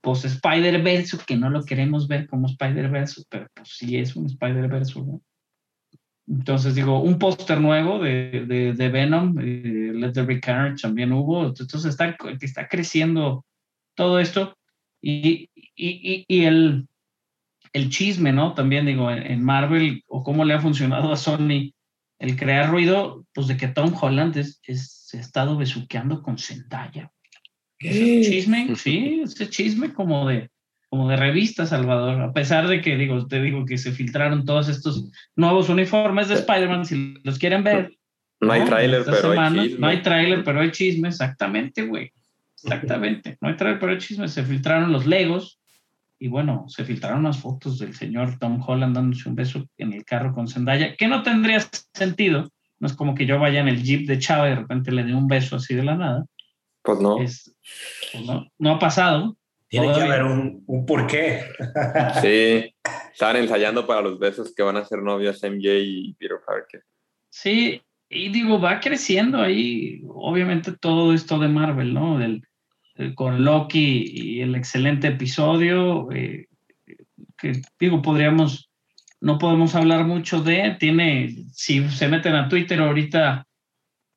post 0.00 0.26
Spider-Verse, 0.26 1.18
que 1.26 1.36
no 1.36 1.50
lo 1.50 1.64
queremos 1.64 2.06
ver 2.06 2.26
como 2.28 2.46
Spider-Verse, 2.46 3.22
pero 3.28 3.48
pues 3.54 3.70
sí 3.70 3.96
es 3.96 4.14
un 4.14 4.26
Spider-Verse, 4.26 5.00
¿no? 5.00 5.20
Entonces 6.28 6.74
digo, 6.74 7.00
un 7.00 7.18
póster 7.18 7.58
nuevo 7.58 7.98
de, 7.98 8.44
de, 8.46 8.74
de 8.74 8.88
Venom, 8.90 9.38
eh, 9.40 9.92
Let 9.94 10.12
There 10.12 10.26
Be 10.26 10.40
Carnage 10.40 10.82
también 10.82 11.10
hubo, 11.10 11.46
entonces 11.46 11.86
está, 11.86 12.14
está 12.40 12.68
creciendo 12.68 13.46
todo 13.94 14.20
esto 14.20 14.57
y, 15.00 15.50
y, 15.54 15.68
y, 15.76 16.24
y 16.28 16.44
el, 16.44 16.86
el 17.72 17.90
chisme, 17.90 18.32
¿no? 18.32 18.54
También 18.54 18.86
digo, 18.86 19.10
en, 19.10 19.22
en 19.30 19.42
Marvel 19.44 20.02
o 20.06 20.22
cómo 20.22 20.44
le 20.44 20.54
ha 20.54 20.60
funcionado 20.60 21.12
a 21.12 21.16
Sony 21.16 21.72
el 22.18 22.36
crear 22.36 22.70
ruido, 22.70 23.24
pues 23.32 23.46
de 23.46 23.56
que 23.56 23.68
Tom 23.68 23.94
Holland 24.00 24.36
es, 24.36 24.60
es- 24.64 24.92
se 25.08 25.18
ha 25.18 25.20
estado 25.20 25.56
besuqueando 25.56 26.22
con 26.22 26.36
Zendaya. 26.38 27.10
Ese 27.78 28.30
chisme, 28.30 28.68
sí, 28.76 29.20
ese 29.22 29.48
chisme 29.48 29.92
como 29.94 30.28
de, 30.28 30.50
como 30.90 31.08
de 31.08 31.16
revista, 31.16 31.64
Salvador. 31.64 32.20
A 32.20 32.32
pesar 32.32 32.66
de 32.66 32.80
que, 32.80 32.96
digo, 32.96 33.26
te 33.26 33.40
digo 33.40 33.64
que 33.64 33.78
se 33.78 33.92
filtraron 33.92 34.44
todos 34.44 34.68
estos 34.68 35.10
nuevos 35.36 35.68
uniformes 35.68 36.28
de 36.28 36.34
Spider-Man, 36.34 36.84
si 36.86 37.14
los 37.22 37.38
quieren 37.38 37.62
ver. 37.62 37.92
No 38.40 38.52
hay 38.52 38.60
tráiler, 38.64 39.04
pero 39.04 39.16
hay 39.16 39.36
semana, 39.36 39.62
chisme. 39.62 39.78
No 39.80 39.86
hay 39.88 40.02
tráiler, 40.02 40.44
pero 40.44 40.60
hay 40.60 40.70
chisme, 40.70 41.08
exactamente, 41.08 41.82
güey. 41.86 42.12
Exactamente. 42.64 43.38
No 43.40 43.48
hay 43.48 43.56
tráiler, 43.56 43.78
pero 43.80 43.92
hay 43.92 43.98
chisme. 43.98 44.28
Se 44.28 44.42
filtraron 44.44 44.92
los 44.92 45.06
Legos 45.06 45.60
y 46.18 46.28
bueno, 46.28 46.64
se 46.68 46.84
filtraron 46.84 47.22
las 47.22 47.38
fotos 47.38 47.78
del 47.78 47.94
señor 47.94 48.38
Tom 48.38 48.60
Holland 48.66 48.94
dándose 48.96 49.28
un 49.28 49.34
beso 49.36 49.64
en 49.76 49.92
el 49.92 50.04
carro 50.04 50.34
con 50.34 50.48
Zendaya, 50.48 50.96
que 50.96 51.06
no 51.08 51.22
tendría 51.22 51.60
sentido. 51.94 52.48
No 52.80 52.86
es 52.86 52.94
como 52.94 53.14
que 53.14 53.26
yo 53.26 53.38
vaya 53.38 53.60
en 53.60 53.68
el 53.68 53.82
jeep 53.82 54.06
de 54.06 54.18
Chava 54.18 54.46
y 54.46 54.50
de 54.50 54.56
repente 54.56 54.92
le 54.92 55.04
dé 55.04 55.14
un 55.14 55.26
beso 55.28 55.56
así 55.56 55.74
de 55.74 55.84
la 55.84 55.96
nada. 55.96 56.24
Pues 56.82 57.00
no. 57.00 57.20
Es, 57.20 57.54
pues 58.12 58.24
no, 58.24 58.46
no 58.58 58.70
ha 58.72 58.78
pasado. 58.78 59.36
Tiene 59.68 59.88
que 59.88 59.92
Todavía. 59.94 60.14
haber 60.14 60.24
un, 60.26 60.64
un 60.66 60.86
porqué. 60.86 61.42
Sí. 62.22 62.74
Estaban 63.12 63.36
ensayando 63.36 63.84
para 63.86 64.00
los 64.00 64.18
besos 64.18 64.54
que 64.54 64.62
van 64.62 64.76
a 64.76 64.84
ser 64.84 65.02
novios 65.02 65.42
MJ 65.42 65.66
y 65.80 66.14
Peter 66.14 66.38
Parker. 66.46 66.82
Sí, 67.30 67.82
y 68.08 68.28
digo, 68.30 68.60
va 68.60 68.78
creciendo 68.80 69.42
ahí, 69.42 70.00
obviamente 70.06 70.72
todo 70.72 71.12
esto 71.12 71.38
de 71.38 71.48
Marvel, 71.48 71.92
¿no? 71.92 72.16
Del, 72.18 72.30
el- 72.30 72.47
con 73.14 73.44
Loki 73.44 74.04
y 74.12 74.40
el 74.40 74.54
excelente 74.54 75.08
episodio, 75.08 76.10
eh, 76.12 76.46
que 77.36 77.62
digo, 77.78 78.02
podríamos, 78.02 78.70
no 79.20 79.38
podemos 79.38 79.74
hablar 79.74 80.04
mucho 80.04 80.42
de, 80.42 80.76
tiene, 80.78 81.44
si 81.52 81.88
se 81.90 82.08
meten 82.08 82.34
a 82.34 82.48
Twitter 82.48 82.80
ahorita, 82.80 83.46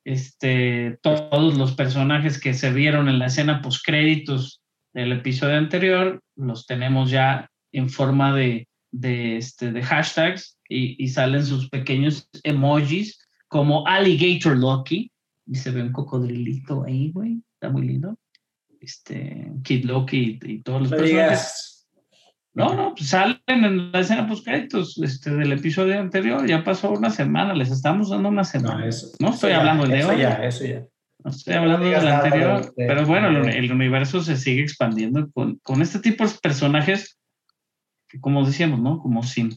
este, 0.03 0.97
todos 1.03 1.57
los 1.57 1.73
personajes 1.73 2.39
que 2.39 2.55
se 2.55 2.73
vieron 2.73 3.07
en 3.07 3.19
la 3.19 3.27
escena 3.27 3.61
post 3.61 3.85
créditos 3.85 4.61
del 4.93 5.11
episodio 5.11 5.57
anterior, 5.57 6.21
los 6.35 6.65
tenemos 6.65 7.11
ya 7.11 7.49
en 7.71 7.89
forma 7.89 8.33
de, 8.33 8.67
de, 8.91 9.37
este, 9.37 9.71
de 9.71 9.83
hashtags 9.83 10.57
y, 10.67 11.01
y 11.03 11.07
salen 11.09 11.45
sus 11.45 11.69
pequeños 11.69 12.27
emojis 12.43 13.19
como 13.47 13.85
Alligator 13.87 14.57
Loki 14.57 15.11
y 15.45 15.55
se 15.55 15.71
ve 15.71 15.83
un 15.83 15.91
cocodrilito 15.91 16.83
ahí, 16.83 17.11
güey, 17.11 17.41
está 17.53 17.69
muy 17.69 17.85
lindo. 17.85 18.17
Este, 18.81 19.47
Kid 19.63 19.85
Loki 19.85 20.39
y, 20.43 20.51
y 20.53 20.61
todos 20.63 20.81
los 20.81 20.91
No 20.91 20.97
personajes. 20.97 21.29
digas. 21.29 21.67
No, 22.53 22.73
no, 22.73 22.93
pues 22.95 23.07
salen 23.09 23.39
en 23.47 23.91
la 23.93 23.99
escena 24.01 24.27
post 24.27 24.43
créditos 24.43 24.97
este, 25.01 25.29
del 25.33 25.53
episodio 25.53 25.97
anterior, 25.97 26.45
ya 26.45 26.63
pasó 26.65 26.91
una 26.91 27.09
semana, 27.09 27.53
les 27.53 27.71
estamos 27.71 28.09
dando 28.09 28.27
una 28.27 28.43
semana. 28.43 28.79
No, 28.79 28.85
eso- 28.87 29.11
No 29.19 29.27
eso 29.27 29.35
estoy 29.35 29.49
ya, 29.51 29.59
hablando 29.59 29.87
de 29.87 29.99
eso 29.99 30.09
hoy. 30.09 30.17
ya, 30.19 30.33
eso 30.43 30.65
ya. 30.65 30.83
No 31.23 31.31
estoy 31.31 31.53
hablando 31.53 31.85
digas 31.85 32.03
del 32.03 32.11
anterior, 32.11 32.73
de- 32.75 32.87
pero 32.87 33.05
bueno, 33.05 33.29
el, 33.29 33.43
de- 33.45 33.57
el 33.59 33.71
universo 33.71 34.21
se 34.21 34.35
sigue 34.35 34.63
expandiendo 34.63 35.29
con, 35.31 35.59
con 35.63 35.81
este 35.81 35.99
tipo 35.99 36.25
de 36.27 36.33
personajes 36.41 37.17
que, 38.09 38.19
como 38.19 38.45
decíamos, 38.45 38.81
¿no? 38.81 38.99
Como 38.99 39.23
sin... 39.23 39.55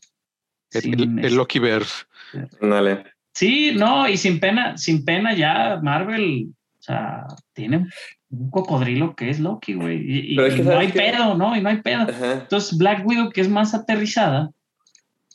El, 0.71 0.83
sin, 0.83 0.95
el, 0.95 1.03
el 1.03 1.19
este, 1.25 1.31
Lokiverse. 1.37 2.05
Dale. 2.61 3.05
Sí, 3.33 3.73
no, 3.75 4.09
y 4.09 4.17
sin 4.17 4.39
pena, 4.39 4.77
sin 4.79 5.05
pena 5.05 5.35
ya 5.35 5.81
Marvel, 5.83 6.51
o 6.79 6.83
sea, 6.83 7.25
tiene 7.55 7.89
un 8.39 8.51
cocodrilo 8.51 9.15
que 9.15 9.31
es 9.31 9.41
Loki, 9.41 9.75
güey. 9.75 9.99
Y, 10.01 10.35
y- 10.35 10.41
es 10.41 10.55
que 10.55 10.61
y 10.61 10.65
no 10.65 10.71
¿sabes 10.73 10.87
hay 10.87 10.93
qué? 10.93 10.99
pedo, 11.13 11.35
¿no? 11.37 11.57
Y 11.57 11.61
no 11.61 11.69
hay 11.69 11.83
pedo. 11.83 12.03
Ajá. 12.03 12.33
Entonces, 12.43 12.77
Black 12.79 13.07
Widow, 13.07 13.31
que 13.31 13.41
es 13.41 13.49
más 13.49 13.75
aterrizada, 13.75 14.51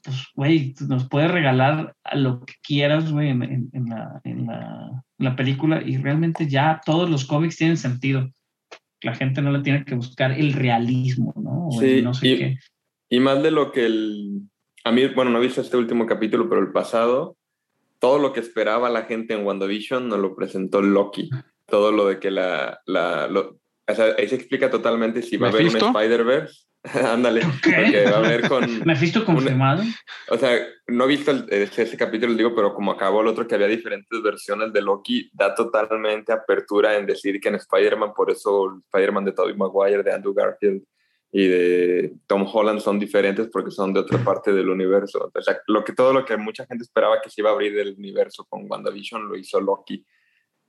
pues, 0.03 0.17
güey, 0.35 0.73
nos 0.87 1.07
puede 1.09 1.27
regalar 1.27 1.95
a 2.03 2.15
lo 2.15 2.45
que 2.45 2.53
quieras, 2.63 3.11
güey, 3.11 3.29
en, 3.29 3.43
en- 3.43 3.69
en 3.73 3.85
la, 3.89 4.21
en 4.23 4.45
la- 4.47 5.03
en 5.17 5.25
la 5.25 5.35
película. 5.35 5.81
Y 5.85 5.97
realmente 5.97 6.47
ya 6.47 6.81
todos 6.85 7.09
los 7.09 7.25
cómics 7.25 7.57
tienen 7.57 7.77
sentido. 7.77 8.29
La 9.01 9.15
gente 9.15 9.41
no 9.41 9.51
le 9.51 9.59
tiene 9.61 9.85
que 9.85 9.95
buscar 9.95 10.31
el 10.31 10.53
realismo, 10.53 11.33
¿no? 11.37 11.67
O 11.67 11.81
el 11.81 11.89
Sí, 11.97 12.01
no 12.01 12.13
sé 12.13 12.27
y- 12.27 12.37
qué. 12.37 12.57
Y 13.09 13.19
más 13.19 13.41
de 13.41 13.51
lo 13.51 13.71
que 13.71 13.85
el... 13.85 14.41
A 14.83 14.91
mí, 14.91 15.05
bueno, 15.07 15.31
no 15.31 15.39
he 15.39 15.41
visto 15.41 15.61
este 15.61 15.77
último 15.77 16.05
capítulo, 16.05 16.47
pero 16.47 16.61
el 16.61 16.71
pasado, 16.71 17.35
todo 17.99 18.19
lo 18.19 18.31
que 18.33 18.39
esperaba 18.39 18.89
la 18.89 19.03
gente 19.03 19.33
en 19.33 19.45
WandaVision 19.45 20.07
nos 20.07 20.19
lo 20.19 20.35
presentó 20.35 20.81
Loki. 20.81 21.29
Todo 21.69 21.91
lo 21.91 22.07
de 22.07 22.19
que 22.19 22.31
la... 22.31 22.79
la 22.85 23.27
lo- 23.27 23.59
o 23.87 23.95
sea, 23.95 24.13
ahí 24.17 24.27
se 24.27 24.35
explica 24.35 24.69
totalmente 24.69 25.21
si 25.23 25.37
va 25.37 25.47
a 25.47 25.49
haber 25.49 25.63
un. 25.63 25.75
Spider-Verse. 25.75 26.65
Ándale, 26.83 27.41
porque 27.41 28.05
va 28.05 28.17
a 28.17 28.19
haber 28.19 28.47
con... 28.47 28.63
¿Me 28.85 28.93
has 28.93 29.01
visto 29.01 29.25
confirmado? 29.25 29.83
O 30.29 30.37
sea, 30.37 30.65
no 30.87 31.03
he 31.05 31.07
visto 31.07 31.31
el- 31.31 31.45
ese, 31.49 31.81
ese 31.83 31.97
capítulo, 31.97 32.33
digo, 32.35 32.55
pero 32.55 32.73
como 32.73 32.91
acabó 32.91 33.21
el 33.21 33.27
otro 33.27 33.47
que 33.47 33.55
había 33.55 33.67
diferentes 33.67 34.21
versiones 34.21 34.71
de 34.71 34.81
Loki, 34.81 35.29
da 35.33 35.53
totalmente 35.55 36.31
apertura 36.31 36.95
en 36.97 37.05
decir 37.05 37.39
que 37.41 37.49
en 37.49 37.55
Spider-Man, 37.55 38.13
por 38.15 38.29
eso 38.31 38.79
Spider-Man 38.93 39.25
de 39.25 39.31
Tobey 39.33 39.55
Maguire, 39.55 40.03
de 40.03 40.13
Andrew 40.13 40.33
Garfield 40.33 40.83
y 41.31 41.47
de 41.47 42.13
Tom 42.27 42.47
Holland 42.51 42.79
son 42.79 42.97
diferentes 42.97 43.49
porque 43.51 43.71
son 43.71 43.91
de 43.93 43.99
otra 43.99 44.19
parte 44.19 44.53
del 44.53 44.69
universo. 44.69 45.31
O 45.33 45.41
sea, 45.41 45.59
lo 45.67 45.83
que, 45.83 45.93
todo 45.93 46.13
lo 46.13 46.23
que 46.23 46.37
mucha 46.37 46.65
gente 46.65 46.83
esperaba 46.83 47.19
que 47.21 47.29
se 47.29 47.41
iba 47.41 47.49
a 47.49 47.53
abrir 47.53 47.77
el 47.77 47.95
universo 47.97 48.45
con 48.47 48.65
WandaVision 48.71 49.27
lo 49.27 49.35
hizo 49.35 49.59
Loki, 49.59 50.05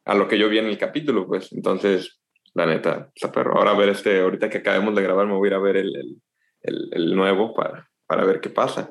a 0.04 0.14
lo 0.14 0.26
que 0.28 0.38
yo 0.38 0.48
vi 0.48 0.58
en 0.58 0.66
el 0.66 0.78
capítulo, 0.78 1.26
pues. 1.26 1.52
Entonces, 1.52 2.20
la 2.54 2.66
neta, 2.66 3.10
está 3.14 3.30
perro. 3.30 3.56
Ahora 3.58 3.72
a 3.72 3.76
ver 3.78 3.90
este, 3.90 4.20
ahorita 4.20 4.48
que 4.50 4.58
acabemos 4.58 4.94
de 4.94 5.02
grabar, 5.02 5.26
me 5.26 5.34
voy 5.34 5.48
a 5.48 5.50
ir 5.50 5.54
a 5.54 5.58
ver 5.60 5.76
el, 5.76 5.94
el, 5.96 6.16
el- 6.62 6.88
el 6.92 7.14
nuevo 7.16 7.54
para, 7.54 7.88
para 8.06 8.24
ver 8.24 8.40
qué 8.40 8.50
pasa. 8.50 8.90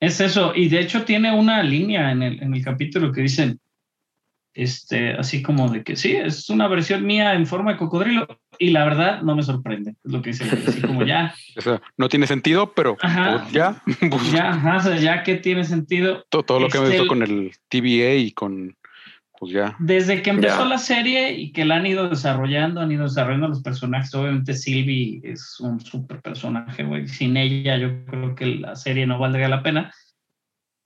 Es 0.00 0.20
eso, 0.20 0.52
y 0.54 0.68
de 0.68 0.80
hecho 0.80 1.04
tiene 1.04 1.32
una 1.36 1.62
línea 1.62 2.10
en 2.10 2.22
el, 2.22 2.42
en 2.42 2.54
el 2.54 2.64
capítulo 2.64 3.12
que 3.12 3.22
dicen, 3.22 3.60
este, 4.54 5.12
así 5.12 5.42
como 5.42 5.70
de 5.70 5.82
que 5.82 5.96
sí, 5.96 6.14
es 6.14 6.50
una 6.50 6.68
versión 6.68 7.06
mía 7.06 7.34
en 7.34 7.46
forma 7.46 7.72
de 7.72 7.78
cocodrilo, 7.78 8.26
y 8.58 8.70
la 8.70 8.84
verdad 8.84 9.22
no 9.22 9.34
me 9.34 9.42
sorprende, 9.42 9.94
es 10.04 10.12
lo 10.12 10.20
que 10.20 10.30
dice, 10.30 10.44
así 10.66 10.82
como 10.82 11.04
ya, 11.06 11.34
O 11.56 11.60
sea, 11.60 11.80
no 11.96 12.08
tiene 12.08 12.26
sentido, 12.26 12.72
pero 12.74 12.96
Ajá. 13.00 13.44
pues, 13.44 13.52
ya, 13.52 13.82
pues, 14.10 14.32
ya, 14.32 14.50
ajá, 14.50 14.76
o 14.76 14.80
sea, 14.80 14.96
ya 14.96 15.22
que 15.22 15.36
tiene 15.36 15.64
sentido. 15.64 16.24
todo, 16.28 16.42
todo 16.42 16.60
lo 16.60 16.68
que 16.68 16.78
Este, 16.78 16.88
visto 16.88 17.02
el- 17.04 17.08
con 17.08 17.22
el 17.22 17.52
TVA 17.68 18.14
y 18.16 18.32
con, 18.32 18.76
pues 19.42 19.54
ya. 19.54 19.74
Desde 19.80 20.22
que 20.22 20.30
empezó 20.30 20.60
Ya. 20.62 20.68
la 20.68 20.78
serie 20.78 21.32
y 21.32 21.50
que 21.50 21.64
la 21.64 21.74
han 21.74 21.84
ido 21.84 22.08
desarrollando, 22.08 22.80
han 22.80 22.92
ido 22.92 23.02
desarrollando 23.02 23.48
los 23.48 23.60
personajes, 23.60 24.14
obviamente 24.14 24.54
Sylvie 24.54 25.20
es 25.24 25.58
un 25.58 25.80
súper 25.80 26.20
personaje, 26.22 26.84
güey, 26.84 27.08
sin 27.08 27.36
ella 27.36 27.76
yo 27.76 28.04
creo 28.04 28.36
que 28.36 28.46
la 28.46 28.76
serie 28.76 29.04
no 29.04 29.18
valdría 29.18 29.48
la 29.48 29.64
pena, 29.64 29.92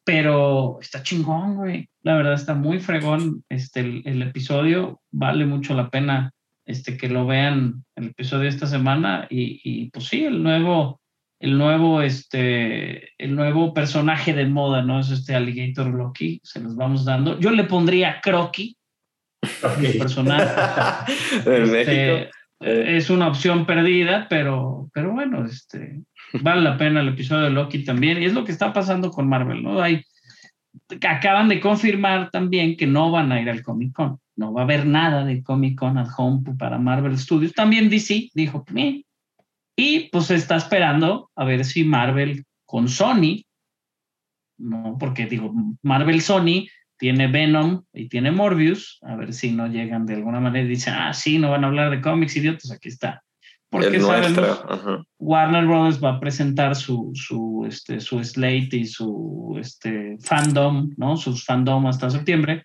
pero 0.07 0.78
está 0.81 1.03
chingón, 1.03 1.57
güey. 1.57 1.91
La 2.03 2.16
verdad 2.16 2.33
está 2.33 2.55
muy 2.55 2.81
fregón. 2.81 3.45
Este, 3.51 3.81
el, 3.81 4.03
el 4.07 4.23
episodio 4.23 5.03
vale 5.12 5.45
mucho 5.45 5.74
la 5.74 5.91
pena 5.91 6.31
este, 6.65 6.97
que 6.97 7.11
lo 7.11 7.27
vean 7.27 7.85
el 7.95 8.07
episodio 8.07 8.45
de 8.45 8.49
esta 8.49 8.66
semana. 8.66 9.27
Y, 9.28 9.61
y, 9.65 9.91
pues 9.91 10.07
sí, 10.07 10.24
el 10.24 10.43
nuevo, 10.43 10.99
el 11.47 11.59
nuevo, 11.59 12.02
este, 12.02 13.12
el 13.18 13.36
nuevo 13.36 13.73
personaje 13.73 14.35
de 14.35 14.47
moda, 14.47 14.82
¿no? 14.82 14.98
Es 14.98 15.10
este 15.10 15.36
Alligator 15.36 15.86
Loki. 15.86 16.40
Se 16.43 16.59
los 16.59 16.74
vamos 16.74 17.05
dando. 17.05 17.39
Yo 17.39 17.52
le 17.52 17.62
pondría 17.62 18.20
Crocky, 18.20 18.77
el 19.81 19.98
personaje. 19.98 20.44
Este, 21.36 21.60
México. 21.70 22.31
es 22.59 23.10
una 23.10 23.28
opción 23.28 23.64
perdida, 23.64 24.27
pero, 24.28 24.90
pero 24.93 25.12
bueno, 25.12 25.44
este, 25.44 26.01
vale 26.43 26.62
la 26.62 26.77
pena 26.77 27.01
el 27.01 27.10
episodio 27.10 27.44
de 27.44 27.51
Loki 27.51 27.85
también. 27.85 28.20
Y 28.20 28.24
es 28.24 28.35
lo 28.35 28.43
que 28.43 28.51
está 28.51 28.73
pasando 28.73 29.12
con 29.12 29.28
Marvel, 29.28 29.62
¿no? 29.62 29.81
Hay, 29.81 30.02
acaban 31.09 31.48
de 31.48 31.60
confirmar 31.60 32.32
también 32.32 32.77
que 32.77 32.89
no 32.89 33.12
van 33.12 33.31
a 33.31 33.40
ir 33.40 33.48
al 33.48 33.62
Comic 33.62 33.93
Con. 33.93 34.18
No 34.35 34.52
va 34.52 34.62
a 34.62 34.64
haber 34.64 34.85
nada 34.85 35.24
de 35.24 35.44
Comic 35.44 35.78
Con 35.78 35.97
at 35.97 36.09
Home 36.16 36.43
para 36.59 36.77
Marvel 36.77 37.16
Studios. 37.16 37.52
También 37.52 37.89
DC 37.89 38.31
dijo, 38.35 38.64
"Meh". 38.73 39.06
Y 39.77 40.09
pues 40.09 40.31
está 40.31 40.57
esperando 40.57 41.31
a 41.36 41.44
ver 41.44 41.65
si 41.65 41.85
Marvel 41.85 42.44
con 42.65 42.89
Sony, 42.89 43.44
no, 44.59 44.97
porque 44.98 45.27
digo, 45.27 45.53
Marvel 45.82 46.23
Sony 46.23 46.66
tiene 46.98 47.28
Venom 47.28 47.85
y 47.93 48.09
tiene 48.09 48.31
Morbius, 48.31 48.98
a 49.03 49.16
ver 49.16 49.35
si 49.35 49.53
no 49.53 49.66
llegan 49.66 50.07
de 50.07 50.15
alguna 50.15 50.40
manera 50.40 50.65
y 50.65 50.70
dicen, 50.70 50.94
ah, 50.94 51.12
sí, 51.12 51.39
no 51.39 51.51
van 51.51 51.65
a 51.65 51.66
hablar 51.66 51.90
de 51.90 52.01
cómics, 52.01 52.36
idiotas, 52.36 52.70
aquí 52.70 52.89
está. 52.89 53.23
Porque 53.69 54.01
sabemos. 54.01 55.05
Warner 55.19 55.66
Brothers 55.66 56.03
va 56.03 56.15
a 56.15 56.20
presentar 56.20 56.77
su, 56.77 57.11
su, 57.15 57.66
este, 57.69 58.01
su 58.01 58.23
slate 58.23 58.77
y 58.77 58.86
su 58.86 59.57
este, 59.61 60.16
fandom, 60.20 60.90
¿no? 60.97 61.16
Sus 61.16 61.44
fandom 61.44 61.86
hasta 61.86 62.09
septiembre. 62.09 62.65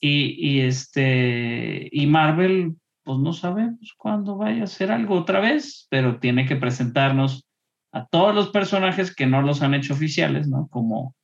Y, 0.00 0.36
y, 0.38 0.60
este, 0.60 1.88
y 1.90 2.06
Marvel, 2.06 2.76
pues 3.06 3.18
no 3.20 3.32
sabemos 3.32 3.94
cuándo 3.96 4.36
vaya 4.36 4.62
a 4.62 4.64
hacer 4.64 4.90
algo 4.90 5.14
otra 5.14 5.38
vez, 5.38 5.86
pero 5.90 6.18
tiene 6.18 6.44
que 6.44 6.56
presentarnos 6.56 7.46
a 7.92 8.04
todos 8.08 8.34
los 8.34 8.48
personajes 8.48 9.14
que 9.14 9.26
no 9.26 9.42
los 9.42 9.62
han 9.62 9.74
hecho 9.74 9.94
oficiales, 9.94 10.48
¿no? 10.48 10.66
Como, 10.72 11.14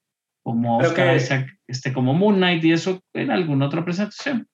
como 0.45 0.79
Oscar 0.79 1.11
que- 1.11 1.17
Isaac, 1.17 1.49
este, 1.67 1.93
como 1.93 2.15
Moon 2.15 2.37
Knight 2.37 2.63
y 2.65 2.73
eso 2.73 3.01
en 3.13 3.33
alguna 3.33 3.67
otra 3.67 3.85
presentación. 3.85 4.47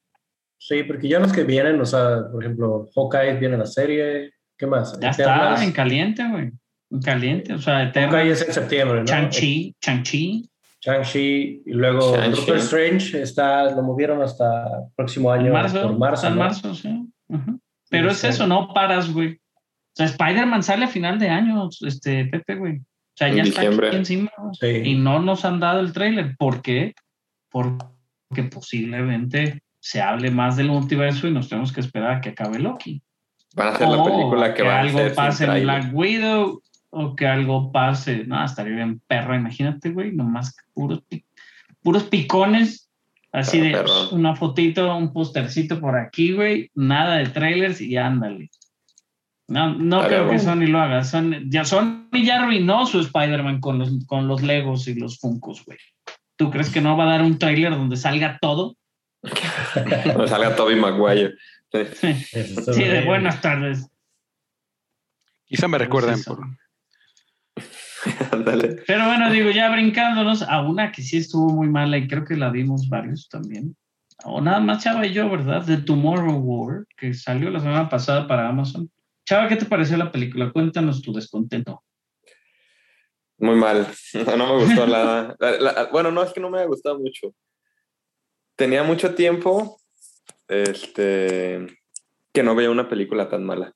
Sí, 0.59 0.83
porque 0.85 1.07
ya 1.07 1.21
los 1.21 1.33
que 1.33 1.45
vienen, 1.45 1.79
o 1.81 1.85
sea, 1.85 2.23
por 2.33 2.43
ejemplo, 2.43 2.89
Hawkeye 2.95 3.39
viene 3.39 3.59
la 3.59 3.67
serie, 3.67 4.33
¿qué 4.57 4.67
más? 4.67 4.99
Ya 4.99 5.11
Eternals. 5.11 5.53
está 5.53 5.65
en 5.65 5.73
caliente, 5.73 6.29
güey. 6.31 6.51
En 6.91 7.03
caliente, 7.03 7.53
o 7.53 7.59
sea, 7.59 7.83
Eterno, 7.85 8.13
Hawkeye 8.17 8.33
es 8.33 8.49
en 8.49 8.55
septiembre, 8.55 9.01
¿no? 9.01 9.05
Chang-Chi, 9.05 9.77
Chang-Chi. 9.81 10.49
Shang-Chi 10.81 11.63
y 11.67 11.73
luego. 11.73 12.17
Doctor 12.17 12.57
Strange 12.57 13.21
está, 13.21 13.65
lo 13.71 13.83
movieron 13.83 14.23
hasta 14.23 14.65
próximo 14.97 15.31
año, 15.31 15.49
En 15.49 15.53
marzo, 15.53 15.83
por 15.83 15.99
marzo. 15.99 16.27
en 16.29 16.35
¿no? 16.35 16.39
marzo, 16.41 16.75
sí. 16.75 17.08
Pero 17.91 18.11
es 18.11 18.25
eso, 18.25 18.47
no 18.47 18.73
paras, 18.73 19.13
güey. 19.13 19.35
O 19.35 19.95
sea, 19.95 20.07
Spider-Man 20.07 20.63
sale 20.63 20.85
a 20.85 20.89
final 20.89 21.19
de 21.19 21.29
año, 21.29 21.69
este, 21.81 22.27
Pepe, 22.27 22.55
güey. 22.55 22.77
O 22.79 23.17
sea, 23.17 23.29
En 23.29 23.37
ya 23.37 23.43
está 23.43 23.63
diciembre. 23.63 23.89
aquí 23.89 23.97
encima. 23.97 24.31
Sí. 24.53 24.67
Y 24.67 24.95
no 24.95 25.19
nos 25.21 25.45
han 25.45 25.59
dado 25.59 25.81
el 25.81 25.93
tráiler. 25.93 26.37
¿Por 26.37 26.63
qué? 26.63 26.95
Porque 27.51 28.45
posiblemente 28.51 29.63
se 29.81 30.01
hable 30.01 30.31
más 30.31 30.57
del 30.57 30.69
multiverso 30.69 31.27
y 31.27 31.33
nos 31.33 31.49
tenemos 31.49 31.73
que 31.73 31.81
esperar 31.81 32.17
a 32.17 32.21
que 32.21 32.31
acabe 32.31 32.59
Loki. 32.59 33.03
Van 33.55 33.69
a 33.69 33.71
hacer 33.71 33.89
la 33.89 33.97
O 33.97 34.05
película 34.05 34.55
que, 34.55 34.63
va 34.63 34.77
a 34.77 34.81
algo 34.81 35.15
pase 35.15 35.47
en. 35.47 35.63
Black 35.63 35.91
Widow 35.93 36.63
o 36.91 37.17
que 37.17 37.27
algo 37.27 37.73
pase. 37.73 38.25
No, 38.25 38.45
estaría 38.45 38.77
bien 38.77 39.01
perra, 39.07 39.37
imagínate, 39.37 39.91
güey, 39.91 40.13
nomás 40.13 40.57
puros, 40.75 41.03
puros 41.83 42.05
picones. 42.05 42.88
Así 43.33 43.61
Ah, 43.61 43.63
de 43.65 43.71
perro. 43.73 44.11
una 44.11 44.35
fotito, 44.35 44.97
un 44.97 45.13
postercito 45.13 45.81
por 45.81 45.97
aquí, 45.97 46.33
güey, 46.33 46.71
nada 46.75 47.17
de 47.17 47.27
trailers 47.27 47.81
y 47.81 47.97
ándale. 47.97 48.51
No, 49.49 49.75
no 49.75 50.07
creo 50.07 50.29
que. 50.29 50.39
Sony 50.39 50.67
lo 50.67 50.79
haga. 50.81 51.05
Sony 51.05 51.43
ya, 51.49 51.65
Sony 51.65 52.07
ya 52.25 52.43
arruinó 52.43 52.87
su 52.87 53.01
Spider-Man 53.01 53.61
con 53.61 53.79
los, 53.79 53.91
con 54.07 54.29
los 54.29 54.43
Legos 54.43 54.89
y 54.89 54.95
los 54.95 55.19
Funkos, 55.19 55.65
güey. 55.65 55.79
¿Tú 56.37 56.51
crees 56.51 56.71
que 56.71 56.81
no 56.81 56.97
va 56.97 57.05
a 57.05 57.13
dar 57.13 57.23
un 57.23 57.39
trailer 57.39 57.73
donde 57.73 57.97
salga 57.97 58.39
todo? 58.41 58.77
Cuando 60.05 60.29
salga 60.29 60.55
Toby 60.55 60.77
Maguire. 60.77 61.35
Eso 61.73 62.73
Sí, 62.73 62.85
de 62.85 63.05
buenas 63.05 63.41
tardes. 63.41 63.89
Quizá 65.47 65.67
me 65.67 65.79
recuerden 65.79 66.15
Pues 66.15 66.27
por. 66.27 66.41
Pero 68.87 69.07
bueno, 69.07 69.31
digo, 69.31 69.51
ya 69.51 69.71
brincándonos 69.71 70.43
a 70.43 70.63
una 70.63 70.93
que 70.93 71.03
sí 71.03 71.19
estuvo 71.19 71.53
muy 71.53 71.69
mala 71.69 71.99
y 71.99 72.07
creo 72.09 72.25
que 72.25 72.37
la 72.37 72.51
vimos 72.51 72.89
varios 72.89 73.29
también. 73.29 73.77
O 74.25 74.41
nada 74.41 74.61
más 74.61 74.83
Chava 74.83 75.07
y 75.07 75.13
yo, 75.13 75.31
¿verdad? 75.31 75.65
The 75.65 75.79
Tomorrow 75.79 76.39
War, 76.39 76.85
que 76.97 77.15
salió 77.15 77.51
la 77.51 77.61
semana 77.61 77.89
pasada 77.89 78.27
para 78.27 78.49
Amazon. 78.49 78.91
Chava, 79.25 79.49
¿qué 79.49 79.57
te 79.57 79.67
pareció 79.67 79.97
la 79.97 80.11
película? 80.11 80.51
Cuéntanos 80.51 81.03
tu 81.03 81.13
descontento. 81.13 81.83
Muy 83.39 83.57
mal. 83.57 83.87
No 84.37 84.57
me 84.57 84.65
gustó 84.65 84.87
la- 84.87 85.37
bueno, 85.93 86.11
no, 86.11 86.23
es 86.23 86.33
que 86.33 86.41
no 86.41 86.51
me 86.51 86.61
ha 86.61 86.67
gustado 86.67 86.99
mucho. 86.99 87.35
Tenía 88.57 88.83
mucho 88.83 89.15
tiempo 89.15 89.79
este, 90.49 91.67
que 92.33 92.43
no 92.43 92.55
veía 92.57 92.71
una 92.71 92.89
película 92.89 93.29
tan 93.29 93.45
mala. 93.45 93.73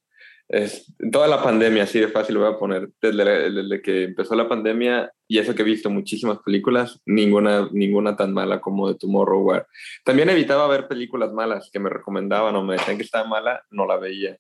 Es, 0.49 0.95
toda 1.11 1.29
la 1.29 1.43
pandemia, 1.43 1.85
así 1.85 1.99
de 1.99 2.09
fácil 2.09 2.35
lo 2.35 2.43
voy 2.43 2.53
a 2.53 2.59
poner. 2.59 2.91
Desde, 3.01 3.25
la- 3.25 3.31
desde 3.63 3.81
que 3.81 4.05
empezó 4.05 4.35
la 4.35 4.49
pandemia 4.49 5.11
y 5.27 5.39
eso 5.39 5.55
que 5.55 5.63
he 5.63 5.65
visto 5.65 5.89
muchísimas 5.89 6.39
películas, 6.45 7.01
ninguna, 7.07 7.69
ninguna 7.73 8.17
tan 8.17 8.35
mala 8.35 8.61
como 8.61 8.89
de 8.89 8.97
Tomorrow 8.99 9.41
War. 9.43 9.67
También 10.05 10.29
evitaba 10.29 10.69
ver 10.69 10.89
películas 10.89 11.33
malas 11.33 11.71
que 11.73 11.79
me 11.81 11.89
recomendaban 11.89 12.55
o 12.57 12.63
me 12.65 12.75
decían 12.75 12.99
que 12.99 13.03
estaba 13.05 13.27
mala, 13.27 13.63
no 13.71 13.87
la 13.87 13.97
veía. 13.97 14.37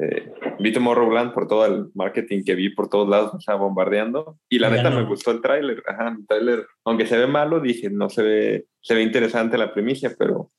Eh, 0.00 0.32
vi 0.60 0.70
Tomorrowland 0.72 1.32
por 1.32 1.48
todo 1.48 1.66
el 1.66 1.86
marketing 1.94 2.44
que 2.44 2.54
vi 2.54 2.68
por 2.68 2.88
todos 2.88 3.08
lados, 3.08 3.34
o 3.34 3.40
sea, 3.40 3.56
bombardeando. 3.56 4.38
Y 4.48 4.60
la 4.60 4.68
Ya 4.70 4.76
neta 4.76 4.90
no. 4.90 4.96
me 5.00 5.06
gustó 5.08 5.32
el 5.32 5.40
tráiler. 5.40 5.82
Ajá, 5.88 6.14
el 6.16 6.24
tráiler, 6.24 6.66
aunque 6.84 7.04
se 7.06 7.18
ve 7.18 7.26
malo, 7.26 7.58
dije, 7.58 7.90
no 7.90 8.08
se 8.08 8.22
ve, 8.22 8.66
se 8.80 8.94
ve 8.94 9.02
interesante 9.02 9.58
la 9.58 9.74
primicia, 9.74 10.14
pero 10.16 10.52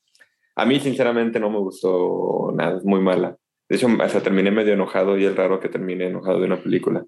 a 0.56 0.66
mí 0.66 0.78
sinceramente 0.78 1.40
no 1.40 1.48
me 1.48 1.58
gustó 1.58 2.52
nada, 2.54 2.76
es 2.76 2.84
muy 2.84 3.00
mala. 3.00 3.34
De 3.70 3.76
hecho, 3.76 3.86
hasta 4.00 4.20
terminé 4.20 4.50
medio 4.50 4.72
enojado 4.72 5.16
y 5.16 5.24
es 5.24 5.36
raro 5.36 5.60
que 5.60 5.68
termine 5.68 6.08
enojado 6.08 6.40
de 6.40 6.46
una 6.46 6.60
película. 6.60 7.04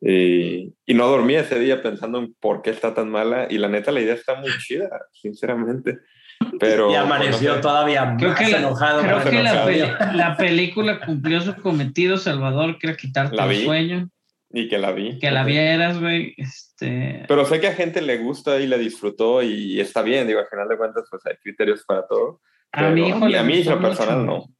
Y, 0.00 0.72
y 0.86 0.94
no 0.94 1.08
dormí 1.08 1.34
ese 1.34 1.58
día 1.58 1.82
pensando 1.82 2.20
en 2.20 2.32
por 2.38 2.62
qué 2.62 2.70
está 2.70 2.94
tan 2.94 3.10
mala. 3.10 3.48
Y 3.50 3.58
la 3.58 3.68
neta, 3.68 3.90
la 3.90 4.00
idea 4.00 4.14
está 4.14 4.36
muy 4.36 4.50
chida, 4.60 4.88
sinceramente. 5.12 5.98
Pero, 6.60 6.92
y 6.92 6.94
amaneció 6.94 7.50
no 7.50 7.56
sé. 7.56 7.62
todavía 7.62 8.14
Creo 8.16 8.30
más 8.30 8.38
que 8.38 8.48
la, 8.48 8.58
enojado. 8.58 9.02
creo 9.02 9.24
que 9.24 9.42
la, 9.42 9.64
enojado. 9.64 10.12
la 10.16 10.36
película 10.36 11.00
cumplió 11.04 11.40
su 11.40 11.56
cometido, 11.56 12.18
Salvador, 12.18 12.78
que 12.78 12.86
era 12.86 12.96
quitarte 12.96 13.34
La 13.34 13.50
el 13.50 13.64
sueño. 13.64 14.08
Y 14.52 14.68
que 14.68 14.78
la 14.78 14.92
vi. 14.92 15.18
Que 15.18 15.32
la 15.32 15.42
vieras, 15.42 15.98
güey. 15.98 16.34
Este... 16.36 17.24
Pero 17.26 17.44
sé 17.46 17.58
que 17.58 17.66
a 17.66 17.74
gente 17.74 18.00
le 18.00 18.18
gusta 18.18 18.60
y 18.60 18.68
le 18.68 18.78
disfrutó 18.78 19.42
y 19.42 19.80
está 19.80 20.02
bien, 20.02 20.28
digo, 20.28 20.38
al 20.38 20.46
final 20.46 20.68
de 20.68 20.76
cuentas, 20.76 21.04
pues 21.10 21.26
hay 21.26 21.34
criterios 21.42 21.84
para 21.84 22.06
todo. 22.06 22.40
A 22.70 22.90
mi 22.90 23.08
hijo 23.08 23.26
le 23.26 23.38
a 23.38 23.42
mí, 23.42 23.64
lo 23.64 23.80
personal, 23.80 24.20
mucho, 24.20 24.46
no. 24.48 24.55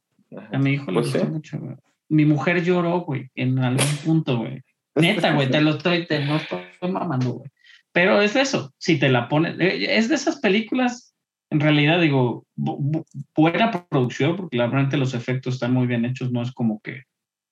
A 0.51 0.57
mi 0.57 0.73
hijo 0.73 0.91
le 0.91 0.99
Pues 1.01 1.07
gustó 1.13 1.25
sí. 1.25 1.31
mucho, 1.31 1.59
güey. 1.59 1.75
Mi 2.09 2.25
mujer 2.25 2.63
lloró, 2.63 3.01
güey, 3.01 3.29
en 3.35 3.59
algún 3.59 3.97
punto, 4.03 4.37
güey. 4.37 4.61
Neta, 4.95 5.33
güey, 5.33 5.49
te 5.49 5.61
lo 5.61 5.71
estoy, 5.71 6.05
te 6.07 6.25
no 6.25 6.37
estoy 6.37 6.61
mamando, 6.91 7.33
güey. 7.33 7.49
Pero 7.91 8.21
es 8.21 8.35
eso, 8.35 8.73
si 8.77 8.97
te 8.99 9.09
la 9.09 9.27
pones, 9.27 9.59
eh, 9.59 9.97
es 9.97 10.07
de 10.09 10.15
esas 10.15 10.39
películas, 10.39 11.15
en 11.49 11.59
realidad 11.59 11.99
digo, 12.01 12.45
bu- 12.57 12.77
bu- 12.79 13.05
buena 13.35 13.71
producción, 13.71 14.35
porque 14.35 14.57
la 14.57 14.67
realmente 14.67 14.97
los 14.97 15.13
efectos 15.13 15.55
están 15.55 15.73
muy 15.73 15.87
bien 15.87 16.05
hechos, 16.05 16.31
no 16.31 16.41
es 16.41 16.51
como 16.51 16.79
que, 16.81 17.03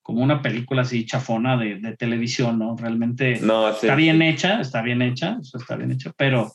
como 0.01 0.21
una 0.23 0.41
película 0.41 0.83
así 0.83 1.05
chafona 1.05 1.57
de, 1.57 1.75
de 1.79 1.95
televisión, 1.97 2.59
¿no? 2.59 2.75
Realmente 2.77 3.39
No, 3.41 3.69
sí. 3.71 3.79
está 3.87 3.95
bien 3.95 4.21
hecha, 4.21 4.61
está 4.61 4.81
bien 4.81 5.01
hecha, 5.01 5.37
eso 5.41 5.57
está 5.57 5.75
bien 5.75 5.91
hecha, 5.91 6.11
pero, 6.17 6.51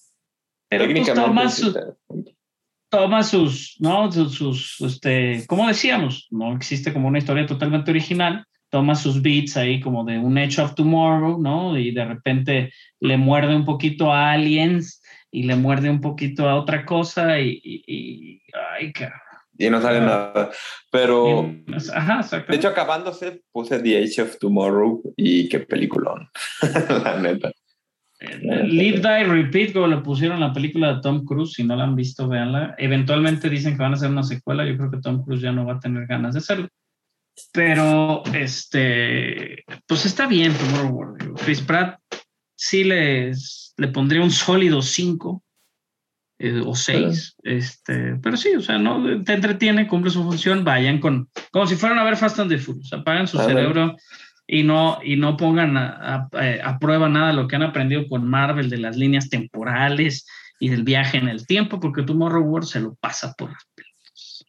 pero 0.69 0.85
Técnicamente, 0.87 1.63
toma, 2.91 3.23
sus, 3.23 3.77
¿no? 3.81 4.11
Sus, 4.13 4.35
sus, 4.35 4.81
este, 4.81 5.45
como 5.47 5.67
decíamos, 5.69 6.27
no 6.31 6.55
existe 6.55 6.93
como 6.93 7.09
una 7.09 7.19
historia 7.19 7.47
totalmente 7.47 7.91
original, 7.91 8.45
toma 8.69 8.95
sus 8.95 9.23
beats 9.23 9.57
ahí 9.57 9.81
como 9.81 10.05
de 10.05 10.19
un 10.19 10.37
Edge 10.39 10.59
of 10.61 10.75
Tomorrow, 10.75 11.41
¿no? 11.41 11.79
Y 11.79 11.93
de 11.93 12.05
repente 12.05 12.73
le 13.01 13.17
muerde 13.17 13.57
un 13.57 13.65
poquito 13.65 14.13
a 14.13 14.33
Aliens 14.33 15.03
y 15.31 15.45
le 15.45 15.57
muerde 15.57 15.89
un 15.91 16.01
poquito 16.01 16.49
a 16.49 16.57
otra 16.57 16.85
cosa 16.85 17.39
y, 17.41 17.61
y, 17.63 17.83
y- 17.87 18.43
ay, 18.79 18.93
cabrón. 18.93 19.19
y 19.59 19.71
no 19.71 19.81
sale 19.81 20.01
nada. 20.01 20.51
Pero, 20.91 21.51
Ajá, 21.95 22.27
de 22.49 22.57
hecho, 22.57 22.69
acabándose, 22.69 23.43
puse 23.53 23.79
The 23.81 24.03
Age 24.05 24.23
of 24.23 24.39
Tomorrow 24.39 25.03
y 25.17 25.49
qué 25.49 25.61
peliculón. 25.61 26.29
la 27.05 27.19
neta. 27.21 27.53
Live, 28.21 29.01
Die, 29.01 29.25
Repeat, 29.25 29.73
como 29.73 29.87
le 29.87 29.99
pusieron 29.99 30.37
en 30.37 30.49
la 30.49 30.53
película 30.53 30.95
de 30.95 31.01
Tom 31.01 31.25
Cruise, 31.25 31.55
si 31.55 31.65
no 31.65 31.75
la 31.75 31.85
han 31.85 31.97
visto, 31.97 32.29
véanla. 32.29 32.75
Eventualmente 32.77 33.49
dicen 33.49 33.77
que 33.77 33.83
van 33.83 33.93
a 33.93 33.95
hacer 33.97 34.11
una 34.11 34.23
secuela, 34.23 34.67
yo 34.67 34.77
creo 34.77 34.91
que 34.91 35.01
Tom 35.01 35.25
Cruise 35.25 35.41
ya 35.41 35.53
no 35.53 35.65
va 35.65 35.75
a 35.75 35.81
tener 35.81 36.07
ganas 36.07 36.35
de 36.35 36.41
hacerlo. 36.41 36.69
Pero, 37.53 38.23
este, 38.35 39.65
pues 39.87 40.05
está 40.05 40.27
bien 40.27 40.53
Tomorrow 40.53 40.91
World. 40.91 41.23
digo. 41.23 41.35
Chris 41.37 41.63
Pratt 41.63 41.99
sí 42.55 42.85
les, 42.85 43.73
le 43.79 43.89
pondría 43.89 44.23
un 44.23 44.31
sólido 44.31 44.83
5 44.83 45.43
o 46.65 46.75
6, 46.75 47.37
este, 47.43 48.17
pero 48.23 48.37
sí, 48.37 48.55
o 48.57 48.63
sea, 48.63 48.79
no 48.79 49.23
te 49.25 49.35
entretiene, 49.35 49.87
cumple 49.87 50.11
su 50.11 50.23
función, 50.23 50.65
vayan 50.65 50.99
con, 50.99 51.29
como 51.51 51.67
si 51.67 51.77
fueran 51.77 51.99
a 51.99 52.05
ver 52.05 52.17
Fast 52.17 52.39
and 52.39 52.51
the 52.51 52.57
Furious, 52.57 52.93
apagan 52.95 53.29
su 53.29 53.39
Ah, 53.39 53.45
bueno. 53.45 53.95
Y 54.53 54.65
no, 54.65 54.99
y 55.05 55.17
no 55.17 55.37
pongan 55.37 55.77
a, 55.77 56.29
a- 56.33 56.45
eh, 56.45 56.61
a 56.63 56.79
prueba 56.81 57.09
nada 57.09 57.33
lo 57.33 57.47
que 57.47 57.55
han 57.57 57.63
aprendido 57.63 58.09
con 58.09 58.29
Marvel 58.29 58.69
de 58.69 58.79
las 58.79 58.97
líneas 58.97 59.29
temporales 59.31 60.27
y 60.59 60.69
del 60.71 60.83
viaje 60.83 61.19
en 61.19 61.29
el 61.29 61.47
tiempo, 61.47 61.79
porque 61.79 62.03
Tomorrow 62.03 62.43
World 62.43 62.67
se 62.67 62.81
lo 62.81 62.95
pasa 62.97 63.33
por 63.39 63.51
las 63.53 63.65
pelotas. 63.75 64.45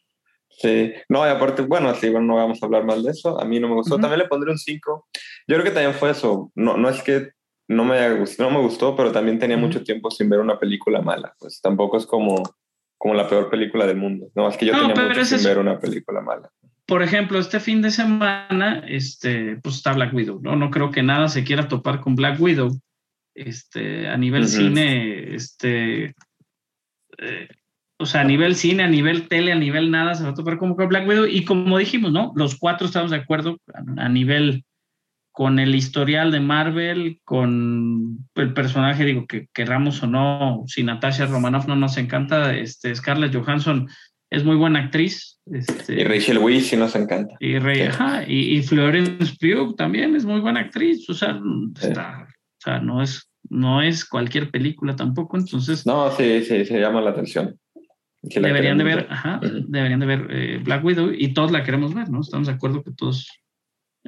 Sí, 0.50 0.94
no, 1.08 1.26
y 1.26 1.30
aparte, 1.30 1.62
bueno, 1.64 1.94
sí, 1.96 2.10
bueno, 2.10 2.26
no 2.28 2.36
vamos 2.36 2.62
a 2.62 2.66
hablar 2.66 2.84
mal 2.84 3.02
de 3.04 3.12
eso. 3.12 3.40
A 3.40 3.46
mí 3.46 3.60
no 3.60 3.68
me 3.68 3.76
gustó. 3.76 3.96
Ujú. 3.96 4.02
También 4.02 4.20
le 4.20 4.28
pondré 4.28 4.52
un 4.52 4.58
5. 4.58 5.08
Yo 5.48 5.56
creo 5.56 5.64
que 5.64 5.72
también 5.72 5.94
fue 5.94 6.12
eso. 6.12 6.52
No, 6.56 6.78
no 6.78 6.90
es 6.90 7.02
que 7.04 7.30
no 7.68 7.86
me, 7.86 7.98
no 8.40 8.52
me 8.52 8.60
gustó, 8.60 8.96
pero 8.96 9.12
también 9.12 9.40
tenía 9.40 9.58
Ujú. 9.58 9.68
mucho 9.68 9.84
tiempo 9.84 10.10
sin 10.12 10.30
ver 10.30 10.40
una 10.40 10.60
película 10.60 11.02
mala. 11.02 11.34
Pues 11.40 11.62
tampoco 11.62 11.98
es 11.98 12.06
como, 12.06 12.44
como 12.98 13.14
la 13.14 13.28
peor 13.28 13.50
película 13.50 13.86
del 13.88 13.98
mundo. 13.98 14.28
No, 14.36 14.50
es 14.50 14.58
que 14.58 14.66
yo 14.66 14.74
No, 14.74 14.88
tenía 14.88 15.08
mucho 15.08 15.26
sin 15.26 15.38
eso. 15.38 15.48
ver 15.48 15.58
una 15.60 15.80
película 15.80 16.22
mala. 16.22 16.50
Por 16.92 17.04
ejemplo, 17.04 17.40
este 17.40 17.62
fin 17.62 17.82
de 17.82 17.90
semana, 17.90 18.84
este, 18.86 19.56
pues 19.64 19.76
está 19.76 19.94
Black 19.94 20.14
Widow, 20.14 20.42
¿no? 20.42 20.58
No 20.58 20.70
creo 20.70 20.92
que 20.92 21.02
nada 21.02 21.30
se 21.30 21.46
quiera 21.46 21.70
topar 21.70 22.02
con 22.02 22.18
Black 22.18 22.38
Widow. 22.38 22.78
Este, 23.34 24.10
a 24.10 24.18
nivel 24.18 24.46
cine, 24.46 25.34
este, 25.34 26.14
eh, 27.18 27.48
o 27.98 28.06
sea, 28.06 28.20
a 28.20 28.24
nivel 28.26 28.58
cine, 28.58 28.84
a 28.84 28.90
nivel 28.90 29.30
tele, 29.30 29.54
a 29.54 29.56
nivel 29.56 29.90
nada, 29.90 30.16
se 30.16 30.26
va 30.26 30.32
a 30.32 30.34
topar 30.34 30.58
como 30.58 30.76
con 30.76 30.90
Black 30.90 31.08
Widow. 31.08 31.28
Y 31.28 31.46
como 31.46 31.78
dijimos, 31.78 32.12
¿no? 32.12 32.34
Los 32.36 32.58
cuatro 32.58 32.88
estamos 32.88 33.12
de 33.12 33.18
acuerdo 33.20 33.58
a, 33.74 34.04
a 34.04 34.10
nivel 34.10 34.66
con 35.32 35.60
el 35.60 35.74
historial 35.76 36.30
de 36.30 36.42
Marvel, 36.42 37.22
con 37.24 38.28
el 38.36 38.54
personaje, 38.54 39.06
digo, 39.06 39.28
que 39.28 39.48
querramos 39.54 40.04
o 40.04 40.08
no, 40.08 40.66
si 40.68 40.84
Natasha 40.84 41.26
Romanoff 41.26 41.68
no 41.68 41.78
nos 41.78 41.96
encanta, 41.96 42.54
este, 42.54 42.94
Scarlett 42.94 43.34
Johansson 43.34 43.88
es 44.32 44.44
muy 44.44 44.56
buena 44.56 44.80
actriz. 44.80 45.40
Este, 45.52 46.02
Y 46.02 46.04
Rachel 46.04 46.38
Weisz 46.40 46.68
sí 46.68 46.78
nos 46.78 46.96
encanta. 46.96 47.36
y, 47.40 47.60
Rey, 47.60 47.76
Sí. 47.76 47.82
ajá, 47.84 48.24
y, 48.28 48.58
y 48.58 48.64
Florence 48.64 49.34
Pugh 49.40 49.76
también 49.76 50.16
es 50.16 50.26
muy 50.26 50.40
buena 50.40 50.62
actriz, 50.62 51.08
o 51.10 51.14
sea, 51.14 51.40
Sí. 51.80 51.88
está- 51.88 52.28
o 52.30 52.62
sea, 52.64 52.80
no 52.80 53.02
es, 53.02 53.30
no 53.50 53.82
es 53.82 54.06
cualquier 54.06 54.50
película 54.52 54.96
tampoco, 54.96 55.38
entonces 55.38 55.86
No, 55.86 56.10
sí, 56.12 56.44
sí, 56.44 56.64
se 56.66 56.80
llama 56.80 57.02
la 57.02 57.10
atención. 57.12 57.58
La 58.36 58.48
deberían 58.50 58.78
de 58.78 58.84
ver, 58.84 59.08
ajá, 59.10 59.40
Ujú. 59.44 59.66
deberían 59.68 60.00
de 60.00 60.06
ver 60.06 60.28
eh, 60.30 60.62
Black 60.64 60.86
Widow 60.86 61.12
y 61.12 61.34
todos 61.34 61.52
la 61.52 61.64
queremos 61.64 61.94
ver, 61.96 62.10
¿no? 62.10 62.22
Estamos 62.22 62.48
de 62.48 62.54
acuerdo 62.54 62.84
que 62.84 62.92
todos, 62.92 63.28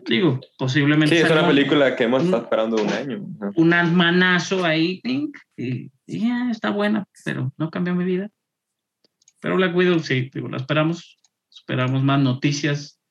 digo, 0.07 0.39
posiblemente 0.57 1.15
Sí, 1.17 1.23
es 1.23 1.31
una 1.31 1.47
película 1.47 1.95
que 1.95 2.03
hemos 2.03 2.21
un- 2.21 2.27
estado 2.27 2.43
esperando 2.43 2.81
un 2.81 2.89
año. 2.89 3.25
Un 3.55 3.73
almanazo 3.73 4.63
ahí, 4.63 5.01
y, 5.03 5.31
y 5.57 5.89
ya 6.07 6.51
está 6.51 6.69
buena, 6.69 7.05
pero 7.25 7.51
no 7.57 7.71
cambió 7.71 7.95
mi 7.95 8.05
vida. 8.05 8.29
Pero 9.43 9.57
Black 9.57 9.75
Widow, 9.75 9.99
sí, 9.99 10.31
digo, 10.33 10.47
la 10.47 10.55
esperamos, 10.55 11.19
esperamos 11.51 12.01
más 12.01 12.21
noticias 12.21 13.01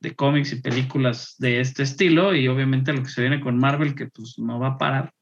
de 0.00 0.16
cómics 0.16 0.54
y 0.54 0.62
películas 0.62 1.34
de 1.38 1.60
este 1.60 1.82
estilo 1.82 2.34
y 2.34 2.48
obviamente 2.48 2.94
lo 2.94 3.02
que 3.02 3.10
se 3.10 3.20
viene 3.20 3.42
con 3.42 3.58
Marvel 3.58 3.94
que 3.94 4.06
pues 4.06 4.38
no 4.38 4.58
va 4.58 4.68
a 4.68 4.78
parar. 4.78 5.12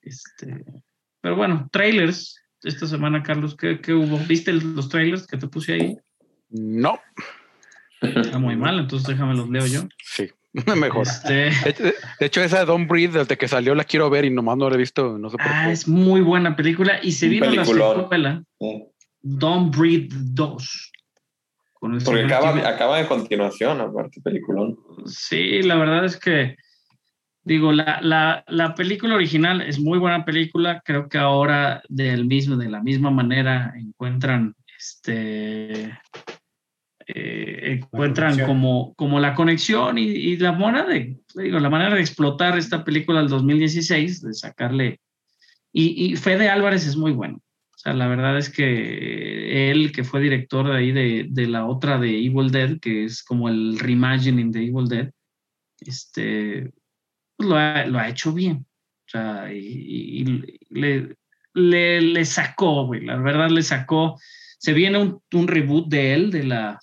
Este, 0.00 0.64
pero 1.20 1.36
bueno, 1.36 1.68
trailers 1.70 2.40
esta 2.62 2.86
semana, 2.86 3.22
Carlos, 3.22 3.54
¿qué, 3.54 3.82
qué 3.82 3.92
hubo? 3.92 4.16
¿Viste 4.20 4.54
los 4.54 4.88
trailers 4.88 5.26
que 5.26 5.36
te 5.36 5.46
puse 5.46 5.74
ahí? 5.74 5.96
No, 6.48 6.98
Está 8.00 8.38
muy 8.38 8.56
mal, 8.56 8.78
entonces 8.78 9.06
déjame 9.06 9.34
los 9.34 9.50
leo 9.50 9.66
yo. 9.66 9.82
sí, 10.02 10.30
mejor. 10.76 11.06
Este, 11.06 11.84
De, 12.18 12.26
hecho, 12.26 12.42
esa 12.42 12.60
de 12.60 12.64
Don't 12.64 12.88
Breathe, 12.88 13.18
desde 13.18 13.36
que 13.36 13.46
salió, 13.46 13.74
la 13.74 13.84
quiero 13.84 14.08
ver 14.08 14.24
y 14.24 14.30
nomás 14.30 14.56
no 14.56 14.70
la 14.70 14.76
he 14.76 14.78
visto. 14.78 15.18
No 15.18 15.28
sé 15.28 15.36
por 15.36 15.46
ah, 15.46 15.64
qué. 15.66 15.72
es 15.72 15.86
muy 15.86 16.22
buena 16.22 16.56
película 16.56 16.98
y 17.02 17.12
se 17.12 17.28
vino 17.28 17.50
la 17.50 17.64
secuela. 17.66 18.42
Sí. 18.58 18.91
Don't 19.22 19.74
Breathe 19.76 20.12
2. 20.12 20.92
Con 21.74 21.94
el 21.94 22.02
Porque 22.02 22.22
acaba, 22.24 23.00
en 23.00 23.06
continuación, 23.06 23.80
aparte, 23.80 24.20
peliculón. 24.20 24.78
Sí, 25.06 25.62
la 25.62 25.76
verdad 25.76 26.04
es 26.04 26.16
que, 26.16 26.56
digo, 27.42 27.72
la, 27.72 28.00
la, 28.02 28.44
la 28.46 28.74
película 28.74 29.16
original 29.16 29.62
es 29.62 29.80
muy 29.80 29.98
buena 29.98 30.24
película. 30.24 30.80
Creo 30.84 31.08
que 31.08 31.18
ahora 31.18 31.82
del 31.88 32.26
mismo, 32.26 32.56
de 32.56 32.70
la 32.70 32.82
misma 32.82 33.10
manera 33.10 33.72
encuentran 33.76 34.54
este 34.78 35.98
eh, 37.06 37.78
encuentran 37.80 38.46
como, 38.46 38.94
como 38.94 39.18
la 39.18 39.34
conexión 39.34 39.98
y, 39.98 40.04
y 40.04 40.36
la 40.36 40.52
manera 40.52 40.86
de 40.86 41.16
digo, 41.34 41.58
la 41.58 41.70
manera 41.70 41.94
de 41.94 42.00
explotar 42.00 42.56
esta 42.56 42.84
película 42.84 43.20
del 43.20 43.28
2016, 43.28 44.22
de 44.22 44.34
sacarle 44.34 45.00
y, 45.72 46.12
y 46.12 46.16
Fede 46.16 46.48
Álvarez 46.48 46.86
es 46.86 46.96
muy 46.96 47.12
bueno. 47.12 47.40
O 47.82 47.86
sea, 47.86 47.94
la 47.94 48.06
verdad 48.06 48.38
es 48.38 48.48
que 48.48 49.72
él, 49.72 49.90
que 49.90 50.04
fue 50.04 50.20
director 50.20 50.68
de 50.68 50.76
ahí 50.76 50.92
de, 50.92 51.26
de 51.28 51.48
la 51.48 51.66
otra 51.66 51.98
de 51.98 52.16
Evil 52.16 52.52
Dead, 52.52 52.78
que 52.78 53.04
es 53.04 53.24
como 53.24 53.48
el 53.48 53.76
reimagining 53.76 54.52
de 54.52 54.66
Evil 54.66 54.86
Dead, 54.86 55.10
este, 55.80 56.70
pues 57.36 57.48
lo, 57.48 57.56
ha, 57.56 58.08
hecho 58.08 58.32
bien. 58.32 58.58
O 58.58 59.10
sea, 59.10 59.52
y 59.52 60.44
le, 60.70 61.16
le, 61.54 62.00
le 62.00 62.24
sacó, 62.24 62.86
güey, 62.86 63.04
la 63.04 63.16
verdad 63.16 63.50
le 63.50 63.64
sacó. 63.64 64.16
Se 64.60 64.72
viene 64.74 64.98
un, 64.98 65.20
un 65.32 65.48
reboot 65.48 65.88
de 65.88 66.14
él, 66.14 66.30
de 66.30 66.44
la, 66.44 66.78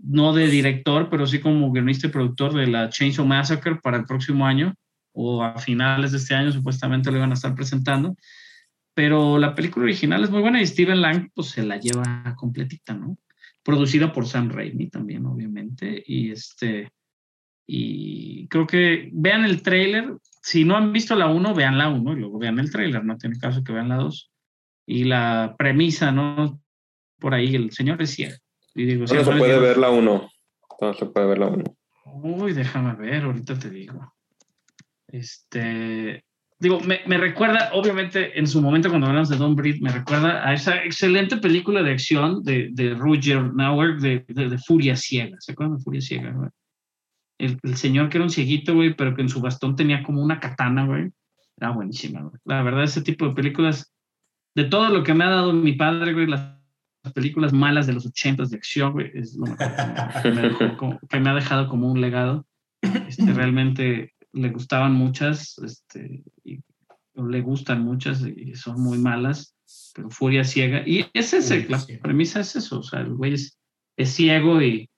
no 0.00 0.32
de 0.32 0.48
director, 0.48 1.08
pero 1.08 1.24
sí 1.24 1.38
como 1.38 1.70
guionista 1.70 2.08
y 2.08 2.10
productor 2.10 2.52
de 2.52 2.66
la 2.66 2.88
Chainsaw 2.88 3.24
Massacre 3.24 3.76
para 3.76 3.96
el 3.96 4.06
próximo 4.06 4.44
año, 4.44 4.74
o 5.12 5.44
a 5.44 5.56
finales 5.58 6.10
de 6.10 6.18
este 6.18 6.34
año 6.34 6.50
supuestamente 6.50 7.12
lo 7.12 7.18
iban 7.18 7.30
a 7.30 7.34
estar 7.34 7.54
presentando 7.54 8.16
pero 8.94 9.38
la 9.38 9.54
película 9.54 9.84
original 9.84 10.22
es 10.22 10.30
muy 10.30 10.40
buena 10.40 10.60
y 10.60 10.66
Steven 10.66 11.00
Lang 11.00 11.30
pues 11.34 11.48
se 11.48 11.62
la 11.62 11.78
lleva 11.78 12.34
completita, 12.36 12.94
¿no? 12.94 13.18
Producida 13.62 14.12
por 14.12 14.26
Sam 14.26 14.50
Raimi 14.50 14.88
también, 14.88 15.24
obviamente, 15.26 16.02
y 16.06 16.32
este, 16.32 16.90
y 17.66 18.48
creo 18.48 18.66
que 18.66 19.08
vean 19.12 19.44
el 19.44 19.62
tráiler, 19.62 20.16
si 20.42 20.64
no 20.64 20.76
han 20.76 20.92
visto 20.92 21.14
la 21.14 21.28
1, 21.28 21.54
vean 21.54 21.78
la 21.78 21.88
1 21.88 22.12
y 22.12 22.16
luego 22.16 22.38
vean 22.38 22.58
el 22.58 22.70
tráiler, 22.70 23.04
no 23.04 23.16
tiene 23.16 23.38
caso 23.38 23.62
que 23.62 23.72
vean 23.72 23.88
la 23.88 23.96
2. 23.96 24.30
Y 24.86 25.04
la 25.04 25.54
premisa, 25.56 26.10
¿no? 26.10 26.60
Por 27.20 27.34
ahí, 27.34 27.54
el 27.54 27.70
señor 27.70 28.02
es 28.02 28.10
ciego. 28.10 28.34
Y 28.74 28.84
digo, 28.84 29.02
No 29.02 29.06
se 29.06 29.14
siempre 29.14 29.38
puede 29.38 29.60
ver 29.60 29.78
la 29.78 29.90
uno. 29.90 30.28
No 30.80 30.94
se 30.94 31.06
puede 31.06 31.26
ver 31.28 31.38
la 31.38 31.46
uno. 31.46 31.64
Uy, 32.04 32.52
déjame 32.52 32.94
ver, 32.96 33.22
ahorita 33.22 33.56
te 33.58 33.70
digo. 33.70 34.12
Este, 35.06 36.24
digo, 36.62 36.80
me, 36.80 37.00
me 37.06 37.18
recuerda, 37.18 37.70
obviamente, 37.72 38.38
en 38.38 38.46
su 38.46 38.62
momento 38.62 38.88
cuando 38.88 39.08
hablamos 39.08 39.28
de 39.28 39.36
Don 39.36 39.56
Breed, 39.56 39.80
me 39.82 39.90
recuerda 39.90 40.46
a 40.48 40.54
esa 40.54 40.82
excelente 40.84 41.36
película 41.36 41.82
de 41.82 41.90
acción 41.90 42.42
de, 42.44 42.68
de 42.72 42.94
Roger 42.94 43.52
Nauer 43.52 43.98
de, 43.98 44.24
de, 44.28 44.48
de 44.48 44.58
Furia 44.58 44.94
Ciega. 44.94 45.36
¿Se 45.40 45.52
acuerdan 45.52 45.76
de 45.76 45.82
Furia 45.82 46.00
Ciega? 46.00 46.50
el, 47.38 47.58
el 47.64 47.76
señor 47.76 48.08
que 48.08 48.18
era 48.18 48.24
un 48.24 48.30
cieguito, 48.30 48.74
güey, 48.74 48.94
pero 48.94 49.16
que 49.16 49.22
en 49.22 49.28
su 49.28 49.40
bastón 49.40 49.74
tenía 49.74 50.04
como 50.04 50.22
una 50.22 50.38
katana, 50.38 50.86
güey. 50.86 51.10
Era 51.56 51.70
buenísima, 51.70 52.20
güey. 52.22 52.34
La 52.44 52.62
verdad, 52.62 52.84
ese 52.84 53.02
tipo 53.02 53.26
de 53.26 53.34
películas, 53.34 53.92
de 54.54 54.64
todo 54.64 54.88
lo 54.90 55.02
que 55.02 55.14
me 55.14 55.24
ha 55.24 55.30
dado 55.30 55.52
mi 55.52 55.72
padre, 55.72 56.12
güey, 56.12 56.28
las 56.28 56.58
películas 57.12 57.52
malas 57.52 57.88
de 57.88 57.94
los 57.94 58.06
ochentas 58.06 58.50
de 58.50 58.56
acción, 58.58 58.92
güey, 58.92 59.10
es 59.14 59.34
lo 59.36 59.46
mejor 59.46 60.22
que 60.22 60.30
me, 60.30 60.42
dejó 60.42 60.76
como- 60.76 61.00
que 61.08 61.18
me 61.18 61.30
ha 61.30 61.34
dejado 61.34 61.68
como 61.68 61.90
un 61.90 62.00
legado. 62.00 62.46
Este, 63.08 63.32
realmente 63.32 64.12
le 64.32 64.48
gustaban 64.50 64.92
muchas, 64.92 65.58
este, 65.58 66.22
y 66.44 66.60
le 67.14 67.40
gustan 67.40 67.82
muchas 67.82 68.22
y 68.22 68.54
son 68.54 68.80
muy 68.80 68.98
malas, 68.98 69.54
pero 69.94 70.10
Furia 70.10 70.44
Ciega. 70.44 70.82
Y 70.86 71.06
es 71.12 71.32
ese, 71.32 71.68
la 71.68 71.78
Ciega. 71.78 72.02
premisa 72.02 72.40
es 72.40 72.56
eso, 72.56 72.80
o 72.80 72.82
sea, 72.82 73.00
el 73.00 73.14
güey 73.14 73.34
es, 73.34 73.58
es 73.96 74.10
ciego 74.10 74.62
y 74.62 74.88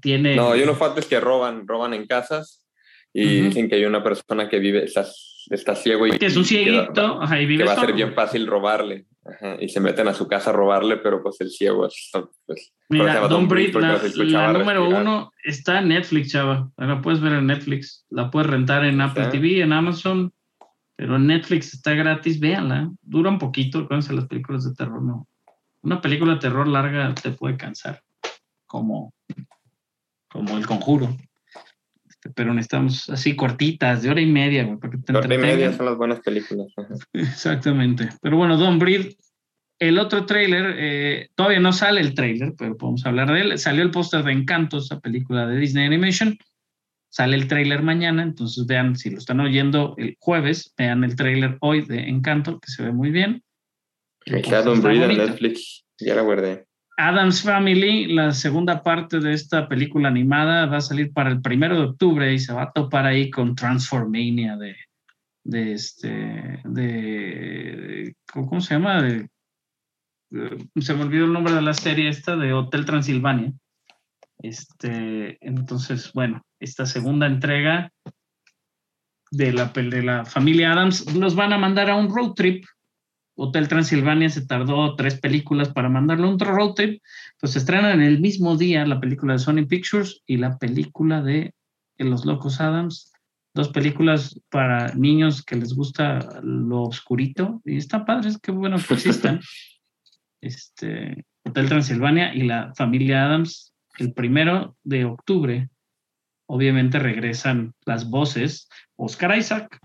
tiene... 0.00 0.36
No, 0.36 0.52
hay 0.52 0.62
unos 0.62 0.78
fatos 0.78 1.06
que 1.06 1.18
roban, 1.18 1.66
roban 1.66 1.94
en 1.94 2.06
casas 2.06 2.64
y 3.12 3.24
Ujú. 3.38 3.48
dicen 3.48 3.68
que 3.68 3.76
hay 3.76 3.84
una 3.84 4.02
persona 4.04 4.48
que 4.48 4.60
vive, 4.60 4.84
está, 4.84 5.04
está 5.50 5.74
ciego 5.74 6.06
y 6.06 6.16
que 6.18 6.26
es 6.26 6.36
un 6.36 6.42
que 6.44 6.48
cieguito, 6.48 7.20
ajá, 7.20 7.38
y 7.38 7.42
que 7.42 7.46
vive 7.46 7.64
va 7.64 7.72
a 7.72 7.80
ser 7.80 7.92
bien 7.92 8.14
fácil 8.14 8.46
robarle. 8.46 9.06
Ajá, 9.24 9.56
y 9.60 9.68
se 9.68 9.80
meten 9.80 10.08
a 10.08 10.14
su 10.14 10.26
casa 10.26 10.50
a 10.50 10.52
robarle, 10.54 10.96
pero 10.96 11.22
pues 11.22 11.40
el 11.40 11.50
ciego 11.50 11.86
es. 11.86 12.10
Pues, 12.46 12.72
se 12.72 12.72
Mira, 12.88 13.26
Breathe, 13.26 13.72
porque 13.72 14.24
la, 14.24 14.52
la 14.52 14.58
número 14.58 14.80
respirar. 14.80 15.02
uno 15.02 15.32
está 15.44 15.80
en 15.80 15.88
Netflix, 15.88 16.32
chava. 16.32 16.70
La 16.76 17.02
puedes 17.02 17.20
ver 17.20 17.34
en 17.34 17.46
Netflix. 17.46 18.06
La 18.08 18.30
puedes 18.30 18.48
rentar 18.48 18.84
en 18.84 19.00
Apple. 19.00 19.26
TV, 19.26 19.60
en 19.60 19.72
Amazon. 19.72 20.32
Pero 20.96 21.16
en 21.16 21.26
Netflix 21.26 21.74
está 21.74 21.94
gratis, 21.94 22.40
véanla. 22.40 22.90
Dura 23.02 23.30
un 23.30 23.38
poquito, 23.38 23.80
acuérdense 23.80 24.12
las 24.12 24.26
películas 24.26 24.64
de 24.64 24.74
terror, 24.74 25.02
no. 25.02 25.28
Una 25.82 26.00
película 26.00 26.34
de 26.34 26.40
terror 26.40 26.68
larga 26.68 27.14
te 27.14 27.30
puede 27.30 27.56
cansar. 27.56 28.02
Como, 28.66 29.12
como 30.30 30.56
El 30.58 30.66
Conjuro. 30.66 31.08
Este, 32.20 32.30
Pero 32.34 32.52
necesitamos 32.52 33.08
así 33.08 33.34
cortitas, 33.34 34.02
de 34.02 34.10
hora 34.10 34.20
y 34.20 34.26
media, 34.26 34.64
güey, 34.64 34.78
para 34.78 34.90
que 34.90 34.98
te 34.98 35.16
Hora 35.16 35.34
y 35.34 35.38
media 35.38 35.72
son 35.72 35.86
las 35.86 35.96
buenas 35.96 36.20
películas. 36.20 36.68
ajá. 36.76 36.94
Exactamente. 37.14 38.10
Pero 38.20 38.36
bueno, 38.36 38.56
Don't 38.56 38.80
Breathe. 38.80 39.16
El 39.78 39.98
otro 39.98 40.26
tráiler, 40.26 40.74
eh, 40.76 41.28
todavía 41.34 41.60
no 41.60 41.72
sale 41.72 42.02
el 42.02 42.14
tráiler, 42.14 42.52
pero 42.58 42.76
podemos 42.76 43.06
hablar 43.06 43.32
de 43.32 43.40
él. 43.40 43.58
Salió 43.58 43.82
el 43.82 43.90
póster 43.90 44.22
de 44.22 44.32
Encanto, 44.32 44.76
esa 44.76 45.00
película 45.00 45.46
de 45.46 45.56
Disney 45.56 45.86
Animation. 45.86 46.36
Sale 47.08 47.34
el 47.34 47.48
tráiler 47.48 47.82
mañana, 47.82 48.22
entonces 48.22 48.66
vean, 48.66 48.94
si 48.94 49.08
lo 49.08 49.16
están 49.16 49.40
oyendo 49.40 49.94
el 49.96 50.16
jueves, 50.20 50.74
vean 50.76 51.02
el 51.02 51.16
tráiler 51.16 51.56
hoy 51.60 51.80
de 51.80 52.10
Encanto, 52.10 52.60
que 52.60 52.70
se 52.70 52.82
ve 52.82 52.92
muy 52.92 53.10
bien. 53.10 53.42
Me 54.26 54.42
queda 54.42 54.58
está 54.58 54.70
Breathe 54.72 55.12
en. 55.12 55.16
Netflix. 55.16 55.86
Ya 55.98 56.14
la 56.14 56.22
guardé. 56.22 56.66
Adam's 57.08 57.42
Family, 57.42 58.06
la 58.06 58.32
segunda 58.32 58.82
parte 58.82 59.20
de 59.20 59.32
esta 59.32 59.68
película 59.68 60.08
animada, 60.08 60.66
va 60.66 60.78
a 60.78 60.82
salir 60.82 61.12
para 61.12 61.30
el 61.30 61.40
primero 61.40 61.76
de 61.76 61.86
octubre 61.86 62.32
y 62.32 62.38
se 62.38 62.52
va 62.52 62.64
a 62.64 62.72
topar 62.72 63.06
ahí 63.06 63.30
con 63.30 63.54
Transformania 63.54 64.56
de, 64.56 64.76
de 65.44 65.72
este, 65.72 66.60
de, 66.64 68.14
¿cómo 68.32 68.60
se 68.60 68.74
llama? 68.74 69.02
De, 69.02 69.28
se 70.80 70.94
me 70.94 71.02
olvidó 71.02 71.24
el 71.24 71.32
nombre 71.32 71.54
de 71.54 71.62
la 71.62 71.74
serie 71.74 72.08
esta 72.08 72.36
de 72.36 72.52
Hotel 72.52 72.84
Transilvania. 72.84 73.52
Este, 74.38 75.38
entonces, 75.40 76.12
bueno, 76.12 76.42
esta 76.60 76.86
segunda 76.86 77.26
entrega 77.26 77.90
de 79.30 79.52
la, 79.52 79.66
de 79.66 80.02
la 80.02 80.24
familia 80.24 80.72
Adams 80.72 81.14
los 81.14 81.34
van 81.34 81.52
a 81.52 81.58
mandar 81.58 81.90
a 81.90 81.96
un 81.96 82.14
road 82.14 82.34
trip 82.34 82.64
Hotel 83.42 83.68
Transilvania 83.68 84.28
se 84.28 84.44
tardó 84.44 84.94
tres 84.96 85.18
películas 85.18 85.70
para 85.70 85.88
mandarlo 85.88 86.28
un 86.28 86.38
road 86.38 86.74
trip, 86.74 87.02
pues 87.38 87.52
se 87.52 87.60
estrenan 87.60 88.02
en 88.02 88.06
el 88.06 88.20
mismo 88.20 88.58
día 88.58 88.84
la 88.84 89.00
película 89.00 89.32
de 89.32 89.38
Sony 89.38 89.66
Pictures 89.66 90.20
y 90.26 90.36
la 90.36 90.58
película 90.58 91.22
de 91.22 91.54
Los 91.96 92.26
Locos 92.26 92.60
Adams, 92.60 93.10
dos 93.54 93.70
películas 93.70 94.38
para 94.50 94.92
niños 94.92 95.42
que 95.42 95.56
les 95.56 95.72
gusta 95.72 96.40
lo 96.42 96.82
oscurito. 96.82 97.62
Y 97.64 97.78
está 97.78 98.04
padre, 98.04 98.28
es 98.28 98.38
que 98.38 98.52
bueno 98.52 98.76
que 98.76 98.92
existan. 98.92 99.40
este, 100.42 101.24
Hotel 101.42 101.66
Transilvania 101.66 102.34
y 102.34 102.42
la 102.42 102.74
familia 102.74 103.24
Adams, 103.24 103.72
el 103.98 104.12
primero 104.12 104.76
de 104.84 105.06
octubre, 105.06 105.70
obviamente 106.46 106.98
regresan 106.98 107.72
las 107.86 108.10
voces, 108.10 108.68
Oscar 108.96 109.38
Isaac, 109.38 109.80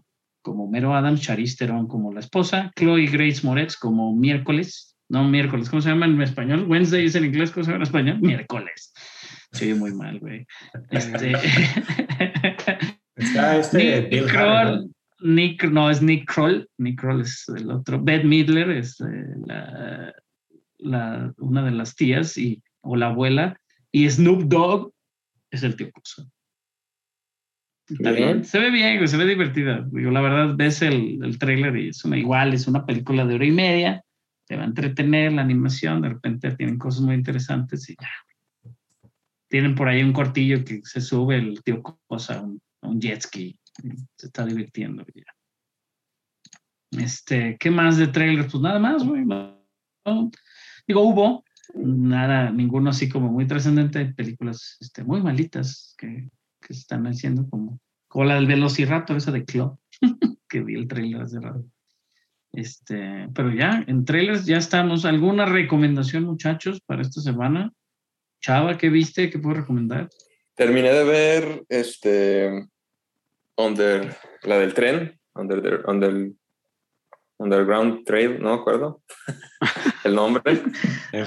como 0.46 0.68
Mero 0.70 0.94
Adams, 0.96 1.22
Charlize 1.22 1.58
Theron 1.58 1.88
como 1.88 2.14
la 2.14 2.20
esposa, 2.20 2.72
Chloe 2.78 3.08
Grace 3.08 3.42
Moretz 3.44 3.76
como 3.76 4.16
miércoles, 4.16 4.96
no 5.10 5.28
miércoles, 5.28 5.72
¿cómo 5.72 5.82
se 5.82 5.90
llama 5.90 6.06
en 6.06 6.22
español? 6.22 6.66
Wednesday 6.70 7.06
es 7.08 7.16
en 7.16 7.26
inglés, 7.26 7.50
¿cómo 7.50 7.64
se 7.64 7.72
llama 7.72 7.78
en 7.84 7.88
español? 7.88 8.20
Miércoles. 8.22 8.94
Sí, 9.54 9.74
muy 9.74 9.92
mal, 9.96 10.20
güey. 10.20 10.46
Este, 10.92 11.34
Está 13.16 13.58
este 13.58 13.78
Nick 14.02 14.10
Bill 14.12 14.26
Kroll, 14.28 14.92
Nick, 15.22 15.64
no, 15.72 15.90
es 15.90 16.02
Nick 16.04 16.32
Kroll, 16.32 16.70
Nick 16.78 17.02
Kroll 17.02 17.22
es 17.22 17.46
el 17.50 17.72
otro, 17.72 18.00
Beth 18.00 18.24
Midler 18.24 18.70
es 18.70 19.02
eh, 19.02 19.06
la, 19.48 20.14
la- 20.78 21.34
una 21.40 21.64
de 21.66 21.72
las 21.72 21.96
tías 21.96 22.38
y, 22.38 22.62
o 22.82 22.96
la 22.96 23.08
abuela, 23.08 23.60
y 23.92 24.08
Snoop 24.08 24.44
Dogg 24.44 24.92
es 25.50 25.64
el 25.64 25.76
tío. 25.76 25.90
Está 27.88 28.12
bien, 28.12 28.44
se 28.46 28.60
ve 28.60 28.72
bien, 28.72 29.08
se 29.08 29.16
ve 29.18 29.26
divertida. 29.26 29.88
Digo, 29.92 30.10
la 30.12 30.22
verdad, 30.22 30.56
ves 30.58 30.82
el, 30.82 31.24
el 31.24 31.38
tráiler 31.38 31.76
y 31.78 31.90
es 31.90 32.04
una 32.04 32.18
igual, 32.18 32.54
es 32.54 32.68
una 32.68 32.86
película 32.86 33.26
de 33.26 33.36
hora 33.36 33.46
y 33.46 33.52
media, 33.52 34.04
te 34.48 34.56
va 34.56 34.64
a 34.64 34.66
entretener 34.66 35.34
la 35.34 35.44
animación, 35.44 36.02
de 36.02 36.10
repente 36.10 36.56
tienen 36.56 36.78
cosas 36.80 37.02
muy 37.02 37.16
interesantes 37.16 37.88
y 37.90 37.96
ya. 38.00 38.72
Tienen 39.48 39.76
por 39.76 39.88
ahí 39.88 40.02
un 40.02 40.14
cortillo 40.14 40.66
que 40.66 40.82
se 40.84 41.00
sube 41.00 41.38
el 41.38 41.62
tío 41.64 41.82
Cosa 42.08 42.42
un, 42.42 42.60
un 42.82 43.00
jet 43.00 43.22
ski, 43.22 43.58
se 44.18 44.28
está 44.28 44.46
divirtiendo. 44.46 45.06
ya. 45.14 45.24
Este, 47.04 47.58
¿qué 47.60 47.70
más 47.70 47.98
de 47.98 48.08
trailer? 48.08 48.48
Pues 48.48 48.62
nada 48.62 48.80
más, 48.80 49.04
güey. 49.04 49.26
no- 49.26 49.64
no. 50.06 50.32
Digo, 50.88 51.02
hubo 51.02 51.44
nada, 51.76 52.52
ninguno 52.52 52.90
así 52.92 53.10
como 53.10 53.32
muy 53.32 53.48
trascendente, 53.48 54.06
películas 54.06 54.78
este, 54.80 55.04
muy 55.04 55.22
malitas 55.22 55.96
que, 55.98 56.30
que 56.66 56.74
se 56.74 56.82
están 56.82 57.06
haciendo 57.08 57.48
como, 57.50 57.80
como 58.08 58.26
la 58.26 58.36
del 58.36 58.48
Velociraptor, 58.48 59.18
esa 59.18 59.32
de 59.32 59.46
Club, 59.46 59.78
que 60.50 60.62
vi 60.62 60.76
el 60.76 60.88
trailer 60.88 61.22
hace 61.22 61.40
rato. 61.40 61.64
Este, 62.52 63.28
pero 63.34 63.52
ya, 63.54 63.84
en 63.88 64.06
trailers 64.06 64.46
ya 64.46 64.58
estamos. 64.58 65.04
¿Alguna 65.06 65.46
recomendación, 65.46 66.24
muchachos, 66.24 66.80
para 66.86 67.02
esta 67.02 67.20
semana? 67.22 67.72
Chava, 68.42 68.78
¿qué 68.78 68.90
viste? 68.90 69.30
¿Qué 69.30 69.40
puedo 69.40 69.58
recomendar? 69.58 70.10
Terminé 70.56 70.92
de 70.94 71.04
ver 71.04 71.66
este. 71.70 72.68
Under, 73.58 74.16
la 74.44 74.58
del 74.58 74.74
tren. 74.74 75.20
Under, 75.34 75.62
the- 75.62 75.90
under, 75.92 76.32
Underground 77.38 78.06
Trail, 78.06 78.42
no 78.42 78.56
me 78.56 78.62
acuerdo 78.62 79.02
el 80.06 80.16
nombre. 80.16 80.44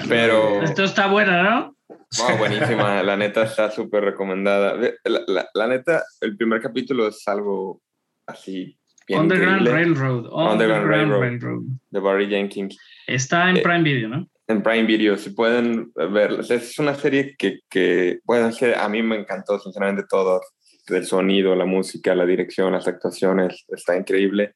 Pero- 0.09 0.63
Esto 0.63 0.83
está 0.83 1.05
buena, 1.07 1.43
¿no? 1.43 1.75
No, 1.89 2.37
buenísima, 2.37 3.01
la 3.03 3.17
neta 3.17 3.43
está 3.43 3.71
súper 3.71 4.03
recomendada. 4.03 4.75
La, 5.03 5.21
la- 5.27 5.49
la 5.53 5.67
neta, 5.67 6.03
el 6.21 6.37
primer 6.37 6.61
capítulo 6.61 7.07
es 7.07 7.27
algo 7.27 7.81
así 8.27 8.77
bien 9.07 9.21
Underground 9.21 9.61
increíble, 9.61 9.71
Railroad. 9.95 10.51
Underground 10.51 10.87
Railroad. 10.87 11.19
Railroad. 11.21 11.61
de 11.89 11.99
Barry 11.99 12.27
Jenkins. 12.29 12.77
Está 13.07 13.49
en 13.49 13.57
Eh, 13.57 13.61
Prime 13.63 13.83
Video, 13.83 14.09
¿no? 14.09 14.27
en 14.47 14.63
Prime 14.63 14.83
Video, 14.85 15.15
si 15.17 15.29
pueden 15.31 15.91
verla. 15.95 16.41
Es 16.49 16.77
una 16.79 16.95
serie 16.95 17.35
que, 17.37 17.59
que, 17.69 18.19
bueno, 18.23 18.49
a 18.77 18.89
mí 18.89 19.03
me 19.03 19.15
encantó, 19.15 19.59
sinceramente, 19.59 20.03
todo. 20.09 20.41
El 20.87 21.05
sonido, 21.05 21.55
la 21.55 21.65
música, 21.65 22.15
la 22.15 22.25
dirección, 22.25 22.71
las 22.73 22.87
actuaciones, 22.87 23.63
está 23.67 23.95
increíble. 23.95 24.55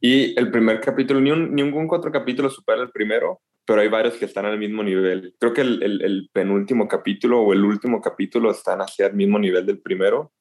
Y 0.00 0.38
el 0.38 0.52
primer 0.52 0.80
capítulo, 0.80 1.20
ni 1.20 1.32
un, 1.32 1.52
ningún 1.52 1.88
otro 1.90 2.12
capítulo 2.12 2.48
supera 2.48 2.82
el 2.82 2.90
primero, 2.90 3.40
pero 3.66 3.80
hay 3.80 3.88
varios 3.88 4.14
que 4.14 4.24
están 4.26 4.44
al 4.46 4.58
mismo 4.58 4.82
nivel. 4.82 5.34
Creo 5.38 5.52
que 5.52 5.60
el, 5.62 5.82
el- 5.82 6.02
el 6.02 6.30
penúltimo 6.32 6.86
capítulo 6.88 7.40
o 7.40 7.52
el 7.52 7.64
último 7.64 8.00
capítulo 8.00 8.50
están 8.50 8.80
hacia 8.80 9.06
el 9.06 9.14
mismo 9.14 9.38
nivel 9.38 9.64
del 9.66 9.78
primero. 9.80 10.32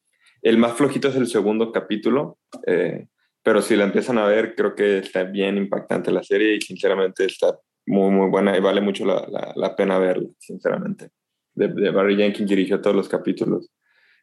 El 0.41 0.57
más 0.57 0.73
flojito 0.73 1.07
es 1.07 1.15
el 1.15 1.27
segundo 1.27 1.71
capítulo, 1.71 2.37
eh, 2.67 3.07
pero 3.41 3.61
si 3.61 3.75
la 3.75 3.85
empiezan 3.85 4.17
a 4.17 4.25
ver, 4.25 4.55
creo 4.55 4.75
que 4.75 4.97
está 4.99 5.23
bien 5.23 5.57
impactante 5.57 6.11
la 6.11 6.23
serie 6.23 6.55
y 6.55 6.61
sinceramente 6.61 7.25
está 7.25 7.57
muy, 7.85 8.11
muy 8.11 8.29
buena 8.29 8.57
y 8.57 8.61
vale 8.61 8.81
mucho 8.81 9.05
la, 9.05 9.25
la, 9.29 9.53
la 9.55 9.75
pena 9.75 9.97
verla, 9.99 10.27
sinceramente. 10.39 11.09
De, 11.55 11.67
de 11.67 11.89
Barry 11.91 12.15
Jenkins 12.17 12.49
dirigió 12.49 12.81
todos 12.81 12.95
los 12.95 13.07
capítulos. 13.09 13.69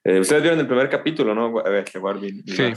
Eh, 0.04 0.18
Ustedes 0.20 0.42
vieron 0.42 0.58
el 0.60 0.66
primer 0.66 0.88
capítulo, 0.88 1.34
¿no? 1.34 1.58
A 1.60 1.68
ver, 1.70 1.84
que 1.84 1.98
Barbie 1.98 2.42
y 2.44 2.50
Sí. 2.50 2.72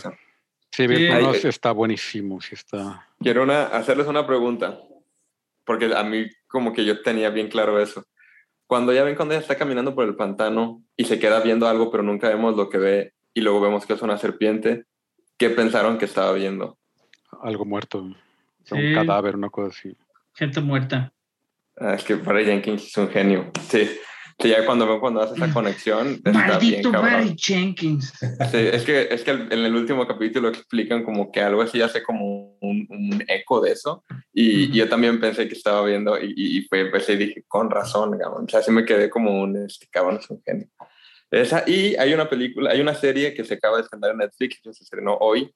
Sí, 0.71 0.87
Sí. 0.87 1.39
sí 1.41 1.47
está 1.47 1.71
buenísimo, 1.71 2.41
sí 2.41 2.55
está. 2.55 3.07
Quiero 3.19 3.43
una, 3.43 3.67
hacerles 3.67 4.07
una 4.07 4.25
pregunta, 4.25 4.79
porque 5.65 5.93
a 5.95 6.03
mí 6.03 6.25
como 6.47 6.73
que 6.73 6.85
yo 6.85 7.01
tenía 7.01 7.29
bien 7.29 7.47
claro 7.49 7.79
eso. 7.79 8.05
Cuando 8.67 8.93
ya 8.93 9.03
ven 9.03 9.15
cuando 9.15 9.33
ella 9.33 9.41
está 9.41 9.55
caminando 9.57 9.93
por 9.93 10.05
el 10.05 10.15
pantano 10.15 10.83
y 10.97 11.05
se 11.05 11.19
queda 11.19 11.39
viendo 11.41 11.67
algo, 11.67 11.91
pero 11.91 12.03
nunca 12.03 12.29
vemos 12.29 12.55
lo 12.55 12.69
que 12.69 12.77
ve 12.77 13.13
y 13.33 13.41
luego 13.41 13.61
vemos 13.61 13.85
que 13.85 13.93
es 13.93 14.01
una 14.01 14.17
serpiente, 14.17 14.85
¿qué 15.37 15.49
pensaron 15.49 15.97
que 15.97 16.05
estaba 16.05 16.33
viendo? 16.33 16.77
Algo 17.41 17.65
muerto. 17.65 17.99
Un 18.01 18.15
Sí. 18.63 18.93
cadáver, 18.93 19.35
una 19.35 19.49
cosa 19.49 19.69
así. 19.69 19.95
Gente 20.33 20.61
muerta. 20.61 21.11
Ah, 21.77 21.95
es 21.95 22.03
que 22.03 22.15
Barry 22.15 22.45
Jenkins 22.45 22.87
es 22.87 22.97
un 22.97 23.09
genio. 23.09 23.51
Sí, 23.67 23.89
Sí, 24.39 24.49
ya 24.49 24.65
cuando 24.65 24.85
veo 24.87 24.99
cuando 24.99 25.21
hace 25.21 25.35
esa 25.35 25.53
conexión, 25.53 26.21
está 26.25 26.31
bien 26.31 26.47
Maldito 26.47 26.91
cabrón. 26.91 27.11
Barry 27.11 27.35
Jenkins. 27.37 28.13
Sí, 28.19 28.57
es 28.57 28.83
que, 28.83 29.07
es 29.11 29.23
que 29.23 29.31
en 29.31 29.51
el 29.51 29.75
último 29.75 30.05
capítulo 30.07 30.49
explican 30.49 31.03
como 31.03 31.31
que 31.31 31.41
algo 31.41 31.61
así 31.61 31.81
hace 31.81 32.03
como 32.03 32.57
un, 32.59 32.87
un 32.89 33.23
eco 33.27 33.61
de 33.61 33.71
eso. 33.71 34.03
Y 34.33 34.65
Ujú. 34.65 34.73
yo 34.73 34.89
también 34.89 35.19
pensé 35.19 35.47
que 35.47 35.53
estaba 35.53 35.85
viendo 35.85 36.19
y, 36.19 36.33
y, 36.35 36.57
y 36.57 36.61
pues, 36.67 37.09
y 37.09 37.15
dije, 37.15 37.43
con 37.47 37.69
razón, 37.69 38.17
cabrón. 38.17 38.45
O 38.45 38.49
sea, 38.49 38.61
sí 38.61 38.71
me 38.71 38.85
quedé 38.85 39.09
como 39.09 39.41
un, 39.41 39.55
este 39.65 39.87
cabrón 39.89 40.17
es 40.21 40.29
un 40.29 40.41
genio. 40.43 40.67
Esa, 41.31 41.63
y 41.67 41.95
hay 41.95 42.13
una 42.13 42.29
película, 42.29 42.71
hay 42.71 42.81
una 42.81 42.93
serie 42.93 43.33
que 43.33 43.43
se 43.43 43.55
acaba 43.55 43.77
de 43.77 43.83
estrenar 43.83 44.11
en 44.11 44.17
Netflix, 44.17 44.59
que 44.61 44.73
se 44.73 44.83
estrenó 44.83 45.17
hoy. 45.19 45.53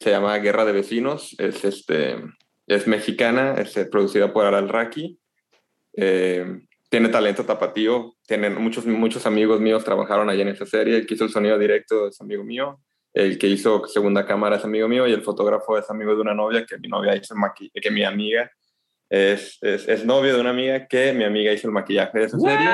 Se 0.00 0.10
llama 0.10 0.36
Guerra 0.38 0.64
de 0.64 0.72
Vecinos. 0.72 1.34
Es, 1.38 1.64
este, 1.64 2.16
es 2.66 2.86
mexicana, 2.86 3.54
es 3.58 3.76
eh, 3.76 3.86
producida 3.86 4.32
por 4.32 4.44
Aral 4.44 4.68
Raki. 4.68 5.18
Eh, 5.96 6.60
tiene 6.88 7.08
talento 7.08 7.44
tapatío. 7.44 8.14
Tienen 8.26 8.60
muchos, 8.60 8.86
muchos 8.86 9.26
amigos 9.26 9.60
míos 9.60 9.84
trabajaron 9.84 10.28
allá 10.30 10.42
en 10.42 10.48
esa 10.48 10.66
serie. 10.66 10.96
El 10.96 11.06
que 11.06 11.14
hizo 11.14 11.24
el 11.24 11.30
sonido 11.30 11.58
directo 11.58 12.08
es 12.08 12.20
amigo 12.20 12.44
mío. 12.44 12.80
El 13.12 13.38
que 13.38 13.46
hizo 13.46 13.86
segunda 13.86 14.24
cámara 14.26 14.56
es 14.56 14.64
amigo 14.64 14.88
mío. 14.88 15.06
Y 15.06 15.12
el 15.12 15.22
fotógrafo 15.22 15.78
es 15.78 15.88
amigo 15.90 16.14
de 16.14 16.20
una 16.20 16.34
novia 16.34 16.64
que 16.64 16.78
mi 16.78 16.88
novia 16.88 17.16
hizo 17.16 17.34
el 17.34 17.82
que 17.82 17.90
mi 17.90 18.04
amiga 18.04 18.50
es, 19.10 19.58
es, 19.62 19.88
es 19.88 20.04
novio 20.04 20.34
de 20.34 20.40
una 20.40 20.50
amiga 20.50 20.86
que 20.86 21.12
mi 21.12 21.24
amiga 21.24 21.52
hizo 21.52 21.66
el 21.68 21.72
maquillaje 21.72 22.18
de 22.18 22.24
esa 22.24 22.38
serie. 22.38 22.68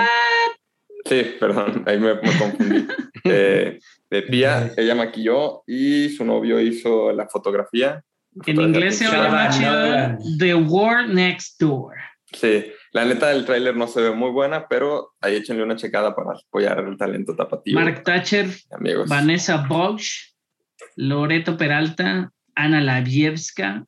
Sí, 1.05 1.37
perdón, 1.39 1.85
ahí 1.87 1.99
me, 1.99 2.15
me 2.15 2.39
confundí. 2.39 2.87
Eh, 3.27 3.79
de 4.11 4.21
Pía, 4.21 4.71
ella 4.77 4.95
maquilló 4.95 5.63
y 5.67 6.11
su 6.11 6.27
novio 6.27 6.61
hizo 6.61 7.11
la 7.11 7.27
fotografía. 7.27 8.05
En 8.45 8.61
inglés 8.61 8.99
se 8.99 9.07
Nolan. 9.07 10.19
The 10.39 10.55
War 10.55 11.09
Next 11.09 11.59
Door. 11.59 11.95
Sí, 12.31 12.67
la 12.95 13.05
neta 13.05 13.29
del 13.29 13.45
tráiler 13.45 13.77
no 13.77 13.87
se 13.89 14.01
ve 14.01 14.13
muy 14.13 14.31
buena, 14.31 14.69
pero 14.69 15.15
ahí 15.21 15.35
échenle 15.37 15.63
una 15.65 15.77
checada 15.77 16.15
para 16.15 16.31
apoyar 16.31 16.79
el 16.79 16.97
talento 16.97 17.35
tapativo. 17.37 17.79
Mark 17.81 18.03
Thatcher, 18.05 18.47
amigos. 18.71 19.09
Vanessa 19.09 19.67
Bosch, 19.69 20.33
Loreto 20.97 21.57
Peralta, 21.57 22.33
Ana 22.55 22.81
Lavievska 22.81 23.85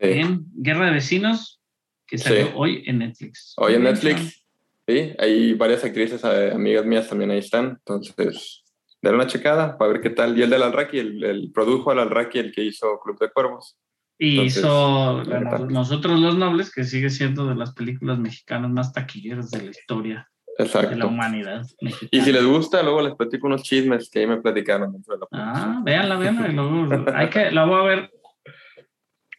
Eh, 0.00 0.20
en 0.20 0.44
Guerra 0.56 0.86
de 0.86 0.92
Vecinos, 0.92 1.62
que 2.06 2.18
salió 2.18 2.46
Sí. 2.46 2.52
hoy 2.56 2.82
en 2.86 2.98
Netflix. 2.98 3.54
hoy 3.56 3.74
en 3.74 3.84
Netflix, 3.84 4.44
sí, 4.86 5.12
hay 5.18 5.54
varias 5.54 5.82
actrices, 5.84 6.22
eh, 6.24 6.50
amigas 6.52 6.84
mías 6.84 7.08
también 7.08 7.30
ahí 7.30 7.38
están, 7.38 7.78
entonces, 7.86 8.62
denle 9.00 9.16
una 9.18 9.26
checada 9.26 9.78
para 9.78 9.92
ver 9.92 10.00
qué 10.02 10.10
tal. 10.10 10.36
Y 10.38 10.42
el 10.42 10.50
del 10.50 10.62
Alraki, 10.64 10.98
el, 10.98 11.24
el 11.24 11.50
produjo 11.52 11.90
al 11.92 12.00
Alraki, 12.00 12.38
el 12.40 12.52
que 12.52 12.62
hizo 12.64 13.00
Club 13.00 13.18
de 13.20 13.30
Cuervos. 13.30 13.78
Y 14.18 14.32
Entonces, 14.38 14.58
hizo. 14.58 15.24
Nosotros 15.70 16.20
los 16.20 16.36
Nobles, 16.36 16.72
que 16.72 16.84
sigue 16.84 17.10
siendo 17.10 17.46
de 17.48 17.56
las 17.56 17.72
películas 17.74 18.18
mexicanas 18.18 18.70
más 18.70 18.92
taquilleras 18.92 19.50
de 19.50 19.62
la 19.62 19.70
historia 19.70 20.30
de 20.56 20.94
la 20.96 21.06
humanidad 21.06 21.66
Y 21.80 21.86
mexicana. 21.86 22.24
si 22.24 22.32
les 22.32 22.44
gusta, 22.46 22.80
luego 22.84 23.02
les 23.02 23.14
platico 23.16 23.48
unos 23.48 23.64
chismes 23.64 24.08
que 24.08 24.20
ahí 24.20 24.26
me 24.28 24.40
platicaron 24.40 24.92
dentro 24.92 25.14
de 25.14 25.20
la 25.20 25.26
Ah, 25.32 25.80
véanla, 25.84 26.16
véanla. 26.16 26.48
y 26.48 26.52
luego- 26.52 27.04
hay 27.14 27.28
que, 27.28 27.50
la 27.50 27.64
voy 27.64 27.80
a 27.80 27.82
ver. 27.82 28.10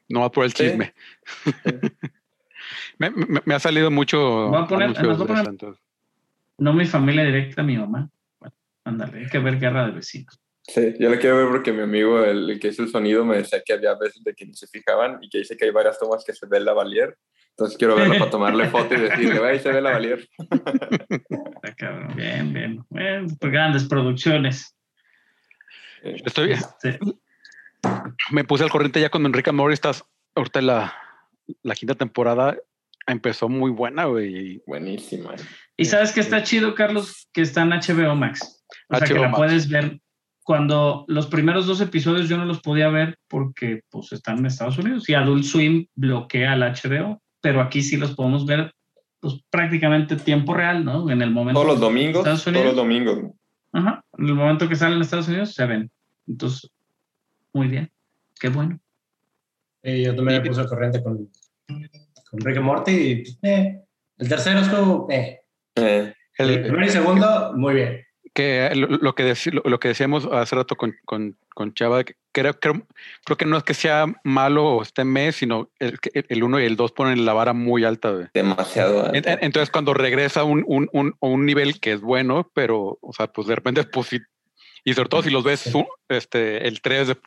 No 0.09 0.19
va 0.21 0.29
por 0.31 0.43
el 0.43 0.53
Sí. 0.53 0.63
chisme. 0.65 0.93
me, 2.99 3.09
me- 3.11 3.41
me 3.45 3.55
ha 3.55 3.59
salido 3.59 3.89
mucho. 3.91 4.49
Voy 4.49 4.61
a 4.61 4.67
poner- 4.67 4.89
nos 5.03 5.17
voy 5.17 5.37
a 5.37 5.43
poner-. 5.43 5.75
No 6.57 6.73
mi 6.73 6.85
familia 6.85 7.23
directa, 7.23 7.63
mi 7.63 7.77
mamá. 7.77 8.09
Bueno, 8.39 8.55
ándale, 8.83 9.19
hay 9.19 9.27
que 9.27 9.39
ver 9.39 9.57
Guerra 9.59 9.85
de 9.87 9.91
Vecinos. 9.93 10.39
Sí, 10.67 10.93
yo 10.99 11.09
la 11.09 11.19
quiero 11.19 11.37
ver 11.37 11.47
porque 11.49 11.71
mi 11.71 11.83
amigo, 11.83 12.23
el, 12.23 12.49
el 12.49 12.59
que 12.59 12.69
hizo 12.69 12.81
el 12.81 12.89
sonido, 12.89 13.23
me 13.23 13.37
decía 13.37 13.61
que 13.63 13.73
había 13.73 13.93
veces 13.93 14.23
de 14.23 14.33
que 14.33 14.45
ni 14.45 14.53
se 14.55 14.67
fijaban 14.67 15.19
y 15.21 15.29
que 15.29 15.39
dice 15.39 15.55
que 15.55 15.65
hay 15.65 15.71
varias 15.71 15.99
tomas 15.99 16.23
que 16.25 16.33
se 16.33 16.47
ve 16.47 16.59
la 16.59 16.73
Valier. 16.73 17.17
Entonces 17.51 17.77
quiero 17.77 17.95
verla 17.95 18.17
para 18.17 18.31
tomarle 18.31 18.67
foto 18.69 18.95
y 18.95 18.99
decirle, 18.99 19.39
ve, 19.39 19.49
ahí 19.49 19.59
se 19.59 19.71
ve 19.71 19.81
la 19.81 19.91
Valier. 19.91 20.27
Está 20.39 21.75
cabrón. 21.77 22.15
Bien, 22.15 22.51
bien. 22.51 22.85
Bien, 22.89 23.27
pues 23.39 23.51
grandes 23.51 23.85
producciones. 23.85 24.75
Eh, 26.03 26.15
Estoy, 26.25 26.53
Este, 26.53 26.99
me 28.31 28.43
puse 28.43 28.63
al 28.63 28.71
corriente 28.71 28.99
ya 28.99 29.09
cuando 29.09 29.27
Enrique 29.27 29.51
Amor 29.51 29.71
estás 29.71 30.03
ahorita 30.33 30.61
la, 30.61 30.93
la 31.61 31.75
quinta 31.75 31.95
temporada 31.95 32.57
empezó 33.07 33.49
muy 33.49 33.71
buena, 33.71 34.05
güey. 34.05 34.61
buenísima. 34.65 35.35
y 35.77 35.85
sabes 35.85 36.11
que 36.11 36.21
está 36.21 36.43
chido, 36.43 36.73
Carlos, 36.75 37.29
que 37.33 37.41
está 37.41 37.61
en 37.61 37.69
HBO 37.69 38.15
Max. 38.15 38.65
O 38.89 38.97
sea, 38.97 39.07
que 39.07 39.13
la 39.13 39.27
Max. 39.27 39.37
puedes 39.37 39.69
ver. 39.69 39.99
Cuando 40.45 41.05
los 41.07 41.25
primeros 41.25 41.65
dos 41.65 41.81
episodios 41.81 42.29
yo 42.29 42.37
no 42.37 42.45
los 42.45 42.61
podía 42.61 42.87
ver 42.89 43.17
porque 43.27 43.81
pues 43.89 44.11
están 44.11 44.37
en 44.37 44.45
Estados 44.45 44.77
Unidos 44.77 45.09
y 45.09 45.15
Adult 45.15 45.43
Swim 45.43 45.87
bloquea 45.95 46.53
el 46.53 46.61
HBO, 46.61 47.19
pero 47.41 47.61
aquí 47.61 47.81
sí 47.81 47.97
los 47.97 48.13
podemos 48.13 48.45
ver 48.45 48.71
pues 49.19 49.41
prácticamente 49.49 50.15
tiempo 50.17 50.53
real, 50.53 50.85
¿no? 50.85 51.09
En 51.09 51.23
el 51.23 51.31
momento. 51.31 51.59
Todos 51.59 51.73
los 51.73 51.79
domingos, 51.81 52.19
Estados 52.19 52.43
todos 52.43 52.53
los 52.53 52.61
Unidos. 52.61 52.75
domingos. 52.75 53.31
Ajá, 53.73 54.05
en 54.19 54.27
el 54.27 54.35
momento 54.35 54.69
que 54.69 54.75
salen 54.75 54.97
en 54.97 55.01
Estados 55.01 55.27
Unidos 55.27 55.51
se 55.51 55.65
ven. 55.65 55.89
Entonces, 56.27 56.69
muy 57.51 57.67
bien. 57.67 57.91
Qué 58.39 58.49
bueno. 58.49 58.79
Y 59.81 60.03
yo 60.03 60.15
también 60.15 60.43
me 60.43 60.47
puse 60.47 60.61
al 60.61 60.67
corriente 60.67 61.01
con, 61.01 61.27
con 61.67 62.39
Rick 62.41 62.57
and 62.57 62.65
Morty. 62.67 62.91
Y, 62.91 63.23
eh, 63.41 63.81
el 64.19 64.29
tercero 64.29 64.59
estuvo, 64.59 65.07
eh. 65.09 65.41
Eh, 65.73 66.13
El 66.37 66.49
El, 66.51 66.61
primero 66.61 66.85
y 66.85 66.89
segundo, 66.89 67.53
muy 67.55 67.73
bien. 67.73 68.04
Que 68.35 68.69
lo, 68.75 68.87
lo 68.87 69.15
que 69.15 69.23
deci- 69.31 69.51
lo, 69.53 69.61
lo 69.63 69.79
que 69.79 69.87
decíamos 69.87 70.27
hace 70.31 70.55
rato 70.55 70.75
con, 70.75 70.93
con, 71.05 71.37
con 71.55 71.73
Chava, 71.73 72.03
que 72.03 72.15
creo, 72.33 72.53
creo, 72.59 72.85
creo 73.23 73.37
que 73.37 73.45
no 73.45 73.57
es 73.57 73.63
que 73.63 73.73
sea 73.73 74.05
malo 74.25 74.81
este 74.81 75.05
mes, 75.05 75.37
sino 75.37 75.71
el, 75.79 75.99
que 76.01 76.11
el 76.27 76.43
uno 76.43 76.59
y 76.59 76.65
el 76.65 76.75
dos 76.75 76.91
ponen 76.91 77.25
la 77.25 77.31
vara 77.33 77.53
muy 77.53 77.85
alta. 77.85 78.29
demasiado. 78.33 79.07
En- 79.09 79.15
alto. 79.15 79.29
en- 79.29 79.39
Entonces, 79.41 79.71
cuando 79.71 79.93
regresa 79.93 80.43
un, 80.43 80.63
un, 80.67 80.89
un, 80.91 81.15
a 81.21 81.25
un 81.27 81.45
nivel 81.45 81.79
que 81.79 81.93
es 81.93 82.01
bueno, 82.01 82.51
pero, 82.53 82.99
o 83.01 83.13
sea, 83.13 83.27
pues 83.27 83.47
de 83.47 83.55
repente, 83.55 83.83
pues 83.85 84.07
sí, 84.07 84.19
y 84.83 84.93
sobre 84.93 85.07
todo 85.09 85.23
si 85.23 85.29
los 85.29 85.43
ves 85.43 85.71
este, 86.09 86.67
el 86.67 86.81
3 86.81 87.07
de- 87.07 87.17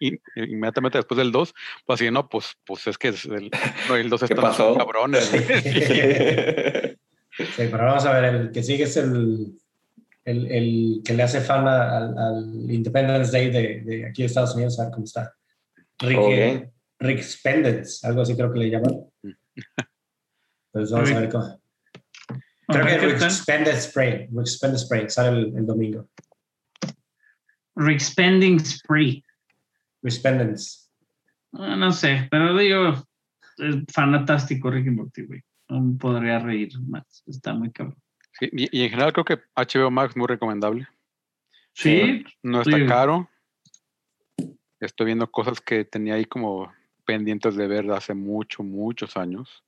in- 0.00 0.20
inmediatamente 0.34 0.98
después 0.98 1.16
del 1.16 1.30
2, 1.30 1.54
pues 1.86 2.00
así, 2.00 2.10
no, 2.10 2.28
pues, 2.28 2.56
pues 2.66 2.86
es 2.88 2.98
que 2.98 3.08
es 3.08 3.24
el, 3.26 3.50
no, 3.88 3.94
el 3.96 4.10
2 4.10 4.20
¿Qué 4.26 4.34
están 4.34 4.42
pasó? 4.50 4.76
cabrones. 4.76 5.30
Sí, 7.38 7.68
pero 7.70 7.84
vamos 7.84 8.04
a 8.04 8.12
ver, 8.20 8.34
el 8.34 8.50
que 8.50 8.62
sigue 8.62 8.84
es 8.84 8.96
el, 8.98 9.52
el, 10.24 10.46
el 10.50 11.02
que 11.04 11.14
le 11.14 11.22
hace 11.22 11.40
fan 11.40 11.66
a- 11.66 11.96
al, 11.96 12.18
al 12.18 12.70
Independence 12.70 13.32
Day 13.32 13.50
de, 13.50 13.80
de 13.82 14.06
aquí 14.06 14.22
de 14.22 14.26
Estados 14.26 14.54
Unidos, 14.54 14.78
a 14.78 14.84
ver 14.84 14.92
cómo 14.92 15.04
está. 15.04 15.34
Rick, 16.00 16.18
Ok. 16.18 16.70
Rick 17.00 17.22
Spendence, 17.22 18.06
algo 18.06 18.22
así 18.22 18.34
creo 18.36 18.52
que 18.52 18.58
le 18.58 18.70
llaman. 18.70 18.94
Pues 20.72 20.90
vamos 20.92 21.10
a 21.10 21.20
ver 21.20 21.28
cómo. 21.28 21.60
Creo 22.68 22.86
que 22.86 22.92
¿Qué 22.92 23.06
Rick? 23.08 23.30
Spendence 23.30 23.80
Spray, 23.90 24.28
Rick 24.30 24.46
Spendence 24.46 24.84
Spray, 24.86 25.08
sale 25.10 25.40
el, 25.40 25.56
el 25.56 25.66
domingo. 25.66 26.08
Rick 27.74 27.98
Spending 28.00 28.60
Spree. 28.60 29.24
Rick 30.02 30.12
Spendence. 30.14 30.88
Ah, 31.54 31.74
no 31.74 31.90
sé, 31.90 32.28
pero 32.30 32.56
digo, 32.56 32.90
es 33.58 33.76
fantástico 33.92 34.70
Ricky 34.70 34.90
Morty, 34.90 35.22
güey. 35.26 35.42
No 35.68 35.98
podría 35.98 36.38
reír 36.38 36.70
más. 36.82 37.24
Está 37.26 37.52
muy 37.54 37.72
cabrón. 37.72 38.00
Sí, 38.40 38.48
y, 38.52 38.78
y 38.80 38.82
en 38.84 38.90
general 38.90 39.12
creo 39.12 39.24
que 39.24 39.38
HBO 39.54 39.90
Max 39.90 40.16
muy 40.16 40.26
recomendable. 40.26 40.88
Sí, 41.74 42.24
No 42.42 42.62
está 42.62 42.76
Sí. 42.76 42.86
caro. 42.86 43.28
Estoy 44.80 45.06
viendo 45.06 45.30
cosas 45.30 45.60
que 45.60 45.84
tenía 45.84 46.14
ahí 46.14 46.24
como 46.24 46.72
pendientes 47.04 47.54
de 47.54 47.68
ver 47.68 47.84
de 47.86 47.94
hace 47.96 48.14
mucho, 48.14 48.62
muchos 48.62 49.16
años. 49.16 49.62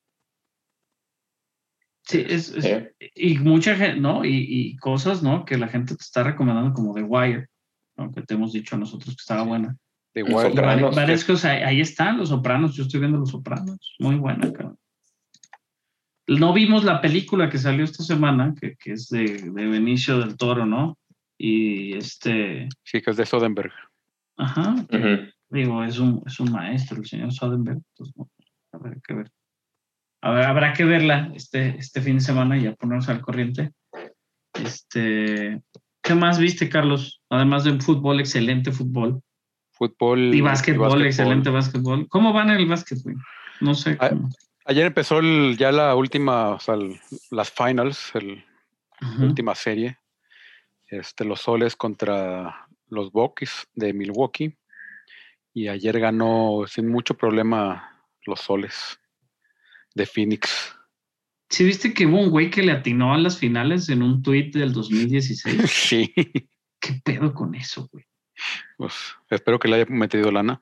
sí, 2.05 2.25
es, 2.29 2.51
es- 2.51 2.93
y 3.15 3.39
mucha 3.39 3.77
gente, 3.77 4.01
¿no? 4.01 4.25
Y, 4.25 4.45
y 4.49 4.77
cosas, 4.77 5.23
¿no? 5.23 5.45
Que 5.45 5.57
la 5.57 5.69
gente 5.69 5.95
te 5.95 6.03
está 6.03 6.23
recomendando 6.25 6.73
como 6.75 6.95
The 6.95 7.03
Wire, 7.03 7.49
¿no? 7.97 8.11
Que 8.11 8.23
te 8.23 8.35
hemos 8.35 8.53
dicho 8.53 8.75
a 8.75 8.79
nosotros 8.79 9.15
que 9.15 9.21
estaba 9.21 9.45
buena. 9.45 9.77
Sopranos. 10.15 10.91
vari- 10.93 10.97
varias 10.97 11.25
cosas, 11.25 11.45
ahí, 11.53 11.63
ahí 11.63 11.81
están 11.81 12.19
los 12.19 12.29
sopranos, 12.31 12.75
yo 12.75 12.83
estoy 12.83 13.01
viendo 13.01 13.19
los 13.19 13.31
sopranos, 13.31 13.95
muy 14.01 14.17
buena, 14.17 14.53
cabrón. 14.53 14.79
No 16.27 16.53
vimos 16.53 16.85
la 16.85 17.01
película 17.01 17.51
que 17.51 17.59
salió 17.59 17.85
esta 17.85 18.03
semana, 18.05 18.55
que, 18.61 18.77
que 18.77 18.93
es 18.93 19.09
de, 19.09 19.25
de 19.25 19.67
Benicio 19.67 20.19
del 20.19 20.37
Toro, 20.37 20.67
¿no? 20.67 20.99
Y 21.39 21.97
este, 21.97 22.69
Sí, 22.85 23.03
que 23.03 23.11
es 23.11 23.17
de 23.17 23.27
Soderbergh. 23.27 23.73
ajá, 24.37 24.77
digo, 25.51 25.83
es 25.85 25.99
un, 25.99 26.23
es 26.25 26.39
un 26.41 26.53
maestro, 26.53 26.99
el 26.99 27.07
señor 27.07 27.33
Soderbergh, 27.33 27.83
pues, 27.97 28.13
habrá 28.73 28.97
que 29.07 29.15
ver. 29.15 29.31
Habrá 30.23 30.73
que 30.73 30.85
verla 30.85 31.33
este, 31.35 31.77
este 31.79 32.01
fin 32.01 32.15
de 32.19 32.21
semana 32.21 32.57
y 32.57 32.63
ya 32.63 32.75
ponernos 32.75 33.09
al 33.09 33.21
corriente. 33.21 33.73
Este, 34.55 35.61
¿qué 36.01 36.15
más 36.15 36.39
viste, 36.39 36.69
Carlos? 36.69 37.21
Además 37.29 37.65
de 37.65 37.73
un 37.73 37.81
fútbol, 37.81 38.21
excelente 38.21 38.71
fútbol. 38.71 39.21
Fútbol. 39.73 40.33
Y 40.33 40.41
básquetbol, 40.41 40.83
básquetbol. 40.87 41.07
excelente 41.07 41.51
básquetbol. 41.51 42.09
¿Cómo 42.09 42.33
van 42.33 42.51
en 42.51 42.59
el 42.59 42.67
básquetbol? 42.67 43.17
No 43.61 43.75
sé. 43.75 43.97
Ah, 43.99 44.11
cómo. 44.11 44.29
Ayer 44.65 44.87
empezó 44.87 45.19
el- 45.19 45.57
ya 45.59 45.73
la 45.73 45.95
última, 45.95 46.51
o 46.51 46.61
sea, 46.61 46.75
el- 46.75 47.01
las 47.31 47.51
finals, 47.51 48.13
el, 48.15 48.45
Ujú. 49.01 49.25
última 49.25 49.55
serie. 49.55 49.99
Este, 50.89 51.25
los 51.25 51.41
soles 51.41 51.75
contra 51.75 52.69
los 52.89 53.11
Bucks 53.11 53.67
de 53.75 53.93
Milwaukee. 53.93 54.57
Y 55.55 55.69
ayer 55.69 55.99
ganó 55.99 56.65
sin 56.67 56.89
mucho 56.89 57.15
problema 57.15 58.01
los 58.25 58.41
soles 58.41 59.01
de 59.95 60.07
Phoenix. 60.07 60.75
¿Sí 61.51 61.65
viste 61.65 61.93
que 61.93 62.07
hubo 62.07 62.19
un 62.21 62.31
güey 62.31 62.49
que 62.51 62.63
le 62.63 62.73
atinó 62.73 63.13
a 63.13 63.19
las 63.19 63.39
finales 63.39 63.89
en 63.91 64.03
un 64.03 64.23
tweet 64.23 64.51
del 64.53 64.73
2016? 64.73 65.71
Sí. 65.71 66.13
¿Qué 66.81 67.01
pedo 67.05 67.35
con 67.35 67.55
eso, 67.55 67.89
güey? 67.93 68.05
Pues 68.77 68.95
espero 69.31 69.59
que 69.59 69.69
le 69.69 69.77
haya 69.77 69.87
metido 69.89 70.31
lana. 70.33 70.61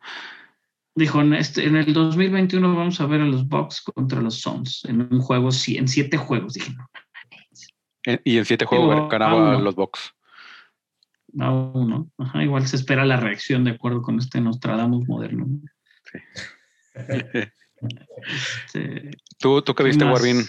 Dijo, 0.94 1.20
en, 1.20 1.34
este, 1.34 1.66
en 1.66 1.76
el 1.76 1.92
2021 1.92 2.74
vamos 2.74 3.00
a 3.00 3.06
ver 3.06 3.20
a 3.20 3.26
los 3.26 3.46
Bucks 3.48 3.80
contra 3.80 4.20
los 4.20 4.40
Suns 4.40 4.84
en 4.86 5.02
un 5.02 5.20
juego, 5.20 5.52
sí, 5.52 5.76
en 5.76 5.86
siete 5.88 6.16
juegos. 6.16 6.54
Dije, 6.54 6.72
no, 6.72 6.88
Y 8.24 8.38
en 8.38 8.44
siete 8.44 8.64
juegos 8.64 8.94
Digo, 8.96 9.08
ganaba 9.08 9.52
no. 9.52 9.60
los 9.60 9.74
Bucks. 9.74 10.12
a 11.38 11.52
uno. 11.52 12.10
Ajá, 12.18 12.42
igual 12.42 12.66
se 12.66 12.76
espera 12.76 13.04
la 13.04 13.16
reacción 13.18 13.64
de 13.64 13.70
acuerdo 13.72 14.02
con 14.02 14.18
este 14.18 14.40
Nostradamus 14.40 15.06
moderno. 15.08 15.46
¿no? 15.48 15.60
Este, 18.66 19.10
¿Tú, 19.38 19.62
tú 19.62 19.74
qué 19.74 19.84
¿Qué 19.84 19.88
viste, 19.88 20.04
más? 20.04 20.20
Warvin? 20.20 20.42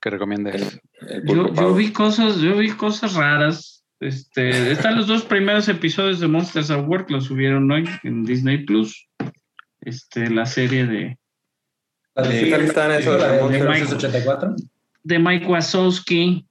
Que 0.00 0.10
recomiendes. 0.10 0.80
El 1.08 1.24
yo, 1.24 1.54
yo 1.54 1.74
vi 1.74 1.92
cosas, 1.92 2.38
yo 2.40 2.56
vi 2.56 2.70
cosas 2.72 3.14
raras. 3.14 3.84
Este, 4.00 4.72
están 4.72 4.96
los 4.96 5.06
dos 5.06 5.22
primeros 5.22 5.68
episodios 5.68 6.18
de 6.18 6.26
Monsters 6.26 6.72
at 6.72 6.84
Work, 6.88 7.08
los 7.10 7.26
subieron 7.26 7.70
hoy 7.70 7.88
en 8.02 8.24
Disney 8.24 8.64
Plus. 8.64 9.08
Este, 9.82 10.30
la 10.30 10.46
serie 10.46 10.86
de, 10.86 11.18
La 12.14 12.22
¿Qué 12.22 12.28
de, 12.28 12.50
esos 12.50 12.76
la 12.76 12.88
de 12.88 13.02
de 13.02 13.40
Monster? 13.40 13.68
1984. 13.68 14.54
de 15.02 15.18
Mike 15.18 15.46
Wazowski. 15.46 16.46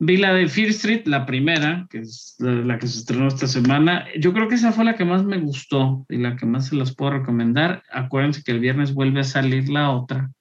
Vi 0.00 0.16
la 0.16 0.34
de 0.34 0.48
Fear 0.48 0.70
Street, 0.70 1.06
la 1.06 1.24
primera, 1.24 1.86
que 1.88 2.00
es 2.00 2.34
la, 2.38 2.50
la 2.50 2.76
que 2.78 2.88
se 2.88 2.98
estrenó 2.98 3.28
esta 3.28 3.46
semana. 3.46 4.06
Yo 4.18 4.32
creo 4.32 4.48
que 4.48 4.56
esa 4.56 4.72
fue 4.72 4.84
la 4.84 4.96
que 4.96 5.04
más 5.04 5.22
me 5.24 5.38
gustó 5.38 6.04
y 6.08 6.16
la 6.18 6.34
que 6.36 6.46
más 6.46 6.66
se 6.66 6.74
las 6.74 6.92
puedo 6.94 7.12
recomendar. 7.12 7.84
Acuérdense 7.92 8.42
que 8.42 8.50
el 8.50 8.58
viernes 8.58 8.92
vuelve 8.92 9.20
a 9.20 9.24
salir 9.24 9.68
la 9.68 9.92
otra, 9.92 10.32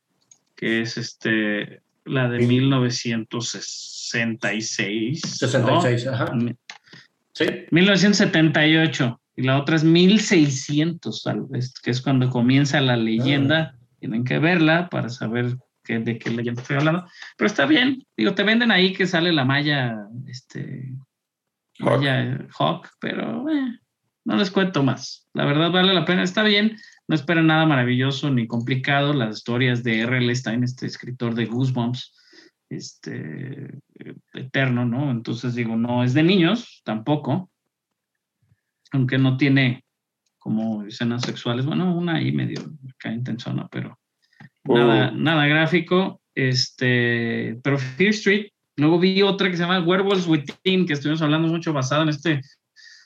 que 0.55 0.81
es 0.81 0.97
este 0.97 1.83
la 2.03 2.27
de 2.27 2.39
1966. 2.39 5.21
¿no? 5.23 5.81
66, 5.81 6.07
ajá. 6.07 6.33
Sí. 7.33 7.45
1978 7.71 9.19
y 9.35 9.43
la 9.43 9.59
otra 9.59 9.75
es 9.75 9.83
1600, 9.83 11.23
tal 11.23 11.45
vez, 11.49 11.73
que 11.79 11.91
es 11.91 12.01
cuando 12.01 12.29
comienza 12.29 12.79
la 12.81 12.97
leyenda. 12.97 13.77
Tienen 13.99 14.23
que 14.23 14.37
verla 14.37 14.89
para 14.89 15.09
saber 15.09 15.57
qué, 15.83 15.99
de 15.99 16.19
qué 16.19 16.29
leyenda 16.29 16.61
estoy 16.61 16.77
hablando. 16.77 17.07
Pero 17.37 17.47
está 17.47 17.65
bien, 17.65 18.05
digo, 18.15 18.35
te 18.35 18.43
venden 18.43 18.71
ahí 18.71 18.93
que 18.93 19.07
sale 19.07 19.31
la 19.31 19.45
malla, 19.45 20.07
este, 20.27 20.93
Hawk. 21.79 21.99
malla 21.99 22.47
Hawk, 22.59 22.89
pero 22.99 23.49
eh, 23.49 23.79
no 24.25 24.35
les 24.35 24.51
cuento 24.51 24.83
más. 24.83 25.27
La 25.33 25.45
verdad 25.45 25.71
vale 25.71 25.93
la 25.93 26.05
pena, 26.05 26.23
está 26.23 26.43
bien. 26.43 26.77
No 27.07 27.15
esperen 27.15 27.47
nada 27.47 27.65
maravilloso 27.65 28.29
ni 28.29 28.47
complicado. 28.47 29.13
Las 29.13 29.37
historias 29.37 29.83
de 29.83 30.01
R.L. 30.01 30.33
Stein, 30.35 30.63
este 30.63 30.85
escritor 30.85 31.33
de 31.33 31.45
Goosebumps, 31.45 32.13
este, 32.69 33.79
eh, 33.95 34.15
eterno, 34.33 34.85
¿no? 34.85 35.11
Entonces 35.11 35.55
digo, 35.55 35.75
no 35.75 36.03
es 36.03 36.13
de 36.13 36.23
niños 36.23 36.81
tampoco, 36.85 37.49
aunque 38.93 39.17
no 39.17 39.35
tiene 39.37 39.83
como 40.39 40.83
escenas 40.83 41.23
sexuales, 41.23 41.65
bueno, 41.65 41.95
una 41.95 42.15
ahí 42.15 42.31
medio 42.31 42.61
acá 42.93 43.11
intensona, 43.11 43.67
pero 43.69 43.97
nada, 44.65 45.11
Uh. 45.11 45.17
nada 45.17 45.47
gráfico. 45.47 46.21
Este, 46.35 47.59
pero 47.63 47.77
Fear 47.77 48.09
Street, 48.09 48.47
luego 48.75 48.99
vi 48.99 49.21
otra 49.21 49.49
que 49.49 49.57
se 49.57 49.63
llama 49.63 49.81
Werewolves 49.81 50.27
Within, 50.27 50.85
que 50.85 50.93
estuvimos 50.93 51.21
hablando 51.21 51.47
mucho 51.47 51.73
basado 51.73 52.03
en 52.03 52.09
este 52.09 52.41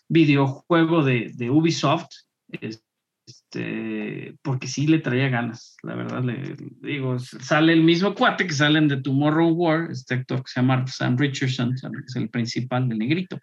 videojuego 0.08 1.04
de, 1.04 1.32
de 1.36 1.50
Ubisoft. 1.50 2.08
Este, 2.50 4.36
porque 4.42 4.68
sí 4.68 4.88
le 4.88 5.00
traía 5.00 5.28
ganas, 5.28 5.76
la 5.84 5.96
verdad, 5.96 6.24
le, 6.24 6.56
digo, 6.82 7.20
sale 7.20 7.74
el 7.74 7.84
mismo 7.84 8.16
cuate 8.16 8.48
que 8.48 8.54
salen 8.54 8.88
de 8.88 9.02
Tomorrow 9.02 9.50
War, 9.50 9.92
este 9.92 10.16
actor 10.16 10.44
que 10.44 10.52
se 10.52 10.62
llama 10.62 10.88
Sam 10.88 11.18
Richardson, 11.18 11.76
que 11.76 12.06
es 12.08 12.16
el 12.16 12.30
principal 12.30 12.88
del 12.88 13.00
negrito. 13.00 13.38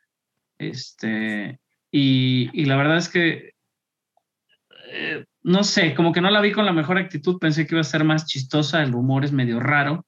Este, 0.58 1.58
y, 1.96 2.50
y 2.52 2.64
la 2.64 2.74
verdad 2.74 2.96
es 2.96 3.08
que 3.08 3.52
eh, 4.90 5.24
no 5.44 5.62
sé, 5.62 5.94
como 5.94 6.12
que 6.12 6.20
no 6.20 6.28
la 6.28 6.40
vi 6.40 6.50
con 6.50 6.66
la 6.66 6.72
mejor 6.72 6.98
actitud, 6.98 7.38
pensé 7.38 7.66
que 7.66 7.76
iba 7.76 7.82
a 7.82 7.84
ser 7.84 8.02
más 8.02 8.26
chistosa, 8.26 8.82
el 8.82 8.96
humor 8.96 9.24
es 9.24 9.30
medio 9.30 9.60
raro, 9.60 10.04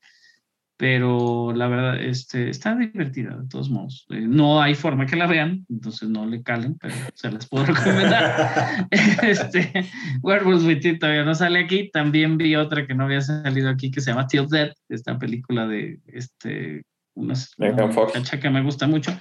pero 0.76 1.52
la 1.54 1.68
verdad 1.68 2.02
este, 2.02 2.50
está 2.50 2.74
divertida 2.74 3.36
de 3.36 3.46
todos 3.46 3.70
modos. 3.70 4.04
Eh, 4.10 4.22
no 4.22 4.60
hay 4.60 4.74
forma 4.74 5.06
que 5.06 5.14
la 5.14 5.28
vean, 5.28 5.64
entonces 5.70 6.08
no 6.08 6.26
le 6.26 6.42
calen, 6.42 6.76
pero 6.76 6.96
se 7.14 7.30
las 7.30 7.48
puedo 7.48 7.66
recomendar. 7.66 8.88
este, 9.22 9.88
Werewolves 10.22 10.64
Within 10.64 10.98
todavía 10.98 11.24
no 11.24 11.36
sale 11.36 11.60
aquí, 11.60 11.88
también 11.92 12.36
vi 12.36 12.56
otra 12.56 12.84
que 12.84 12.96
no 12.96 13.04
había 13.04 13.20
salido 13.20 13.70
aquí 13.70 13.92
que 13.92 14.00
se 14.00 14.10
llama 14.10 14.26
Till 14.26 14.48
Dead, 14.48 14.72
esta 14.88 15.16
película 15.16 15.68
de 15.68 16.00
este, 16.08 16.82
unas, 17.14 17.54
una 17.58 17.86
muchacha 17.86 18.40
que 18.40 18.50
me 18.50 18.62
gusta 18.62 18.88
mucho 18.88 19.16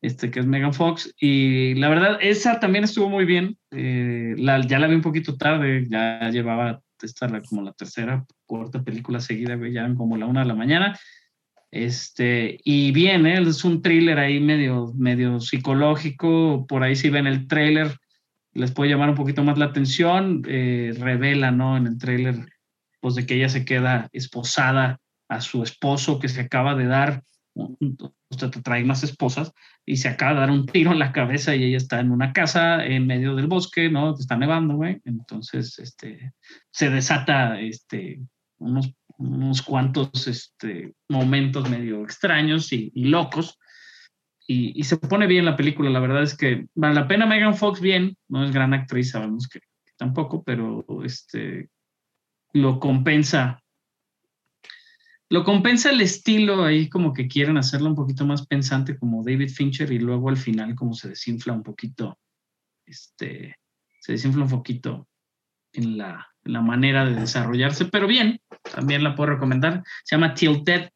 este, 0.00 0.30
que 0.30 0.40
es 0.40 0.46
Megan 0.46 0.74
Fox. 0.74 1.14
Y 1.20 1.74
la 1.74 1.88
verdad, 1.88 2.18
esa 2.20 2.60
también 2.60 2.84
estuvo 2.84 3.08
muy 3.08 3.24
bien. 3.24 3.58
Eh, 3.70 4.34
la, 4.38 4.60
ya 4.66 4.78
la 4.78 4.86
vi 4.86 4.94
un 4.94 5.02
poquito 5.02 5.36
tarde, 5.36 5.86
ya 5.88 6.30
llevaba 6.30 6.80
esta 7.02 7.28
como 7.42 7.62
la 7.62 7.72
tercera, 7.72 8.24
cuarta 8.46 8.82
película 8.82 9.20
seguida, 9.20 9.54
güey, 9.54 9.72
ya 9.72 9.92
como 9.94 10.16
la 10.16 10.26
una 10.26 10.40
de 10.40 10.46
la 10.46 10.54
mañana. 10.54 10.98
Este, 11.70 12.58
y 12.64 12.92
bien, 12.92 13.26
¿eh? 13.26 13.40
es 13.42 13.64
un 13.64 13.82
thriller 13.82 14.18
ahí 14.18 14.40
medio, 14.40 14.92
medio 14.96 15.40
psicológico. 15.40 16.66
Por 16.66 16.82
ahí, 16.82 16.96
si 16.96 17.10
ven 17.10 17.26
el 17.26 17.46
tráiler, 17.46 17.96
les 18.52 18.72
puede 18.72 18.90
llamar 18.90 19.10
un 19.10 19.16
poquito 19.16 19.44
más 19.44 19.58
la 19.58 19.66
atención. 19.66 20.42
Eh, 20.48 20.94
revela, 20.98 21.50
¿no? 21.50 21.76
En 21.76 21.86
el 21.86 21.98
tráiler, 21.98 22.46
pues 23.00 23.14
de 23.14 23.26
que 23.26 23.34
ella 23.34 23.48
se 23.48 23.64
queda 23.64 24.08
esposada 24.12 24.98
a 25.28 25.40
su 25.40 25.62
esposo 25.62 26.18
que 26.18 26.28
se 26.28 26.40
acaba 26.40 26.74
de 26.74 26.86
dar. 26.86 27.22
Usted 28.30 28.50
te 28.50 28.62
trae 28.62 28.84
más 28.84 29.02
esposas 29.02 29.52
y 29.84 29.96
se 29.96 30.08
acaba 30.08 30.34
de 30.34 30.40
dar 30.40 30.50
un 30.50 30.66
tiro 30.66 30.92
en 30.92 30.98
la 30.98 31.12
cabeza 31.12 31.54
y 31.54 31.64
ella 31.64 31.76
está 31.76 32.00
en 32.00 32.10
una 32.10 32.32
casa 32.32 32.84
en 32.84 33.06
medio 33.06 33.34
del 33.34 33.46
bosque, 33.46 33.90
¿no? 33.90 34.14
Está 34.14 34.36
nevando, 34.36 34.76
güey. 34.76 35.00
Entonces, 35.04 35.78
este, 35.78 36.32
se 36.70 36.90
desata, 36.90 37.60
este, 37.60 38.20
unos, 38.58 38.92
unos 39.18 39.62
cuantos, 39.62 40.26
este, 40.28 40.94
momentos 41.08 41.68
medio 41.68 42.02
extraños 42.02 42.72
y, 42.72 42.92
y 42.94 43.04
locos. 43.04 43.58
Y, 44.46 44.78
y 44.78 44.84
se 44.84 44.96
pone 44.96 45.26
bien 45.26 45.44
la 45.44 45.56
película, 45.56 45.90
la 45.90 46.00
verdad 46.00 46.22
es 46.22 46.34
que 46.36 46.66
vale 46.74 46.94
la 46.94 47.06
pena 47.06 47.26
Megan 47.26 47.54
Fox 47.54 47.80
bien, 47.82 48.16
no 48.28 48.44
es 48.44 48.50
gran 48.50 48.72
actriz, 48.72 49.10
sabemos 49.10 49.46
que 49.46 49.60
tampoco, 49.98 50.42
pero 50.42 50.86
este, 51.04 51.68
lo 52.54 52.80
compensa 52.80 53.62
lo 55.30 55.44
compensa 55.44 55.90
el 55.90 56.00
estilo 56.00 56.64
ahí 56.64 56.88
como 56.88 57.12
que 57.12 57.28
quieren 57.28 57.58
hacerlo 57.58 57.88
un 57.88 57.94
poquito 57.94 58.24
más 58.24 58.46
pensante 58.46 58.98
como 58.98 59.22
David 59.22 59.50
Fincher 59.50 59.92
y 59.92 59.98
luego 59.98 60.30
al 60.30 60.38
final 60.38 60.74
como 60.74 60.94
se 60.94 61.10
desinfla 61.10 61.52
un 61.52 61.62
poquito, 61.62 62.18
este, 62.86 63.56
se 64.00 64.12
desinfla 64.12 64.44
un 64.44 64.50
poquito 64.50 65.06
en 65.72 65.98
la, 65.98 66.26
en 66.44 66.52
la 66.54 66.62
manera 66.62 67.04
de 67.04 67.14
desarrollarse, 67.14 67.84
pero 67.86 68.06
bien, 68.06 68.40
también 68.74 69.04
la 69.04 69.14
puedo 69.14 69.30
recomendar, 69.32 69.82
se 70.04 70.16
llama 70.16 70.34
Tilted. 70.34 70.90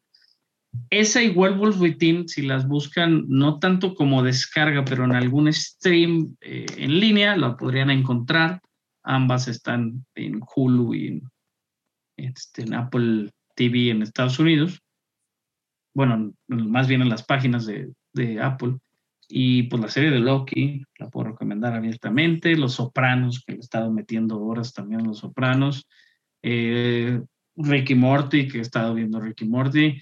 Esa 0.89 1.21
y 1.21 1.29
Werewolf 1.29 1.79
Within, 1.79 2.27
si 2.27 2.41
las 2.41 2.67
buscan, 2.67 3.25
no 3.27 3.59
tanto 3.59 3.93
como 3.93 4.23
descarga, 4.23 4.83
pero 4.83 5.05
en 5.05 5.13
algún 5.13 5.53
stream 5.53 6.35
eh, 6.41 6.65
en 6.77 6.99
línea, 6.99 7.37
la 7.37 7.55
podrían 7.55 7.91
encontrar. 7.91 8.59
Ambas 9.03 9.47
están 9.47 10.03
en 10.15 10.41
Hulu 10.55 10.95
y 10.95 11.21
este, 12.17 12.63
en 12.63 12.73
Apple 12.73 13.29
TV 13.55 13.89
en 13.89 14.01
Estados 14.01 14.39
Unidos. 14.39 14.81
Bueno, 15.93 16.33
más 16.47 16.87
bien 16.87 17.01
en 17.01 17.09
las 17.09 17.23
páginas 17.23 17.65
de, 17.65 17.91
de, 18.13 18.41
Apple. 18.41 18.77
Y 19.29 19.63
pues 19.63 19.81
la 19.81 19.89
serie 19.89 20.11
de 20.11 20.19
Loki, 20.19 20.83
la 20.97 21.09
puedo 21.09 21.29
recomendar 21.29 21.73
abiertamente. 21.73 22.55
Los 22.55 22.73
Sopranos, 22.73 23.43
que 23.43 23.53
le 23.53 23.57
he 23.59 23.61
estado 23.61 23.91
metiendo 23.91 24.39
horas 24.39 24.73
también 24.73 25.01
a 25.01 25.05
Los 25.05 25.19
Sopranos. 25.19 25.87
Eh, 26.41 27.21
Ricky 27.55 27.95
Morty, 27.95 28.47
que 28.47 28.57
he 28.57 28.61
estado 28.61 28.93
viendo 28.93 29.19
Ricky 29.19 29.45
Morty. 29.45 29.99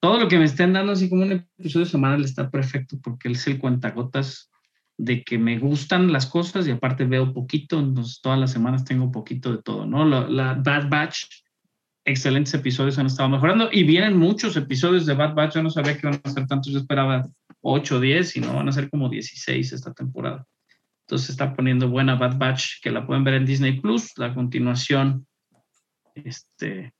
Todo 0.00 0.20
lo 0.20 0.28
que 0.28 0.38
me 0.38 0.44
estén 0.44 0.72
dando 0.72 0.92
así 0.92 1.08
como 1.08 1.22
un 1.22 1.32
episodio 1.32 1.86
semanal 1.86 2.24
está 2.24 2.50
perfecto 2.50 2.98
porque 3.02 3.28
él 3.28 3.34
es 3.34 3.46
el 3.46 3.58
cuentagotas 3.58 4.50
de 4.96 5.24
que 5.24 5.38
me 5.38 5.58
gustan 5.58 6.12
las 6.12 6.26
cosas 6.26 6.66
y 6.66 6.70
aparte 6.70 7.04
veo 7.04 7.32
poquito, 7.32 7.80
entonces 7.80 8.20
todas 8.20 8.38
las 8.38 8.52
semanas 8.52 8.84
tengo 8.84 9.10
poquito 9.10 9.50
de 9.50 9.62
todo, 9.62 9.86
¿no? 9.86 10.04
La, 10.04 10.28
la 10.28 10.54
Bad 10.54 10.88
Batch 10.88 11.43
excelentes 12.04 12.54
episodios 12.54 12.98
han 12.98 13.06
estado 13.06 13.28
mejorando 13.28 13.68
y 13.72 13.84
vienen 13.84 14.16
muchos 14.16 14.56
episodios 14.56 15.06
de 15.06 15.14
Bad 15.14 15.34
Batch. 15.34 15.54
Yo 15.54 15.62
no 15.62 15.70
sabía 15.70 15.94
que 15.94 16.06
iban 16.06 16.20
a 16.22 16.30
ser 16.30 16.46
tantos, 16.46 16.72
yo 16.72 16.78
esperaba 16.78 17.28
8 17.62 17.96
o 17.96 18.00
10 18.00 18.36
y 18.36 18.40
no 18.40 18.54
van 18.54 18.68
a 18.68 18.72
ser 18.72 18.90
como 18.90 19.08
16 19.08 19.72
esta 19.72 19.92
temporada. 19.92 20.46
Entonces 21.06 21.30
está 21.30 21.54
poniendo 21.54 21.88
buena 21.88 22.14
Bad 22.14 22.38
Batch 22.38 22.80
que 22.82 22.90
la 22.90 23.06
pueden 23.06 23.24
ver 23.24 23.34
en 23.34 23.46
Disney 23.46 23.80
Plus, 23.80 24.12
la 24.16 24.34
continuación 24.34 25.26
este, 26.14 26.92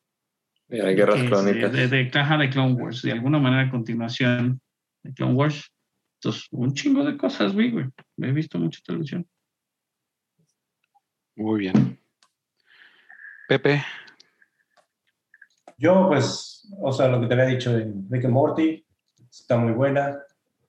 de 0.69 0.95
guerras 0.95 1.23
clónicas. 1.23 1.73
De, 1.73 1.89
de, 1.89 2.11
caja 2.11 2.37
de 2.37 2.51
Clone 2.51 2.75
Wars, 2.75 3.03
de 3.03 3.13
alguna 3.13 3.39
manera 3.39 3.71
continuación 3.71 4.61
de 5.03 5.13
Clone 5.13 5.35
Wars. 5.35 5.71
Entonces, 6.17 6.49
un 6.51 6.73
chingo 6.73 7.05
de 7.05 7.17
cosas, 7.17 7.55
vi, 7.55 7.71
güey. 7.71 7.87
He 8.19 8.33
visto 8.33 8.59
mucha 8.59 8.81
televisión. 8.85 9.27
Muy 11.37 11.61
bien. 11.61 11.99
Pepe, 13.49 13.85
Yo, 15.77 16.09
pues, 16.09 16.73
o 16.81 16.93
sea, 16.93 17.09
lo 17.09 17.21
que 17.21 17.27
te 17.27 17.35
había 17.35 17.47
dicho 17.47 17.73
de 17.73 17.93
Rick 18.11 18.25
and 18.25 18.35
Morty, 18.35 18.87
está 19.31 19.57
muy 19.57 19.73
buena. 19.73 20.21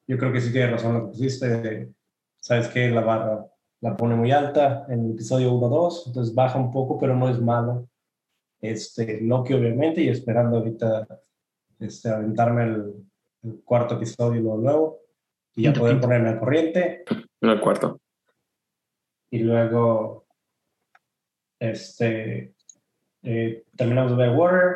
Yo 0.08 0.18
creo 0.18 0.32
que 0.32 0.42
sí 0.42 0.52
tienes 0.52 0.72
razón 0.72 0.94
lo 0.94 1.06
que 1.06 1.12
pusiste. 1.12 1.94
Sabes 2.38 2.68
que 2.68 2.90
la 2.90 3.02
barra 3.02 3.46
la 3.82 3.96
pone 3.96 4.16
muy 4.16 4.32
alta 4.32 4.86
en 4.90 5.06
el 5.06 5.12
episodio 5.12 5.52
1-2, 5.54 6.08
entonces 6.08 6.34
baja 6.34 6.58
un 6.58 6.72
poco, 6.72 6.98
pero 6.98 7.16
no 7.16 7.30
es 7.30 7.40
malo. 7.40 7.88
Este, 8.60 9.22
Loki, 9.22 9.54
obviamente, 9.54 10.02
y 10.02 10.10
esperando 10.10 10.58
ahorita 10.58 11.08
este, 11.80 12.10
aventarme 12.10 12.64
el, 12.64 12.94
el 13.44 13.62
cuarto 13.64 13.96
episodio 13.96 14.42
luego, 14.42 14.58
luego 14.58 15.06
y 15.56 15.64
ya 15.64 15.74
poder 15.74 16.00
ponerme 16.00 16.30
al 16.30 16.40
corriente. 16.40 17.06
En 17.42 17.50
el 17.50 17.60
cuarto. 17.62 18.02
Y 19.30 19.40
luego, 19.40 20.26
este, 21.60 22.54
eh, 23.24 23.64
terminamos 23.76 24.12
de 24.12 24.18
ver 24.18 24.36
Water 24.36 24.76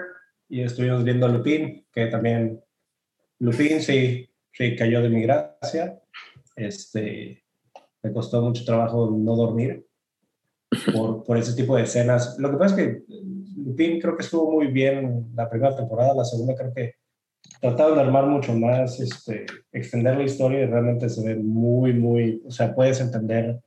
y 0.49 0.61
estuvimos 0.61 1.03
viendo 1.03 1.27
Lupin, 1.27 1.85
que 1.91 2.07
también 2.07 2.61
Lupin 3.37 3.81
sí, 3.81 4.27
sí 4.51 4.75
cayó 4.75 5.01
de 5.01 5.09
mi 5.09 5.21
gracia. 5.21 6.01
Este, 6.55 7.43
me 8.01 8.11
costó 8.11 8.41
mucho 8.41 8.65
trabajo 8.65 9.15
no 9.15 9.35
dormir 9.35 9.85
por, 10.93 11.23
por 11.23 11.37
ese 11.37 11.53
tipo 11.53 11.75
de 11.75 11.83
escenas. 11.83 12.37
Lo 12.39 12.51
que 12.51 12.57
pasa 12.57 12.75
es 12.75 12.81
que 12.81 13.13
eh, 13.13 13.21
Lupin 13.57 14.01
creo 14.01 14.17
que 14.17 14.23
estuvo 14.23 14.51
muy 14.51 14.67
bien 14.67 15.31
la 15.35 15.49
primera 15.49 15.75
temporada, 15.75 16.15
la 16.15 16.25
segunda 16.25 16.55
creo 16.55 16.73
que 16.73 16.95
trataron 17.61 17.95
de 17.95 18.01
armar 18.01 18.25
mucho 18.25 18.53
más, 18.53 18.99
este, 18.99 19.45
extender 19.71 20.17
la 20.17 20.23
historia 20.23 20.61
y 20.61 20.65
realmente 20.65 21.09
se 21.09 21.23
ve 21.25 21.35
muy, 21.35 21.93
muy, 21.93 22.41
o 22.45 22.51
sea, 22.51 22.73
puedes 22.73 22.99
entender, 23.01 23.59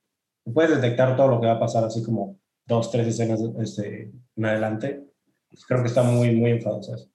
puedes 0.52 0.80
detectar 0.80 1.16
todo 1.16 1.28
lo 1.28 1.40
que 1.40 1.46
va 1.46 1.54
a 1.54 1.60
pasar 1.60 1.84
así 1.84 2.02
como 2.02 2.38
dos, 2.66 2.90
tres 2.90 3.06
escenas 3.06 3.40
este, 3.60 4.10
en 4.36 4.44
adelante. 4.44 5.11
Pues 5.52 5.66
creo 5.66 5.82
que 5.82 5.88
está 5.88 6.02
muy, 6.02 6.34
muy 6.34 6.52
enfadoso 6.52 6.94
eso. 6.94 7.10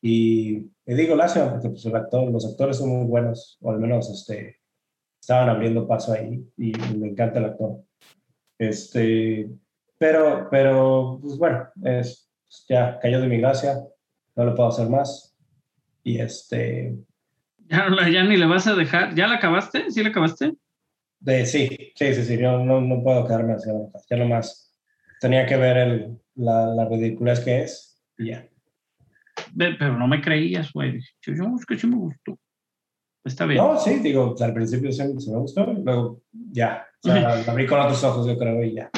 Y 0.00 0.70
le 0.84 0.94
digo 0.94 1.16
lástima 1.16 1.50
porque 1.50 1.68
pues, 1.68 1.84
el 1.84 1.96
actor, 1.96 2.30
los 2.30 2.46
actores 2.46 2.76
son 2.76 2.90
muy 2.90 3.06
buenos, 3.06 3.58
o 3.60 3.72
al 3.72 3.80
menos 3.80 4.08
este, 4.08 4.60
estaban 5.20 5.48
abriendo 5.48 5.88
paso 5.88 6.12
ahí 6.12 6.48
y 6.56 6.72
me 6.96 7.08
encanta 7.08 7.40
el 7.40 7.46
actor. 7.46 7.82
Este, 8.56 9.50
pero, 9.98 10.48
pero, 10.50 11.18
pues 11.20 11.36
bueno, 11.36 11.68
es, 11.82 12.30
ya 12.68 12.98
cayó 13.00 13.20
de 13.20 13.26
mi 13.26 13.38
gracia, 13.38 13.82
no 14.36 14.44
lo 14.44 14.54
puedo 14.54 14.68
hacer 14.68 14.88
más. 14.88 15.36
Y 16.04 16.20
este, 16.20 16.96
Ya, 17.68 17.88
ya 18.08 18.22
ni 18.22 18.36
le 18.36 18.46
vas 18.46 18.68
a 18.68 18.76
dejar. 18.76 19.14
¿Ya 19.16 19.26
la 19.26 19.36
acabaste? 19.36 19.90
¿Sí 19.90 20.04
la 20.04 20.10
acabaste? 20.10 20.54
de, 21.18 21.46
sí, 21.46 21.68
sí, 21.96 22.14
sí, 22.14 22.24
sí, 22.24 22.38
yo 22.38 22.58
no, 22.58 22.80
no 22.80 23.02
puedo 23.02 23.26
quedarme 23.26 23.54
así, 23.54 23.70
ya 24.08 24.16
nomás 24.16 24.65
tenía 25.20 25.46
que 25.46 25.56
ver 25.56 25.76
el, 25.76 26.18
la, 26.34 26.66
la 26.74 26.88
ridiculez 26.88 27.40
que 27.40 27.62
es 27.62 28.02
y 28.18 28.30
ya. 28.30 28.48
Pero 29.56 29.98
no 29.98 30.08
me 30.08 30.20
creías, 30.20 30.72
güey. 30.72 31.00
Yo, 31.22 31.34
yo, 31.34 31.54
es 31.58 31.66
que 31.66 31.78
sí 31.78 31.86
me 31.86 31.96
gustó. 31.96 32.38
Está 33.24 33.44
bien. 33.44 33.58
No, 33.58 33.78
sí, 33.78 33.98
digo, 33.98 34.34
al 34.40 34.54
principio 34.54 34.92
sí, 34.92 35.02
sí 35.18 35.30
me 35.30 35.38
gustó, 35.38 35.66
luego 35.72 36.22
ya, 36.32 36.86
o 37.02 37.08
sea, 37.08 37.20
la 37.20 37.50
abrí 37.50 37.66
con 37.66 37.80
otros 37.80 38.02
ojos, 38.04 38.26
yo 38.26 38.38
creo, 38.38 38.62
y 38.62 38.74
ya. 38.74 38.90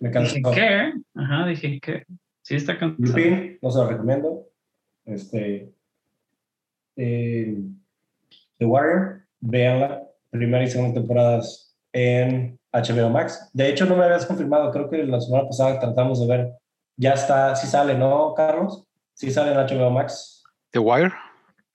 Me 0.00 0.10
cansó. 0.10 0.34
Dije, 0.34 0.50
¿qué? 0.52 0.92
Ajá, 1.14 1.46
dije, 1.46 1.80
¿qué? 1.80 2.04
Sí 2.42 2.56
está 2.56 2.76
cansado. 2.76 3.06
Lupin, 3.06 3.58
no 3.62 3.70
se 3.70 3.78
lo 3.78 3.88
recomiendo. 3.88 4.48
Este, 5.04 5.72
eh, 6.96 7.56
The 8.58 8.64
Warrior, 8.64 9.26
véanla, 9.40 10.02
primera 10.30 10.64
y 10.64 10.68
segunda 10.68 11.00
temporadas 11.00 11.76
en 11.92 12.57
HBO 12.72 13.10
Max. 13.10 13.50
De 13.52 13.68
hecho, 13.68 13.86
no 13.86 13.96
me 13.96 14.04
habías 14.04 14.26
confirmado, 14.26 14.70
creo 14.70 14.88
que 14.88 15.04
la 15.04 15.20
semana 15.20 15.46
pasada 15.46 15.78
tratamos 15.80 16.20
de 16.20 16.26
ver, 16.26 16.52
ya 16.96 17.12
está, 17.12 17.54
sí 17.56 17.66
sale, 17.66 17.94
¿no, 17.96 18.34
Carlos? 18.34 18.84
Sí 19.14 19.30
sale 19.30 19.52
en 19.52 19.58
HBO 19.58 19.90
Max, 19.90 20.42
The 20.70 20.78
Wire. 20.78 21.12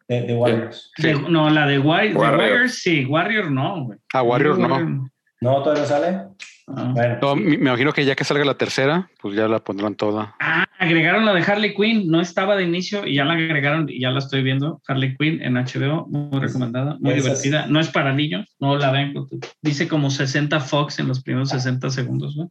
de, 0.08 0.22
The 0.22 0.36
Warriors. 0.36 0.92
No, 1.30 1.50
la 1.50 1.66
de 1.66 1.80
Warrior, 1.80 2.18
Warrior. 2.18 2.40
Warrior 2.40 2.70
sí, 2.70 3.06
Warrior 3.06 3.52
no, 3.52 3.86
güey. 3.86 4.00
Ah, 4.14 4.24
Warrior 4.24 4.58
no. 4.60 5.10
¿No 5.42 5.62
todavía 5.62 5.84
no 5.84 5.90
sale? 5.90 6.22
Ah. 6.68 6.92
Bueno, 6.94 7.18
No, 7.22 7.34
sí. 7.36 7.40
me 7.42 7.50
me 7.58 7.70
imagino 7.70 7.92
que 7.92 8.06
ya 8.06 8.16
que 8.16 8.24
salga 8.24 8.46
la 8.46 8.56
tercera, 8.58 9.10
pues 9.22 9.36
ya 9.36 9.48
la 9.48 9.60
pondrán 9.60 9.96
toda. 9.96 10.36
Ah, 10.40 10.66
agregaron 10.80 11.26
la 11.26 11.34
de 11.34 11.42
Harley 11.42 11.74
Quinn, 11.76 12.10
no 12.10 12.22
estaba 12.22 12.56
de 12.56 12.64
inicio 12.64 13.06
y 13.06 13.16
ya 13.16 13.26
la 13.26 13.34
agregaron 13.34 13.90
y 13.90 14.00
ya 14.00 14.12
la 14.12 14.20
estoy 14.20 14.44
viendo. 14.44 14.82
Harley 14.88 15.16
Quinn 15.18 15.42
en 15.42 15.56
HBO, 15.58 16.08
muy 16.08 16.40
recomendada, 16.40 16.98
muy 17.00 17.16
divertida. 17.16 17.68
No 17.68 17.80
es 17.80 17.90
para 17.90 18.14
niños, 18.14 18.56
no 18.60 18.78
la 18.78 18.92
ven. 18.92 19.14
Dice 19.62 19.88
como 19.88 20.10
60 20.10 20.60
Fox 20.62 21.00
en 21.00 21.08
los 21.10 21.22
primeros 21.22 21.50
60 21.50 21.90
segundos, 21.90 22.36
¿no? 22.38 22.50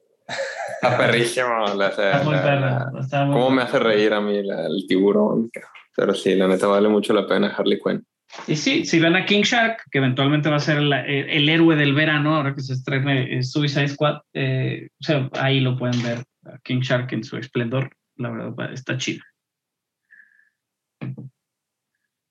Está 0.74 0.96
perrísimo. 0.98 1.74
La, 1.76 1.88
Está 1.88 2.22
muy 2.22 2.34
perra, 2.34 2.90
la- 2.92 3.00
está 3.00 3.24
muy 3.24 3.34
¿Cómo 3.34 3.50
me 3.50 3.56
perra. 3.64 3.68
hace 3.68 3.78
reír 3.78 4.12
a 4.12 4.20
mí 4.20 4.42
la- 4.42 4.66
el 4.66 4.84
tiburón? 4.86 5.50
Pero 5.96 6.14
sí, 6.14 6.34
la 6.34 6.48
neta 6.48 6.66
vale 6.66 6.88
mucho 6.88 7.12
la 7.12 7.26
pena 7.26 7.48
Harley 7.56 7.78
Quinn. 7.82 8.04
Y 8.46 8.56
sí, 8.56 8.84
si 8.86 8.98
ven 8.98 9.14
a 9.14 9.26
King 9.26 9.42
Shark, 9.42 9.82
que 9.90 9.98
eventualmente 9.98 10.48
va 10.48 10.56
a 10.56 10.60
ser 10.60 10.80
la- 10.82 11.04
el, 11.04 11.28
el 11.28 11.48
héroe 11.48 11.76
del 11.76 11.94
verano, 11.94 12.36
ahora 12.36 12.54
que 12.54 12.62
se 12.62 12.72
estrene 12.72 13.38
eh, 13.38 13.42
Suicide 13.42 13.88
Squad, 13.88 14.20
eh, 14.32 14.88
o 15.00 15.04
sea, 15.04 15.28
ahí 15.34 15.60
lo 15.60 15.76
pueden 15.76 16.02
ver, 16.02 16.18
a 16.46 16.58
King 16.58 16.80
Shark 16.80 17.12
en 17.12 17.24
su 17.24 17.36
esplendor. 17.36 17.90
La 18.16 18.30
verdad, 18.30 18.72
está 18.72 18.96
chido. 18.96 19.22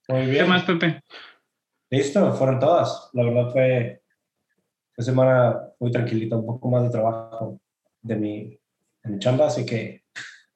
Muy 0.07 0.25
¿Qué 0.25 0.31
bien. 0.31 0.49
más, 0.49 0.63
Pepe? 0.63 1.01
Listo, 1.89 2.33
fueron 2.33 2.59
todas. 2.59 3.09
La 3.13 3.23
verdad 3.23 3.51
fue, 3.51 4.01
fue 4.93 5.03
semana 5.03 5.59
muy 5.79 5.91
tranquilita, 5.91 6.35
un 6.37 6.45
poco 6.45 6.69
más 6.69 6.83
de 6.83 6.89
trabajo 6.89 7.59
de 8.01 8.15
mi, 8.15 8.59
de 9.03 9.09
mi 9.09 9.19
chamba, 9.19 9.47
así 9.47 9.65
que 9.65 10.03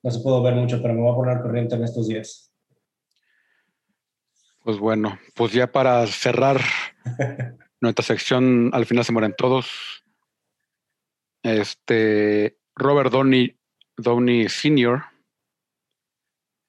no 0.03 0.11
se 0.11 0.19
pudo 0.19 0.41
ver 0.41 0.55
mucho, 0.55 0.81
pero 0.81 0.93
me 0.93 1.01
voy 1.01 1.11
a 1.11 1.15
poner 1.15 1.41
corriente 1.41 1.75
en 1.75 1.83
estos 1.83 2.07
días. 2.07 2.51
Pues 4.65 4.79
bueno, 4.79 5.19
pues 5.35 5.53
ya 5.53 5.71
para 5.71 6.07
cerrar 6.07 6.59
nuestra 7.81 8.03
sección, 8.03 8.71
al 8.73 8.87
final 8.87 9.05
se 9.05 9.11
mueren 9.11 9.35
todos. 9.37 10.03
Este 11.43 12.57
Robert 12.75 13.11
Downey, 13.11 13.55
Downey 13.95 14.49
Sr. 14.49 15.03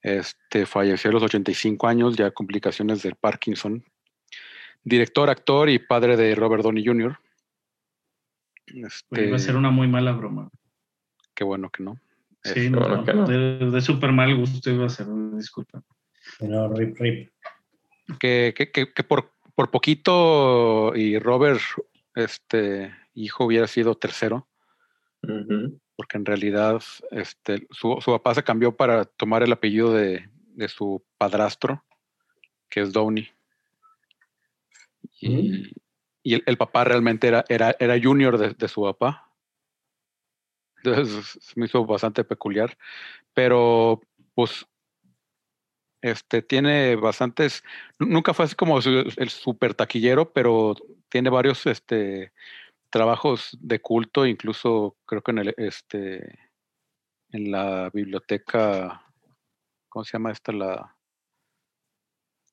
Este 0.03 0.67
falleció 0.67 1.09
a 1.09 1.13
los 1.13 1.23
85 1.23 1.87
años, 1.87 2.15
ya 2.15 2.29
complicaciones 2.29 3.01
del 3.01 3.15
Parkinson. 3.15 3.83
Director, 4.83 5.31
actor 5.31 5.67
y 5.67 5.79
padre 5.79 6.15
de 6.15 6.35
Robert 6.35 6.61
Downey 6.61 6.85
Jr. 6.85 7.17
Este, 8.67 9.25
Iba 9.25 9.37
a 9.37 9.39
ser 9.39 9.55
una 9.55 9.71
muy 9.71 9.87
mala 9.87 10.11
broma. 10.11 10.51
Qué 11.33 11.43
bueno 11.43 11.71
que 11.71 11.81
no. 11.81 11.95
Sí, 12.43 12.51
Este, 12.59 12.69
no, 12.69 12.79
bueno 12.79 13.03
que 13.03 13.13
no. 13.15 13.25
De, 13.25 13.71
de 13.71 13.81
súper 13.81 14.11
mal 14.11 14.35
gusto 14.35 14.69
iba 14.69 14.85
a 14.85 14.89
ser, 14.89 15.07
disculpa. 15.33 15.81
No, 16.41 16.71
rip, 16.75 16.95
rip. 16.99 17.31
Que, 18.19 18.53
que, 18.55 18.71
que, 18.71 18.93
que 18.93 19.03
por, 19.03 19.33
por 19.55 19.71
poquito 19.71 20.95
y 20.95 21.19
Robert, 21.19 21.61
este 22.15 22.93
hijo, 23.13 23.45
hubiera 23.45 23.67
sido 23.67 23.95
tercero. 23.95 24.47
Porque 25.95 26.17
en 26.17 26.25
realidad 26.25 26.81
este, 27.11 27.67
su, 27.71 27.97
su 28.01 28.11
papá 28.11 28.35
se 28.35 28.43
cambió 28.43 28.75
para 28.75 29.05
tomar 29.05 29.43
el 29.43 29.51
apellido 29.51 29.91
de, 29.93 30.29
de 30.53 30.67
su 30.67 31.03
padrastro, 31.17 31.83
que 32.69 32.81
es 32.81 32.93
Downey. 32.93 33.29
Y, 35.19 35.71
y 36.21 36.35
el, 36.35 36.43
el 36.45 36.57
papá 36.57 36.83
realmente 36.83 37.27
era, 37.27 37.43
era, 37.49 37.75
era 37.79 37.99
junior 38.01 38.37
de, 38.37 38.53
de 38.53 38.67
su 38.67 38.83
papá. 38.83 39.33
Entonces 40.83 41.39
se 41.41 41.59
me 41.59 41.65
hizo 41.65 41.83
bastante 41.85 42.23
peculiar. 42.23 42.77
Pero 43.33 43.99
pues 44.35 44.65
este 46.01 46.41
tiene 46.41 46.95
bastantes. 46.95 47.63
nu- 47.99 48.07
Nunca 48.07 48.33
fue 48.33 48.45
así 48.45 48.55
como 48.55 48.81
su- 48.81 49.13
el 49.17 49.29
super 49.29 49.73
taquillero, 49.73 50.31
pero 50.31 50.75
tiene 51.09 51.29
varios 51.29 51.65
este 51.65 52.33
trabajos 52.89 53.57
de 53.59 53.79
culto, 53.81 54.25
incluso 54.25 54.95
creo 55.05 55.21
que 55.21 55.31
en 55.31 55.37
el 55.39 55.53
este 55.57 56.39
en 57.31 57.51
la 57.51 57.89
biblioteca, 57.93 59.03
¿cómo 59.89 60.05
se 60.05 60.13
llama 60.13 60.31
esta? 60.31 60.51
La 60.53 60.93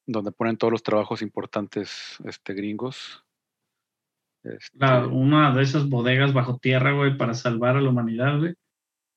donde 0.07 0.33
ponen 0.33 0.57
todos 0.59 0.73
los 0.73 0.83
trabajos 0.83 1.23
importantes 1.23 2.19
este 2.25 2.53
gringos. 2.53 3.25
Este, 4.43 4.77
La- 4.77 5.07
una 5.07 5.55
de 5.55 5.63
esas 5.63 5.89
bodegas 5.89 6.35
bajo 6.35 6.59
tierra, 6.59 6.93
güey, 6.93 7.17
para 7.17 7.33
salvar 7.35 7.77
a 7.77 7.81
la 7.81 7.89
humanidad, 7.91 8.39
güey. 8.39 8.55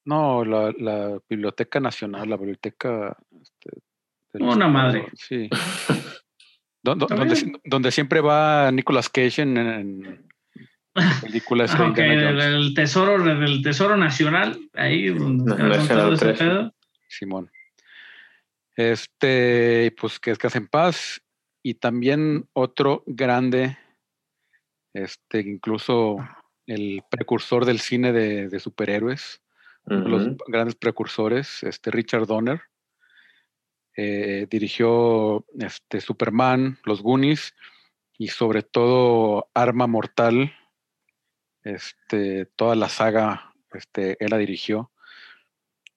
no, 0.05 0.45
la, 0.45 0.71
la 0.77 1.19
Biblioteca 1.27 1.81
Nacional, 1.81 2.29
la 2.29 2.37
biblioteca 2.37 3.17
este, 3.41 3.81
Una 4.43 4.53
Estado, 4.53 4.69
madre. 4.69 5.07
Sí. 5.15 5.49
Donde, 6.83 7.91
siempre 7.91 8.21
va 8.21 8.71
Nicolas 8.71 9.09
Cage 9.09 9.41
en, 9.41 9.57
en 9.57 10.27
películas 11.21 11.77
de 11.77 11.83
Ah, 11.83 11.93
el, 12.45 12.73
tesoro, 12.73 13.21
del 13.21 13.61
tesoro 13.61 13.97
nacional, 13.97 14.57
ahí 14.73 15.07
ese 15.07 16.25
Treasure. 16.25 16.33
pedo. 16.33 16.75
Simón. 17.09 17.51
Este, 18.75 19.93
pues 19.99 20.19
que 20.19 20.31
descanse 20.31 20.59
en 20.59 20.67
paz. 20.67 21.21
Y 21.63 21.73
también 21.73 22.47
otro 22.53 23.03
grande, 23.05 23.77
este, 24.93 25.41
incluso 25.41 26.17
el 26.65 27.01
precursor 27.09 27.65
del 27.65 27.79
cine 27.79 28.13
de, 28.13 28.47
de 28.47 28.59
superhéroes, 28.59 29.41
uno 29.85 30.03
de 30.03 30.09
los 30.09 30.37
grandes 30.47 30.75
precursores, 30.75 31.63
este 31.63 31.91
Richard 31.91 32.27
Donner, 32.27 32.61
eh, 33.99 34.45
dirigió 34.47 35.43
este, 35.59 36.01
Superman, 36.01 36.77
Los 36.85 37.01
Goonies 37.01 37.55
y 38.17 38.27
sobre 38.27 38.61
todo 38.61 39.49
Arma 39.55 39.87
Mortal. 39.87 40.53
Este, 41.63 42.45
toda 42.45 42.75
la 42.75 42.89
saga, 42.89 43.53
este, 43.73 44.15
él 44.23 44.29
la 44.29 44.37
dirigió 44.37 44.91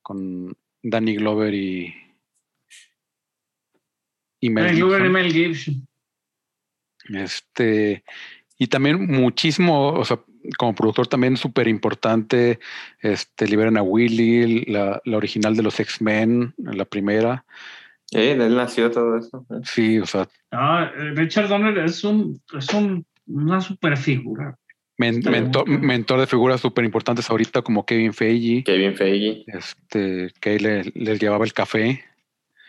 con 0.02 0.56
Danny 0.82 1.16
Glover 1.16 1.54
y, 1.54 1.94
y 4.40 4.48
Mel 4.50 4.64
Danny 4.64 4.78
Glover 4.78 5.04
y. 5.04 5.08
Mel 5.10 5.32
Gibson. 5.32 5.86
Este, 7.10 8.02
y 8.58 8.66
también 8.68 9.06
muchísimo, 9.06 9.90
o 9.92 10.04
sea, 10.06 10.20
como 10.56 10.74
productor 10.74 11.06
también 11.06 11.36
súper 11.36 11.68
importante, 11.68 12.60
este, 13.00 13.46
Liberan 13.46 13.76
a 13.76 13.82
Willy, 13.82 14.64
la, 14.64 15.02
la 15.04 15.16
original 15.18 15.54
de 15.54 15.62
los 15.62 15.78
X-Men, 15.78 16.54
la 16.56 16.86
primera. 16.86 17.44
Eh, 18.12 18.34
de 18.36 18.46
él 18.46 18.56
nació 18.56 18.90
todo 18.90 19.16
eso. 19.18 19.46
¿eh? 19.50 19.60
Sí, 19.64 19.98
o 19.98 20.06
sea, 20.06 20.28
Ah, 20.50 20.90
Richard 21.14 21.48
Donner 21.48 21.78
es 21.78 22.02
un, 22.04 22.40
es 22.58 22.68
un, 22.74 23.04
una 23.26 23.60
super 23.60 23.96
figura. 23.96 24.56
men- 24.98 25.22
Sí. 25.22 25.30
mentor, 25.30 25.66
mentor 25.68 26.20
de 26.20 26.26
figuras 26.26 26.60
súper 26.60 26.84
importantes 26.84 27.30
ahorita 27.30 27.62
como 27.62 27.86
Kevin 27.86 28.12
Feige, 28.12 28.64
Kevin 28.64 28.94
Feige. 28.94 29.44
este, 29.46 30.30
que 30.40 30.58
le, 30.60 30.84
les 30.94 31.18
llevaba 31.20 31.44
el 31.44 31.52
café. 31.54 32.04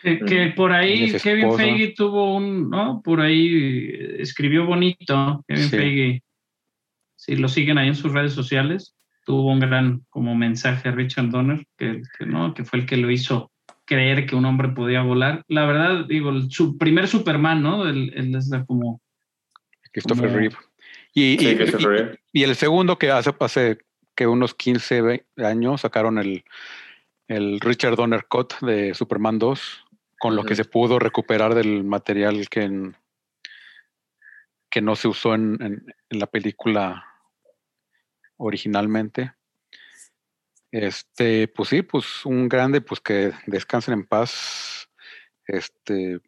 Que, 0.02 0.52
por 0.56 0.72
ahí 0.72 1.12
Kevin. 1.22 1.52
Feige 1.56 1.92
tuvo 1.94 2.34
un, 2.36 2.70
¿no? 2.70 3.02
Por 3.04 3.20
ahí 3.20 3.90
eh, 3.92 4.16
escribió 4.22 4.64
bonito. 4.66 5.44
Kevin 5.46 5.62
Sí. 5.68 5.76
Feige, 5.76 6.22
si 7.16 7.36
lo 7.36 7.48
siguen 7.48 7.78
ahí 7.78 7.88
en 7.88 7.94
sus 7.94 8.12
redes 8.12 8.32
sociales, 8.32 8.94
tuvo 9.24 9.52
un 9.52 9.60
gran 9.60 10.00
como 10.10 10.34
mensaje 10.34 10.88
a 10.88 10.92
Richard 10.92 11.28
Donner, 11.30 11.64
que, 11.78 12.02
que, 12.18 12.26
¿no? 12.26 12.52
que 12.54 12.64
fue 12.64 12.80
el 12.80 12.86
que 12.86 12.96
lo 12.96 13.10
hizo 13.12 13.51
creer 13.92 14.26
que 14.26 14.34
un 14.36 14.44
hombre 14.44 14.68
podía 14.70 15.02
volar. 15.02 15.44
La 15.48 15.66
verdad, 15.66 16.06
digo, 16.06 16.30
el, 16.30 16.50
su 16.50 16.78
primer 16.78 17.06
Superman, 17.08 17.62
¿no? 17.62 17.86
Él, 17.88 18.12
él 18.16 18.34
es 18.34 18.50
como... 18.66 19.00
Christopher 19.92 20.26
Como- 20.26 20.38
Reeve. 20.38 20.56
Y, 21.14 21.36
Sí, 21.38 21.48
y- 21.48 21.56
Christopher 21.56 21.80
y- 21.80 21.96
Reeve. 21.96 22.20
y 22.32 22.42
el 22.44 22.54
segundo 22.56 22.98
que 22.98 23.10
hace, 23.10 23.34
hace 23.40 23.78
que 24.14 24.26
unos 24.26 24.54
15 24.54 25.02
ve- 25.02 25.26
años 25.36 25.82
sacaron 25.82 26.18
el, 26.18 26.44
el 27.28 27.60
Richard 27.60 27.96
Donner 27.96 28.24
Cut 28.26 28.54
de 28.60 28.94
Superman 28.94 29.38
2, 29.38 29.84
con 30.18 30.36
lo 30.36 30.44
que 30.44 30.54
se 30.54 30.64
pudo 30.64 30.98
recuperar 30.98 31.54
del 31.54 31.84
material 31.84 32.48
que, 32.48 32.62
en- 32.62 32.96
que 34.70 34.80
no 34.80 34.96
se 34.96 35.08
usó 35.08 35.34
en, 35.34 35.58
en- 35.62 35.84
en 36.10 36.18
la 36.18 36.26
película 36.26 37.04
originalmente. 38.38 39.32
Este, 40.72 41.46
pues 41.48 41.68
sí, 41.68 41.82
pues 41.82 42.24
un 42.26 42.48
grande, 42.48 42.80
pues 42.80 43.00
que 43.00 43.32
descansen 43.46 43.94
en 43.94 44.06
paz. 44.06 44.88
Este, 45.46 46.20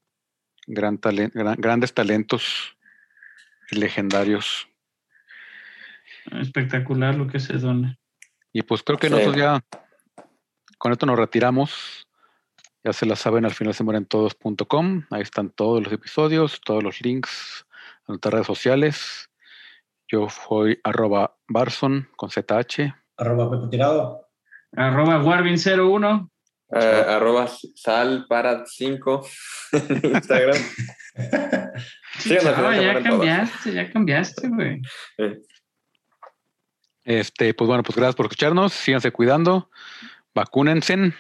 gran 0.67 1.01
talen- 1.01 1.33
gran- 1.33 1.57
grandes 1.59 1.93
talentos 1.95 2.77
legendarios. 3.71 4.69
Espectacular 6.33 7.15
lo 7.15 7.27
que 7.27 7.41
se 7.41 7.55
Donner. 7.55 7.99
Y 8.53 8.63
pues 8.63 8.83
creo 8.83 8.99
que 8.99 9.09
Sí. 9.09 9.13
nosotros 9.15 9.37
ya 9.37 9.65
con 10.79 10.93
esto 10.93 11.07
nos 11.07 11.19
retiramos. 11.19 12.07
Ya 12.85 12.93
se 12.93 13.07
la 13.07 13.17
saben, 13.17 13.47
al 13.47 13.53
final 13.55 13.73
se 13.75 13.83
mueren 13.83 14.05
todos.com. 14.05 15.05
Ahí 15.11 15.23
están 15.23 15.51
todos 15.51 15.83
los 15.83 15.93
episodios, 15.93 16.61
todos 16.61 16.83
los 16.83 17.01
links 17.01 17.67
a 18.07 18.13
nuestras 18.13 18.35
redes 18.35 18.47
sociales. 18.47 19.31
Yo 20.07 20.29
soy 20.29 20.79
arroba 20.85 21.39
Barson 21.49 22.09
con 22.17 22.29
ZH. 22.31 22.95
Arroba 23.17 23.51
Pepe 23.51 23.71
Tirado. 23.71 24.29
Arroba 24.77 25.23
Warvin01. 25.23 26.31
Eh, 26.77 27.05
arroba 27.09 27.47
sal 27.75 28.27
para 28.29 28.65
5 28.67 29.27
en 29.73 30.11
Instagram. 30.15 30.59
Ya 32.27 33.03
cambiaste, 33.03 33.73
ya 33.73 33.91
cambiaste, 33.93 34.49
güey. 34.49 34.81
Eh, 35.19 35.39
Este, 37.05 37.53
pues 37.55 37.69
bueno, 37.69 37.83
pues 37.83 37.97
gracias 37.97 38.15
por 38.15 38.27
escucharnos. 38.27 38.73
Síganse 38.73 39.13
cuidando. 39.13 39.71
Vacúnense. 40.35 41.13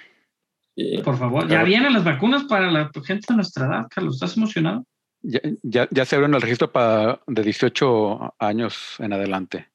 Por 1.04 1.18
favor, 1.18 1.46
ya 1.46 1.62
vienen 1.62 1.92
las 1.92 2.04
vacunas 2.04 2.44
para 2.44 2.70
la 2.70 2.90
gente 3.04 3.26
de 3.28 3.36
nuestra 3.36 3.66
edad, 3.66 3.86
Carlos. 3.90 4.14
¿Estás 4.14 4.36
emocionado? 4.36 4.84
Ya, 5.22 5.40
ya, 5.62 5.88
ya 5.90 6.04
se 6.04 6.16
abrieron 6.16 6.34
el 6.34 6.42
registro 6.42 6.72
para 6.72 7.20
de 7.26 7.42
18 7.42 8.34
años 8.38 8.96
en 8.98 9.12
adelante. 9.12 9.68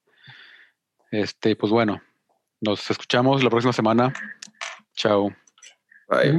Este, 1.11 1.55
pues 1.55 1.71
bueno, 1.71 2.01
nos 2.61 2.89
escuchamos 2.89 3.43
la 3.43 3.49
próxima 3.49 3.73
semana. 3.73 4.13
Chao. 4.95 5.33
Bye. 6.09 6.33